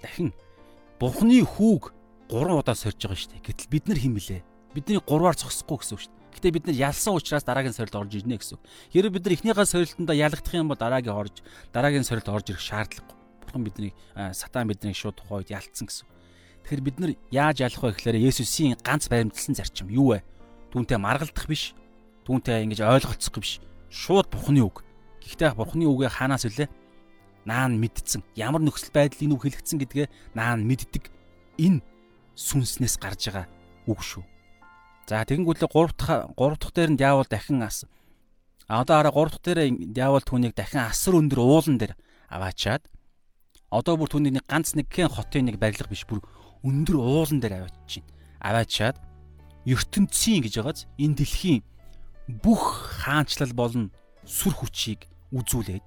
дахин 0.00 0.32
Бурхны 1.00 1.40
хүүг 1.40 1.96
3 2.28 2.60
удаа 2.60 2.76
сорж 2.76 3.00
байгаа 3.00 3.16
шүү 3.16 3.32
дээ. 3.32 3.46
Гэтэл 3.48 3.72
бид 3.72 3.84
нар 3.88 3.96
хэм 3.96 4.14
блэ? 4.20 4.44
Бидний 4.76 5.00
3-аар 5.00 5.32
зогсохгүй 5.32 5.80
гэсэн 5.80 5.96
үг 5.96 6.02
шүү 6.04 6.12
дээ. 6.12 6.28
Гэтэ 6.36 6.52
бид 6.52 6.64
нар 6.68 6.76
ялсан 6.76 7.16
учраас 7.16 7.44
дараагийн 7.48 7.72
сорилт 7.72 7.96
орж 7.96 8.12
ирнэ 8.20 8.36
гэсэн 8.36 8.60
үг. 8.60 8.64
Хэрэг 8.92 9.12
бид 9.16 9.24
нар 9.24 9.34
эхнийхээ 9.40 9.64
сорилтондоо 9.64 10.12
ялагдах 10.12 10.52
юм 10.52 10.68
бол 10.68 10.76
дараагийн 10.76 11.16
орж 11.16 11.40
дараагийн 11.72 12.04
сорилт 12.04 12.28
орж 12.28 12.52
ирэх 12.52 12.60
шаардлагагүй. 12.60 13.16
Бурхан 13.48 13.64
бидний 13.64 13.92
сатан 14.36 14.68
биднийг 14.68 14.92
шууд 14.92 15.16
тухайд 15.16 15.48
ялцсан 15.48 15.88
гэсэн. 15.88 16.06
Тэгэхээр 16.70 16.86
бид 16.86 16.98
нар 17.02 17.12
яаж 17.34 17.66
ялах 17.66 17.82
вэ 17.82 17.98
гэхээр 17.98 18.30
Есүсийн 18.30 18.78
ганц 18.78 19.10
баримтлсан 19.10 19.58
зарчим 19.58 19.90
юу 19.90 20.14
вэ? 20.14 20.22
Түүнтэй 20.70 21.02
маргалдах 21.02 21.50
биш. 21.50 21.74
Түүнтэй 22.22 22.62
ингэж 22.62 22.86
ойлголцох 22.86 23.42
биш. 23.42 23.58
Шууд 23.90 24.30
Бурхны 24.30 24.62
үг. 24.62 24.86
Гэхдээ 25.18 25.58
Бурхны 25.58 25.90
үгээ 25.90 26.14
хаанаас 26.14 26.46
үлээ? 26.46 26.70
Наан 27.42 27.82
мэдсэн. 27.82 28.22
Ямар 28.38 28.62
нөхцөл 28.62 28.94
байдал 28.94 29.18
энэ 29.18 29.34
үг 29.34 29.42
хэлэгдсэн 29.50 29.82
гэдгээ 29.82 30.06
наан 30.38 30.62
мэддэг. 30.62 31.10
Энэ 31.58 31.82
сүнснээс 32.38 33.02
гарч 33.02 33.34
байгаа 33.34 33.50
үг 33.90 33.98
шүү. 34.06 34.22
За 35.10 35.26
тэгэнгүүтлээ 35.26 35.74
3 35.74 35.90
дахь 35.98 36.30
3 36.38 36.54
дахь 36.54 36.70
дээр 36.70 36.90
нь 36.94 37.00
диавол 37.02 37.26
дахин 37.26 37.66
ас. 37.66 37.82
А 38.70 38.86
одоо 38.86 39.02
араа 39.02 39.10
3 39.10 39.26
дахь 39.34 39.42
дээр 39.42 39.90
диавол 39.90 40.22
түүнийг 40.22 40.54
дахин 40.54 40.86
асар 40.86 41.18
өндөр 41.18 41.42
уулан 41.42 41.82
дээр 41.82 41.98
аваачаад 42.30 42.86
одоо 43.74 43.98
бүр 43.98 44.06
түүний 44.06 44.38
нэг 44.38 44.46
ганц 44.46 44.78
нэг 44.78 44.86
хэн 44.86 45.10
хотын 45.10 45.50
нэг 45.50 45.58
барилга 45.58 45.90
биш 45.90 46.06
бүр 46.06 46.22
өндөр 46.64 46.96
уулан 46.96 47.40
дээр 47.40 47.64
аваач 47.64 47.76
чинь. 47.86 48.08
Аваачаад 48.40 48.96
ертөнцийн 49.64 50.44
гэж 50.44 50.54
байгааз 50.60 50.80
энэ 50.96 51.16
дэлхийн 51.20 51.60
бүх 52.40 53.02
хаанчлал 53.04 53.52
болон 53.52 53.92
сүр 54.24 54.54
хүчийг 54.56 55.04
үзүүлээд 55.34 55.86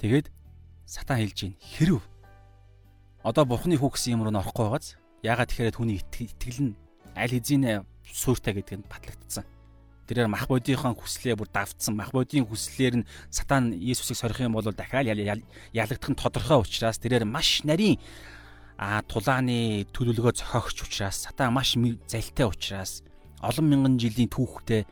тэгээд 0.00 0.26
сатан 0.88 1.22
хэлж 1.22 1.38
гин 1.38 1.54
хэрв 1.60 2.02
одоо 3.22 3.44
бурхны 3.46 3.78
хүү 3.78 3.90
гэсэн 3.94 4.18
юм 4.18 4.26
руу 4.26 4.34
орохгүй 4.34 4.66
байгааз 4.66 4.98
ягаад 5.22 5.48
тэгэхээр 5.50 5.76
түүний 5.76 5.98
итгэл 6.02 6.60
нь 6.72 6.76
аль 7.14 7.30
хэзээ 7.30 7.86
сууртай 8.12 8.52
гэдг 8.54 8.82
нь 8.82 8.90
батлагдсан. 8.90 9.46
Тэрээр 10.10 10.28
мах 10.28 10.50
бодийнхаа 10.50 10.92
хүслээ 10.98 11.38
бүр 11.38 11.48
давтсан. 11.48 11.94
Мах 11.94 12.10
бодийн 12.10 12.44
хүслээр 12.44 13.00
нь 13.00 13.08
сатан 13.30 13.72
Иесусыг 13.72 14.18
сорих 14.18 14.42
юм 14.42 14.52
бол 14.52 14.66
дахиад 14.66 15.06
ялагдах 15.06 16.10
нь 16.10 16.18
тодорхой 16.18 16.60
учраас 16.60 16.98
тэрээр 16.98 17.24
маш 17.24 17.62
нарийн 17.62 18.02
а 18.78 19.02
тулааны 19.06 19.84
төлөвлөгөө 19.92 20.34
зохиогч 20.40 20.82
учраас 20.84 21.26
сатан 21.28 21.52
маш 21.52 21.76
залтай 22.08 22.46
учраас 22.46 23.02
олон 23.42 23.66
мянган 23.68 23.98
жилийн 23.98 24.30
түүхтэй 24.30 24.86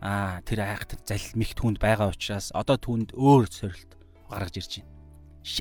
а 0.00 0.40
тэр 0.46 0.62
айхтар 0.62 0.98
залил 1.02 1.34
мих 1.34 1.54
түнд 1.58 1.78
байгаа 1.82 2.14
учраас 2.14 2.50
одоо 2.54 2.78
түнд 2.78 3.14
өөр 3.14 3.46
сорилт 3.50 3.98
гаргаж 4.30 4.54
ирж 4.58 4.72
байна. 4.78 4.90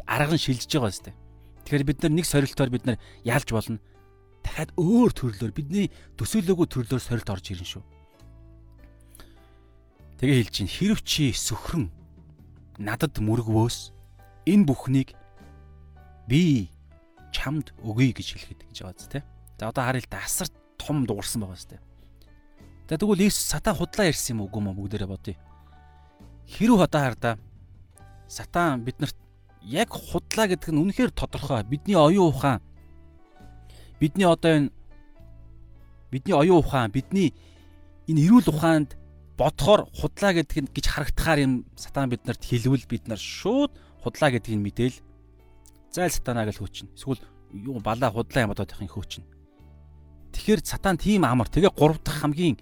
Арга 0.05 0.35
нь 0.37 0.43
шилжиж 0.43 0.69
байгаа 0.69 0.93
зү. 0.93 1.13
Тэгэхээр 1.65 1.87
бид 1.87 1.99
нар 2.03 2.13
нэг 2.13 2.25
сорилтоор 2.25 2.69
бид 2.69 2.85
нар 2.85 2.97
ялж 3.25 3.49
болно. 3.49 3.81
Дахиад 4.45 4.71
өөр 4.77 5.11
төрлөөр 5.13 5.53
бидний 5.57 5.89
төсөөлөөгүй 6.21 6.67
төрлөөр 6.69 7.01
сорилт 7.01 7.29
орж 7.33 7.45
ирнэ 7.49 7.65
шүү. 7.65 7.83
Тэгээ 10.21 10.37
хэлж 10.45 10.53
чинь 10.53 10.69
хэрв 10.69 10.99
чи 11.01 11.33
сөхрөн 11.33 11.89
надад 12.77 13.17
мөргвөөс 13.17 13.93
энэ 14.45 14.65
бүхнийг 14.69 15.17
би 16.29 16.69
чамд 17.31 17.73
өгье 17.81 18.13
гэж 18.13 18.27
хэлэхэд 18.35 18.61
гэж 18.67 18.77
байгаа 18.83 18.97
зү 18.97 19.09
тэ. 19.09 19.19
За 19.59 19.69
одоо 19.69 19.83
харъя 19.83 20.03
л 20.03 20.11
да 20.11 20.19
асар 20.23 20.47
том 20.77 21.05
дуурсан 21.05 21.43
байгаа 21.43 21.59
зү 21.59 21.67
тэ. 21.75 21.79
За 22.87 22.95
тэгвэл 22.97 23.27
Есүс 23.27 23.51
сатан 23.51 23.75
худлаа 23.75 24.07
ярьсан 24.07 24.37
юм 24.37 24.41
уу 24.45 24.49
үгүй 24.51 24.61
мө 24.63 24.71
бүгдээрээ 24.77 25.11
бодъё. 25.11 25.35
Хэрв 26.47 26.79
одоо 26.79 27.01
хардаа 27.03 27.35
сатан 28.31 28.83
биднэрт 28.87 29.17
яг 29.67 29.91
худлаа 29.91 30.47
гэдэг 30.47 30.71
нь 30.71 30.79
үнэхээр 30.79 31.11
тодорхой. 31.11 31.63
Бидний 31.67 31.99
оюун 31.99 32.31
ухаан 32.31 32.61
бидний 33.99 34.25
одоо 34.25 34.51
энэ 34.55 34.71
бидний 36.11 36.35
оюун 36.35 36.63
ухаан 36.63 36.91
бидний 36.91 37.33
энэ 38.07 38.21
эрүүл 38.23 38.47
ухаанд 38.55 38.95
бодохоор 39.37 39.89
худлаа 39.91 40.31
гэдэг 40.33 40.57
нь 40.63 40.71
гэж 40.71 40.85
харагдахаар 40.87 41.39
юм 41.43 41.53
сатан 41.75 42.09
биднэрт 42.09 42.39
хэлвэл 42.39 42.85
бид 42.87 43.07
нар 43.11 43.19
шууд 43.19 43.75
худлаа 44.01 44.31
гэдгийг 44.31 44.61
мэдээл 44.63 44.97
зайл 45.91 46.11
сатанаа 46.11 46.45
гэж 46.47 46.57
хөөчнө. 46.59 46.91
Эсвэл 46.95 47.21
юу 47.53 47.79
балаа 47.79 48.11
худлаа 48.11 48.43
юм 48.45 48.51
бодоод 48.51 48.71
их 48.71 48.91
хөөчнө. 48.91 49.25
Тэгэхээр 50.33 50.61
сатан 50.63 50.97
тийм 50.97 51.25
амар. 51.25 51.47
Тэгээ 51.47 51.73
гурав 51.73 52.03
дахь 52.03 52.21
хамгийн 52.21 52.57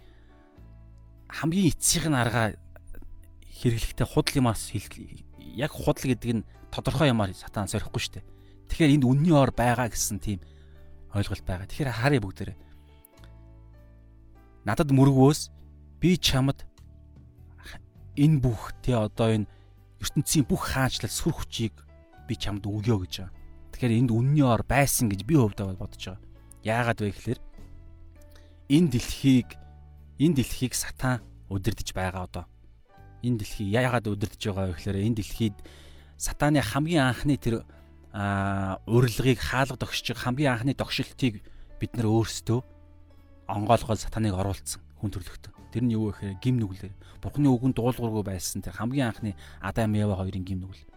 хамгийн 1.30 1.71
эцсийн 1.73 2.15
арга 2.15 2.55
хэрэглэхдээ 3.59 4.07
худал 4.07 4.39
юмас 4.39 4.71
яг 4.71 5.71
худал 5.71 6.05
гэдэг 6.05 6.32
нь 6.39 6.45
тодорхой 6.71 7.09
юмар 7.09 7.34
сатан 7.34 7.67
сорихгүй 7.67 7.99
шүү 7.99 8.13
дээ. 8.19 8.26
Тэгэхээр 8.69 8.93
энд 8.99 9.05
үнний 9.05 9.34
ор 9.36 9.51
байгаа 9.51 9.89
гэсэн 9.89 10.19
тийм 10.21 10.39
ойлголт 11.11 11.43
байгаа. 11.43 11.67
Тэгэхээр 11.67 11.91
харъя 11.91 12.21
бүгдээрээ. 12.21 12.57
Надад 14.65 14.89
мөргөөс 14.91 15.51
би 15.99 16.17
чамд 16.17 16.65
энэ 18.15 18.39
бүх 18.39 18.71
тий 18.84 18.95
одоо 18.95 19.36
энэ 19.36 19.47
ертөнцийн 19.99 20.47
бүх 20.47 20.71
хаанчлал 20.71 21.11
сүр 21.11 21.36
хүчийг 21.36 21.76
би 22.28 22.36
чамд 22.36 22.65
өгөө 22.65 22.97
гэж 23.05 23.13
байгаа. 23.21 23.34
Тэгэхээр 23.76 23.97
энд 23.99 24.11
үнний 24.11 24.45
ор 24.45 24.63
байсан 24.67 25.09
гэж 25.09 25.21
би 25.26 25.36
хувьдаа 25.36 25.76
бодож 25.76 26.03
байгаа. 26.03 26.23
Яагаад 26.63 26.99
вэ 27.01 27.11
гэхээр 27.13 27.39
энэ 28.69 28.89
дэлхийг 28.91 29.49
энэ 30.17 30.36
дэлхийг 30.41 30.73
сатан 30.73 31.21
удирдах 31.49 31.93
байгаа 31.93 32.23
одоо. 32.26 32.45
Энэ 33.21 33.43
дэлхий 33.43 33.67
яагаад 33.69 34.07
удирдах 34.07 34.39
байгаа 34.39 34.71
вэ 34.71 34.76
гэхээр 34.80 34.97
энэ 35.05 35.17
дэлхийд 35.21 35.57
сатаны 36.17 36.61
хамгийн 36.63 37.11
анхны 37.11 37.38
тэр 37.38 37.67
урилгыг 38.15 39.39
хаалга 39.39 39.76
тогшиж 39.76 40.15
хамгийн 40.15 40.55
анхны 40.55 40.73
тогшилтыг 40.73 41.43
бид 41.80 41.91
нар 41.99 42.07
өөрсдөө 42.07 42.63
онгоолгоод 43.51 43.99
сатаныг 43.99 44.34
оруулсан 44.34 44.82
хүн 45.03 45.11
төрлөختөө. 45.11 45.51
Тэр 45.76 45.84
нь 45.84 45.93
юу 45.93 46.09
вэ 46.09 46.11
гэхээр 46.15 46.39
гим 46.39 46.55
нүглэр. 46.63 46.93
Бурхны 47.19 47.51
үгэнд 47.51 47.76
дуулуургүй 47.76 48.23
байсан 48.23 48.63
тэр 48.63 48.80
хамгийн 48.80 49.11
анхны 49.11 49.36
Адам 49.59 49.93
Ева 49.99 50.15
хоёрын 50.15 50.47
гим 50.47 50.63
нүгэл. 50.63 50.94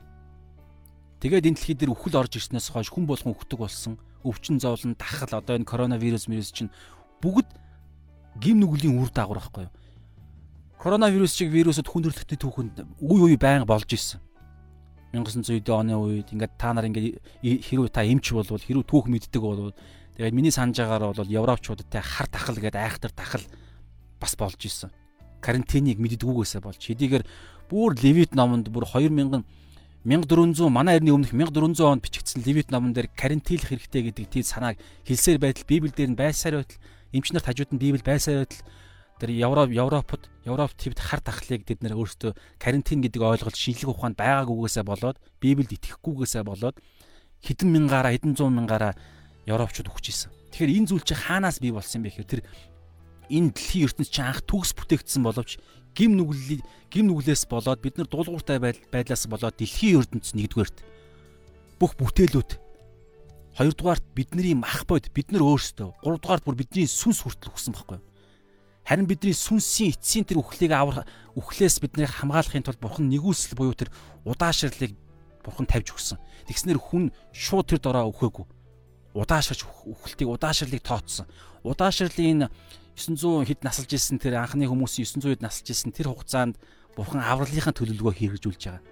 Тэгээд 1.19 1.51
энэ 1.51 1.57
дэлхий 1.59 1.75
дээр 1.75 1.93
үхэл 1.99 2.19
орж 2.23 2.39
ирснээс 2.39 2.71
хойш 2.71 2.95
хүн 2.95 3.07
болгон 3.11 3.35
өгдөг 3.35 3.59
болсон. 3.59 3.99
Өвчин 4.23 4.63
зовлон, 4.63 4.95
дахал 4.95 5.43
одоо 5.43 5.59
энэ 5.59 5.67
коронавирус 5.67 6.31
вирус 6.31 6.55
чинь 6.55 6.71
бүгд 7.19 7.51
гим 8.39 8.63
нүглийн 8.63 8.95
үр 8.95 9.11
дагавар 9.11 9.43
байхгүй 9.43 9.67
юу? 9.67 9.75
Коронавирус 10.79 11.35
шиг 11.35 11.51
вирусод 11.51 11.91
хүндрэлтний 11.91 12.39
түүхэнд 12.39 13.03
үе 13.03 13.35
үе 13.35 13.37
байнга 13.37 13.67
болж 13.67 13.91
исэн. 13.91 14.23
1900 15.11 15.67
оны 15.75 15.99
үед 15.99 16.31
ингээд 16.31 16.55
та 16.55 16.71
нар 16.71 16.87
ингээд 16.87 17.19
хэрвээ 17.43 17.91
та 17.91 18.07
эмч 18.07 18.31
болвол 18.31 18.63
хэрвээ 18.63 18.87
түүх 18.87 19.11
мэддэг 19.11 19.43
болвол 19.43 19.75
тэгээд 20.15 20.37
миний 20.37 20.55
санаж 20.55 20.79
байгаагаар 20.79 21.19
бол 21.19 21.35
европчуудтай 21.35 22.03
хар 22.05 22.29
тахал 22.31 22.61
гэдэг 22.61 22.79
айхтар 22.79 23.11
тахал 23.11 23.43
бас 24.21 24.37
болж 24.39 24.61
исэн. 24.63 24.95
Карантиныг 25.43 25.99
мэддгүүгээсээ 25.99 26.61
болж. 26.63 26.79
Хэдийгээр 26.79 27.25
бүр 27.67 27.97
Левит 27.99 28.39
номонд 28.39 28.71
бүр 28.71 28.87
2000 28.87 29.43
1400 30.09 30.73
манай 30.73 30.97
эртний 30.97 31.13
өмнөх 31.13 31.37
1400 31.37 31.85
онд 31.85 32.01
бичигдсэн 32.01 32.41
Левит 32.41 32.73
номон 32.73 32.97
дээр 32.97 33.13
карантинлах 33.13 33.77
хэрэгтэй 33.77 34.03
гэдэг 34.09 34.27
тийм 34.33 34.41
санааг 34.41 34.81
хэлсээр 35.05 35.37
байтал 35.37 35.69
Библиэлд 35.69 36.01
нь 36.01 36.17
байсаар 36.17 36.65
байтал 36.65 36.81
эмч 37.13 37.29
нарт 37.37 37.45
хажууд 37.45 37.77
нь 37.77 37.83
Библи 37.83 38.01
байсаар 38.01 38.49
байтал 38.49 38.65
тэр 39.21 39.31
Европ 39.37 39.69
Европод 39.69 40.23
Европ 40.49 40.73
твд 40.81 40.97
хар 40.97 41.21
тахлыг 41.21 41.69
бид 41.69 41.85
нэр 41.85 41.93
өөрсдөө 41.93 42.33
карантин 42.57 43.05
гэдэг 43.05 43.21
ойлголт 43.21 43.53
шинжлэх 43.61 43.93
ухаанд 43.93 44.17
байгаагүйгээсээ 44.17 44.85
болоод 44.89 45.21
Библиэд 45.45 45.77
итгэхгүйгээсээ 45.77 46.41
болоод 46.41 46.81
хэдэн 47.45 47.69
мянгаараа 47.69 48.17
хэдэн 48.17 48.33
зуун 48.33 48.57
мянгаараа 48.57 48.97
Европчууд 49.45 49.93
өгч 49.93 50.09
исэн. 50.09 50.33
Тэгэхээр 50.57 50.73
энэ 50.73 50.89
зүйл 50.89 51.05
чи 51.05 51.15
хаанаас 51.21 51.61
бий 51.61 51.73
болсон 51.77 52.01
бэ 52.01 52.17
гэхээр 52.17 52.33
тэр 52.33 52.43
энэ 53.29 53.53
дэлхийн 53.53 53.85
ертөнц 53.93 54.09
чи 54.09 54.21
анх 54.25 54.41
төгс 54.49 54.73
бүтээгдсэн 54.73 55.21
боловч 55.21 55.61
гим 55.95 56.17
нүглэл 56.17 56.63
гим 56.91 57.05
нүглээс 57.09 57.47
болоод 57.49 57.81
бид 57.81 57.97
нар 57.99 58.09
дуулууртай 58.09 58.59
байдлаас 58.61 59.29
болоод 59.29 59.57
дэлхийн 59.57 60.01
ертөнц 60.03 60.35
нэгдүгээрт 60.35 60.77
бүх 61.79 61.95
бүтээлүүд 61.97 62.69
Хоёрдугаарт 63.59 64.05
бидний 64.15 64.55
мах 64.55 64.87
бод 64.87 65.11
бид 65.11 65.35
нар 65.35 65.43
өөрсдөө. 65.43 65.99
Гуравдугаарт 66.07 66.47
бүр 66.47 66.55
бидний 66.55 66.87
сүнс 66.87 67.27
хүртэл 67.27 67.51
өгсөн 67.51 67.75
байхгүй? 67.75 67.99
Харин 68.87 69.11
бидний 69.11 69.35
сүнсийн 69.35 69.99
эцсийн 69.99 70.23
тэр 70.23 70.39
үхлийг 70.39 70.71
авах 70.71 71.03
үхлээс 71.35 71.83
биднийг 71.83 72.07
хамгаалахын 72.07 72.63
тулд 72.63 72.79
бурхан 72.79 73.11
нэгүсэл 73.11 73.59
буюу 73.59 73.75
тэр 73.75 73.91
удаашрлыг 74.23 74.95
бурхан 75.43 75.67
тавьж 75.67 75.91
өгсөн. 75.91 76.23
Тэгснэр 76.47 76.79
хүн 76.79 77.11
шууд 77.35 77.67
тэр 77.67 77.83
дороо 77.83 78.15
өхөөгүй. 78.15 78.47
Удаашрч 79.19 79.67
үхлтийг 79.67 80.31
удаашрлыг 80.31 80.79
тооцсон. 80.79 81.27
Удаашрлын 81.67 82.47
900 82.99 83.47
хэд 83.47 83.63
насалж 83.63 83.91
ирсэн 83.95 84.19
тэр 84.19 84.43
анхны 84.43 84.67
хүмүүсийн 84.67 85.07
900 85.07 85.39
хэд 85.39 85.43
насалж 85.47 85.67
ирсэн 85.71 85.95
тэр 85.95 86.11
хугацаанд 86.11 86.59
бурхан 86.99 87.23
авралынхаа 87.23 87.71
төлөвлөгөө 87.71 88.15
хэрэгжүүлж 88.19 88.63
байгаа. 88.67 88.83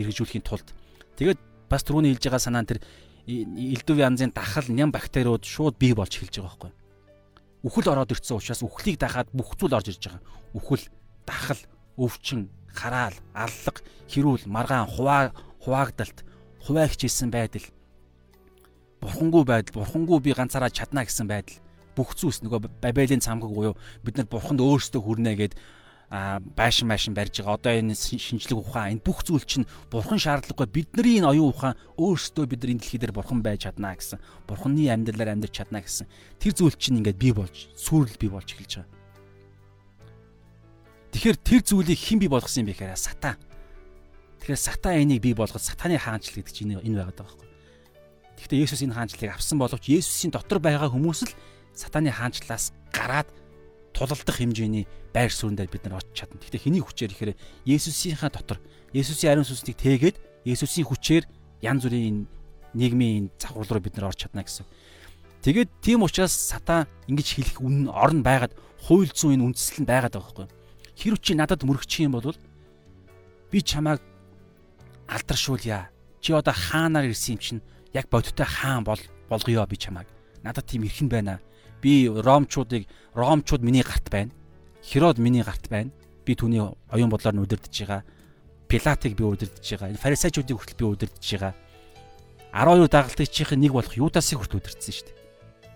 Хэрэгжүүлэхийн 0.00 0.44
тулд 0.44 0.72
тэгээд 1.20 1.40
бас 1.68 1.84
түрүүний 1.84 2.16
хэлж 2.16 2.24
байгаа 2.32 2.40
санаа 2.40 2.64
нь 2.64 2.70
тэр 2.72 2.80
элдв 3.28 3.96
янзын 4.00 4.32
дахал 4.32 4.66
ням 4.72 4.90
бактериуд 4.90 5.44
шууд 5.44 5.76
бий 5.76 5.92
болж 5.92 6.16
эхэлж 6.16 6.40
байгаа 6.40 6.48
байхгүй. 6.48 6.72
Үхэл 7.62 7.92
ороод 7.94 8.10
ирсэн 8.10 8.36
учраас 8.40 8.62
үхлийг 8.66 8.98
дахаад 8.98 9.30
бүх 9.30 9.54
зүйл 9.54 9.76
орж 9.78 9.94
ирж 9.94 10.02
байгаа. 10.02 10.22
Үхэл, 10.58 10.84
дахал, 11.22 11.62
өвчин, 11.94 12.50
хараал, 12.74 13.14
аллаг, 13.30 13.86
хэрүүл, 14.10 14.50
маргаан, 14.50 14.90
хуваа, 14.90 15.30
хуваагдалт, 15.62 16.26
хуваа 16.58 16.90
хичээсэн 16.90 17.30
байдал. 17.30 17.62
Бурхангүй 18.98 19.44
байдал, 19.46 19.78
бурхангүй 19.78 20.18
би 20.18 20.34
ганцаараа 20.34 20.74
чадна 20.74 21.06
гэсэн 21.06 21.30
байдал. 21.30 21.62
Бүх 21.96 22.16
зүйлс 22.16 22.42
нөгөө 22.42 22.80
Бабелийн 22.80 23.20
цамхаг 23.20 23.52
буюу 23.52 23.76
бид 24.04 24.16
нар 24.16 24.26
бурханд 24.26 24.60
өөрсдөө 24.60 25.00
хүрнэ 25.02 25.32
гэд 25.36 25.54
байшин 26.12 26.88
байшин 26.88 27.14
барьж 27.16 27.40
байгаа. 27.40 27.56
Одоо 27.56 27.72
энэ 27.72 27.96
шинжлэх 27.96 28.60
ухаан 28.60 29.00
энэ 29.00 29.04
бүх 29.04 29.24
зүйл 29.24 29.48
чинь 29.48 29.64
бурхан 29.88 30.20
шаардлагагүй 30.20 30.68
бидний 30.68 31.24
энэ 31.24 31.32
оюун 31.32 31.56
ухаан 31.56 31.76
өөрсдөө 31.96 32.44
бид 32.52 32.60
нар 32.60 32.72
энэ 32.76 32.80
дэлхий 32.84 33.00
дээр 33.00 33.16
бурхан 33.16 33.40
байж 33.40 33.64
чадна 33.64 33.96
гэсэн. 33.96 34.20
Бурханы 34.44 34.92
амьдралаар 34.92 35.32
амьдарч 35.32 35.56
чадна 35.56 35.80
гэсэн. 35.80 36.04
Тэр 36.36 36.52
зүйл 36.52 36.76
чинь 36.76 37.00
ингээд 37.00 37.16
бий 37.16 37.32
болж, 37.32 37.72
сүрэл 37.80 38.20
бий 38.20 38.28
болж 38.28 38.44
эхэлж 38.44 38.84
байгаа. 38.84 38.92
Тэгэхээр 41.16 41.38
тэр 41.40 41.60
зүйлийг 41.64 41.96
хэн 41.96 42.18
бий 42.20 42.28
болгосон 42.28 42.60
юм 42.64 42.68
бэ 42.68 42.76
гэхээр 42.76 43.00
сатан. 43.00 43.36
Тэгэхээр 44.44 44.60
сатан 44.60 45.00
энийг 45.00 45.24
бий 45.24 45.32
болгож 45.32 45.64
сатаны 45.64 45.96
хаанчлал 45.96 46.44
гэдэг 46.44 46.52
чинь 46.52 46.76
энэ 46.76 47.00
байгаад 47.00 47.16
байгаа 47.16 47.24
байхгүй. 47.24 47.48
Гэхдээ 48.36 48.62
Есүс 48.68 48.84
энэ 48.84 48.96
хаанчлалыг 48.96 49.32
авсан 49.32 49.56
боловч 49.56 49.84
Есүсийн 49.88 50.32
дотор 50.32 50.60
байгаа 50.60 50.92
хүмүүс 50.92 51.20
л 51.24 51.32
сатаны 51.74 52.12
хаанчлалаас 52.12 52.72
гараад 52.92 53.28
тулалдах 53.92 54.36
хэмжээний 54.36 54.86
байр 55.12 55.32
суурин 55.32 55.56
дээр 55.56 55.68
бид 55.72 55.84
нар 55.84 56.00
очиж 56.00 56.24
чадна. 56.24 56.40
Гэхдээ 56.40 56.62
хэний 56.64 56.82
хүчээр 56.82 57.12
ихээр 57.12 57.32
Есүсийнхаа 57.68 58.30
дотор 58.32 58.58
Есүсийн 58.92 59.36
ариун 59.36 59.48
сүнснийг 59.48 59.76
тээгээд 59.76 60.16
Есүсийн 60.48 60.88
хүчээр 60.88 61.24
янз 61.60 61.84
бүрийн 61.84 62.26
нийгмийн 62.74 63.30
завхрал 63.36 63.68
руу 63.68 63.84
бид 63.84 63.96
нар 63.96 64.08
орж 64.10 64.24
чадна 64.24 64.42
гэсэн. 64.42 64.64
Тэгээд 65.44 65.70
тийм 65.84 66.02
учраас 66.02 66.32
сатан 66.32 66.88
ингэж 67.10 67.28
хэлэх 67.36 67.58
үнэн 67.60 67.90
орн 67.92 68.22
байгаад 68.24 68.56
хууль 68.88 69.10
зүйн 69.10 69.42
энэ 69.42 69.46
үндэслэл 69.52 69.82
нь 69.84 69.90
байгаад 69.90 70.14
байгаа 70.16 70.46
байхгүй. 70.46 70.48
Хэрв 70.96 71.18
чи 71.20 71.32
надад 71.34 71.62
мөрөгчих 71.66 72.06
юм 72.06 72.16
бол 72.16 72.32
би 73.50 73.58
чамайг 73.60 74.00
алдаршуулъя. 75.10 75.90
Чи 76.22 76.32
одоо 76.32 76.54
хаанаар 76.54 77.10
ирсэн 77.10 77.36
юм 77.36 77.40
чинь 77.42 77.62
яг 77.92 78.06
бодиттой 78.08 78.46
хаан 78.46 78.84
бол 78.86 79.00
болгоё 79.28 79.66
би 79.66 79.76
чамайг. 79.76 80.08
Надад 80.42 80.66
тийм 80.66 80.86
эрхэн 80.86 81.08
байна. 81.10 81.40
Би 81.82 82.06
ромчуудыг 82.08 82.86
ромчууд 83.12 83.62
миний 83.66 83.82
гарт 83.82 84.08
байна 84.08 84.32
Херод 84.82 85.18
миний 85.18 85.42
гарт 85.42 85.68
байна. 85.70 85.90
Би 86.26 86.34
түүний 86.34 86.60
оюун 86.60 87.10
бодлоор 87.10 87.34
нь 87.34 87.42
удирдах 87.42 87.70
байгаа. 87.70 88.02
Пилатыг 88.66 89.14
би 89.14 89.22
удирдах 89.22 89.62
байгаа. 89.62 89.94
Фарисеучуудыг 89.94 90.58
хүртэл 90.58 90.78
би 90.78 90.84
удирдах 90.84 91.22
байгаа. 91.22 91.54
12 92.52 92.90
дагалдагчийн 92.90 93.60
нэг 93.62 93.72
болох 93.72 93.94
Юдасыг 93.94 94.42
хүртэл 94.42 94.58
удирдсан 94.58 94.92
шүү 94.92 95.06
дээ. 95.06 95.18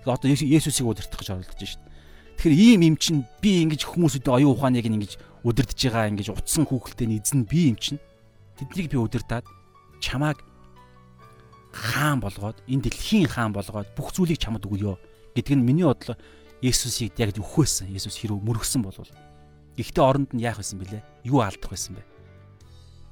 Тэгээ 0.02 0.14
одоо 0.14 0.28
Есүсийг 0.28 0.86
удирдах 0.90 1.18
гэж 1.22 1.28
оролдож 1.30 1.54
шүү 1.54 1.78
дээ. 1.78 1.94
Тэгэхээр 2.36 2.54
ийм 2.66 2.80
юм 2.82 2.96
чинь 2.98 3.22
би 3.40 3.62
ингэж 3.62 3.82
хүмүүсүүдийн 3.86 4.34
оюун 4.34 4.54
ухааныг 4.58 4.86
ингэж 4.90 5.12
удирдах 5.46 5.78
байгаа 5.78 6.10
ингэж 6.10 6.28
утсан 6.34 6.66
хүүхэлтэй 6.66 7.22
эзэн 7.22 7.46
би 7.46 7.70
юм 7.70 7.78
чинь 7.78 8.02
тэднийг 8.58 8.90
би 8.90 8.98
удирдаад 8.98 9.46
чамааг 10.02 10.42
хаан 11.72 12.20
болгоод 12.20 12.58
энэ 12.68 12.90
дэлхийн 12.90 13.30
хаан 13.30 13.56
болгоод 13.56 13.88
бүх 13.96 14.12
зүйлийг 14.12 14.36
чамд 14.42 14.66
өгөё 14.66 15.00
гэдг 15.36 15.52
нь 15.52 15.64
миний 15.64 15.84
бодлоо 15.84 16.16
Есүсийг 16.64 17.20
яг 17.20 17.36
өхөөсөн. 17.36 17.92
Есүс 17.92 18.16
хэрэг 18.16 18.40
мөргсөн 18.40 18.80
болвол. 18.80 19.12
Гэхдээ 19.76 20.02
оронд 20.02 20.32
нь 20.32 20.40
яах 20.40 20.56
байсан 20.56 20.80
бэлээ? 20.80 21.04
Юу 21.28 21.44
алдах 21.44 21.68
байсан 21.68 22.00
бэ? 22.00 22.02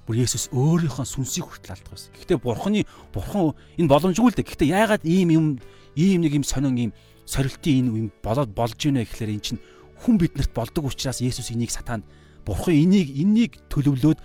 Бүр 0.09 0.25
Есүс 0.25 0.49
өөрийнхөө 0.49 1.05
сүнсийг 1.05 1.45
хүртэл 1.45 1.77
алдах 1.77 1.93
байсан. 1.93 2.11
Гэхдээ 2.17 2.41
Бурханы 2.41 2.89
Бурхан 3.13 3.53
энэ 3.77 3.91
боломжгүй 3.93 4.33
л 4.33 4.37
дээ. 4.41 4.49
Гэхдээ 4.49 4.73
яагаад 4.73 5.05
ийм 5.05 5.29
юм 5.29 5.47
ийм 5.93 6.25
нэг 6.25 6.41
юм 6.41 6.45
сонин 6.45 6.77
ийм 6.77 6.93
сорилтын 7.29 7.85
энэ 7.85 7.89
юм 7.93 8.09
болоод 8.25 8.57
болж 8.57 8.81
ийнэ 8.81 9.05
гэхлээр 9.05 9.37
эн 9.37 9.45
чинь 9.45 9.61
хүн 10.01 10.17
биднэрт 10.17 10.53
болдог 10.57 10.89
учраас 10.89 11.21
Есүс 11.21 11.53
энийг 11.53 11.69
сатаанд 11.69 12.05
бурхан 12.45 12.77
энийг 12.77 13.13
энэнийг 13.13 13.61
төлөвлөөд 13.73 14.21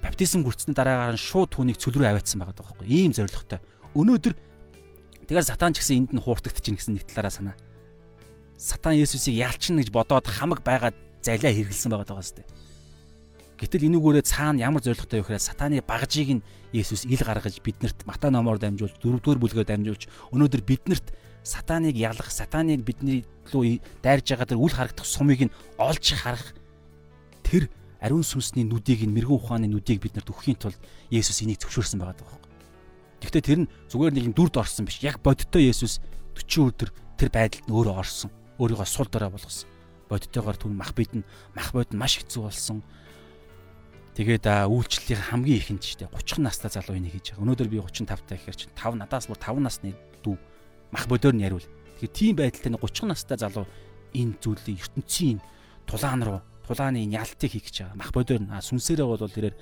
баптизм 0.00 0.44
хүртсэний 0.44 0.76
дараагаар 0.76 1.16
нь 1.16 1.20
шууд 1.20 1.52
түүнийг 1.52 1.76
цөл 1.76 2.00
рүү 2.00 2.08
аваадсан 2.08 2.40
байгаа 2.40 2.56
байхгүй 2.56 2.88
ийм 2.88 3.12
зоригтой. 3.12 3.60
Өнөөдөр 3.92 4.32
тэгэхээр 5.32 5.48
сатан 5.48 5.72
ч 5.72 5.80
гэсэн 5.80 5.96
энд 5.96 6.12
нь 6.12 6.20
хууртагдчихна 6.20 6.76
гэсэн 6.76 6.92
нэг 6.92 7.08
талаараа 7.08 7.32
санаа. 7.32 7.56
Сатан 8.60 9.00
Есүсийг 9.00 9.40
ялчна 9.40 9.80
гэж 9.80 9.88
бодоод 9.88 10.28
хамаг 10.28 10.60
байгаад 10.60 10.92
залиа 11.24 11.48
хэрэгэлсэн 11.48 11.88
байгаа 11.88 12.04
даа 12.04 12.20
сте. 12.20 12.44
Гэтэл 13.56 13.88
энүүгээрээ 13.88 14.28
цаана 14.28 14.60
ямар 14.60 14.84
зоригтой 14.84 15.24
вэ 15.24 15.32
гэхээр 15.32 15.40
сатаны 15.40 15.80
багжийг 15.80 16.36
нь 16.36 16.44
Есүс 16.76 17.08
ил 17.08 17.24
гаргаж 17.24 17.64
биднэрт 17.64 18.04
Матай 18.04 18.28
номоор 18.28 18.60
дамжуулж 18.60 19.00
дөрөвдүгээр 19.00 19.40
бүлгээр 19.40 19.68
дамжуулж 19.72 20.04
өнөөдөр 20.36 20.62
биднэрт 20.68 21.16
сатаныг 21.40 21.96
ялах, 21.96 22.28
сатаныг 22.28 22.84
бидний 22.84 23.24
лөө 23.56 23.80
дайрж 24.04 24.36
байгаа 24.36 24.52
тэр 24.52 24.60
үл 24.60 24.68
харагдах 24.68 25.08
сумыг 25.08 25.48
нь 25.48 25.54
олж 25.80 26.12
харах 26.12 26.52
тэр 27.40 27.72
ариун 28.04 28.20
сүнсний 28.20 28.68
нүдийг 28.68 29.08
нь 29.08 29.16
мэрэгэн 29.16 29.38
ухааны 29.40 29.66
нүдийг 29.70 30.04
биднэрт 30.04 30.28
өгөхийн 30.28 30.60
тулд 30.60 30.80
Есүс 31.08 31.40
энийг 31.40 31.62
зөвшөөрсөн 31.64 32.02
байгаа 32.04 32.20
даа. 32.20 32.41
Гэхдээ 33.22 33.42
тэр 33.46 33.58
нь 33.64 33.70
зүгээр 33.86 34.12
нэг 34.18 34.34
дүрд 34.34 34.58
орсон 34.58 34.90
биш. 34.90 34.98
Яг 35.06 35.22
бодиттой 35.22 35.70
Есүс 35.70 36.02
40 36.34 36.74
өдөр 36.74 36.90
тэр 37.14 37.30
байдалд 37.30 37.70
нь 37.70 37.74
өөрөө 37.74 37.94
орсон. 37.94 38.34
Өөрийгөө 38.58 38.88
сул 38.90 39.06
дорой 39.06 39.30
болгосон. 39.30 39.70
Бодиттойгоор 40.10 40.58
түн 40.58 40.74
мах 40.74 40.90
бид 40.98 41.14
нь 41.14 41.24
мах 41.54 41.70
бод 41.70 41.94
нь 41.94 42.00
маш 42.02 42.18
хэцүү 42.18 42.42
болсон. 42.42 42.82
Тэгээд 44.18 44.44
үйлчлэлийн 44.44 45.22
хамгийн 45.32 45.60
ихэнд 45.62 45.80
ч 45.86 45.96
тийм 46.02 46.10
30 46.10 46.42
настай 46.42 46.68
залуу 46.68 46.98
энийг 46.98 47.16
хийж 47.16 47.32
байгаа. 47.32 47.46
Өнөөдөр 47.46 47.68
би 47.70 47.78
35 47.80 48.26
таа 48.26 48.36
гэхээр 48.36 48.58
чинь 48.58 48.74
5 48.74 49.00
надаас 49.00 49.30
бүр 49.30 49.40
5 49.40 49.62
насны 49.62 49.94
дүү 50.20 50.36
мах 50.92 51.06
бодоор 51.08 51.32
нь 51.32 51.46
яривал. 51.46 51.64
Тэгэхээр 51.96 52.12
тийм 52.12 52.34
байдалтай 52.36 52.74
30 52.76 53.08
настай 53.08 53.38
залуу 53.40 53.64
энэ 54.12 54.36
зүйлийг 54.42 54.84
ертөнцийн 54.84 55.40
тулаан 55.88 56.20
руу 56.26 56.40
тулааны 56.68 57.08
ялтыг 57.08 57.56
хийх 57.56 57.72
гэж 57.72 57.88
байгаа. 57.88 57.96
Мах 57.96 58.12
бодоор 58.12 58.42
нь 58.44 58.52
сүнсээрээ 58.52 59.06
бол 59.08 59.16
тэрээр 59.16 59.56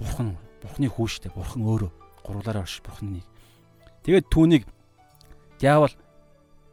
бурхан 0.00 0.34
бурханы 0.58 0.88
хүү 0.90 1.06
штэ 1.06 1.30
бурхан 1.30 1.62
өөрөө 1.62 1.90
гурлаараа 2.24 2.64
орш 2.64 2.80
бурханы 2.84 3.20
нэг. 3.20 3.26
Тэгээд 4.04 4.26
түүнийг 4.32 4.64
диавол 5.60 5.94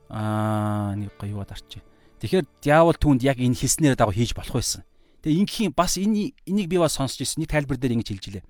аа 0.09 0.95
нэг 0.95 1.11
гоёуад 1.19 1.51
арчээ. 1.51 1.83
Тэгэхээр 2.23 2.45
диавол 2.63 2.97
түүнд 2.97 3.21
яг 3.23 3.37
энэ 3.37 3.55
хэлснээр 3.55 3.95
дагуу 3.99 4.15
хийж 4.15 4.33
болох 4.33 4.57
байсан. 4.57 4.87
Тэгээ 5.21 5.39
ингийн 5.43 5.73
бас 5.75 5.99
энэ 5.99 6.33
энийг 6.47 6.67
би 6.71 6.77
бас 6.79 6.95
сонсч 6.95 7.21
ирсэн. 7.21 7.43
Нэг 7.43 7.51
тайлбар 7.51 7.77
дээр 7.77 7.99
ингэж 7.99 8.09
хэлж 8.15 8.25
илээ. 8.31 8.45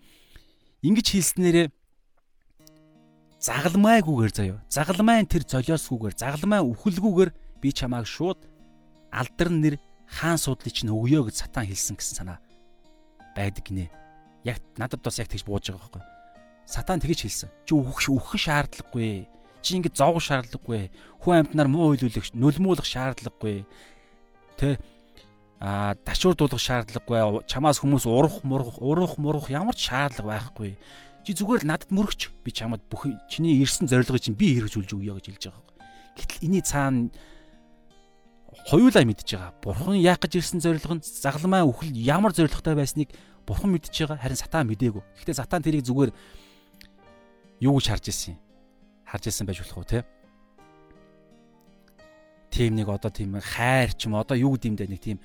Ингэж 0.86 1.08
хэлснээрээ 1.10 1.68
загалмайгүйгээр 3.42 4.34
заяа. 4.34 4.62
Загалмай 4.70 5.26
тэр 5.26 5.44
золиосгүйгээр, 5.46 6.16
загалмай 6.18 6.62
үхэлгүйгээр 6.64 7.32
би 7.62 7.70
чамааг 7.74 8.06
шууд 8.06 8.40
алдар 9.12 9.50
нэр 9.50 9.76
хаан 10.08 10.38
суудлыг 10.38 10.74
чинь 10.74 10.94
өгөө 10.94 11.30
гэж 11.30 11.36
сатан 11.46 11.68
хэлсэн 11.68 11.98
гэсэн 11.98 12.16
санаа 12.24 12.40
байдаг 13.36 13.64
гинэ. 13.66 13.92
Яг 14.44 14.62
надад 14.78 15.04
бас 15.04 15.20
яг 15.20 15.28
тэгж 15.30 15.46
бууж 15.46 15.70
байгаа 15.70 15.82
байхгүй. 15.86 16.17
Сатан 16.68 17.00
тэгж 17.00 17.24
хэлсэн. 17.24 17.50
Чи 17.64 17.74
үхэх 17.80 18.12
үхэх 18.12 18.36
шаардлагагүй. 18.36 19.32
Чи 19.64 19.80
ингэ 19.80 19.96
зовх 19.96 20.20
шаардлагагүй. 20.20 20.92
Хүн 21.24 21.48
амьтнаар 21.48 21.72
муу 21.72 21.96
үйлүүлэх, 21.96 22.36
нулимуулах 22.36 22.84
шаардлагагүй. 22.84 23.64
Тэ 24.60 24.76
а 25.64 25.96
дашуурдуулах 26.04 26.60
шаардлагагүй. 26.60 27.48
Чамаас 27.48 27.80
хүмүүс 27.80 28.04
урах, 28.04 28.44
мурах, 28.44 28.84
урах, 28.84 29.16
мурах 29.16 29.48
ямар 29.48 29.80
ч 29.80 29.88
шаардлага 29.88 30.28
байхгүй. 30.52 30.76
Чи 31.24 31.32
зүгээр 31.40 31.64
л 31.64 31.70
надад 31.72 31.88
мөрөгч. 31.88 32.36
Би 32.44 32.52
чамд 32.52 32.84
бүх 32.92 33.08
чиний 33.32 33.64
ирсэн 33.64 33.88
зорилгыг 33.88 34.20
чинь 34.20 34.36
би 34.36 34.60
хэрэгжүүлж 34.60 34.92
өгье 34.92 35.16
гэж 35.16 35.26
хэлж 35.28 35.44
байгаа. 35.48 35.64
Гэтэл 36.20 36.44
энэний 36.52 36.64
цаана 36.68 37.10
хоёулаа 38.68 39.04
мэдж 39.08 39.24
байгаа. 39.24 39.56
Бурхан 39.64 39.98
яах 40.00 40.20
гэж 40.20 40.40
ирсэн 40.40 40.60
зорилго 40.60 41.00
нь 41.00 41.04
загламаа 41.04 41.64
үхэл 41.64 41.96
ямар 41.96 42.36
зорилготой 42.36 42.76
байсныг 42.76 43.10
бурхан 43.48 43.72
мэдж 43.72 43.92
байгаа. 43.92 44.20
Харин 44.20 44.40
сатан 44.40 44.68
мдээгүй. 44.68 45.04
Гэхдээ 45.20 45.40
сатан 45.40 45.64
тэрийг 45.64 45.88
зүгээр 45.88 46.12
юу 47.60 47.78
гэж 47.78 47.86
харж 47.90 48.06
ирсэн 48.12 48.34
юм. 48.36 48.40
Харж 49.06 49.24
ирсэн 49.28 49.48
байж 49.48 49.60
болох 49.62 49.78
уу 49.78 49.88
те? 49.88 50.06
Тийм 52.52 52.76
нэг 52.76 52.90
одоо 52.90 53.12
тийм 53.12 53.38
хайр 53.40 53.94
ч 53.94 54.08
юм 54.08 54.16
одоо 54.16 54.38
юу 54.38 54.56
гэдэм 54.56 54.76
дэ 54.76 54.88
нэг 54.88 55.02
тийм 55.02 55.20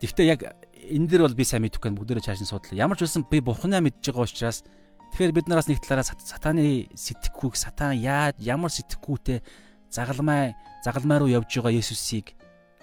Гэхдээ 0.00 0.26
яг 0.32 0.40
энэ 0.72 1.08
дэр 1.12 1.28
бол 1.28 1.36
би 1.36 1.44
сайн 1.44 1.60
мэдэхгүй 1.68 1.92
бүгдээрээ 1.92 2.24
чаашин 2.24 2.48
судлаа. 2.48 2.88
Ямар 2.88 2.96
ч 2.96 3.04
үсэн 3.04 3.28
би 3.28 3.44
бурханаа 3.44 3.84
мэдж 3.84 4.00
байгаа 4.00 4.24
учраас 4.24 4.64
тэгэхээр 5.12 5.36
бид 5.36 5.46
нараас 5.52 5.68
нэг 5.68 5.84
талаараа 5.84 6.08
сатаны 6.08 6.88
сэтгэхүйг 6.96 7.52
сатан 7.52 8.00
яа 8.00 8.32
ямар 8.40 8.72
сэтгэхүйтэй 8.72 9.44
загалмай 9.92 10.56
загалмай 10.80 11.20
руу 11.20 11.28
явж 11.28 11.52
байгаа 11.52 11.76
Есүсийг 11.76 12.32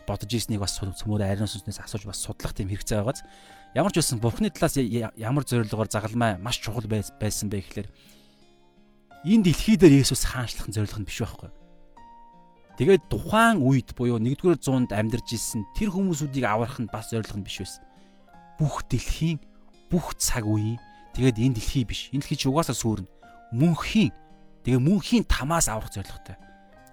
бодож 0.06 0.30
ирснийг 0.30 0.62
бас 0.62 0.78
цөмөр 0.78 1.26
ариун 1.26 1.50
сүнснээс 1.50 1.82
асууж 1.82 2.06
бас 2.06 2.22
судлах 2.22 2.54
тийм 2.54 2.70
хэрэгцээ 2.70 3.02
байгааз 3.02 3.26
ямар 3.74 3.90
ч 3.90 3.98
байсан 3.98 4.22
Бурхны 4.22 4.54
талаас 4.54 4.78
ямар 4.78 5.42
зорилгоор 5.42 5.90
загалмай 5.90 6.38
маш 6.38 6.62
чухал 6.62 6.86
байсан 6.86 7.50
бэ 7.50 7.66
гэхлээр 7.66 7.90
энэ 9.26 9.44
дэлхий 9.50 9.78
дээр 9.78 10.04
Есүс 10.04 10.28
хаанчлах 10.28 10.70
зорилго 10.70 11.00
нь 11.02 11.08
биш 11.08 11.24
байхгүй. 11.24 11.50
Тэгээд 12.78 13.10
тухайн 13.10 13.58
үед 13.66 13.98
буюу 13.98 14.22
1-р 14.22 14.62
зуунд 14.62 14.94
амьдарч 14.94 15.34
исэн 15.34 15.66
тэр 15.74 15.90
хүмүүсүүдийг 15.90 16.46
аврах 16.46 16.78
нь 16.78 16.92
бас 16.92 17.10
зорилго 17.10 17.42
нь 17.42 17.46
биш 17.48 17.66
байсан. 17.66 17.82
Бүх 18.62 18.86
дэлхийн 18.86 19.42
бүх 19.90 20.14
цаг 20.22 20.46
үеийн 20.46 20.78
тэгээд 21.18 21.42
энэ 21.42 21.58
дэлхий 21.58 21.86
биш. 21.90 22.14
Энэ 22.14 22.22
дэлхий 22.22 22.38
чи 22.38 22.46
угаасаа 22.46 22.78
сүрнэ. 22.78 23.10
Мөнхийн 23.58 24.14
тэгээ 24.62 24.78
мөнхийн 24.78 25.26
тамаас 25.26 25.74
аврах 25.74 25.90
зорилготой. 25.90 26.38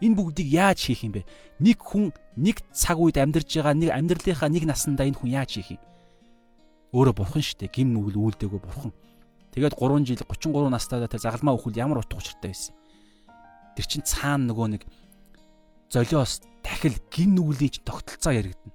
Энэ 0.00 0.16
бүгдийг 0.16 0.48
яаж 0.48 0.80
хийх 0.88 1.04
юм 1.04 1.20
бэ? 1.20 1.28
Нэг 1.60 1.78
хүн 1.84 2.16
нэг 2.40 2.64
цаг 2.72 2.96
үед 2.96 3.20
амьдарж 3.20 3.48
байгаа 3.52 3.76
нэг 3.76 3.90
амьдралынхаа 3.92 4.48
нэг 4.48 4.64
наснда 4.64 5.04
энэ 5.04 5.20
хүн 5.20 5.36
яаж 5.36 5.60
хийх 5.60 5.76
юм? 5.76 5.82
Өөрө 6.96 7.12
бурхан 7.12 7.44
штэ 7.44 7.68
гим 7.68 7.92
нүгэл 7.92 8.16
үйлдээгөө 8.16 8.60
бурхан. 8.64 8.92
Тэгээд 9.54 9.78
3 9.78 10.02
жил 10.02 10.18
33 10.18 10.66
настайдаа 10.66 11.06
тэр 11.06 11.22
загалмаа 11.22 11.54
өхөл 11.54 11.78
ямар 11.78 12.02
утга 12.02 12.18
учиртай 12.18 12.50
байсан. 12.50 12.74
Тэр 13.78 13.86
чин 13.86 14.02
цаана 14.02 14.50
нөгөө 14.50 14.66
нэг 14.74 14.82
золиос 15.94 16.42
дахил 16.58 16.98
гин 17.14 17.38
нүглийн 17.38 17.70
ч 17.70 17.78
тогтолцоо 17.86 18.34
яригдана. 18.34 18.74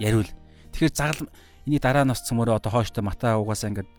Яриул. 0.00 0.30
Тэгэхээр 0.72 0.96
загал 0.96 1.28
эний 1.68 1.76
дараа 1.84 2.08
нас 2.08 2.24
цөмөрөө 2.24 2.64
одоо 2.64 2.72
хооштой 2.72 3.04
Матай 3.04 3.36
угаасаа 3.36 3.76
ингээд 3.76 3.92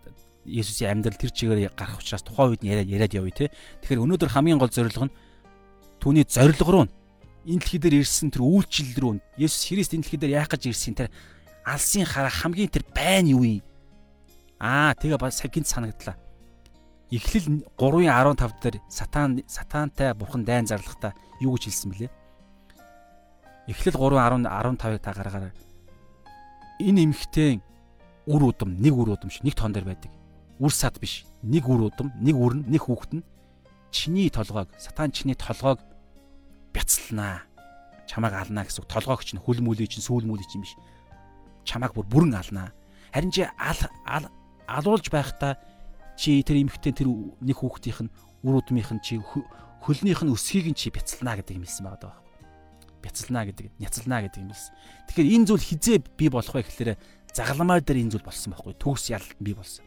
Есүсийн 0.46 1.02
амьдрал 1.02 1.22
тэр 1.22 1.30
чигээр 1.30 1.74
гарах 1.78 2.02
учраас 2.02 2.26
тухайн 2.26 2.58
үед 2.58 2.62
нь 2.66 2.70
яриад 2.74 2.90
яриад 2.90 3.14
явъя 3.14 3.34
те. 3.34 3.46
Тэгэхээр 3.86 4.02
өнөөдөр 4.10 4.30
хамгийн 4.34 4.58
гол 4.58 4.74
зорилго 4.74 5.06
нь 5.10 5.16
түүний 6.02 6.26
зорилго 6.26 6.70
руу 6.70 6.86
энэ 7.46 7.62
дэлхий 7.62 7.82
дээр 7.82 8.02
ирсэн 8.02 8.34
тэр 8.34 8.42
үйлчлэл 8.42 8.98
рүү 9.02 9.14
Есүс 9.38 9.70
Христ 9.70 9.94
энэ 9.94 10.06
дэлхий 10.06 10.22
дээр 10.22 10.38
яах 10.42 10.50
гэж 10.50 10.70
ирсэн 10.70 10.94
тэр 10.98 11.10
алсын 11.66 12.06
хараа 12.06 12.30
хамгийн 12.30 12.74
тэр 12.74 12.86
байн 12.94 13.34
юу 13.34 13.42
юм? 13.42 13.66
Аа 14.60 14.94
тэгээ 14.96 15.20
бас 15.20 15.42
гинт 15.42 15.68
санагдлаа. 15.68 16.16
Эхлэл 17.12 17.66
3:15 17.78 18.62
дээр 18.62 18.82
сатан 18.90 19.44
сатантай 19.48 20.14
бурхан 20.14 20.44
дайн 20.44 20.66
зарлахтаа 20.66 21.14
юу 21.40 21.56
гэж 21.56 21.70
хэлсэн 21.70 21.92
бэлээ? 21.92 22.12
Эхлэл 23.68 24.00
3:10 24.00 24.48
15-ыг 24.48 25.02
та 25.02 25.14
гаргаарай. 25.14 25.54
Энэ 26.80 27.04
эмхтэн 27.06 27.62
үр 28.26 28.44
удам 28.50 28.76
нэг 28.80 28.94
үр 28.94 29.14
удам 29.14 29.30
ш 29.30 29.44
нэг 29.44 29.56
тон 29.56 29.74
дээр 29.74 29.86
байдаг. 29.86 30.12
Үр 30.60 30.72
сад 30.72 30.98
биш. 31.00 31.26
Нэг 31.44 31.68
үр 31.70 31.92
удам, 31.92 32.12
нэг 32.18 32.36
үрн, 32.36 32.66
нэг 32.66 32.88
хүүхэд 32.88 33.22
нь 33.22 33.24
чиний 33.92 34.30
толгойг, 34.30 34.72
сатан 34.80 35.12
чиний 35.12 35.36
толгойг 35.36 35.80
бяцлнаа. 36.74 37.44
Чамааг 38.08 38.34
алнаа 38.34 38.66
гэсэн 38.66 38.88
толгоогч 38.88 39.36
нь 39.36 39.44
хөл 39.44 39.62
мүлий 39.62 39.88
чинь 39.88 40.02
сүүл 40.02 40.26
мүлий 40.26 40.48
чинь 40.48 40.64
биш. 40.64 40.74
Чамааг 41.68 41.94
бүр 41.94 42.06
бүрэн 42.08 42.40
алнаа. 42.40 42.74
Харин 43.14 43.32
чи 43.32 43.44
ал 43.46 44.26
алуулж 44.68 45.10
байхдаа 45.10 45.58
чи 46.16 46.44
тэр 46.44 46.64
эмхтэн 46.66 46.94
тэр 46.96 47.10
нэг 47.42 47.58
хүүхдийнх 47.60 48.08
нь 48.08 48.14
үр 48.46 48.62
удмынх 48.62 48.92
нь 48.96 49.04
чи 49.04 49.20
хөлнийх 49.20 50.22
нь 50.26 50.34
өсгийг 50.34 50.72
нь 50.72 50.78
чи 50.78 50.90
бяцлнаа 50.90 51.38
гэдэг 51.38 51.62
юм 51.62 51.66
хэлсэн 51.66 51.86
байгаа 51.86 52.02
даа. 52.02 52.16
Бяцлнаа 53.06 53.46
гэдэг, 53.46 53.66
няцлнаа 53.78 54.22
гэдэг 54.26 54.42
юм 54.42 54.50
хэлсэн. 54.50 54.74
Тэгэхээр 55.12 55.34
энэ 55.38 55.46
зүйл 55.46 55.66
хизээ 55.70 55.98
бий 56.18 56.30
болох 56.34 56.54
вэ 56.58 56.66
гэхээр 56.66 56.98
загалмай 57.30 57.82
дээр 57.86 58.02
энэ 58.02 58.12
зүйл 58.18 58.26
болсон 58.26 58.50
байхгүй. 58.56 58.74
Төгс 58.82 59.14
ялалт 59.14 59.38
бий 59.38 59.54
болсон. 59.54 59.86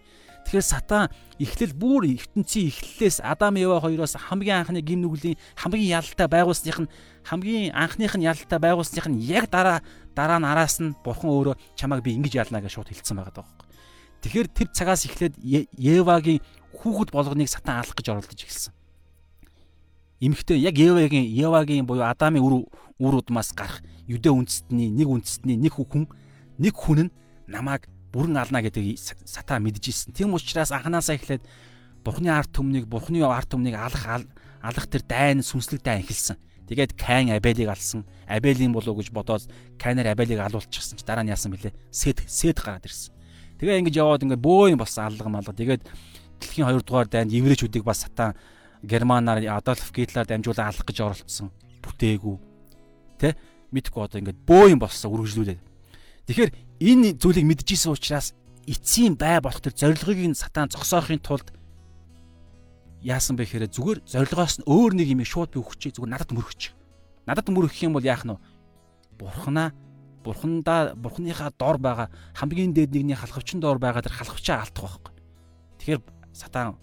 Тэгэхээр 0.48 0.64
сатан 0.64 1.12
эхлэл 1.36 1.74
бүр 1.76 2.08
ертөнцийн 2.08 2.72
эхлэлээс 2.72 3.20
Адам 3.20 3.60
Ева 3.60 3.84
хоёроос 3.84 4.16
хамгийн 4.16 4.64
анхны 4.64 4.80
гим 4.80 5.04
нүглийн 5.04 5.36
хамгийн 5.60 6.00
ялалтай 6.00 6.24
байгуулсных 6.24 6.88
нь 6.88 6.92
хамгийн 7.26 7.76
анхных 7.76 8.16
нь 8.16 8.24
ялалтай 8.24 8.56
байгуулсных 8.56 9.12
нь 9.12 9.20
яг 9.28 9.52
дараа 9.52 9.84
дараа 10.16 10.40
нь 10.40 10.48
араас 10.48 10.80
нь 10.80 10.96
бурхан 11.04 11.28
өөрөө 11.28 11.76
чамайг 11.76 12.00
би 12.00 12.16
ингэж 12.16 12.48
ялнаа 12.48 12.64
гэж 12.64 12.80
шууд 12.80 12.88
хэлсэн 12.88 13.20
байгаа 13.20 13.44
даа. 13.44 13.67
Тэгэхээр 14.22 14.48
тэр 14.50 14.68
цагаас 14.74 15.06
эхлээд 15.06 15.38
Евагийн 15.78 16.42
хүүхэд 16.74 17.10
болгоныг 17.14 17.48
сатан 17.48 17.82
алах 17.82 17.94
гэж 17.94 18.06
оролдож 18.10 18.40
эхэлсэн. 18.42 18.74
Имхтэй 20.18 20.58
яг 20.58 20.74
Евагийн 20.74 21.26
Евагийн 21.26 21.86
буюу 21.86 22.02
Адамын 22.02 22.42
үр 22.42 22.66
үр 22.98 23.14
удмаас 23.22 23.54
гарах 23.54 23.78
юдэ 24.10 24.34
үндэстний 24.34 24.90
нэг 24.90 25.06
үндэстний 25.06 25.54
нэг 25.54 25.78
хүн 25.78 26.10
нэг 26.58 26.74
хүн 26.74 27.06
нь 27.06 27.14
намайг 27.46 27.86
бүрэн 28.10 28.42
ална 28.42 28.58
гэдгийг 28.58 28.98
сатаа 28.98 29.62
мэдчихсэн. 29.62 30.10
Тийм 30.10 30.34
учраас 30.34 30.74
анханасаа 30.74 31.14
эхлээд 31.14 31.46
Бурхны 32.02 32.34
арт 32.34 32.50
түмнийг 32.50 32.90
Бурхны 32.90 33.22
арт 33.22 33.54
түмнийг 33.54 33.78
алах 33.78 34.26
алах 34.62 34.86
тэр 34.90 35.06
дайн 35.06 35.46
сүнслэг 35.46 35.82
дайн 35.86 36.02
эхэлсэн. 36.02 36.36
Тэгээд 36.66 36.98
Кайн 36.98 37.30
Абелийг 37.32 37.70
алсан. 37.70 38.04
Абелийн 38.26 38.72
болов 38.72 38.98
гэж 38.98 39.14
бодоод 39.14 39.46
Кайнаар 39.78 40.12
Абелийг 40.12 40.42
алуулчихсан 40.42 40.98
чи 40.98 41.04
дараа 41.06 41.24
нь 41.24 41.32
яасан 41.32 41.54
бэлээ? 41.54 41.72
Сет 41.94 42.20
сет 42.26 42.58
гараад 42.60 42.84
ирсэн. 42.84 43.14
Тэгээ 43.58 43.78
ингэж 43.82 43.94
яваад 43.98 44.22
ингээд 44.22 44.42
бөө 44.42 44.72
юм 44.72 44.80
болсон 44.80 45.04
алга 45.10 45.28
малга. 45.28 45.52
Тэгээд 45.52 45.82
дэлхийн 46.38 46.66
2 46.70 46.86
дугаар 46.86 47.10
дайнд 47.10 47.34
еврейчүүдийг 47.34 47.82
бас 47.82 48.06
сатан 48.06 48.38
германаар 48.82 49.42
Адольф 49.50 49.90
Гитлер 49.90 50.26
дамжуулан 50.26 50.70
алах 50.70 50.86
гэж 50.86 50.98
оролцсон. 51.02 51.50
Бүтээгүү. 51.82 52.36
Тэ? 53.18 53.34
Мэдхгүй 53.74 54.02
одоо 54.06 54.18
ингээд 54.22 54.46
бөө 54.46 54.78
юм 54.78 54.80
болсон 54.80 55.10
үргэлжлүүлээд. 55.10 55.60
Тэгэхээр 56.30 56.50
энэ 56.78 57.18
зүйлийг 57.18 57.46
мэдчихсэн 57.50 57.90
учраас 57.90 58.38
эцсийн 58.68 59.18
бай 59.18 59.42
болох 59.42 59.58
тэр 59.58 59.74
зорилгыг 59.74 60.30
нь 60.30 60.38
сатан 60.38 60.70
зогсоохын 60.70 61.18
тулд 61.18 61.50
яасан 63.02 63.34
бэ 63.34 63.46
гэхээр 63.48 63.72
зүгээр 63.74 63.98
зорилгоос 64.06 64.62
нь 64.62 64.68
өөр 64.68 64.92
нэг 64.94 65.08
юм 65.10 65.24
шууд 65.26 65.54
би 65.54 65.58
өгч 65.62 65.96
зүгээр 65.96 66.12
надад 66.12 66.30
мөрөгч. 66.30 66.62
Надад 67.26 67.48
мөрөх 67.50 67.74
юм 67.82 67.96
бол 67.96 68.04
яах 68.04 68.22
нь 68.28 68.38
бурхнаа 69.18 69.74
бурхандаа 70.28 70.92
бурхныхаа 70.92 71.50
дор 71.56 71.80
байгаа 71.80 72.12
хамгийн 72.36 72.76
дээд 72.76 72.92
нэгний 72.92 73.16
халахвчин 73.16 73.64
дор 73.64 73.80
байгаа 73.80 74.04
тэр 74.04 74.12
халахвчаа 74.12 74.60
алдах 74.60 75.00
байхгүй. 75.00 75.12
Тэгэхээр 75.80 76.00
сатан 76.36 76.76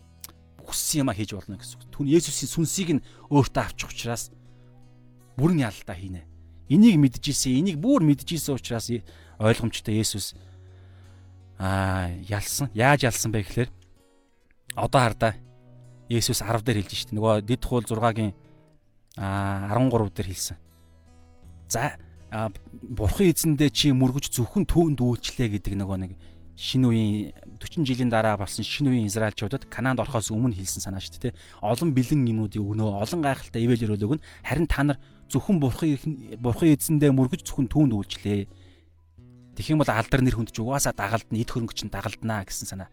хүссэн 0.65 1.05
юм 1.05 1.09
а 1.09 1.13
хийж 1.13 1.37
болно 1.37 1.61
гэсэн. 1.61 1.85
Түн 1.93 2.09
Есүсийн 2.09 2.49
сүнсийг 2.49 2.89
нь 2.97 3.05
өөртөө 3.29 3.61
авчих 3.61 3.93
учраас 3.93 4.33
бүрэн 5.37 5.61
ялалтаа 5.61 5.93
хийнэ. 5.93 6.25
Энийг 6.73 6.97
мэдчихсэн, 6.97 7.61
энийг 7.61 7.77
бүр 7.77 8.01
мэдчихсэн 8.01 8.57
учраас 8.57 8.89
ойлгомжтой 9.37 10.01
Есүс 10.01 10.33
аа 11.61 12.09
ялсан. 12.25 12.73
Яаж 12.73 13.05
ялсан 13.05 13.29
бэ 13.29 13.45
гэхээр 13.45 13.69
одоо 14.73 15.01
хардаа 15.05 15.33
Есүс 16.09 16.41
10 16.41 16.65
дээр 16.65 16.81
хэлж 16.81 16.93
шít. 16.97 17.13
Нөгөө 17.13 17.45
дэд 17.45 17.61
хуул 17.61 17.85
6-гийн 17.85 18.33
13 19.21 20.09
дээр 20.17 20.29
хэлсэн. 20.33 20.57
За 21.69 21.93
бурхан 22.31 23.29
эзэндээ 23.31 23.69
чи 23.69 23.91
мөргөж 23.91 24.31
зөвхөн 24.33 24.65
түүнд 24.65 24.99
үйлчлээ 25.01 25.59
гэдэг 25.59 25.73
нөгөө 25.77 25.97
нэг 26.01 26.11
шинэ 26.55 26.87
үеийн 26.87 27.35
40 27.59 27.83
жилийн 27.83 28.11
дараа 28.11 28.39
болсон 28.39 28.63
шинэ 28.63 28.91
үеийн 28.95 29.11
Израильчуудад 29.11 29.67
Канаанд 29.67 29.99
орохоос 29.99 30.31
өмнө 30.31 30.55
хэлсэн 30.55 30.87
санаа 30.87 31.03
шүү 31.03 31.31
дээ. 31.31 31.37
Олон 31.59 31.91
бэлэн 31.91 32.23
юмнуудыг 32.31 32.63
өгнөө, 32.63 33.03
олон 33.03 33.21
гайхалтай 33.21 33.59
ивэл 33.67 33.91
өрөөл 33.91 34.07
өгнө. 34.15 34.23
Харин 34.47 34.67
та 34.71 34.87
нар 34.87 34.97
зөвхөн 35.27 35.59
бурхан 35.59 35.99
бурхан 36.39 36.71
эзэндээ 36.71 37.11
мөргөж 37.11 37.43
зөвхөн 37.43 37.67
түүнд 37.67 37.91
үйлчлээ. 37.91 38.47
Тэгэх 39.59 39.71
юм 39.75 39.83
бол 39.83 39.91
алдар 39.91 40.23
нэр 40.23 40.39
хүнд 40.39 40.55
ч 40.55 40.63
угаасаа 40.63 40.95
дагалдна, 40.95 41.39
эд 41.39 41.51
хөрөнгө 41.51 41.75
чинь 41.75 41.91
дагалднаа 41.91 42.47
гэсэн 42.47 42.71
санаа. 42.71 42.89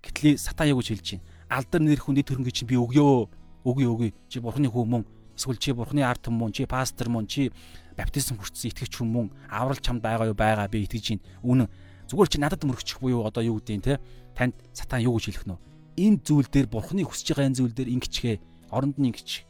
Гэтэл 0.00 0.40
сатаа 0.40 0.68
юу 0.72 0.80
гэж 0.80 0.88
хэлж 0.96 1.08
байна? 1.20 1.24
алдар 1.52 1.82
нэр 1.84 2.00
хүнд 2.00 2.24
төрөнгө 2.24 2.52
чи 2.52 2.64
би 2.64 2.80
өгөө 2.80 3.28
өгье 3.68 3.86
өгье 3.92 4.10
чи 4.28 4.40
бурхны 4.40 4.72
хүү 4.72 4.84
мөн 4.88 5.04
эсвэл 5.36 5.60
чи 5.60 5.72
бурхны 5.76 6.00
ард 6.00 6.24
түмэн 6.24 6.52
чи 6.56 6.64
пастор 6.64 7.12
мөн 7.12 7.28
чи 7.28 7.52
баптизм 7.96 8.38
хүртсэн 8.38 8.70
итгэгч 8.72 8.94
хүн 8.98 9.10
мөн 9.12 9.26
аврал 9.48 9.78
чамд 9.78 10.02
байгаа 10.02 10.30
юу 10.30 10.36
байгаа 10.38 10.68
би 10.68 10.84
итгэж 10.84 11.18
байна 11.18 11.24
үнэн 11.42 11.68
зүгээр 12.08 12.30
чи 12.30 12.38
надад 12.40 12.62
мөрөгчих 12.64 12.98
буюу 13.00 13.26
одоо 13.26 13.42
юу 13.42 13.60
гэдэг 13.60 13.82
те? 13.82 14.00
Танд 14.36 14.54
сатан 14.72 15.04
юу 15.04 15.16
гэж 15.16 15.32
хэлэх 15.32 15.46
нөө 15.48 15.60
энэ 15.96 16.20
зүйл 16.24 16.48
дээр 16.48 16.68
бурхны 16.68 17.04
хүсэж 17.04 17.36
байгаа 17.36 17.48
энэ 17.52 17.58
зүйл 17.60 17.74
дээр 17.76 17.92
ингэчгээ 18.00 18.36
оронд 18.72 18.96
нь 18.96 19.08
ингэч 19.12 19.44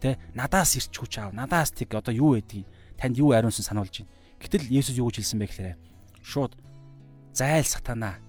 те 0.00 0.20
надаас 0.36 0.76
ирч 0.76 0.92
хүч 0.92 1.18
аав 1.18 1.32
надаас 1.32 1.72
тэг 1.72 1.92
одоо 1.96 2.12
юу 2.12 2.36
байдгийг 2.36 2.68
танд 3.00 3.16
юу 3.16 3.32
ариунсан 3.32 3.64
сануулж 3.64 4.04
байна 4.04 4.12
гэтэл 4.38 4.68
Есүс 4.68 5.00
юу 5.00 5.08
гэж 5.08 5.24
хэлсэн 5.24 5.40
бэ 5.40 5.46
гэхээр 5.48 5.78
шууд 6.20 6.52
зайл 7.32 7.64
сатанаа 7.64 8.20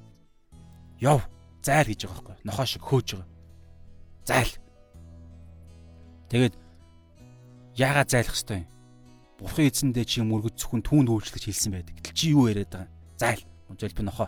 яв 1.00 1.28
зайр 1.64 1.88
гэж 1.88 2.06
байгаа 2.06 2.24
байхгүй. 2.24 2.36
Нохоо 2.44 2.66
шиг 2.66 2.84
хөөж 2.84 3.08
байгаа. 3.16 3.28
Зайл. 4.26 4.54
Тэгээд 6.30 6.56
яагаад 7.76 8.10
зайлах 8.10 8.36
хэвтэй 8.36 8.58
юм? 8.64 8.68
Бурхан 9.40 9.72
эзэндээ 9.72 10.06
чи 10.06 10.20
мөргөд 10.20 10.60
зөвхөн 10.60 10.84
түүнд 10.84 11.08
үйлчлэж 11.08 11.44
хэлсэн 11.48 11.72
байдаг. 11.72 11.96
Гэтэл 11.96 12.14
чи 12.14 12.36
юу 12.36 12.52
яриад 12.52 12.76
байгаа? 12.76 12.92
Зайл. 13.16 13.44
Үнэхээр 13.72 13.96
би 13.96 14.04
нохоо. 14.04 14.28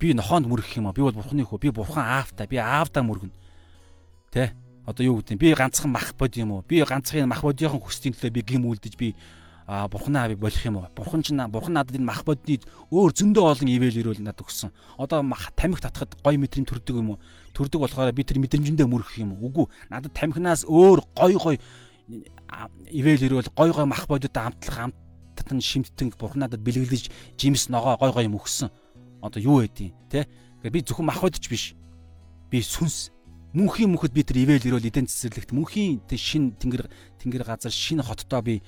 Би 0.00 0.14
нохоонд 0.16 0.48
мөргөх 0.48 0.72
юм 0.80 0.88
аа. 0.88 0.96
Би 0.96 1.04
бол 1.04 1.12
бурханы 1.12 1.44
хөө. 1.44 1.60
Би 1.60 1.68
бурхан 1.68 2.02
аавтай. 2.02 2.48
Би 2.48 2.56
аавдаа 2.56 3.04
мөргөнө. 3.04 3.36
Тэ? 4.32 4.56
Одоо 4.88 5.04
юу 5.04 5.16
гэдэг 5.20 5.36
юм? 5.36 5.38
Би 5.38 5.52
ганцхан 5.52 5.92
мах 5.92 6.16
бод 6.16 6.32
юм 6.40 6.50
уу? 6.56 6.64
Би 6.64 6.80
ганцхан 6.80 7.28
мах 7.28 7.44
бодийн 7.44 7.70
хүслийн 7.70 8.16
төлөө 8.16 8.32
би 8.32 8.40
гим 8.42 8.66
үлдэж 8.66 8.96
би 8.96 9.14
а 9.66 9.86
бурхнаа 9.86 10.28
би 10.28 10.34
болох 10.34 10.64
юм 10.64 10.76
уу? 10.82 10.88
Бурхан 10.96 11.22
ч 11.22 11.30
бурхан 11.30 11.74
надад 11.78 11.94
энэ 11.94 12.04
мах 12.04 12.24
бодны 12.26 12.58
өөр 12.90 13.12
зөндөө 13.14 13.44
олон 13.46 13.68
ивэл 13.70 14.00
ирүүл 14.02 14.24
надад 14.24 14.42
өгсөн. 14.42 14.74
Одоо 14.98 15.22
тамхи 15.54 15.80
татхад 15.80 16.18
гой 16.18 16.36
мэдрийн 16.36 16.66
төрдөг 16.66 16.96
юм 16.98 17.14
уу? 17.14 17.18
Төрдөг 17.54 17.78
болохоор 17.78 18.10
би 18.10 18.24
тэр 18.26 18.42
мэдрэмжэндээ 18.42 18.86
мөрөх 18.90 19.14
юм 19.22 19.38
уу? 19.38 19.46
Үгүй. 19.48 19.66
Надад 19.86 20.12
тамхинаас 20.18 20.66
өөр 20.66 21.06
гой 21.14 21.34
гой 21.38 21.56
ивэл 22.90 23.22
ирүүл 23.26 23.50
гой 23.54 23.70
гой 23.72 23.86
мах 23.86 24.06
бодод 24.06 24.36
амтлах 24.36 24.90
амттан 24.90 25.60
шимттэн 25.60 26.12
бурхан 26.18 26.44
надад 26.44 26.60
бэлгэлж 26.60 27.10
жимс 27.38 27.68
ногоо 27.68 27.96
гой 27.96 28.12
гой 28.12 28.24
юм 28.26 28.36
өгсөн. 28.36 28.70
Одоо 29.22 29.40
юу 29.42 29.56
байдیں۔ 29.62 29.94
Тэ? 30.10 30.26
Би 30.62 30.82
зөвхөн 30.82 31.06
мах 31.06 31.22
бодч 31.22 31.48
биш. 31.48 31.74
Би 32.50 32.60
сүнс 32.60 33.10
мөнхийн 33.52 33.92
мөхөд 33.92 34.12
би 34.12 34.24
тэр 34.24 34.42
ивэл 34.44 34.64
ирүүл 34.64 34.88
эдэн 34.88 35.06
цэцэрлэгт 35.06 35.52
мөнхийн 35.52 36.00
тэр 36.08 36.20
шин 36.20 36.56
тэнгэр 36.56 36.88
тэнгэр 37.20 37.44
газар 37.44 37.72
шин 37.72 38.00
хотдоо 38.00 38.40
би 38.40 38.64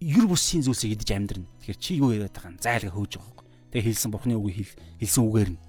ер 0.00 0.26
бусын 0.30 0.62
зүйлсийг 0.62 0.94
идэж 1.02 1.10
амьдрна. 1.10 1.46
Тэгэхээр 1.60 1.78
чи 1.82 1.98
юу 1.98 2.14
яриад 2.14 2.34
байгаа 2.34 2.54
юм? 2.54 2.62
Зайлга 2.62 2.94
хөөж 2.94 3.12
байгаа 3.18 3.34
юм. 3.34 3.46
Тэгээ 3.74 3.86
хэлсэн 3.90 4.10
бурхны 4.14 4.34
үгийг 4.38 4.70
хэлсэн 5.02 5.22
үгээр 5.26 5.50
нь. 5.52 5.62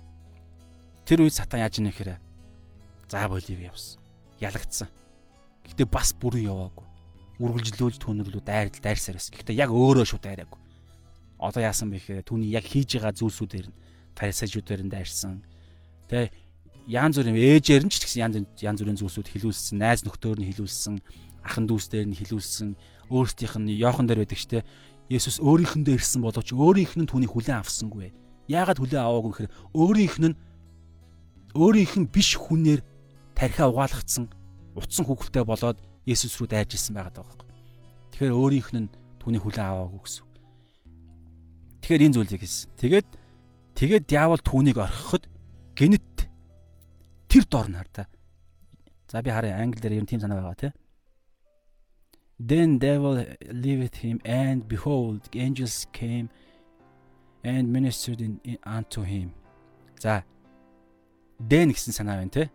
Тэр 1.08 1.20
үед 1.26 1.34
сатан 1.34 1.66
яаж 1.66 1.80
ийнэ 1.82 1.92
гэхээр 1.92 2.20
за 3.10 3.28
болив 3.28 3.60
явсан. 3.60 3.98
Ялагдсан. 4.38 4.88
Гэхдээ 5.68 5.88
бас 5.92 6.16
бүрэн 6.16 6.48
яваагүй. 6.48 6.86
Үргэлжлүүлж 7.44 7.98
түнэрлүү 8.02 8.42
дайрл 8.42 8.80
дайрсаар 8.82 9.20
байсан. 9.20 9.34
Гэхдээ 9.36 9.62
яг 9.62 9.70
өөрөө 9.70 10.06
шууд 10.08 10.24
дайраагүй. 10.24 10.60
Одоо 11.38 11.62
яасан 11.62 11.92
бэ 11.94 12.02
гэхээр 12.02 12.26
түүний 12.26 12.50
яг 12.56 12.66
хийж 12.66 12.98
байгаа 12.98 13.14
зүйлсүүдээр 13.14 13.68
нь 13.70 13.78
фарисеучудаар 14.18 14.82
нь 14.82 14.90
дайрсан. 14.90 15.46
Тэгээ 16.10 16.34
янз 16.90 17.22
бүрийн 17.22 17.38
ээжээр 17.38 17.84
нь 17.86 17.94
ч 17.94 18.02
гэсэн 18.02 18.22
янз 18.26 18.36
янз 18.58 18.80
бүрийн 18.82 18.98
зүйлсүүд 18.98 19.28
хилүүлсэн, 19.30 19.78
найз 19.78 20.02
нөхдөөр 20.02 20.42
нь 20.42 20.50
хилүүлсэн, 20.50 20.96
ахан 21.46 21.66
дүүсдээр 21.70 22.10
нь 22.10 22.18
хилүүлсэн 22.18 22.70
өөрсдийнх 23.14 23.56
нь 23.62 23.78
Йохан 23.78 24.08
дээр 24.08 24.24
байдаг 24.26 24.40
штэ. 24.40 24.66
Есүс 25.08 25.40
өөрийнхэндээ 25.40 25.96
ирсэн 25.96 26.26
боловч 26.26 26.52
өөрийнх 26.52 27.00
нь 27.00 27.08
түүнийг 27.08 27.32
хүлээн 27.32 27.64
авсангүй. 27.64 28.12
Яагаад 28.52 28.80
хүлээн 28.82 29.08
аваагүй 29.08 29.32
гэхээр 29.48 29.54
өөрийнх 29.72 30.18
нь 30.20 30.36
өөрийнх 31.56 31.96
нь 31.96 32.12
биш 32.12 32.36
хүнээр 32.36 32.84
тархиа 33.32 33.72
угаалгацсан 33.72 34.28
утсан 34.78 35.06
хүүхэлтэй 35.10 35.44
болоод 35.44 35.82
Есүс 36.08 36.38
рүү 36.40 36.48
дайж 36.48 36.78
ирсэн 36.78 36.96
байгаа 36.96 37.14
даа. 37.20 37.28
Тэгэхээр 38.14 38.38
өөрийнх 38.38 38.72
нь 38.72 38.88
түүнийг 39.20 39.44
хүлээн 39.44 39.68
аваагүй 39.68 40.02
гэсэн. 40.06 40.26
Тэгэхээр 41.84 42.06
энэ 42.08 42.16
зүйлийг 42.16 42.42
хийсэн. 42.46 42.70
Тэгээд 42.80 43.08
тэгээд 43.76 44.04
диавол 44.08 44.40
түүнийг 44.40 44.78
орхиход 44.80 45.28
гинэт 45.76 46.32
тэр 47.28 47.44
дор 47.50 47.68
нь 47.68 47.76
хар 47.76 47.90
та. 47.92 48.04
За 49.12 49.22
би 49.22 49.30
харъя 49.30 49.60
англи 49.60 49.82
дээр 49.82 50.00
юм 50.00 50.08
тийм 50.08 50.22
санаа 50.24 50.40
байгаа 50.40 50.72
тийм. 50.72 50.74
Then 52.40 52.78
devil 52.78 53.26
left 53.50 53.96
him, 53.98 54.22
and 54.24 54.68
behold, 54.68 55.26
angels 55.34 55.88
came 55.92 56.30
and 57.44 57.74
ministered 57.74 58.22
in, 58.22 58.40
in, 58.44 58.58
unto 58.64 59.02
him. 59.02 59.34
За. 60.00 60.24
Then 61.40 61.74
гэсэн 61.74 61.94
санаа 61.94 62.22
байна 62.22 62.30
те. 62.30 62.52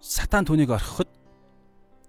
Сатан 0.00 0.48
түүнийг 0.48 0.72
орхиход 0.72 1.12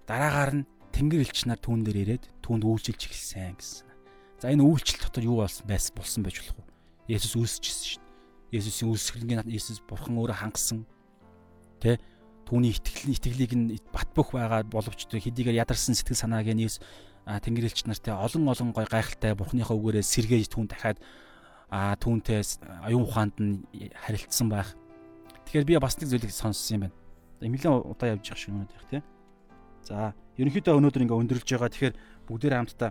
дараагаар 0.08 0.64
нь 0.64 0.68
тэнгэр 0.96 1.28
элч 1.28 1.44
нар 1.44 1.60
түүн 1.60 1.84
дээр 1.84 2.16
ирээд 2.16 2.24
түүнд 2.40 2.64
үйлчилж 2.64 3.04
эхэлсэн 3.04 3.52
гэсэн. 3.60 3.88
За 4.40 4.48
энэ 4.48 4.64
үйлчлэл 4.64 5.04
дотор 5.12 5.24
юу 5.28 5.44
болсон 5.44 5.68
байс 5.68 5.92
болсон 5.92 6.24
байж 6.24 6.40
болох 6.40 6.56
вэ? 6.56 7.12
Есүс 7.12 7.36
үүсчихсэн 7.36 7.84
шүү 7.84 8.00
дээ. 8.00 8.56
Есүсийн 8.56 8.88
үүсгэлэнгийн 8.88 9.44
Есүс 9.44 9.84
бурхан 9.84 10.16
өөрөө 10.16 10.40
хангасан. 10.40 10.88
Тэ? 11.84 12.00
түүний 12.48 12.72
итгэл 12.72 13.12
итгэлийг 13.12 13.52
нь 13.52 13.76
бат 13.92 14.08
бөх 14.16 14.32
байгаа 14.32 14.64
боловч 14.64 15.04
хэдийгээр 15.08 15.60
ядарсан 15.60 15.92
сэтгэл 15.92 16.16
санааг 16.16 16.48
нь 16.48 16.64
тэнгэрлэгч 17.28 17.86
нартай 17.86 18.16
олон 18.16 18.48
олон 18.48 18.72
гой 18.72 18.88
гайхалтай 18.88 19.36
бурхныхаа 19.36 19.76
үгээрээ 19.76 20.02
сэргээж 20.02 20.48
түүн 20.50 20.66
дахиад 20.66 20.98
а 21.70 21.94
түүнтэй 21.96 22.42
аюун 22.88 23.06
ухаанд 23.06 23.36
нь 23.38 23.64
харилцсан 23.94 24.48
байх. 24.50 24.74
Тэгэхээр 25.46 25.68
би 25.68 25.78
бас 25.78 25.96
нэг 25.96 26.10
зүйлийг 26.10 26.34
сонссон 26.34 26.74
юм 26.76 26.82
байна. 26.88 27.01
Нэлээд 27.42 27.90
удаа 27.90 28.08
явж 28.14 28.24
байгаа 28.30 28.38
шиг 28.38 28.54
өнөд 28.54 28.72
их 28.72 28.86
тийм. 28.90 29.02
За 29.82 30.14
ерөнхийдөө 30.38 30.78
өнөөдөр 30.78 31.02
ингээ 31.02 31.20
өндөрлж 31.22 31.48
байгаа. 31.50 31.70
Тэгэхээр 31.74 31.94
бүгдээрээ 32.30 32.58
хамтдаа 32.62 32.90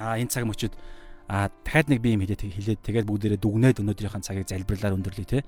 а 0.00 0.16
энэ 0.18 0.32
цаг 0.32 0.44
мөчид 0.48 0.74
а 1.30 1.48
дахиад 1.62 1.88
нэг 1.92 2.00
би 2.02 2.16
юм 2.16 2.24
хэлээд 2.26 2.42
хэлээд 2.42 2.80
тэгээд 2.82 3.06
бүгдээрээ 3.06 3.40
дүгнээд 3.40 3.80
өнөөдрийнхээ 3.84 4.26
цагийг 4.26 4.48
залбирлаар 4.50 4.96
өндөрлөе 4.98 5.28
те. 5.28 5.46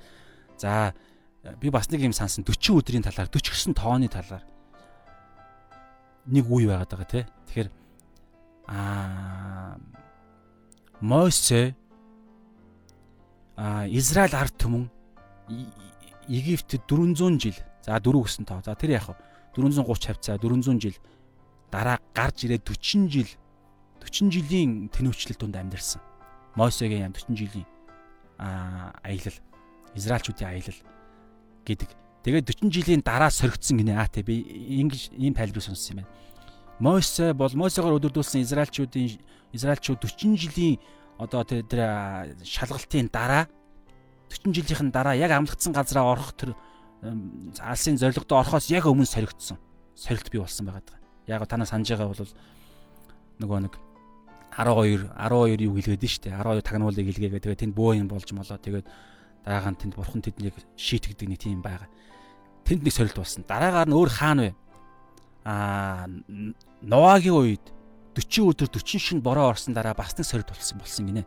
За 0.61 0.95
би 1.59 1.71
бас 1.75 1.91
нэг 1.91 2.07
юм 2.07 2.15
сансан 2.15 2.47
40 2.47 2.79
өдрийн 2.79 3.03
талаар 3.03 3.27
49 3.27 3.75
тооны 3.75 4.07
талаар 4.07 4.47
нэг 6.31 6.47
үе 6.47 6.71
байгаад 6.71 6.91
байгаа 6.95 7.09
тий. 7.11 7.25
Тэгэхээр 7.51 7.69
аа 8.71 9.81
Мосе 11.03 11.75
а 13.59 13.91
Израиль 13.91 14.39
ард 14.39 14.55
түмэн 14.55 14.87
Египтэд 16.29 16.87
400 16.87 17.41
жил. 17.41 17.57
За 17.85 17.99
4 17.99 18.23
гэсэн 18.23 18.45
тоо. 18.45 18.63
За 18.65 18.75
тэр 18.75 18.99
яах 18.99 19.09
вэ? 19.11 19.17
430 19.57 20.07
хавцаа 20.07 20.39
400 20.39 20.81
жил 20.81 20.97
дараа 21.73 21.99
гарч 22.15 22.45
ирээд 22.45 22.69
40 22.69 23.09
жил 23.09 23.29
40 24.01 24.31
жилийн 24.31 24.89
тэнүүчлэл 24.93 25.41
донд 25.41 25.57
амьдарсан. 25.57 26.01
Мосегийн 26.55 27.09
яам 27.09 27.17
40 27.17 27.37
жилийн 27.37 27.67
аа 28.39 28.93
аялал 29.03 29.37
Израильчүүдийн 29.97 30.51
аялал 30.53 30.81
гэдэг. 31.65 31.91
Тэгээд 32.25 32.47
40 32.61 32.71
жилийн 32.71 33.01
дараа 33.01 33.31
соригдсон 33.31 33.81
гинэ 33.81 33.97
аа 33.97 34.09
те 34.09 34.23
би 34.23 34.45
ингэж 34.81 35.17
ийм 35.17 35.35
тайлбар 35.35 35.63
сонссон 35.63 35.97
юм 35.97 36.05
байна. 36.05 36.13
Мосе 36.79 37.33
бол 37.33 37.53
Мосегоор 37.55 37.97
өдөрдүүлсэн 37.97 38.45
Израильчүүдийн 38.45 39.21
Израильчууд 39.53 40.03
40 40.03 40.37
жилийн 40.37 40.77
одоо 41.19 41.45
тэр 41.45 42.37
шалгалтын 42.43 43.09
дараа 43.13 43.49
40 44.33 44.57
жилийнхэн 44.57 44.91
дараа 44.91 45.15
яг 45.15 45.31
амлагдсан 45.37 45.77
газараа 45.77 46.09
орох 46.09 46.33
тэр 46.33 46.57
алсын 47.61 47.99
зорилгодоо 48.01 48.41
орохоос 48.41 48.71
яг 48.73 48.89
өмнө 48.89 49.05
соригдсон. 49.05 49.59
Сорилт 49.95 50.31
бий 50.31 50.41
болсон 50.41 50.67
байгаа. 50.67 50.97
Яг 51.27 51.45
танаа 51.47 51.67
санаж 51.67 51.91
байгаа 51.93 52.09
бол 52.09 52.33
нөгөө 53.43 53.61
нэг 53.69 53.75
12 54.53 55.09
12 55.17 55.65
юу 55.65 55.75
хэлгээд 55.77 56.05
нь 56.05 56.13
штэ 56.13 56.31
12 56.37 56.63
тагнуулыг 56.63 57.07
хэлгээгээ 57.09 57.43
тэгээ 57.43 57.61
тэнд 57.67 57.75
бөө 57.75 57.99
юм 57.99 58.09
болж 58.09 58.29
молоо 58.37 58.61
тэгээд 58.61 58.87
дараагаар 59.45 59.77
тэнд 59.81 59.95
бурхан 59.97 60.23
тэднийг 60.23 60.55
шийтгдэг 60.77 61.29
нэг 61.29 61.41
тийм 61.41 61.65
байгаа. 61.65 61.89
Тэнд 62.63 62.85
нэг 62.85 62.93
сорилт 62.93 63.17
болсон. 63.17 63.43
Дараагаар 63.49 63.89
нь 63.89 63.97
өөр 63.97 64.11
хаан 64.13 64.39
вэ? 64.45 64.51
Аа 65.49 66.07
Ноагийн 66.85 67.35
үед 67.35 67.65
40 68.15 68.53
өдөр 68.53 68.69
40 68.69 69.01
шин 69.01 69.19
бороо 69.25 69.51
орсон 69.51 69.75
дараа 69.75 69.97
бас 69.97 70.15
нэг 70.15 70.29
сорилт 70.29 70.53
болсон 70.53 70.79
болсон 70.79 71.09
гинэ. 71.09 71.25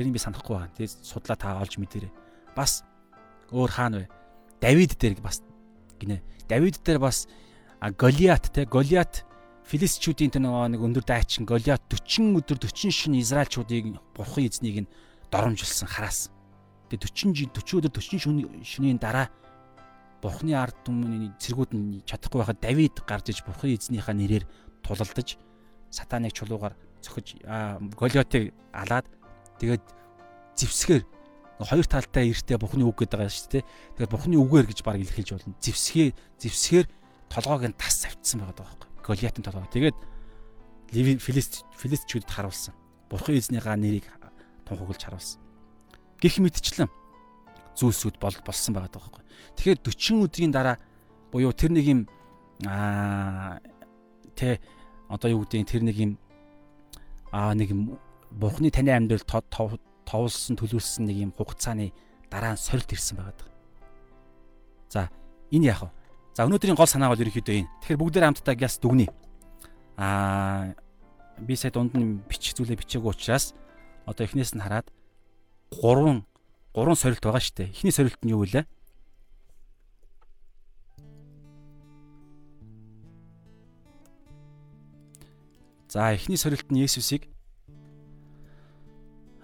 Тэрийг 0.00 0.16
би 0.16 0.24
санахгүй 0.24 0.56
байгаа. 0.56 0.72
Тэгээд 0.80 1.04
судлаа 1.04 1.36
та 1.36 1.60
олж 1.60 1.76
мэдэрээ. 1.76 2.08
Бас 2.56 2.88
өөр 3.52 3.68
хаан 3.68 4.00
вэ? 4.00 4.08
Давид 4.56 4.96
дээр 4.96 5.20
бас 5.20 5.44
гинэ. 6.00 6.24
Давид 6.48 6.80
дээр 6.80 7.04
бас 7.04 7.28
Голиат 8.00 8.48
те 8.48 8.64
Голиат 8.64 9.28
Филистичүүдийн 9.68 10.32
тэр 10.32 10.48
нэг 10.48 10.80
өндөр 10.80 11.04
дайчин 11.04 11.44
Голиат 11.44 11.84
40 11.92 12.32
өдөр 12.40 12.56
40 12.64 12.88
шин 12.88 13.12
Израильчуудыг 13.20 14.00
бурхан 14.16 14.48
эзнийг 14.48 14.88
нь 14.88 14.92
доромжилсан 15.28 15.84
хараас. 15.84 16.32
Тэгээ 16.88 17.04
40 17.04 17.36
жил 17.36 17.52
40 17.52 17.92
өдөр 17.92 18.00
40 18.00 18.64
шөнийн 18.64 18.96
дараа 18.96 19.28
бурхны 20.24 20.56
ард 20.56 20.80
түмний 20.80 21.28
цэргүүд 21.36 21.76
нь 21.76 22.00
чадахгүй 22.08 22.40
байхад 22.40 22.64
Давид 22.64 22.96
гарч 23.04 23.36
иж 23.36 23.44
бурхан 23.44 23.76
эзнийхээ 23.76 24.16
нэрээр 24.16 24.44
тулалдаж 24.80 25.36
сатаныг 25.92 26.32
чулуугаар 26.32 26.72
цохиж 27.04 27.36
Голиотыг 28.00 28.56
алаад 28.72 29.19
тэгээд 29.60 29.84
зевсгээр 30.56 31.04
хоёр 31.60 31.86
талтай 31.86 32.32
эртээ 32.32 32.56
бухны 32.56 32.88
үг 32.88 33.04
гэдэг 33.04 33.20
байгаа 33.20 33.28
шүү 33.28 33.60
дээ. 33.60 33.64
Тэгээд 34.00 34.12
бухны 34.12 34.36
үгээр 34.40 34.66
гэж 34.72 34.80
баг 34.80 34.96
илэрхийлж 34.96 35.30
болно. 35.36 35.54
Зевсгээ 35.60 36.08
зевсгээр 36.40 36.86
толгойг 37.28 37.68
нь 37.68 37.76
тас 37.76 38.08
авцсан 38.08 38.40
байгаа 38.40 38.64
байхгүй. 38.64 38.88
Голиатын 39.04 39.44
толгой. 39.44 39.68
Тэгээд 39.68 39.98
Филист 41.20 41.68
Филистчүүдэд 41.76 42.32
харуулсан. 42.32 42.74
Бурхан 43.12 43.36
эзнийхээ 43.36 43.76
нэрийг 43.76 44.08
тунхаглаж 44.64 45.04
харуулсан. 45.04 45.38
Гэх 46.16 46.40
мэтчлэн 46.40 46.88
зүйлсүүд 47.76 48.16
бол 48.16 48.36
болсон 48.40 48.72
байгаа 48.74 48.96
байхгүй. 48.96 49.22
Тэгэхээр 49.60 49.78
40 49.84 50.24
өдрийн 50.24 50.52
дараа 50.52 50.76
буюу 51.30 51.52
тэр 51.52 51.70
нэг 51.76 51.86
юм 51.86 52.00
аа 52.66 53.60
тэ 54.34 54.58
одоо 55.08 55.28
юу 55.30 55.44
гэдэг 55.44 55.68
тэр 55.68 55.82
нэг 55.86 55.96
юм 55.96 56.12
аа 57.30 57.54
нэг 57.54 57.70
бурхны 58.30 58.70
таны 58.70 58.94
амьдрал 58.94 59.26
товлсон 60.06 60.54
төлөвлөсөн 60.58 61.06
нэг 61.06 61.16
юм 61.28 61.32
хугацааны 61.34 61.92
дараа 62.30 62.54
нь 62.54 62.62
сорилт 62.62 62.90
ирсэн 62.94 63.18
байгаа. 63.18 63.46
За 64.90 65.10
энэ 65.50 65.70
яах 65.70 65.86
вэ? 65.86 65.90
За 66.34 66.46
өнөөдрийн 66.46 66.78
гол 66.78 66.86
санаа 66.86 67.10
бол 67.10 67.22
ерөнхийдөө 67.22 67.56
энэ. 67.62 67.70
Тэгэхээр 67.82 68.00
бүгдээр 68.00 68.26
хамтдаа 68.26 68.54
гяс 68.54 68.78
дүгнэе. 68.78 69.10
Аа 69.98 70.74
би 71.38 71.54
сая 71.54 71.70
дунд 71.70 71.94
нь 71.94 72.22
бичих 72.26 72.54
зүйлээ 72.54 72.78
бичээгүй 72.78 73.10
учраас 73.10 73.54
одоо 74.06 74.26
эхнээс 74.26 74.54
нь 74.54 74.62
хараад 74.62 74.90
гурван 75.70 76.26
гурван 76.74 76.98
сорилт 76.98 77.22
байгаа 77.22 77.42
шүү 77.42 77.66
дээ. 77.66 77.72
Эхний 77.74 77.94
сорилт 77.94 78.20
нь 78.22 78.30
юу 78.34 78.46
вэ? 78.46 78.66
За 85.90 86.14
эхний 86.14 86.38
сорилт 86.38 86.70
нь 86.70 86.78
Есүсийг 86.78 87.26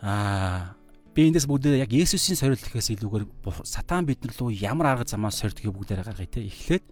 Аа 0.07 0.79
би 1.19 1.27
эндээс 1.27 1.51
бүгдээ 1.51 1.83
яг 1.83 1.91
Есүсийн 1.91 2.39
сорилт 2.39 2.63
гэхээс 2.63 2.95
илүүгээр 2.95 3.27
сатан 3.67 4.07
биднэр 4.07 4.39
лөө 4.39 4.55
ямар 4.55 4.95
арга 4.95 5.03
замаар 5.03 5.35
сорилтгийг 5.35 5.75
бүгдээр 5.75 6.07
гаргая 6.07 6.31
те. 6.31 6.47
Эхлээд 6.47 6.87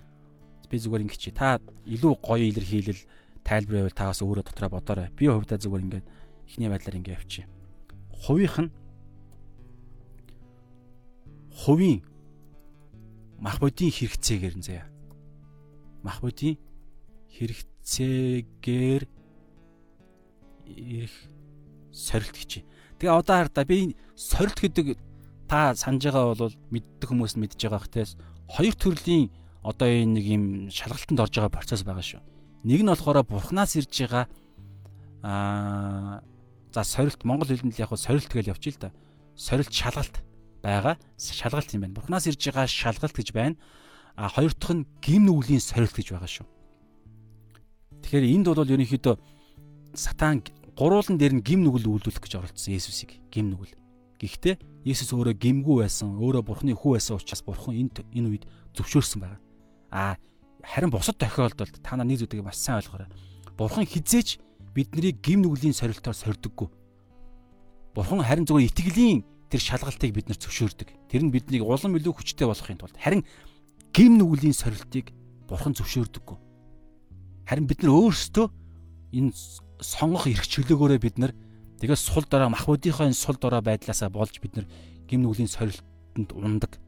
би 0.67 0.77
зүгээр 0.83 1.07
ингэ 1.07 1.23
чи 1.23 1.31
та 1.31 1.63
илүү 1.87 2.19
гоё 2.19 2.43
илэрхийлэл 2.51 3.07
тайлбар 3.47 3.87
байвал 3.87 3.95
таас 3.95 4.19
өөрөө 4.19 4.51
дотроо 4.51 4.71
бодоорой. 4.75 5.15
Би 5.15 5.31
хувьдаа 5.31 5.63
зүгээр 5.63 5.85
ингээд 5.87 6.07
эхний 6.51 6.67
байдлаар 6.67 6.99
ингэ 6.99 7.15
явчих. 7.15 7.47
Хувийнх 8.11 8.59
нь 8.67 8.71
хувийн 11.55 12.03
мах 13.39 13.63
бодийн 13.63 13.95
хэрэгцээгээр 13.95 14.59
нь 14.59 14.67
заяа. 14.67 14.91
Мах 16.03 16.19
бодийн 16.19 16.59
хэрэгцээгээр 17.31 19.07
ирэх 20.67 21.15
сорилт 21.95 22.35
гэж. 22.35 22.74
Тэгээ 22.99 23.15
одоо 23.15 23.37
хардаа 23.43 23.65
би 23.65 23.97
сорилт 24.15 24.59
гэдэг 24.61 24.99
та 25.49 25.75
санаж 25.75 26.05
байгаа 26.07 26.35
бол 26.35 26.55
мэддэг 26.71 27.09
хүмүүс 27.11 27.35
мэдж 27.37 27.59
байгаа 27.59 27.83
хтээс 27.83 28.17
хоёр 28.49 28.75
төрлийн 28.75 29.31
одоо 29.65 29.89
энэ 29.89 30.13
нэг 30.21 30.25
юм 30.29 30.45
шалгалтанд 30.71 31.21
орж 31.21 31.35
байгаа 31.37 31.57
процесс 31.57 31.83
байгаа 31.83 32.05
шүү. 32.05 32.23
Нэг 32.65 32.81
нь 32.85 32.91
болохоор 32.93 33.25
бурхнаас 33.25 33.77
ирж 33.77 33.93
байгаа 34.05 34.25
аа 35.25 36.21
за 36.75 36.83
сорилт 36.85 37.25
монгол 37.25 37.49
хэлэнд 37.49 37.79
яг 37.79 37.93
сорилт 37.97 38.29
гэж 38.29 38.53
явчих 38.53 38.77
л 38.77 38.89
да. 38.89 38.91
Сорилт 39.37 39.73
шалгалт 39.73 40.21
байгаа. 40.63 40.99
Шалгалт 41.17 41.73
юм 41.73 41.87
байна. 41.87 41.97
Бурхнаас 41.97 42.27
ирж 42.27 42.41
байгаа 42.45 42.67
шалгалт 42.67 43.15
гэж 43.17 43.33
байна. 43.33 43.57
А 44.17 44.29
хоёр 44.29 44.53
дахь 44.53 44.75
нь 44.75 44.87
гим 45.01 45.27
нүглийн 45.27 45.61
сорилт 45.61 45.95
гэж 45.95 46.13
байгаа 46.13 46.29
шүү. 46.29 46.47
Тэгэхээр 48.03 48.27
энд 48.37 48.47
бол 48.53 48.69
ерөнхийдөө 48.69 49.17
сатан 49.95 50.43
гуруулан 50.75 51.19
дээр 51.19 51.39
нь 51.39 51.47
гим 51.47 51.63
нүгэл 51.63 51.87
үйлдүүлэх 51.87 52.23
гэж 52.23 52.33
оролцсон 52.39 52.75
Есүсийг 52.75 53.23
гим 53.31 53.55
нүгэл. 53.55 53.79
Гэхдээ 54.19 54.59
Есүс 54.85 55.15
өөрөө 55.15 55.39
гимгүү 55.39 55.87
байсан, 55.87 56.19
өөрөө 56.19 56.43
Бурхны 56.43 56.75
хүү 56.75 56.99
байсан 56.99 57.17
учраас 57.19 57.43
Бурхан 57.47 57.79
энэ 57.79 58.03
энэ 58.15 58.29
үед 58.31 58.45
зөвшөөрсөн 58.75 59.21
байгаа. 59.23 59.41
Аа 59.95 60.15
харин 60.65 60.91
бусад 60.91 61.19
тохиолдолд 61.19 61.79
та 61.83 61.97
нар 61.97 62.07
нэг 62.07 62.25
зүйлийг 62.25 62.43
маш 62.43 62.59
сайн 62.59 62.83
ойлгоорой. 62.83 63.09
Бурхан 63.57 63.87
хизээч 63.87 64.41
биднийг 64.75 65.23
гим 65.23 65.47
нүглийн 65.47 65.77
сорилтоор 65.77 66.17
сордөггүй. 66.17 66.69
Бурхан 67.95 68.25
харин 68.27 68.47
зөвхөн 68.49 68.67
итгэлийн 68.67 69.23
тэр 69.51 69.61
шалгалтыг 69.63 70.11
бид 70.11 70.27
нар 70.27 70.39
зөвшөөрдөг. 70.41 70.89
Тэр 71.07 71.23
нь 71.23 71.31
биднийг 71.31 71.63
улам 71.63 71.95
илүү 71.95 72.13
хүчтэй 72.19 72.51
болохын 72.51 72.81
тулд 72.81 72.99
харин 72.99 73.23
гим 73.95 74.19
нүглийн 74.19 74.57
сорилтыг 74.57 75.15
Бурхан 75.47 75.77
зөвшөөрдөггүй. 75.79 76.39
Харин 77.47 77.67
бид 77.71 77.85
нар 77.85 77.95
өөрсдөө 77.95 78.47
энэ 79.15 79.31
сонгох 79.81 80.27
эрх 80.27 80.47
чөлөөгөөрөө 80.47 81.01
бид 81.01 81.19
нар 81.19 81.33
тэгээд 81.81 81.99
сул 81.99 82.25
дорой 82.29 82.49
махбодийнхоо 82.51 83.07
энэ 83.07 83.19
сул 83.19 83.37
дорой 83.41 83.63
байдлаасаа 83.63 84.11
болж 84.11 84.39
бид 84.41 84.57
нар 84.57 84.67
гим 85.09 85.23
нүглийн 85.23 85.49
сорилтонд 85.49 86.33
ундаг. 86.33 86.79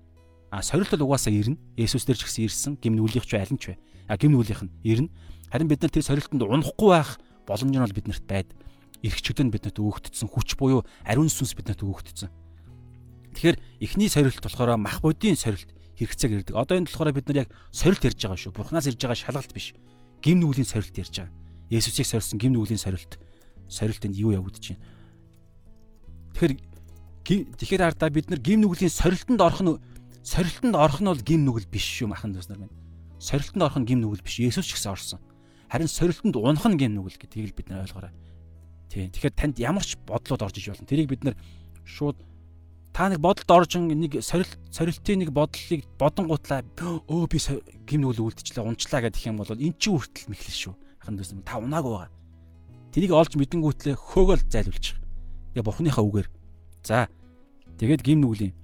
А 0.50 0.62
сорилт 0.62 0.90
бол 0.90 1.12
угаасаа 1.12 1.32
ирнэ. 1.32 1.58
Есүс 1.76 2.06
дээр 2.06 2.18
ч 2.18 2.24
гэсэн 2.24 2.44
ирсэн. 2.46 2.72
Гим 2.80 2.96
нүглийнх 2.96 3.26
ч 3.26 3.34
аль 3.36 3.50
нь 3.50 3.58
ч 3.60 3.74
вэ. 3.74 3.78
А 4.08 4.16
гим 4.16 4.32
нүглийнх 4.32 4.62
нь 4.64 4.72
ирнэ. 4.86 5.10
Харин 5.50 5.68
бид 5.68 5.82
нар 5.82 5.90
тэр 5.90 6.06
сорилтонд 6.06 6.42
унахгүй 6.42 6.90
байх 6.90 7.20
боломж 7.46 7.74
нь 7.74 7.82
бол 7.82 7.92
биднэрт 7.92 8.24
байд. 8.24 8.48
Эрх 9.02 9.20
чөлөө 9.20 9.44
нь 9.46 9.52
биднэрт 9.52 9.78
өгөгдсөн. 9.78 10.30
Хүч 10.30 10.56
буюу 10.56 10.86
ариун 11.04 11.28
сүнс 11.28 11.52
биднэрт 11.58 11.82
өгөгдсөн. 11.82 12.30
Тэгэхээр 13.36 13.58
эхний 13.84 14.08
сорилт 14.08 14.40
болохоор 14.40 14.80
махбодийн 14.80 15.36
сорилт 15.36 15.68
хэрэгцээг 16.00 16.32
ирдэг. 16.48 16.56
Одоо 16.56 16.80
энэ 16.80 16.88
болохоор 16.88 17.12
бид 17.12 17.28
нар 17.28 17.44
яг 17.44 17.50
сорилт 17.68 18.00
ярьж 18.00 18.16
байгаа 18.16 18.40
шүү. 18.40 18.56
Бурханаас 18.56 18.88
ирж 18.88 19.00
байгаа 19.02 19.18
шалгалт 19.18 19.52
биш. 19.52 19.76
Гим 20.24 20.40
нүглийн 20.40 20.64
сорилт 20.64 20.96
ярьж 20.96 21.20
байгаа. 21.20 21.45
Есүсийг 21.70 22.06
сорьсон 22.06 22.38
гим 22.38 22.54
нүглийн 22.54 22.78
сорилт 22.78 23.18
сорилт 23.66 24.04
энд 24.06 24.14
юу 24.14 24.30
явагдаж 24.30 24.70
байна. 24.70 24.82
Тэгэхээр 27.26 27.42
тэгэхээр 27.58 27.82
ардаа 27.82 28.10
бид 28.10 28.30
нар 28.30 28.38
гим 28.38 28.62
нүглийн 28.62 28.92
сорилтонд 28.92 29.42
орох 29.42 29.62
нь 29.66 29.74
сорилтонд 30.22 30.78
орох 30.78 31.02
нь 31.02 31.10
бол 31.10 31.26
гим 31.26 31.42
нүгэл 31.42 31.66
биш 31.66 31.82
шүү 31.82 32.14
махан 32.14 32.30
дүүс 32.30 32.46
нар 32.54 32.62
минь. 32.62 32.74
Сорилтонд 33.18 33.66
орох 33.66 33.78
нь 33.82 33.88
гим 33.90 33.98
нүгэл 33.98 34.22
биш. 34.22 34.38
Есүс 34.38 34.70
ч 34.70 34.78
гэсэн 34.78 34.94
орсон. 34.94 35.18
Харин 35.66 35.90
сорилтонд 35.90 36.38
унах 36.38 36.66
нь 36.70 36.78
гим 36.78 36.94
нүгэл 36.94 37.18
гэдгийг 37.18 37.58
бид 37.58 37.66
нар 37.74 37.82
ойлгоорой. 37.82 38.14
Тийм. 38.86 39.10
Тэгэхээр 39.10 39.34
танд 39.34 39.58
ямар 39.58 39.82
ч 39.82 39.98
бодлоод 40.06 40.46
орж 40.46 40.54
иж 40.62 40.70
болно. 40.70 40.86
Тэрийг 40.86 41.10
бид 41.10 41.26
нар 41.26 41.34
шууд 41.82 42.22
та 42.94 43.10
нэг 43.10 43.18
бодолд 43.18 43.50
орж 43.50 43.74
нэг 43.74 44.22
сорилт 44.22 44.54
сорилтын 44.70 45.26
нэг 45.26 45.34
бодлыг 45.34 45.82
бодонгуутлаа 45.98 46.62
өө 47.10 47.26
би 47.26 47.42
гим 47.90 48.06
нүгэл 48.06 48.30
үлдчихлээ 48.30 48.62
унчлаа 48.62 49.02
гэдэг 49.02 49.26
юм 49.26 49.42
бол 49.42 49.50
эн 49.50 49.74
чинь 49.74 49.98
хүртэл 49.98 50.30
мэхлэл 50.30 50.62
шүү 50.70 50.74
ахын 51.06 51.14
дүүс 51.14 51.38
та 51.46 51.62
унаагүй 51.62 51.92
байгаа. 51.94 52.10
Тэрийг 52.90 53.14
олж 53.14 53.38
мэдэнгүүтлээ 53.38 53.94
хөөгөл 53.94 54.42
зайлуулчих. 54.50 54.98
Тэгээ 55.54 55.62
бурхныхаа 55.62 56.02
үгээр. 56.02 56.28
За 56.82 57.06
тэгээд 57.78 58.02
гим 58.02 58.26
нүглийн. 58.26 58.54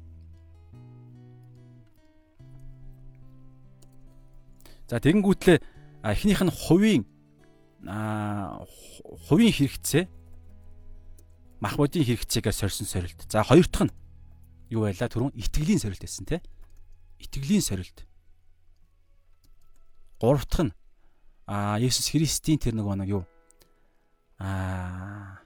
За 4.90 4.98
тэгэнгүүтлээ 4.98 5.62
эхнийх 6.02 6.42
нь 6.42 6.50
хувийн 6.50 7.02
а 7.86 8.66
хувийн 9.30 9.54
хэрэгцээ 9.54 10.10
мах 11.62 11.78
бодийн 11.78 12.02
хэрэгцээгээр 12.02 12.58
сорьсон 12.58 12.90
сорилт. 12.90 13.22
За 13.30 13.46
хоёр 13.46 13.70
дахь 13.70 13.86
нь 13.86 13.94
юу 14.74 14.90
байла 14.90 15.06
түрүүн 15.06 15.38
итгэлийн 15.38 15.78
сорилт 15.78 16.02
гэсэн 16.02 16.26
те. 16.26 16.42
Итгэлийн 17.22 17.62
сорилт. 17.62 18.02
Гурав 20.18 20.44
дахь 20.50 20.66
нь 20.66 20.74
а 21.46 21.78
Есүс 21.78 22.10
Христийн 22.10 22.58
тэр 22.58 22.74
нэг 22.74 22.86
нэг 22.86 23.08
юу? 23.08 23.24
А 24.38 25.42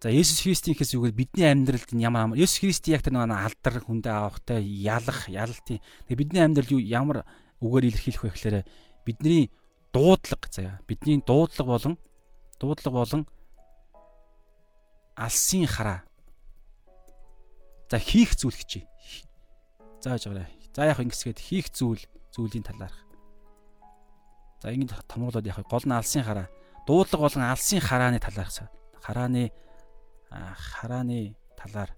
За 0.00 0.08
Есүс 0.08 0.40
Христийн 0.40 0.72
гэхээс 0.72 0.96
юугаар 0.96 1.12
бидний 1.12 1.44
амьдралд 1.44 1.92
ямар 1.92 2.24
амар 2.24 2.40
Есүс 2.40 2.64
Христийн 2.64 2.96
яг 2.96 3.04
тэр 3.04 3.20
нэг 3.20 3.36
алдар 3.36 3.84
хүндээ 3.84 4.08
авахтай 4.16 4.64
ялах 4.64 5.28
ялалтын. 5.28 5.84
Бидний 6.08 6.40
амьдрал 6.40 6.72
юу 6.72 6.80
ямар 6.80 7.28
үгээр 7.60 7.92
илэрхийлэх 7.92 8.24
вэ 8.24 8.32
гэхээр 8.32 8.56
бидний 9.04 9.52
дуудлага 9.92 10.48
заяа. 10.48 10.80
Бидний 10.88 11.20
дуудлага 11.20 11.68
болон 11.68 11.94
дуудлага 12.56 12.96
болон 12.96 13.22
алсын 15.20 15.68
хараа. 15.68 16.00
За 17.92 18.00
хийх 18.00 18.40
зүйл 18.40 18.56
гэж 18.56 18.88
зааж 20.00 20.24
байгаарай. 20.24 20.48
За 20.72 20.88
яг 20.88 21.04
ингэсгээд 21.04 21.44
хийх 21.44 21.68
зүйл 21.76 22.00
зүйлийн 22.32 22.64
талаарх. 22.64 23.09
За 24.60 24.72
ингэ 24.72 24.94
томруулаад 25.08 25.46
яг 25.46 25.64
гол 25.64 25.84
нь 25.88 25.96
алсын 25.96 26.22
хараа. 26.22 26.52
Дуудлага 26.86 27.32
болон 27.32 27.44
алсын 27.48 27.80
харааны 27.80 28.20
талаарх. 28.20 28.68
Харааны 29.00 29.52
харааны 30.30 31.34
талаар. 31.56 31.90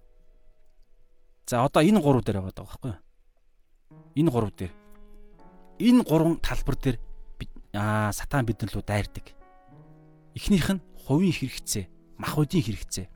За 1.45 1.63
одоо 1.63 1.83
энэ 1.83 1.99
гурав 1.99 2.23
дээр 2.23 2.39
байгаа 2.39 2.63
байхгүй 2.63 2.91
юу? 2.91 2.99
Энэ 4.15 4.31
гурав 4.31 4.51
дээр. 4.55 4.73
Энэ 5.79 6.03
гурван 6.07 6.39
талбар 6.39 6.75
дээр 6.79 6.97
аа 7.75 8.11
сатан 8.15 8.45
бид 8.45 8.61
нар 8.61 8.71
руу 8.71 8.83
дайрдаг. 8.85 9.35
Эхнийх 10.33 10.69
нь 10.71 10.81
хувийн 11.03 11.35
хэрэгцээ, 11.35 11.89
махбодийн 12.17 12.63
хэрэгцээ. 12.63 13.07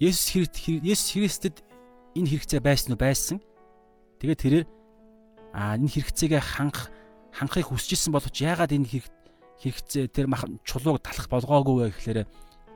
Есүс 0.00 0.32
Христ 0.32 0.56
Есүс 0.64 1.12
Христэд 1.12 1.56
энэ 2.16 2.30
хэрэгцээ 2.32 2.60
байсан 2.64 2.96
уу 2.96 2.98
байсан. 2.98 3.38
Тэгээд 4.18 4.40
тэрээр 4.40 4.66
аа 5.52 5.76
энэ 5.76 5.92
хэрэгцээгээ 5.92 6.40
хангах 6.40 6.88
хангахыг 7.32 7.70
хүсэжсэн 7.70 8.12
боловч 8.12 8.36
яагаад 8.42 8.74
энэ 8.74 8.88
хэрэгцээ 9.62 10.08
тэр 10.10 10.26
чулууг 10.64 11.02
талах 11.02 11.26
болгоогүй 11.30 11.74
вэ 11.78 11.86
гэхээр 11.94 12.20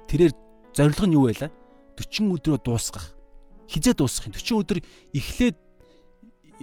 тэрээр 0.09 0.33
зорилго 0.75 1.07
нь 1.07 1.17
юу 1.17 1.27
байлаа? 1.31 1.51
40 1.97 2.35
өдрөө 2.35 2.59
дуусгах. 2.63 3.15
Хизээ 3.71 3.95
дуусгах 3.95 4.29
юм. 4.31 4.35
40 4.35 4.61
өдөр 4.61 4.79
эхлээд 5.15 5.57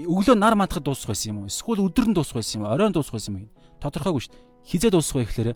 өглөө 0.07 0.35
нар 0.35 0.55
мандахад 0.55 0.85
дуусах 0.85 1.15
байсан 1.15 1.35
юм 1.35 1.37
уу? 1.43 1.51
Эсвэл 1.51 1.83
өдөр 1.83 2.05
нь 2.11 2.15
дуусах 2.15 2.39
байсан 2.39 2.61
юм 2.61 2.67
уу? 2.67 2.73
Оройн 2.75 2.93
дуусах 2.93 3.15
байсан 3.15 3.35
юм 3.35 3.47
уу? 3.47 3.61
тодорхойгүй 3.81 4.21
шүү 4.21 4.33
дээ. 4.37 4.45
Хизээ 4.69 4.91
дуусах 4.93 5.17
вэ 5.17 5.25
гэхээр 5.25 5.49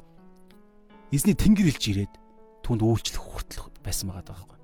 эзний 1.13 1.37
тэнгэр 1.37 1.69
илж 1.69 1.83
ирээд 1.85 2.13
түнд 2.65 2.81
үйлчлэх 2.81 3.21
хүртэл 3.21 3.69
байсан 3.85 4.09
байгаа 4.09 4.33
байхгүй. 4.33 4.57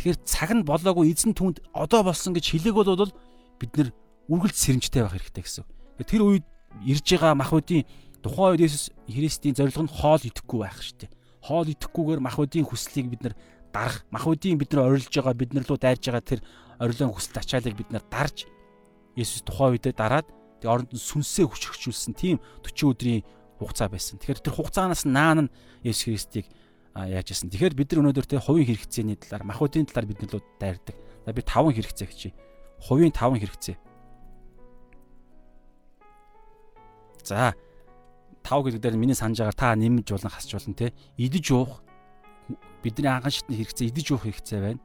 Тэгэхээр 0.00 0.18
цаг 0.24 0.50
нь 0.56 0.64
болоогүй 0.64 1.12
эзэн 1.12 1.36
түнд 1.36 1.60
одоо 1.76 2.00
болсон 2.08 2.32
гэж 2.32 2.56
хэлээг 2.56 2.74
бол 2.74 3.12
бид 3.60 3.72
нэр 3.76 3.88
үргэлж 4.32 4.56
сэрэмжтэй 4.56 5.04
байх 5.04 5.12
хэрэгтэй 5.12 5.44
гэсэн. 5.44 5.64
Тэр 6.08 6.22
үед 6.24 6.46
ирж 6.86 7.06
байгаа 7.06 7.34
махбодийн 7.36 7.84
тухайн 8.22 8.56
үед 8.56 8.66
Есүс 8.70 8.94
Христийн 9.10 9.54
зорилго 9.54 9.84
нь 9.84 9.92
хоол 9.92 10.22
идэхгүй 10.22 10.60
байх 10.62 10.78
дээ. 10.78 11.10
Хоол 11.42 11.68
идэхгүйгээр 11.74 12.20
махбодийн 12.22 12.66
хүслийг 12.66 13.10
бид 13.10 13.22
нар 13.26 13.34
дарах, 13.74 14.06
махбодийн 14.14 14.58
бид 14.58 14.72
нар 14.72 14.94
орилж 14.94 15.10
байгаа, 15.10 15.34
бид 15.34 15.52
нар 15.52 15.66
руу 15.66 15.78
дайрж 15.80 16.02
байгаа 16.06 16.22
тэр 16.22 16.40
орилон 16.78 17.10
хүсэл 17.12 17.40
ачаалыг 17.42 17.74
бид 17.74 17.90
нар 17.90 18.04
дарж 18.06 18.46
Есүс 19.18 19.44
тухайн 19.44 19.76
үедээ 19.76 19.92
дараад 19.92 20.26
тэг 20.62 20.68
оронд 20.70 20.90
нь 20.94 21.02
сүнсээ 21.02 21.44
хүчрхжүүлсэн 21.44 22.14
тийм 22.16 22.40
40 22.64 22.96
өдрийн 22.96 23.20
хугацаа 23.60 23.92
байсан. 23.92 24.16
Тэгэхээр 24.16 24.40
тэр 24.40 24.56
хугацаанаас 24.56 25.04
наан 25.04 25.50
нь 25.50 25.52
Есүс 25.84 26.08
Христийг 26.08 26.46
яаж 26.96 27.28
исэн. 27.28 27.52
Тэгэхээр 27.52 27.76
бид 27.76 27.92
нар 27.92 28.00
өнөөдөр 28.08 28.24
тэр 28.24 28.40
хувийн 28.40 28.68
хэрэгцээний 28.72 29.20
талаар, 29.20 29.44
махбодийн 29.44 29.84
талаар 29.84 30.08
бид 30.08 30.20
нар 30.24 30.40
дайрдаг. 30.56 30.96
За 31.26 31.32
би 31.32 31.42
таван 31.44 31.76
хэрэгцээ 31.76 32.08
гэж. 32.08 32.20
Хувийн 32.88 33.12
таван 33.12 33.36
хэрэгцээ. 33.36 33.76
За 37.24 37.54
тав 38.42 38.64
гэдэг 38.66 38.80
дээр 38.82 38.96
миний 38.98 39.14
санаж 39.14 39.38
байгаа 39.38 39.56
та 39.56 39.76
нэмж 39.76 40.06
болон 40.10 40.30
хасч 40.30 40.52
болно 40.52 40.74
те. 40.74 40.92
Идэж 41.16 41.46
уух 41.54 41.82
бидний 42.82 43.08
анхан 43.08 43.30
шатны 43.30 43.54
хэрэгцээ 43.56 43.90
идэж 43.90 44.06
уух 44.12 44.26
хэрэгцээ 44.26 44.60
байна. 44.60 44.80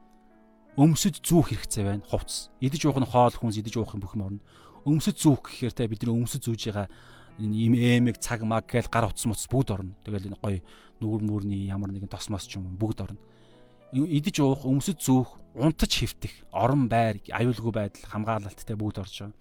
Өмсөд 0.78 1.18
зүүх 1.22 1.50
хэрэгцээ 1.50 1.84
байна. 1.84 2.06
Хувцс. 2.06 2.54
Идэж 2.62 2.86
уух 2.86 3.02
нь 3.02 3.10
хоол 3.10 3.34
хүнс 3.34 3.58
идэж 3.58 3.74
уух 3.82 3.98
юм 3.98 4.02
бүх 4.02 4.14
юм 4.14 4.26
орно 4.26 4.42
өмсөж 4.88 5.16
зүүх 5.20 5.42
гэхээр 5.44 5.74
те 5.76 5.88
бидний 5.88 6.14
өмсөж 6.14 6.48
зүүж 6.48 6.62
байгаа 6.72 6.88
ийм 7.38 7.74
эмэг 7.74 8.18
цаг 8.18 8.42
маг 8.42 8.66
гээл 8.66 8.88
гар 8.88 9.10
утас 9.10 9.26
муц 9.28 9.44
бүгд 9.46 9.70
орно. 9.74 9.94
Тэгэл 10.04 10.32
энэ 10.32 10.40
гоё 10.40 10.60
нүгэр 11.00 11.22
мүрний 11.22 11.68
ямар 11.68 11.92
нэгэн 11.92 12.10
тосмос 12.10 12.48
ч 12.48 12.56
юм 12.58 12.76
бүгд 12.78 13.04
орно. 13.04 13.20
Идэж 13.92 14.36
уух, 14.42 14.64
өмсөж 14.68 14.98
зүүх, 15.00 15.28
унтаж 15.56 15.92
хөвтөх, 15.92 16.34
орон 16.52 16.88
байр, 16.92 17.20
аюулгүй 17.32 17.72
байдал, 17.72 18.04
хамгаалалттай 18.04 18.76
бүгд 18.76 19.00
орж 19.00 19.14
байгаа. 19.24 19.36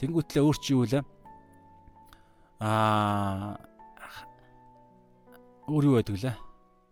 Тэнгүүтлээ 0.00 0.42
өөр 0.42 0.58
чи 0.60 0.72
юу 0.72 0.86
вэ? 0.88 1.04
Аа 2.62 3.58
өөр 5.66 5.84
юу 5.90 5.94
байдаг 5.98 6.14
лээ? 6.14 6.36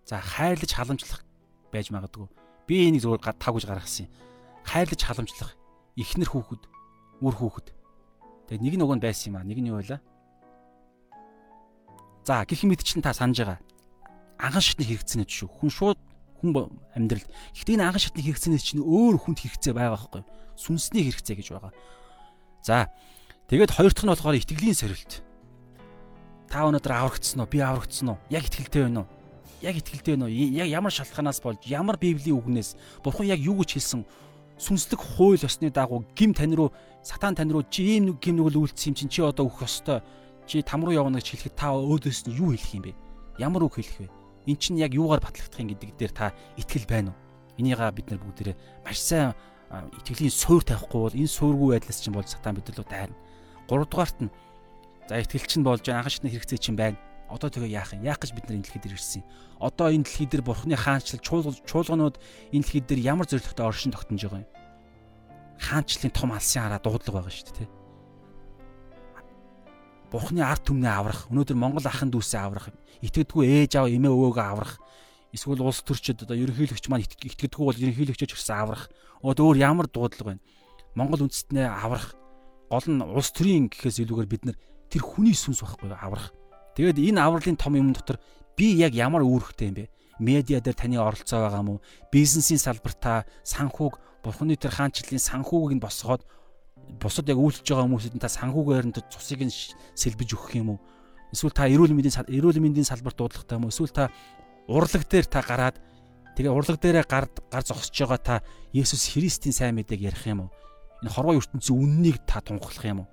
За 0.03 0.19
хайрлаж 0.19 0.75
халамжлах 0.75 1.23
байж 1.71 1.95
магадгүй. 1.95 2.27
Би 2.67 2.91
энийг 2.91 3.07
зөвхөн 3.07 3.39
тав 3.39 3.55
гэж 3.55 3.71
гаргасан 3.71 4.11
юм. 4.11 4.15
Хайрлаж 4.67 4.99
халамжлах 4.99 5.55
эхнэр 5.95 6.27
хүүхэд, 6.27 6.63
үр 7.23 7.35
хүүхэд 7.39 7.69
Тэгээ 8.51 8.67
нэг 8.67 8.83
нөгөө 8.83 8.99
нь 8.99 9.05
байсан 9.07 9.31
юм 9.31 9.39
аа. 9.39 9.47
Нэг 9.47 9.63
нь 9.63 9.71
юу 9.71 9.79
байлаа? 9.79 10.03
За 12.27 12.43
гэрх 12.43 12.67
мэд 12.67 12.83
чинь 12.83 12.99
та 12.99 13.15
санаж 13.15 13.39
байгаа. 13.39 13.63
Анхан 14.43 14.59
шатны 14.59 14.83
хэрэгцээний 14.83 15.31
шүү. 15.31 15.47
Хүн 15.55 15.71
шууд 15.71 15.99
хүн 16.43 16.51
амьдрал. 16.99 17.23
Гэхдээ 17.55 17.79
энэ 17.79 17.87
анхан 17.87 18.03
шатны 18.03 18.27
хэрэгцээний 18.27 18.59
чинь 18.59 18.83
өөр 18.83 19.23
хүнд 19.23 19.39
хэрэгцээ 19.39 19.71
байгаа 19.71 19.95
байхгүй 19.95 20.27
юу? 20.27 20.31
Сүнсний 20.59 21.07
хэрэгцээ 21.07 21.39
гэж 21.39 21.49
байгаа. 21.55 21.71
За 22.67 22.91
тэгээд 23.47 23.71
хоёр 23.71 23.95
дахь 23.95 24.03
нь 24.03 24.13
болохоор 24.19 24.35
итгэлийн 24.43 24.75
сорилт. 24.75 25.23
Та 26.51 26.67
өнөөдөр 26.67 26.91
аврагдсан 26.91 27.39
уу? 27.39 27.47
Би 27.47 27.63
аврагдсан 27.63 28.11
уу? 28.11 28.19
Яг 28.27 28.43
итгэлтэй 28.51 28.91
байна 28.91 29.07
уу? 29.07 29.09
Яг 29.63 29.79
итгэлтэй 29.79 30.19
байна 30.19 30.27
уу? 30.27 30.35
Яг 30.35 30.67
ямар 30.67 30.91
шалтгаанаас 30.91 31.39
болж, 31.47 31.63
ямар 31.63 31.95
библийн 31.95 32.43
үгнээс 32.43 32.75
бурхан 33.07 33.31
яг 33.31 33.39
юу 33.39 33.63
гэж 33.63 33.79
хэлсэн 33.79 34.03
сүнслэг 34.59 34.99
хууль 34.99 35.39
ёсны 35.39 35.71
дагуу 35.71 36.03
гим 36.19 36.35
тань 36.35 36.59
руу 36.59 36.75
сатан 37.07 37.39
тань 37.39 37.55
руу 37.55 37.63
чи 37.71 37.97
ийм 37.97 38.11
нэг 38.11 38.17
гим 38.19 38.43
нүгэл 38.43 38.67
үйлдсэн 38.67 38.91
юм 38.91 38.97
чинь 38.99 39.09
чи 39.15 39.23
одоо 39.23 39.47
өөх 39.47 39.63
ёстой. 39.63 40.03
Чи 40.51 40.67
там 40.67 40.83
руу 40.83 40.91
явна 40.91 41.23
гэж 41.23 41.39
хэлэхэд 41.39 41.55
та 41.55 41.71
өөдөөс 41.71 42.27
нь 42.27 42.35
юу 42.35 42.51
хэлэх 42.51 42.75
юм 42.75 42.83
бэ? 42.83 42.99
Ямар 43.39 43.71
үг 43.71 43.79
хэлэх 43.79 44.11
вэ? 44.11 44.11
Эн 44.51 44.59
чинь 44.59 44.83
яг 44.83 44.91
юугаар 44.91 45.23
батлагдах 45.23 45.55
юм 45.55 45.71
гэдэг 45.71 45.95
дээр 45.95 46.13
та 46.13 46.35
итгэл 46.59 46.91
байна 46.91 47.15
уу? 47.15 47.19
Энийга 47.63 47.95
бид 47.95 48.11
нар 48.11 48.19
бүгдээрээ 48.19 48.59
маш 48.83 48.99
сайн 48.99 49.39
итгэлийн 50.03 50.35
суур 50.35 50.67
тавихгүй 50.67 50.99
бол 50.99 51.15
энэ 51.15 51.31
суургүй 51.31 51.79
байдлаас 51.79 52.03
чинь 52.03 52.19
бол 52.19 52.27
сатан 52.27 52.59
бид 52.59 52.69
руу 52.75 52.85
дайрна. 52.85 53.15
Гуравдугаарт 53.71 54.19
нь 54.19 54.35
за 55.11 55.19
итгэл 55.19 55.51
чинь 55.51 55.66
болж 55.66 55.82
анхан 55.91 56.07
шатны 56.15 56.31
хэрэгцээ 56.31 56.62
чинь 56.62 56.78
байна 56.78 56.95
Одоо 57.31 57.47
тэгээ 57.47 57.78
яах 57.78 57.95
юм? 57.95 58.03
Яах 58.03 58.19
гэж 58.19 58.35
бид 58.35 58.51
нар 58.51 58.59
энэ 58.59 58.66
дэлхийд 58.66 58.91
ирсэн 58.91 59.23
юм? 59.23 59.31
Одоо 59.62 59.87
энэ 59.95 60.03
дэлхий 60.03 60.27
дээр 60.27 60.43
бурхны 60.43 60.74
хаанчлал 60.74 61.23
чуулганууд 61.23 62.19
энэ 62.51 62.62
дэлхий 62.66 62.82
дээр 62.82 63.01
ямар 63.07 63.27
зоригтой 63.31 63.70
оршин 63.70 63.95
тогтнож 63.95 64.27
байгаа 64.27 64.43
юм? 64.43 64.51
Хаанчлалын 65.62 66.11
том 66.11 66.31
алсын 66.35 66.62
хараа 66.66 66.82
дуудлага 66.82 67.23
байгаа 67.23 67.31
шүү 67.31 67.55
дээ. 67.55 67.70
Бурхны 70.11 70.43
ард 70.43 70.66
түмнээ 70.66 70.91
аврах, 70.91 71.31
өнөөдөр 71.31 71.55
Монгол 71.55 71.87
ахын 71.87 72.11
дүүсээ 72.11 72.43
аврах, 72.43 72.74
итгэдэггүй 72.99 73.47
ээж 73.62 73.78
аав 73.78 73.95
эмээ 73.95 74.11
өвөөгөө 74.11 74.43
аврах, 74.43 74.82
эсвэл 75.31 75.62
улс 75.62 75.87
төрчид 75.87 76.27
одоо 76.27 76.35
ерөнхийлөгч 76.35 76.91
маань 76.91 77.07
итгэдэггүй 77.07 77.62
бол 77.62 77.78
ерөнхийлөгчөж 77.78 78.35
ирсэн 78.35 78.59
аврах. 78.59 78.91
Одоо 79.23 79.55
өөр 79.55 79.62
ямар 79.62 79.87
дуудлага 79.87 80.35
байна? 80.35 80.43
Монгол 80.99 81.31
үндэстнээ 81.31 81.62
аврах. 81.70 82.19
Гол 82.66 82.87
нь 82.91 82.99
улс 83.07 83.31
төрийн 83.31 83.70
гэхээс 83.70 84.03
илүүгээр 84.03 84.27
бид 84.35 84.43
нар 84.51 84.59
тэр 84.91 85.03
хүний 85.07 85.35
сүнс 85.35 85.62
байхгүй 85.62 85.95
аврах 85.95 86.35
Тэгээд 86.81 87.12
энэ 87.12 87.21
авралын 87.21 87.59
том 87.59 87.75
юм 87.75 87.93
дотор 87.93 88.17
би 88.57 88.79
яг 88.79 88.95
ямар 88.95 89.21
үүрэгтэй 89.27 89.69
юм 89.69 89.77
бэ? 89.77 89.93
Медиа 90.17 90.65
дээр 90.65 90.77
таны 90.79 90.97
оролцоо 90.97 91.45
байгаа 91.45 91.61
мó? 91.61 91.85
Бизнесийн 92.09 92.57
салбартаа 92.57 93.27
санхүүг 93.43 93.99
бурхны 94.23 94.55
тэр 94.55 94.73
хаанчлалын 94.73 95.19
санхүүгийг 95.19 95.77
нь 95.77 95.83
босгоод 95.83 96.23
бусад 97.03 97.29
яг 97.29 97.37
үйлчлж 97.37 97.67
байгаа 97.67 97.85
хүмүүсэд 97.85 98.17
та 98.17 98.33
санхүүгээр 98.33 98.87
нь 98.87 98.95
цусыг 99.12 99.41
нь 99.45 99.53
сэлбэж 99.93 100.31
өгөх 100.37 100.57
юм 100.57 100.77
уу? 100.77 100.81
Эсвэл 101.37 101.53
та 101.53 101.67
эрүүл 101.67 101.93
мэндийн 101.93 102.29
эрүүл 102.33 102.65
мэндийн 102.65 102.87
салбарт 102.87 103.19
дуудлагатай 103.19 103.61
юм 103.61 103.67
уу? 103.67 103.73
Эсвэл 103.75 103.93
та 103.93 104.09
урлаг 104.71 105.05
дээр 105.05 105.27
та 105.29 105.45
гараад 105.45 105.77
тэгээ 106.33 106.55
урлаг 106.55 106.79
дээрээ 106.79 107.05
гар 107.05 107.27
гар 107.29 107.65
зогсож 107.65 107.93
байгаа 107.93 108.21
та 108.21 108.35
Есүс 108.73 109.12
Христийн 109.12 109.53
сайн 109.53 109.77
мэдээг 109.77 110.01
ярих 110.01 110.25
юм 110.25 110.47
уу? 110.47 110.51
Энэ 111.05 111.12
хорвоо 111.12 111.37
ертөнцийн 111.37 111.77
үннийг 111.77 112.25
та 112.25 112.41
тунхаглах 112.41 112.89
юм 112.89 113.05
уу? 113.05 113.09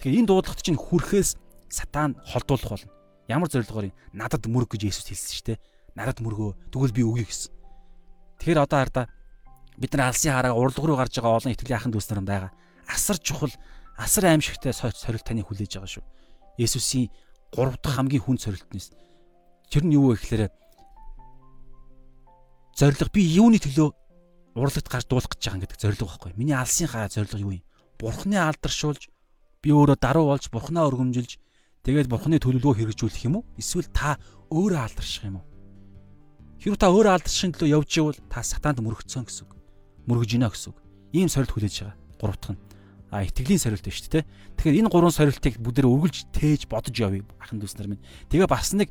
Тэгэхээр 0.00 0.18
энэ 0.20 0.28
дуудлагт 0.28 0.60
чинь 0.62 0.76
хүрхээс 0.76 1.36
сатан 1.68 2.16
холдуулах 2.24 2.70
болно. 2.76 2.92
Ямар 3.28 3.48
зорилгоор 3.50 3.90
надад 4.12 4.46
мөрөг 4.46 4.76
гэж 4.76 4.92
Есүс 4.92 5.08
хэлсэн 5.10 5.32
шүү 5.34 5.46
дээ. 5.56 5.58
Надад 5.96 6.20
мөргөө 6.22 6.50
тэгвэл 6.70 6.94
би 6.94 7.02
өгье 7.02 7.26
гэсэн. 7.26 7.52
Тэгэхээр 8.38 8.62
одоо 8.62 8.78
хараа 8.84 9.06
бид 9.80 9.92
нар 9.96 10.12
алсын 10.12 10.32
хараа 10.32 10.54
урлаг 10.54 10.84
руу 10.84 10.96
гарч 10.96 11.16
байгаа 11.18 11.36
олон 11.40 11.52
итгэлийн 11.52 11.78
ахын 11.80 11.92
дүүс 11.92 12.08
нар 12.12 12.22
байгаа. 12.22 12.52
Асар 12.86 13.18
чухал 13.18 13.52
асар 13.96 14.30
аимшигтай 14.30 14.72
сорилт 14.72 15.24
таныг 15.24 15.48
хүлээж 15.48 15.80
байгаа 15.80 15.90
шүү. 15.90 16.04
Есүсийн 16.60 17.10
3 17.56 17.80
дахь 17.80 17.96
хамгийн 17.96 18.22
хүн 18.22 18.38
сорилтнээс 18.38 18.92
тэр 19.72 19.84
нь 19.84 19.96
юу 19.96 20.12
вэ 20.12 20.20
гэхээр 20.20 20.52
зориг 22.76 23.10
би 23.12 23.22
юуны 23.24 23.58
төлөө 23.58 23.88
урлагт 24.56 24.88
гарч 24.88 25.06
дуулах 25.08 25.32
гэж 25.32 25.42
байгаа 25.48 25.62
гэдэг 25.64 25.80
зориг 25.80 26.00
байхгүй. 26.00 26.32
Миний 26.36 26.56
алсынхаа 26.56 27.08
зориг 27.08 27.32
юу 27.40 27.56
юм? 27.56 27.64
Бурхны 27.98 28.36
алдаршуулж 28.36 29.08
би 29.62 29.70
өөрөө 29.72 29.96
даруй 30.00 30.24
болж 30.30 30.44
бурхнаа 30.50 30.88
өргөмжилж 30.90 31.38
тэгээд 31.86 32.10
бурхны 32.10 32.40
төлөвлөгөө 32.42 32.74
хэрэгжүүлэх 32.82 33.26
юм 33.26 33.40
уу? 33.40 33.44
Эсвэл 33.56 33.88
та 33.92 34.18
өөрөө 34.52 34.80
алдарших 34.82 35.24
юм 35.28 35.40
уу? 35.40 35.46
Хэрвээ 36.60 36.80
та 36.80 36.90
өөрөө 36.90 37.12
алдаршихын 37.16 37.52
төлөө 37.54 37.74
явж 37.76 37.90
ивэл 38.00 38.20
та 38.26 38.42
сатаанд 38.42 38.82
мөрөгцсөн 38.82 39.24
гэсэн 39.26 39.44
үг. 39.46 39.52
Мөргөж 40.08 40.30
гинэ 40.34 40.50
гэсэн 40.50 40.70
үг. 40.74 40.78
Ийм 41.14 41.28
сорилт 41.30 41.52
хүлээж 41.54 41.74
байгаа. 41.84 41.96
Гурав 42.18 42.38
дахь 42.40 42.54
нь 42.56 42.66
а 43.10 43.22
итгэлийн 43.22 43.62
сорилт 43.62 43.86
шүү 43.86 44.10
дээ. 44.10 44.24
Тэгэхээр 44.58 44.78
энэ 44.82 44.90
гурван 44.90 45.14
сорилтыг 45.14 45.62
бүдээр 45.62 45.86
үргэлж 45.86 46.26
тээж 46.34 46.66
бодож 46.66 46.96
явъя 46.98 47.22
ахын 47.38 47.62
дүүс 47.62 47.78
нар 47.78 47.88
минь. 47.94 48.02
Тэгээ 48.28 48.50
бас 48.50 48.74
нэг 48.74 48.90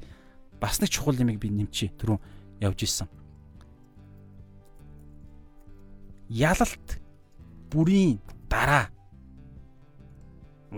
бас 0.57 0.79
нэг 0.79 0.89
чухал 0.89 1.19
юмыг 1.19 1.37
би 1.37 1.51
нэмчи 1.51 1.91
түрүүн 1.99 2.19
явж 2.63 2.79
исэн. 2.87 3.11
Ялалт 6.31 7.03
бүрийн 7.69 8.23
дараа 8.47 8.89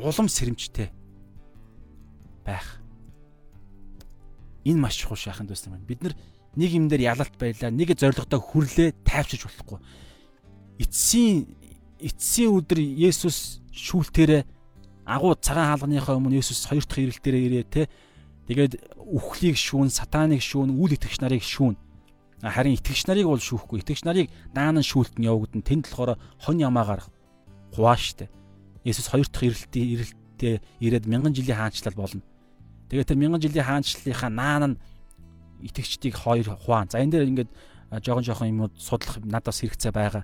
улам 0.04 0.28
сэрэмжтэй 0.28 0.90
байх. 2.46 2.82
Энэ 4.64 4.80
маш 4.80 5.00
чухал 5.00 5.18
дүүс 5.48 5.68
нар 5.68 5.80
минь. 5.80 5.88
Бид 5.88 6.02
нар 6.04 6.16
нэг 6.56 6.72
юм 6.74 6.88
дээр 6.90 7.14
ялалт 7.14 7.36
байлаа, 7.38 7.72
нэг 7.72 7.94
зоригтой 7.96 8.40
хүрлээ 8.40 8.90
тайвшиж 9.06 9.46
болохгүй. 9.46 9.80
Эцсийн 10.82 11.48
эцсийн 12.02 12.54
өдөр 12.54 12.80
Есүс 12.82 13.62
шүүлтээрээ 13.74 14.44
агуу 15.06 15.34
цагаан 15.40 15.78
хаалганыхаа 15.78 16.18
өмнө 16.18 16.42
Есүс 16.42 16.68
хоёр 16.68 16.86
дахь 16.86 17.02
ирэлтээрээ 17.02 17.46
ирээ 17.48 17.66
те. 17.70 17.84
Тэгээд 18.48 18.74
үхлийг 19.08 19.60
шүүн, 19.60 19.92
сатаныг 19.92 20.40
шүүн, 20.40 20.72
үл 20.72 20.96
итгэгч 20.96 21.20
нарыг 21.20 21.44
шүүн. 21.44 21.76
Харин 22.44 22.78
итгэгч 22.78 23.10
нарыг 23.10 23.28
бол 23.28 23.42
шүүхгүй. 23.42 23.82
Итгэгч 23.82 24.04
нарыг 24.06 24.32
даанан 24.54 24.86
шүүлтэн 24.86 25.26
явагдана. 25.26 25.66
Тэнд 25.66 25.90
болохоор 25.90 26.16
хон 26.40 26.58
ямаагаар 26.62 27.04
хуваа 27.76 27.98
штэ. 27.98 28.32
Есүс 28.88 29.12
хоёр 29.12 29.28
дахь 29.28 29.44
ирэлтийн 29.44 29.88
ирэлтээ 29.92 30.56
ирээд 30.80 31.06
мянган 31.12 31.36
жилийн 31.36 31.60
хаанчлал 31.60 32.00
болно. 32.00 32.24
Тэгээд 32.88 33.12
тэр 33.12 33.20
мянган 33.20 33.44
жилийн 33.44 33.68
хаанчлалынхаа 33.68 34.32
наан 34.32 34.64
нь 34.72 34.80
итгэгчдийг 35.68 36.16
хоёр 36.16 36.56
хуваан. 36.56 36.88
За 36.88 37.04
энэ 37.04 37.20
дээр 37.20 37.28
ингээд 37.28 37.52
жоохон 38.00 38.24
жоохон 38.24 38.48
юмуд 38.48 38.74
судлах 38.80 39.20
надаас 39.28 39.60
хэрэгцээ 39.60 39.92
байгаа 39.92 40.24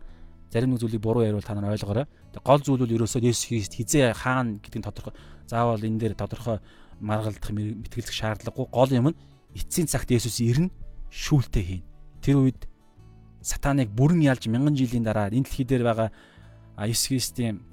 зарим 0.53 0.77
нэг 0.77 0.79
зүйлийг 0.79 1.01
буруу 1.01 1.25
яриул 1.25 1.41
та 1.41 1.57
нар 1.57 1.73
ойлгоорой. 1.73 2.05
Тэг 2.31 2.43
гол 2.45 2.61
зүйл 2.61 2.85
бол 2.85 2.93
ерөөсөө 2.93 3.25
Есүс 3.25 3.49
Христ 3.49 3.73
хизээ 3.73 4.13
хаана 4.13 4.61
гэдэг 4.61 4.79
нь 4.79 4.85
тодорхой. 4.85 5.13
Заавал 5.49 5.81
энэ 5.81 5.97
дээр 5.97 6.13
тодорхой 6.13 6.61
маргалдах 7.01 7.49
мэтгэлэх 7.49 8.13
шаардлагагүй. 8.13 8.69
Гол 8.69 8.91
юм 8.93 9.07
нь 9.09 9.19
эцсийн 9.57 9.89
цагт 9.89 10.13
Есүс 10.13 10.37
ирнэ 10.45 10.69
шүүлтээ 11.09 11.63
хийн. 11.65 11.83
Тэр 12.21 12.37
үед 12.45 12.69
сатаныг 13.41 13.89
бүрэн 13.97 14.21
ялж 14.21 14.45
мянган 14.45 14.77
жилийн 14.77 15.01
дараа 15.01 15.33
энэ 15.33 15.49
дэлхий 15.49 15.65
дээр 15.65 15.83
байгаа 15.89 16.09
Есүс 16.85 17.09
Христийн 17.09 17.65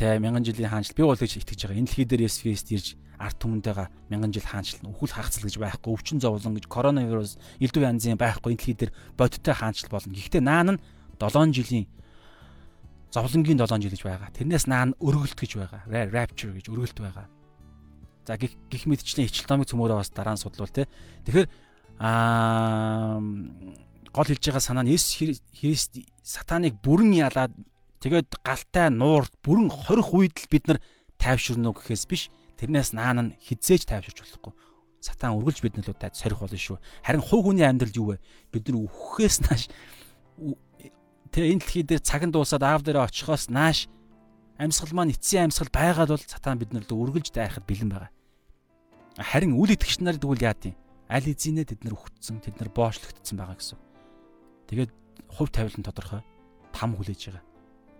тэ 0.00 0.16
мянган 0.16 0.40
жилийн 0.40 0.72
хаанчл 0.72 0.96
би 0.96 1.04
бол 1.04 1.20
гэж 1.20 1.44
итгэж 1.44 1.68
байгаа. 1.68 1.76
Энэ 1.76 1.88
дэлхий 1.92 2.08
дээр 2.08 2.24
Есүс 2.24 2.40
Христ 2.40 2.72
ирж 2.72 2.96
арт 3.20 3.36
түмэнтэйгээ 3.36 3.88
мянган 4.08 4.32
жил 4.32 4.48
хаанчлал 4.48 4.88
үхэл 4.96 5.12
хагацл 5.12 5.44
гэж 5.44 5.60
байхгүй 5.60 5.92
өвчин 5.92 6.24
зовлон 6.24 6.56
гэж 6.56 6.64
коронавирус 6.72 7.36
элдв 7.60 7.84
янзын 7.84 8.16
байхгүй 8.16 8.56
энэ 8.56 8.60
дэлхий 8.64 8.76
дээр 8.80 8.92
бодиттой 9.12 9.52
хаанчлал 9.52 9.92
болно. 9.92 10.16
Гэхдээ 10.16 10.40
наан 10.40 10.80
нь 10.80 10.82
7 11.20 11.52
жилийн 11.52 11.84
зовлонгийн 13.12 13.60
7 13.60 13.76
жил 13.84 13.92
гэж 13.92 14.02
байгаа. 14.08 14.32
Тэрнээс 14.32 14.64
наан 14.64 14.96
өргөлт 15.04 15.36
гэж 15.36 15.52
байгаа. 15.60 15.84
Rapture 15.84 16.56
гэж 16.56 16.72
өргөлт 16.72 16.96
байгаа. 16.96 17.28
За 18.24 18.40
гих 18.40 18.56
гих 18.72 18.88
мэдчлэн 18.88 19.28
ичл 19.28 19.44
томыг 19.44 19.68
цөмөөрөө 19.68 20.00
бас 20.00 20.08
дараа 20.16 20.32
нь 20.32 20.40
судлуул 20.40 20.72
те. 20.72 20.88
Тэгэхээр 21.28 21.48
аа 22.00 23.20
гол 24.16 24.28
хэлж 24.32 24.44
байгаа 24.48 24.64
санаа 24.64 24.84
нь 24.88 24.96
Есүс 24.96 25.44
Христ 25.60 26.00
сатаныг 26.24 26.80
бүрэн 26.80 27.12
ялаад 27.20 27.52
тэгээд 28.00 28.40
галтай 28.44 28.88
нуур 28.90 29.28
бүрэн 29.44 29.70
хорих 29.70 30.10
үед 30.16 30.36
л 30.40 30.48
бид 30.50 30.64
нар 30.68 30.78
тайвширна 31.20 31.70
уу 31.70 31.76
гэхээс 31.76 32.04
биш 32.08 32.32
тэрнээс 32.56 32.96
наан 32.96 33.18
нь 33.20 33.36
хизээж 33.40 33.88
тайвширч 33.88 34.24
болохгүй 34.24 34.52
сатан 35.00 35.36
үргэлж 35.40 35.64
бид 35.64 35.74
нөлөө 35.80 36.12
сорих 36.12 36.44
болно 36.44 36.60
шүү. 36.60 36.76
Харин 37.00 37.24
хувь 37.24 37.48
хүний 37.48 37.64
амьдрал 37.64 37.96
юу 37.96 38.06
вэ? 38.12 38.16
Бид 38.52 38.68
нар 38.68 38.84
үхэхээс 38.84 39.36
нааш 39.48 39.64
Тэгээ 41.30 41.52
энэ 41.56 41.62
дэлхий 41.62 41.84
дээр 41.86 42.02
цаг 42.02 42.22
нь 42.26 42.34
дуусаад 42.34 42.64
аав 42.66 42.82
дээрээ 42.82 43.06
очихоос 43.06 43.48
нааш 43.54 43.86
амьсгал 44.58 44.92
маань 44.92 45.14
эцсийн 45.14 45.48
амьсгал 45.48 45.70
байгаад 45.70 46.10
бол 46.10 46.26
сатан 46.26 46.58
биднэр 46.58 46.84
л 46.84 46.98
үргэлж 47.06 47.30
дайхад 47.30 47.64
бэлэн 47.70 47.86
байгаа. 47.86 48.10
Харин 49.14 49.54
үл 49.54 49.70
итгэгч 49.70 50.02
нар 50.02 50.18
тэгвэл 50.18 50.42
яа 50.42 50.58
тийм 50.58 50.74
аль 51.06 51.30
эзэнэ 51.30 51.70
тэд 51.70 51.86
нар 51.86 51.94
өгцсөн 51.94 52.42
тэд 52.42 52.58
нар 52.58 52.74
боочлогдсон 52.74 53.36
байгаа 53.38 53.56
гэсэн. 53.56 53.78
Тэгээд 54.74 54.90
хувь 55.30 55.54
тавилан 55.54 55.86
тодорхой 55.86 56.22
там 56.74 56.98
хүлээж 56.98 57.30
байгаа. 57.30 57.44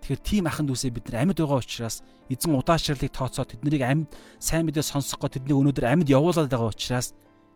Тэгэхээр 0.01 0.21
тийм 0.25 0.45
ахын 0.49 0.65
дүүсээ 0.65 0.91
бид 0.97 1.13
нар 1.13 1.29
амьд 1.29 1.37
байгаа 1.37 1.61
учраас 1.61 2.01
эзэн 2.25 2.57
удаашрлыг 2.57 3.13
тооцоо 3.13 3.45
тэднийг 3.45 3.85
амьд 3.85 4.09
сайн 4.41 4.65
мэдээ 4.65 4.81
сонсохгүй 4.81 5.29
тэднийг 5.37 5.61
өнөөдөр 5.61 5.85
амьд 5.85 6.09
явуулаад 6.09 6.49
байгаа 6.49 6.73
учраас 6.73 7.13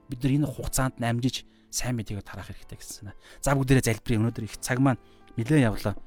бид 0.10 0.22
нар 0.22 0.34
энэ 0.38 0.52
хугацаанд 0.54 1.02
нь 1.02 1.10
амжиж 1.10 1.42
сайн 1.74 1.98
мэдээгээ 1.98 2.22
тарах 2.22 2.54
хэрэгтэй 2.54 2.78
гэсэн. 2.78 3.12
За 3.42 3.58
бүгдээрээ 3.58 3.90
залбирая 3.90 4.20
өнөөдөр 4.22 4.46
их 4.46 4.62
цаг 4.62 4.78
маань 4.78 5.02
нилээн 5.36 5.74
явлаа. 5.74 5.98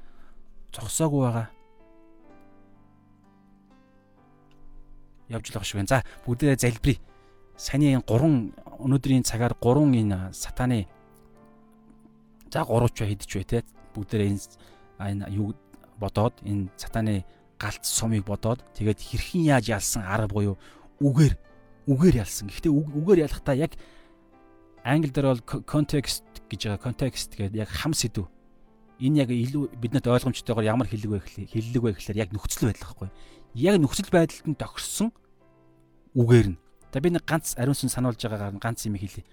Зогсоогүй 0.71 1.21
байгаа. 1.27 1.47
Явж 5.29 5.45
л 5.51 5.53
байгаа 5.59 5.69
шүү. 5.69 5.85
За 5.85 6.01
бүгдээ 6.25 6.55
залбирая. 6.57 7.03
Саяны 7.59 7.99
энэ 7.99 8.07
гурван 8.07 8.55
өнөөдрийн 8.79 9.27
цагаар 9.27 9.53
гурван 9.59 9.91
энэ 9.93 10.31
сатаны 10.31 10.87
за 12.47 12.63
гурвч 12.63 13.03
хэдэж 13.03 13.29
бай 13.35 13.45
те. 13.45 13.59
Бүгдээ 13.93 14.25
энэ 14.25 14.39
энэ 14.97 15.25
юу 15.35 15.53
бодоод 15.99 16.39
энэ 16.47 16.71
сатаны 16.79 17.25
галт 17.59 17.83
сумыг 17.83 18.23
бодоод 18.23 18.63
тэгээд 18.73 18.99
хэрхэн 19.03 19.43
яаж 19.51 19.65
ялсан 19.69 20.07
арга 20.07 20.31
буюу 20.31 20.55
үгээр 21.03 21.35
үгээр 21.91 22.15
ялсан. 22.23 22.47
Гэхдээ 22.47 22.71
үгээр 22.71 23.23
ялахдаа 23.27 23.55
яг 23.55 23.75
англи 24.83 25.11
дээр 25.11 25.35
бол 25.35 25.43
context 25.67 26.23
гэж 26.47 26.71
байгаа. 26.71 26.85
Context 26.87 27.35
гэдэг 27.35 27.67
яг 27.67 27.69
хам 27.69 27.91
сэдв 27.91 28.31
энэ 28.99 29.23
яг 29.23 29.29
илүү 29.31 29.79
биднэрт 29.79 30.11
ойлгомжтойгоор 30.11 30.67
ямар 30.67 30.87
хиллэг 30.87 31.11
вэ 31.11 31.47
хиллэг 31.47 31.83
вэ 31.83 31.91
гэхэлэр 31.95 32.19
яг 32.19 32.29
нөхцөл 32.35 32.67
байдал 32.67 32.83
байхгүй. 32.83 33.09
Яг 33.55 33.75
нөхцөл 33.79 34.11
байдалд 34.11 34.45
нь 34.47 34.59
тохирсон 34.59 35.09
үгээр 36.19 36.47
нь. 36.51 36.57
За 36.91 36.99
би 36.99 37.09
нэг 37.09 37.23
ганц 37.23 37.55
ариун 37.55 37.79
сүн 37.79 37.89
сануулж 37.89 38.19
байгаагаар 38.19 38.59
ганц 38.59 38.83
юм 38.85 38.99
хэлье. 38.99 39.23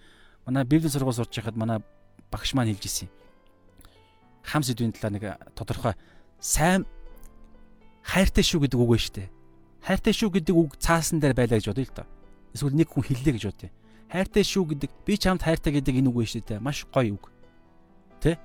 Манай 0.47 0.63
библийн 0.63 0.93
сургууль 0.93 1.19
сурч 1.19 1.35
байхад 1.35 1.59
манай 1.59 1.83
багш 2.31 2.55
маань 2.55 2.71
хэлж 2.71 2.85
ирсэн. 2.87 3.11
Хам 4.47 4.63
сэдвийн 4.63 4.95
талаар 4.95 5.15
нэг 5.19 5.25
тодорхой 5.59 5.99
сайн 6.41 6.87
хайртай 8.03 8.45
шүү 8.45 8.67
гэдэг 8.67 8.79
үг 8.81 8.91
вэ 8.95 8.99
штэ. 8.99 9.25
Хайртай 9.83 10.15
шүү 10.15 10.31
гэдэг 10.41 10.55
үг 10.57 10.77
цаасан 10.79 11.21
дээр 11.21 11.35
байлаа 11.35 11.59
гэж 11.59 11.71
бодъё 11.71 11.87
л 11.87 11.97
доо. 11.97 12.07
Эсвэл 12.55 12.77
нэг 12.77 12.89
хүн 12.91 13.05
хэллээ 13.07 13.35
гэж 13.39 13.45
бодъё. 13.51 13.71
Хайртай 14.11 14.45
шүү 14.45 14.65
гэдэг 14.75 14.91
би 15.07 15.15
чамд 15.19 15.43
хайртай 15.43 15.73
гэдэг 15.75 15.95
энэ 16.01 16.09
үг 16.11 16.17
вэ 16.21 16.27
штэ. 16.27 16.63
Маш 16.63 16.87
гоё 16.91 17.19
үг. 17.19 17.31
Тэ? 18.21 18.39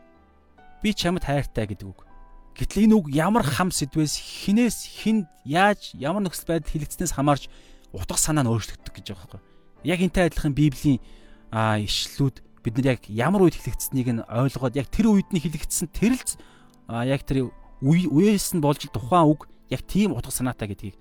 би 0.82 0.94
чамд 0.94 1.24
хайртай 1.24 1.70
гэдэг 1.70 1.88
үг. 1.88 2.06
Гэтэл 2.58 2.90
энэ 2.90 2.96
үг 2.98 3.08
ямар 3.14 3.46
хам 3.46 3.70
сэдвээс 3.70 4.18
хинээс 4.18 5.06
хинд 5.06 5.30
яаж 5.46 5.94
ямар 5.96 6.26
нөхцөл 6.26 6.58
байдал 6.58 6.74
хилэгдснээс 6.74 7.16
хамаарч 7.16 7.48
утга 7.94 8.18
санаа 8.18 8.44
нь 8.44 8.52
өөрчлөгддөг 8.52 8.92
гэж 8.92 9.06
байгаа 9.14 9.40
байхгүй. 9.40 9.42
Яг 9.88 10.00
энтэй 10.02 10.26
адилхан 10.28 10.58
Библийн 10.58 11.00
ишлүүд 11.54 12.36
бид 12.66 12.74
нар 12.82 12.98
яг 12.98 13.02
ямар 13.08 13.46
үед 13.46 13.56
хилэгдсэнийг 13.56 14.10
нь 14.10 14.26
ойлгоод 14.26 14.76
яг 14.76 14.90
тэр 14.90 15.14
үед 15.14 15.30
нь 15.32 15.40
хилэгдсэн 15.40 15.88
тэр 15.94 16.18
л 16.18 16.26
яг 17.08 17.22
тэр 17.24 17.54
үеэс 17.82 18.54
нь 18.54 18.62
болж 18.62 18.86
тухайн 18.90 19.30
үг 19.30 19.50
яг 19.70 19.82
тийм 19.86 20.14
утга 20.14 20.32
санаатай 20.32 20.70
гэдгийг. 20.70 20.96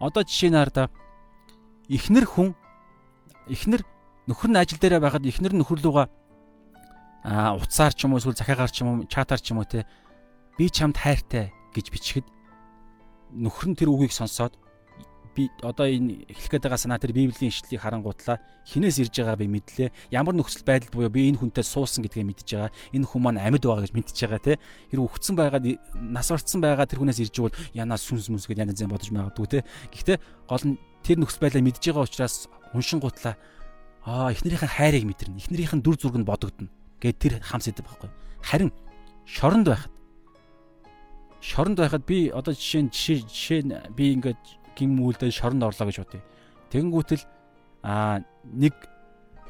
Одоо 0.00 0.24
жишээ 0.24 0.50
нь 0.50 0.58
хараа 0.58 0.88
эхнэр 1.88 2.24
хүн 2.24 2.56
эхнэр 3.48 3.82
нөхөр 4.28 4.50
нь 4.52 4.60
ажил 4.60 4.80
дээр 4.80 5.00
байхад 5.00 5.24
эхнэр 5.24 5.52
нь 5.56 5.60
нөхөр 5.64 5.80
лугаа 5.84 6.06
а 7.24 7.56
утсаар 7.56 7.92
ч 7.92 8.04
юм 8.04 8.14
уу 8.14 8.20
эсвэл 8.20 8.36
захиагаар 8.36 8.70
ч 8.70 8.84
юм 8.84 8.88
уу 8.88 9.08
чатаар 9.08 9.40
ч 9.40 9.52
юм 9.52 9.60
уу 9.60 9.68
те 9.68 9.88
би 10.56 10.70
чамд 10.70 10.96
хайртай 10.96 11.52
гэж 11.74 11.86
бичихэд 11.90 12.26
нөхөр 13.32 13.72
нь 13.72 13.76
тэр 13.76 13.90
үгийг 13.92 14.12
сонсоод 14.12 14.54
би 15.38 15.46
одоо 15.62 15.86
энэ 15.86 16.26
эхлэх 16.26 16.58
гээд 16.58 16.66
байгаа 16.66 16.82
санаа 16.82 16.98
тэр 16.98 17.14
библийн 17.14 17.54
ишлэлийг 17.54 17.78
харангуутлаа 17.78 18.42
хинээс 18.66 18.98
ирж 19.06 19.14
байгаа 19.22 19.38
би 19.38 19.46
мэдлээ? 19.46 19.94
Ямар 20.10 20.34
нөхцөл 20.34 20.66
байдал 20.66 20.90
буюу 20.90 21.14
би 21.14 21.30
энэ 21.30 21.38
хүнтэй 21.38 21.62
суусан 21.62 22.02
гэдгээ 22.02 22.26
мэдж 22.26 22.48
байгаа. 22.58 22.74
Энэ 22.90 23.06
хүн 23.06 23.22
маань 23.22 23.38
амьд 23.38 23.62
байгаа 23.62 23.86
гэж 23.86 23.94
мэдж 23.94 24.18
байгаа 24.18 24.42
те. 24.42 24.58
Хэрэг 24.90 25.06
өгцөн 25.06 25.34
байгаад 25.38 25.64
нас 25.94 26.28
барцсан 26.34 26.58
байгаа 26.58 26.90
тэр 26.90 26.98
хүнээс 27.06 27.22
ирж 27.22 27.34
игэл 27.38 27.54
янаа 27.78 28.02
сүнс 28.02 28.26
мүнс 28.34 28.50
гэж 28.50 28.58
янз 28.58 28.82
янз 28.82 28.90
бодож 28.90 29.10
магадгүй 29.14 29.46
те. 29.46 29.58
Гэхдээ 29.94 30.18
гол 30.50 30.64
нь 30.66 30.76
тэр 31.06 31.22
нөхцөл 31.22 31.42
байдлаа 31.46 31.62
мэдж 31.62 31.82
байгаа 31.86 32.02
учраас 32.02 32.50
уншин 32.74 32.98
гутлаа 32.98 33.38
аа 34.02 34.34
эхнэрийнхэн 34.34 34.74
хайрыг 34.74 35.04
мэдэрнэ. 35.06 35.38
Эхнэрийнхэн 35.38 35.80
дүр 35.86 35.96
нь 36.18 36.26
бодогдно 36.26 36.66
гэд 36.98 37.16
тэр 37.22 37.34
хам 37.38 37.62
сэдв 37.62 37.86
байхгүй. 37.86 38.10
Харин 38.42 38.74
шоронд 39.24 39.70
байхад 39.70 39.92
шоронд 41.40 41.78
байхад 41.78 42.04
би 42.06 42.30
одоо 42.34 42.54
жишээ 42.54 42.82
нь 42.82 42.90
жишээ 42.90 43.18
жишээ 43.28 43.60
нь 43.62 43.72
би 43.94 44.12
ингээд 44.18 44.42
гим 44.78 45.02
үлдээ 45.02 45.34
шоронд 45.34 45.66
орлоо 45.66 45.90
гэж 45.90 45.98
бодъё. 45.98 46.22
Тэгэнгүүтэл 46.70 47.22
а 47.82 48.22
нэг 48.46 48.74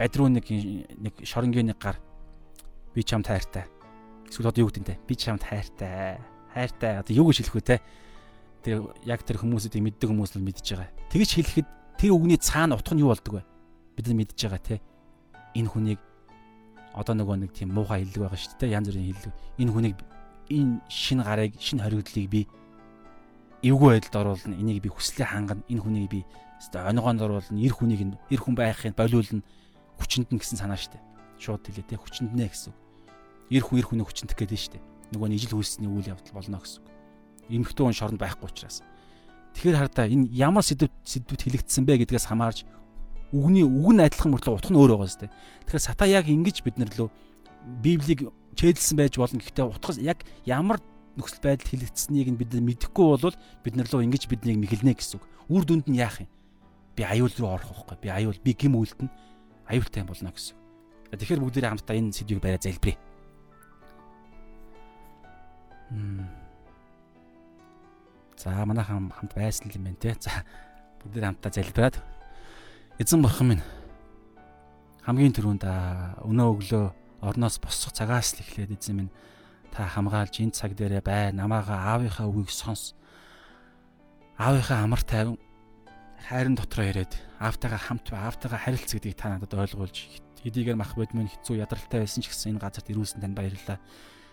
бадруу 0.01 0.33
нэг 0.33 0.49
нэг 0.49 1.15
шоронгийн 1.21 1.69
нэг 1.75 1.79
гар 1.79 2.01
би 2.95 3.03
чам 3.05 3.23
тайртай. 3.23 3.69
Эсвэл 4.29 4.49
одоо 4.49 4.65
юу 4.65 4.71
гэдэг 4.73 4.83
нь 4.83 4.89
те? 4.89 4.99
Би 5.07 5.15
чам 5.17 5.39
тайртай. 5.39 6.19
Хайртай. 6.55 6.99
Одоо 7.05 7.13
юу 7.13 7.29
гэж 7.29 7.45
хэлэх 7.45 7.55
вэ 7.55 7.63
те? 7.63 7.77
Тэр 8.65 8.95
яг 9.05 9.23
тэр 9.23 9.39
хүмүүсүүдийг 9.39 9.85
мэддэг 9.85 10.09
хүмүүс 10.09 10.37
л 10.37 10.45
мэдж 10.45 10.67
байгаа. 10.75 10.91
Тэгж 11.13 11.31
хэлэхэд 11.37 11.69
тэр 11.99 12.11
үгний 12.17 12.41
цаана 12.41 12.77
утга 12.77 12.95
нь 12.95 13.03
юу 13.03 13.13
болдог 13.13 13.41
вэ? 13.41 13.43
Бид 13.97 14.07
нар 14.09 14.19
мэдж 14.19 14.39
байгаа 14.39 14.63
те. 14.63 14.77
Энэ 15.55 15.69
хүнийг 15.69 16.01
одоо 16.95 17.15
нөгөө 17.15 17.37
нэг 17.47 17.53
тийм 17.55 17.75
муухай 17.75 18.03
хэллэг 18.03 18.23
байгаа 18.27 18.39
шүү 18.39 18.59
дээ. 18.61 18.75
Янз 18.75 18.89
бүрийн 18.91 19.09
хэллэг. 19.15 19.35
Энэ 19.63 19.73
хүнийг 19.73 19.97
энэ 20.51 20.81
шин 20.89 21.21
гарыг, 21.23 21.55
шин 21.61 21.79
хоригдлыг 21.81 22.27
би 22.29 22.47
эвгүй 23.63 23.99
байдалд 23.99 24.17
оруулна. 24.17 24.55
Энийг 24.55 24.83
би 24.83 24.91
хүслээ 24.91 25.27
хангана. 25.27 25.63
Энэ 25.69 25.83
хүнийг 25.83 26.11
би 26.11 26.21
оногоонд 26.75 27.23
оруулна. 27.23 27.59
Ир 27.59 27.73
хүнийг 27.75 28.03
нь 28.05 28.15
ир 28.31 28.41
хүн 28.41 28.55
байхыг 28.55 28.95
болиулна. 28.95 29.43
Хүчинд 29.99 30.31
нь 30.31 30.39
гэсэн 30.39 30.59
санаа 30.59 30.79
дээ. 30.79 31.03
Шууд 31.39 31.67
хэлээ 31.67 31.87
те. 31.87 31.97
Хүчинд 31.99 32.35
нэ 32.35 32.47
гэсэн. 32.51 32.73
Ир 33.51 33.63
хүн 33.63 33.79
ир 33.83 33.87
хүний 33.87 34.07
хүчинд 34.07 34.35
гэдэг 34.35 34.59
шүү 34.59 34.73
дээ. 34.79 34.83
Нөгөө 35.15 35.29
нь 35.29 35.37
ижил 35.39 35.59
хүйсний 35.59 35.91
үйл 35.91 36.13
явдал 36.15 36.37
болно 36.37 36.61
гэсэн. 36.63 36.83
Эмхтэн 37.49 37.85
хүн 37.89 37.97
шоронд 37.97 38.21
байхгүй 38.21 38.47
учраас. 38.47 38.85
Тэгэхээр 39.57 39.79
хардаа 39.81 40.07
энэ 40.07 40.29
ямар 40.37 40.63
сэдв 40.63 40.93
сэдвүүд 41.03 41.43
хэлэгдсэн 41.49 41.83
бэ 41.89 42.05
гэдгээс 42.05 42.29
хамаарж 42.29 42.69
үгний 43.33 43.65
үг 43.65 43.93
нь 43.97 44.05
адилхан 44.05 44.33
мөртлөө 44.37 44.55
утга 44.61 44.71
нь 44.73 44.79
өөр 44.79 45.01
байгаа 45.01 45.09
сте. 45.09 45.33
Тэгэхээр 45.65 45.83
сата 45.83 46.05
яг 46.05 46.29
ингэж 46.29 46.61
бид 46.65 46.77
нар 46.77 46.93
лөө 46.93 47.09
Библийг 47.83 48.29
чэйдэлсэн 48.57 48.97
байж 48.97 49.17
болно. 49.17 49.41
Гэхдээ 49.41 49.67
утга 49.69 49.93
яг 50.01 50.25
ямар 50.45 50.81
нөхцөл 51.19 51.43
байдал 51.43 51.66
хэлэгдсэнийг 51.66 52.28
нь 52.31 52.39
бид 52.39 52.55
нар 52.55 52.62
мэдэхгүй 52.62 53.07
бол 53.19 53.36
бид 53.66 53.74
нар 53.74 53.89
лөө 53.90 54.07
ингэж 54.07 54.31
биднийг 54.31 54.62
мэхэлнэ 54.62 54.95
гэсэн 54.95 55.19
үг. 55.19 55.27
Үр 55.51 55.66
дүнд 55.66 55.90
нь 55.90 55.99
яах 55.99 56.23
юм? 56.23 56.31
Би 56.95 57.03
аюул 57.03 57.35
руу 57.35 57.59
орох 57.59 57.74
байхгүй. 57.74 57.99
Би 57.99 58.09
аюул 58.15 58.39
би 58.39 58.55
гим 58.55 58.78
үлдэн 58.78 59.11
аюултай 59.66 60.07
болно 60.07 60.31
гэсэн. 60.31 60.55
Тэгэхээр 61.11 61.43
бүгдээрээ 61.43 61.70
хамтдаа 61.74 61.97
энэ 61.99 62.15
сэдвийг 62.15 62.39
барай 62.39 62.62
залбирая. 62.62 62.99
За 68.39 68.62
манайхан 68.62 69.11
хамт 69.11 69.35
байсан 69.35 69.74
юм 69.74 69.90
байна 69.90 69.99
те. 69.99 70.15
За 70.23 70.47
бүгдээ 71.03 71.35
хамтдаа 71.35 71.53
залбираад 71.53 71.97
Эзэн 72.99 73.23
бурхан 73.23 73.47
минь 73.47 73.65
хамгийн 75.07 75.31
түрүүнд 75.31 75.62
өнөө 76.27 76.49
өглөө 76.51 76.85
орноос 77.23 77.62
босох 77.62 77.95
цагаас 77.95 78.35
л 78.35 78.43
эхлээд 78.43 78.74
эзэн 78.74 79.07
минь 79.07 79.12
та 79.73 79.86
хамгаалж 79.86 80.35
энэ 80.43 80.57
цаг 80.57 80.74
дээрээ 80.77 81.03
бай 81.03 81.32
намаага 81.32 81.77
аавынхаа 81.77 82.27
үгийг 82.28 82.51
сонс. 82.51 82.95
Аавынхаа 84.39 84.85
амар 84.85 85.03
тайван 85.03 85.39
хайрын 86.28 86.57
дотроо 86.59 86.86
ирээд 86.86 87.12
аавтайгаа 87.39 87.78
хамт 87.78 88.07
аавтайгаа 88.12 88.61
харилцах 88.61 88.99
гэдгийг 89.01 89.16
та 89.16 89.32
надад 89.32 89.55
ойлгуулж 89.55 89.97
хэдийгээр 90.43 90.78
мах 90.78 90.95
бод 90.95 91.15
минь 91.15 91.31
хэцүү 91.31 91.62
ядралтай 91.62 92.03
байсан 92.03 92.23
ч 92.23 92.31
гэсэн 92.31 92.59
энэ 92.59 92.62
газарт 92.62 92.90
ирүүлсэн 92.90 93.23
танд 93.23 93.39
баярлалаа. 93.39 93.78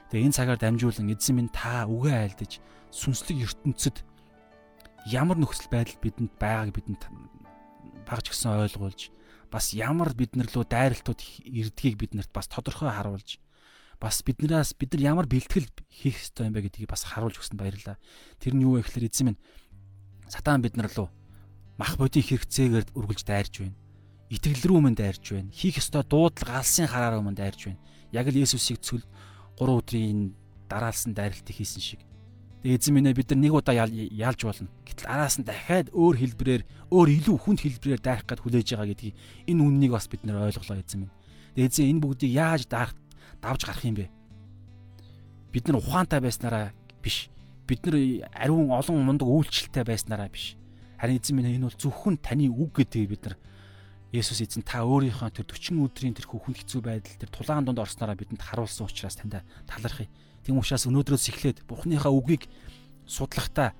Тэгээ 0.10 0.26
энэ 0.30 0.38
цагаар 0.38 0.60
дамжуулан 0.62 1.10
эзэн 1.10 1.36
минь 1.36 1.54
та 1.54 1.86
үгээ 1.90 2.36
айлдаж 2.36 2.62
сүнслэг 2.94 3.38
ертөнцид 3.46 3.98
ямар 5.10 5.38
нөхцөл 5.38 5.70
байдал 5.70 5.98
бидэнд 6.02 6.34
байгааг 6.38 6.72
бидэнд 6.74 7.04
багж 8.06 8.26
гисэн 8.30 8.58
ойлгуулж 8.66 9.14
бас 9.50 9.74
ямар 9.74 10.14
биднэр 10.14 10.50
лөө 10.50 10.66
дайралтууд 10.66 11.22
ирдгийг 11.46 11.98
биднэрт 11.98 12.32
бас 12.34 12.50
тодорхой 12.50 12.90
харуулж 12.90 13.38
бас 14.00 14.22
биднээс 14.22 14.76
бид 14.78 14.94
нар 14.94 15.16
ямар 15.16 15.28
бэлтгэл 15.28 15.70
хийх 15.90 16.18
ёстой 16.20 16.48
юм 16.48 16.56
бэ 16.56 16.70
гэдгийг 16.70 16.90
бас 16.90 17.04
харуулж 17.08 17.40
өгсөнд 17.40 17.60
баярлалаа. 17.60 17.98
Тэр 18.40 18.54
нь 18.56 18.64
юу 18.64 18.78
вэ 18.78 18.86
гэхээр 18.86 19.10
эзэн 19.10 19.26
минь 19.34 19.42
сатан 20.28 20.62
биднэр 20.62 20.92
лөө 20.92 21.10
мах 21.78 21.98
бодийн 22.00 22.26
хэрэгцээгээр 22.26 22.96
үргэлж 22.96 23.24
дайрж 23.28 23.54
байна. 23.64 23.78
Итгэл 24.32 24.64
рүү 24.66 24.80
мэн 24.82 24.96
дайрж 24.96 25.24
байна. 25.32 25.52
Хийх 25.52 25.80
ёстой 25.80 26.04
дуудлага 26.08 26.60
алсын 26.64 26.88
хараараа 26.88 27.22
мэн 27.22 27.36
дайрж 27.36 27.72
байна. 27.72 27.82
Яг 28.12 28.28
л 28.32 28.40
Есүсийг 28.40 28.80
цөл 28.80 29.04
3 29.60 29.70
өдрийн 29.70 30.36
дараалсан 30.72 31.14
дайралтыг 31.14 31.56
хийсэн 31.56 31.84
шиг 31.84 32.02
Тэгээ 32.66 32.82
эзэн 32.82 32.94
минь 32.98 33.14
бид 33.14 33.30
нар 33.30 33.42
нэг 33.46 33.54
удаа 33.54 33.78
яалж 33.78 34.42
болно. 34.42 34.74
Гэтэл 34.90 35.06
араас 35.06 35.38
нь 35.38 35.46
дахиад 35.46 35.94
өөр 35.94 36.18
хэлбэрээр 36.18 36.64
өөр 36.90 37.10
илүү 37.22 37.38
хүнд 37.38 37.62
хэлбэрээр 37.62 38.02
дайрах 38.02 38.26
гэд 38.26 38.42
хүлээж 38.42 38.68
байгаа 38.74 38.90
гэдгийг 38.90 39.16
энэ 39.54 39.62
үннийг 39.62 39.94
бас 39.94 40.10
бид 40.10 40.26
нар 40.26 40.50
ойлголоо 40.50 40.82
эзэн 40.82 41.06
минь. 41.06 41.14
Тэгээ 41.54 41.70
эзэн 41.70 41.86
энэ 41.94 42.02
бүгдийг 42.02 42.34
яаж 42.34 42.66
дарах 42.66 42.98
давж 43.46 43.62
гарах 43.70 43.86
юм 43.86 44.02
бэ? 44.02 44.10
Бид 45.54 45.70
нар 45.70 45.78
ухаантай 45.78 46.20
байснараа 46.20 46.74
биш. 47.06 47.30
Бид 47.70 47.86
нар 47.86 48.02
ариун 48.34 48.74
олон 48.74 49.06
мундаг 49.06 49.30
үйлчлэлтэй 49.30 49.86
байснараа 49.86 50.30
биш. 50.34 50.58
Харин 50.98 51.22
эзэн 51.22 51.36
минь 51.38 51.54
энэ 51.62 51.70
бол 51.70 51.78
зөвхөн 51.78 52.18
таны 52.18 52.50
үг 52.50 52.82
гэдгийг 52.82 53.10
бид 53.14 53.24
нар 53.30 53.38
Есүс 54.16 54.40
эзэн 54.40 54.64
та 54.64 54.88
өөрийнхөө 54.88 55.44
тэр 55.44 55.46
40 55.50 55.84
өдрийн 55.92 56.16
тэр 56.16 56.26
хүн 56.30 56.56
хэцүү 56.56 56.82
байдал 56.82 57.20
тэр 57.20 57.30
тулаан 57.36 57.68
донд 57.68 57.84
орснараа 57.84 58.16
бидэнд 58.16 58.40
харуулсан 58.40 58.88
учраас 58.88 59.20
танд 59.20 59.44
талархъя. 59.68 60.08
Тийм 60.46 60.56
учраас 60.56 60.88
өнөөдрөөс 60.88 61.26
эхлээд 61.36 61.68
Бурхныхаа 61.68 62.16
үгийг 62.16 62.48
судлахдаа 63.04 63.76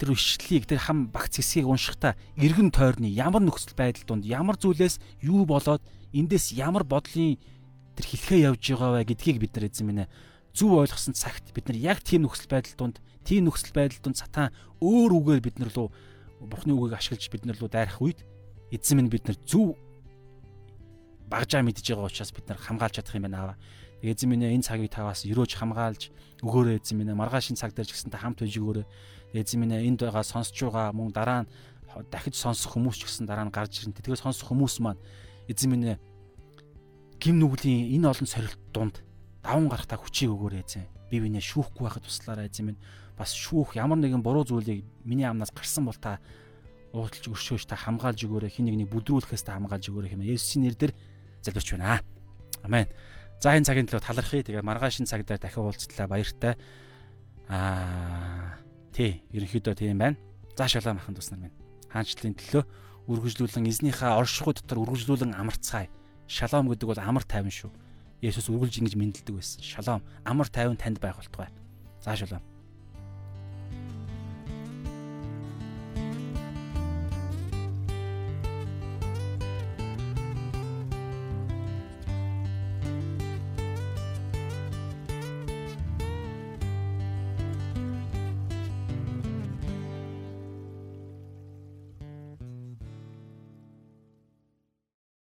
тэр 0.00 0.16
ишлэлийг 0.16 0.64
тэр 0.64 0.80
хам 0.80 1.12
багц 1.12 1.36
хэсгийг 1.36 1.68
уншихдаа 1.68 2.16
эргэн 2.40 2.72
тойрны 2.72 3.08
ямар 3.12 3.44
нөхцөл 3.44 3.76
байдал 3.76 4.16
донд 4.16 4.24
ямар 4.24 4.56
зүйлээс 4.56 4.96
юу 5.20 5.44
болоод 5.44 5.84
эндээс 6.12 6.56
ямар 6.56 6.84
бодлын 6.84 7.36
тэр 7.96 8.06
хэлхээ 8.06 8.40
явж 8.52 8.62
байгаа 8.62 9.00
вэ 9.00 9.08
гэдгийг 9.10 9.38
бид 9.40 9.52
нар 9.56 9.66
эзэн 9.72 9.86
минь 9.88 10.04
зөв 10.52 10.70
ойлгосон 10.76 11.16
цагт 11.16 11.50
бид 11.56 11.68
нар 11.68 11.76
яг 11.80 11.98
тийм 12.04 12.28
нөхцөл 12.28 12.48
байдал 12.48 12.76
донд 12.76 12.96
тийм 13.24 13.48
нөхцөл 13.48 13.72
байдал 13.72 14.00
донд 14.04 14.16
сатан 14.20 14.52
өөр 14.80 15.10
үгээр 15.16 15.40
бид 15.40 15.56
нар 15.58 15.72
лөө 15.72 15.88
Бурхны 16.40 16.76
үгийг 16.76 16.96
ашиглаж 16.96 17.28
бид 17.32 17.44
нар 17.48 17.56
лөө 17.56 17.70
дайрах 17.72 18.00
үед 18.04 18.20
эзэн 18.70 19.00
минь 19.00 19.12
бид 19.12 19.24
нар 19.24 19.36
зөв 19.48 19.76
багжаа 21.30 21.62
мэдж 21.64 21.82
байгаа 21.82 22.06
учраас 22.06 22.32
бид 22.32 22.46
нар 22.48 22.58
хамгаалж 22.60 23.00
чадах 23.00 23.16
юм 23.16 23.26
байна 23.26 23.42
аваа. 23.42 23.56
Эзэн 24.02 24.28
минь 24.30 24.44
энэ 24.44 24.62
цагийг 24.62 24.92
таваас 24.92 25.24
өрөөж 25.24 25.56
хамгаалж 25.56 26.12
өгөөрэй 26.44 26.78
эзэн 26.78 26.98
минь 27.00 27.16
маргаашийн 27.16 27.56
цаг 27.56 27.72
дээр 27.74 27.88
ч 27.88 27.96
гэсэн 27.96 28.12
та 28.12 28.20
хамт 28.20 28.44
байж 28.44 28.54
өгөөрэй. 28.54 28.86
Эзэн 29.34 29.58
минь 29.64 29.74
энд 29.74 30.04
байгаа 30.04 30.22
сонсож 30.22 30.54
байгаа 30.54 30.92
мөн 30.92 31.10
дараа 31.10 31.42
нь 31.42 31.50
дахиж 32.12 32.36
сонсох 32.36 32.76
хүмүүс 32.76 33.00
ч 33.00 33.02
гэсэн 33.08 33.26
дараа 33.26 33.48
нь 33.48 33.54
гарч 33.54 33.82
ирнэ. 33.82 33.96
Тэгэхээр 33.96 34.22
сонсох 34.22 34.52
хүмүүс 34.52 34.78
маань 34.84 35.00
эзэн 35.48 35.70
минь 35.72 35.98
гим 37.20 37.40
нүглийн 37.40 37.96
энэ 37.96 38.08
олон 38.10 38.28
сорилт 38.28 38.60
дунд 38.72 39.02
даван 39.42 39.68
гарахтаа 39.68 39.98
хүчийг 39.98 40.34
өгөөрэй 40.34 40.62
эзэн. 40.66 40.86
Би 41.10 41.20
бинэ 41.22 41.40
шүүхгүй 41.40 41.86
байхад 41.86 42.04
туслаарай 42.04 42.50
эзэн 42.50 42.74
минь. 42.74 42.80
Бас 43.16 43.32
шүүх 43.32 43.78
ямар 43.78 43.98
нэгэн 43.98 44.20
буруу 44.20 44.44
зүйлийг 44.44 44.84
миний 45.04 45.24
амнаас 45.24 45.54
гарсан 45.54 45.86
бол 45.86 45.96
та 45.96 46.18
уучлж 46.92 47.30
өршөөж 47.30 47.64
та 47.68 47.76
хамгаалж 47.76 48.26
өгөөрэй. 48.26 48.50
Хин 48.50 48.66
нэгний 48.68 48.88
бүдрүүлэхээс 48.88 49.46
та 49.46 49.56
хамгаалж 49.56 49.88
өгөөрэй 49.88 50.12
хэмээн 50.12 50.32
Есүсийн 50.34 50.68
нэрээр 50.68 50.92
залбирч 51.44 51.68
байна. 51.76 52.02
Амен. 52.64 52.88
За 53.40 53.52
энэ 53.52 53.68
цагийн 53.68 53.86
төлөө 53.86 54.04
талархъя. 54.04 54.42
Тэгээ 54.42 54.64
маргаашийн 54.64 55.06
цаг 55.06 55.24
дээр 55.24 55.40
дахин 55.40 55.64
уулзтлаа 55.64 56.08
баяртай. 56.08 56.54
Аа 57.48 58.58
тий, 58.92 59.22
ерөнхийдөө 59.30 59.74
тийм 59.76 60.00
байна. 60.00 60.16
За 60.56 60.68
шалаа 60.68 60.96
махан 60.96 61.14
туснаар 61.14 61.46
байна. 61.46 61.56
Хаанчлалын 61.92 62.34
төлөө 62.34 62.64
үргэлжлүүлэн 63.06 63.68
эзнийхээ 63.70 64.16
оршихуй 64.16 64.56
дотор 64.56 64.82
үргэлжлүүлэн 64.82 65.36
амарцгаая. 65.36 65.86
Шалом 66.26 66.68
гэдэг 66.68 66.86
бол 66.90 67.00
амар 67.00 67.24
тайван 67.24 67.54
шүү. 67.54 67.70
Есүс 68.22 68.50
үргэлж 68.50 68.82
ингэж 68.82 68.94
мэндэлдэг 68.98 69.34
байсан. 69.34 69.62
Шалом, 69.62 70.02
амар 70.24 70.48
тайван 70.50 70.76
танд 70.76 70.98
байх 70.98 71.16
болтугай. 71.16 71.50
За 72.02 72.16
шалом. 72.16 72.42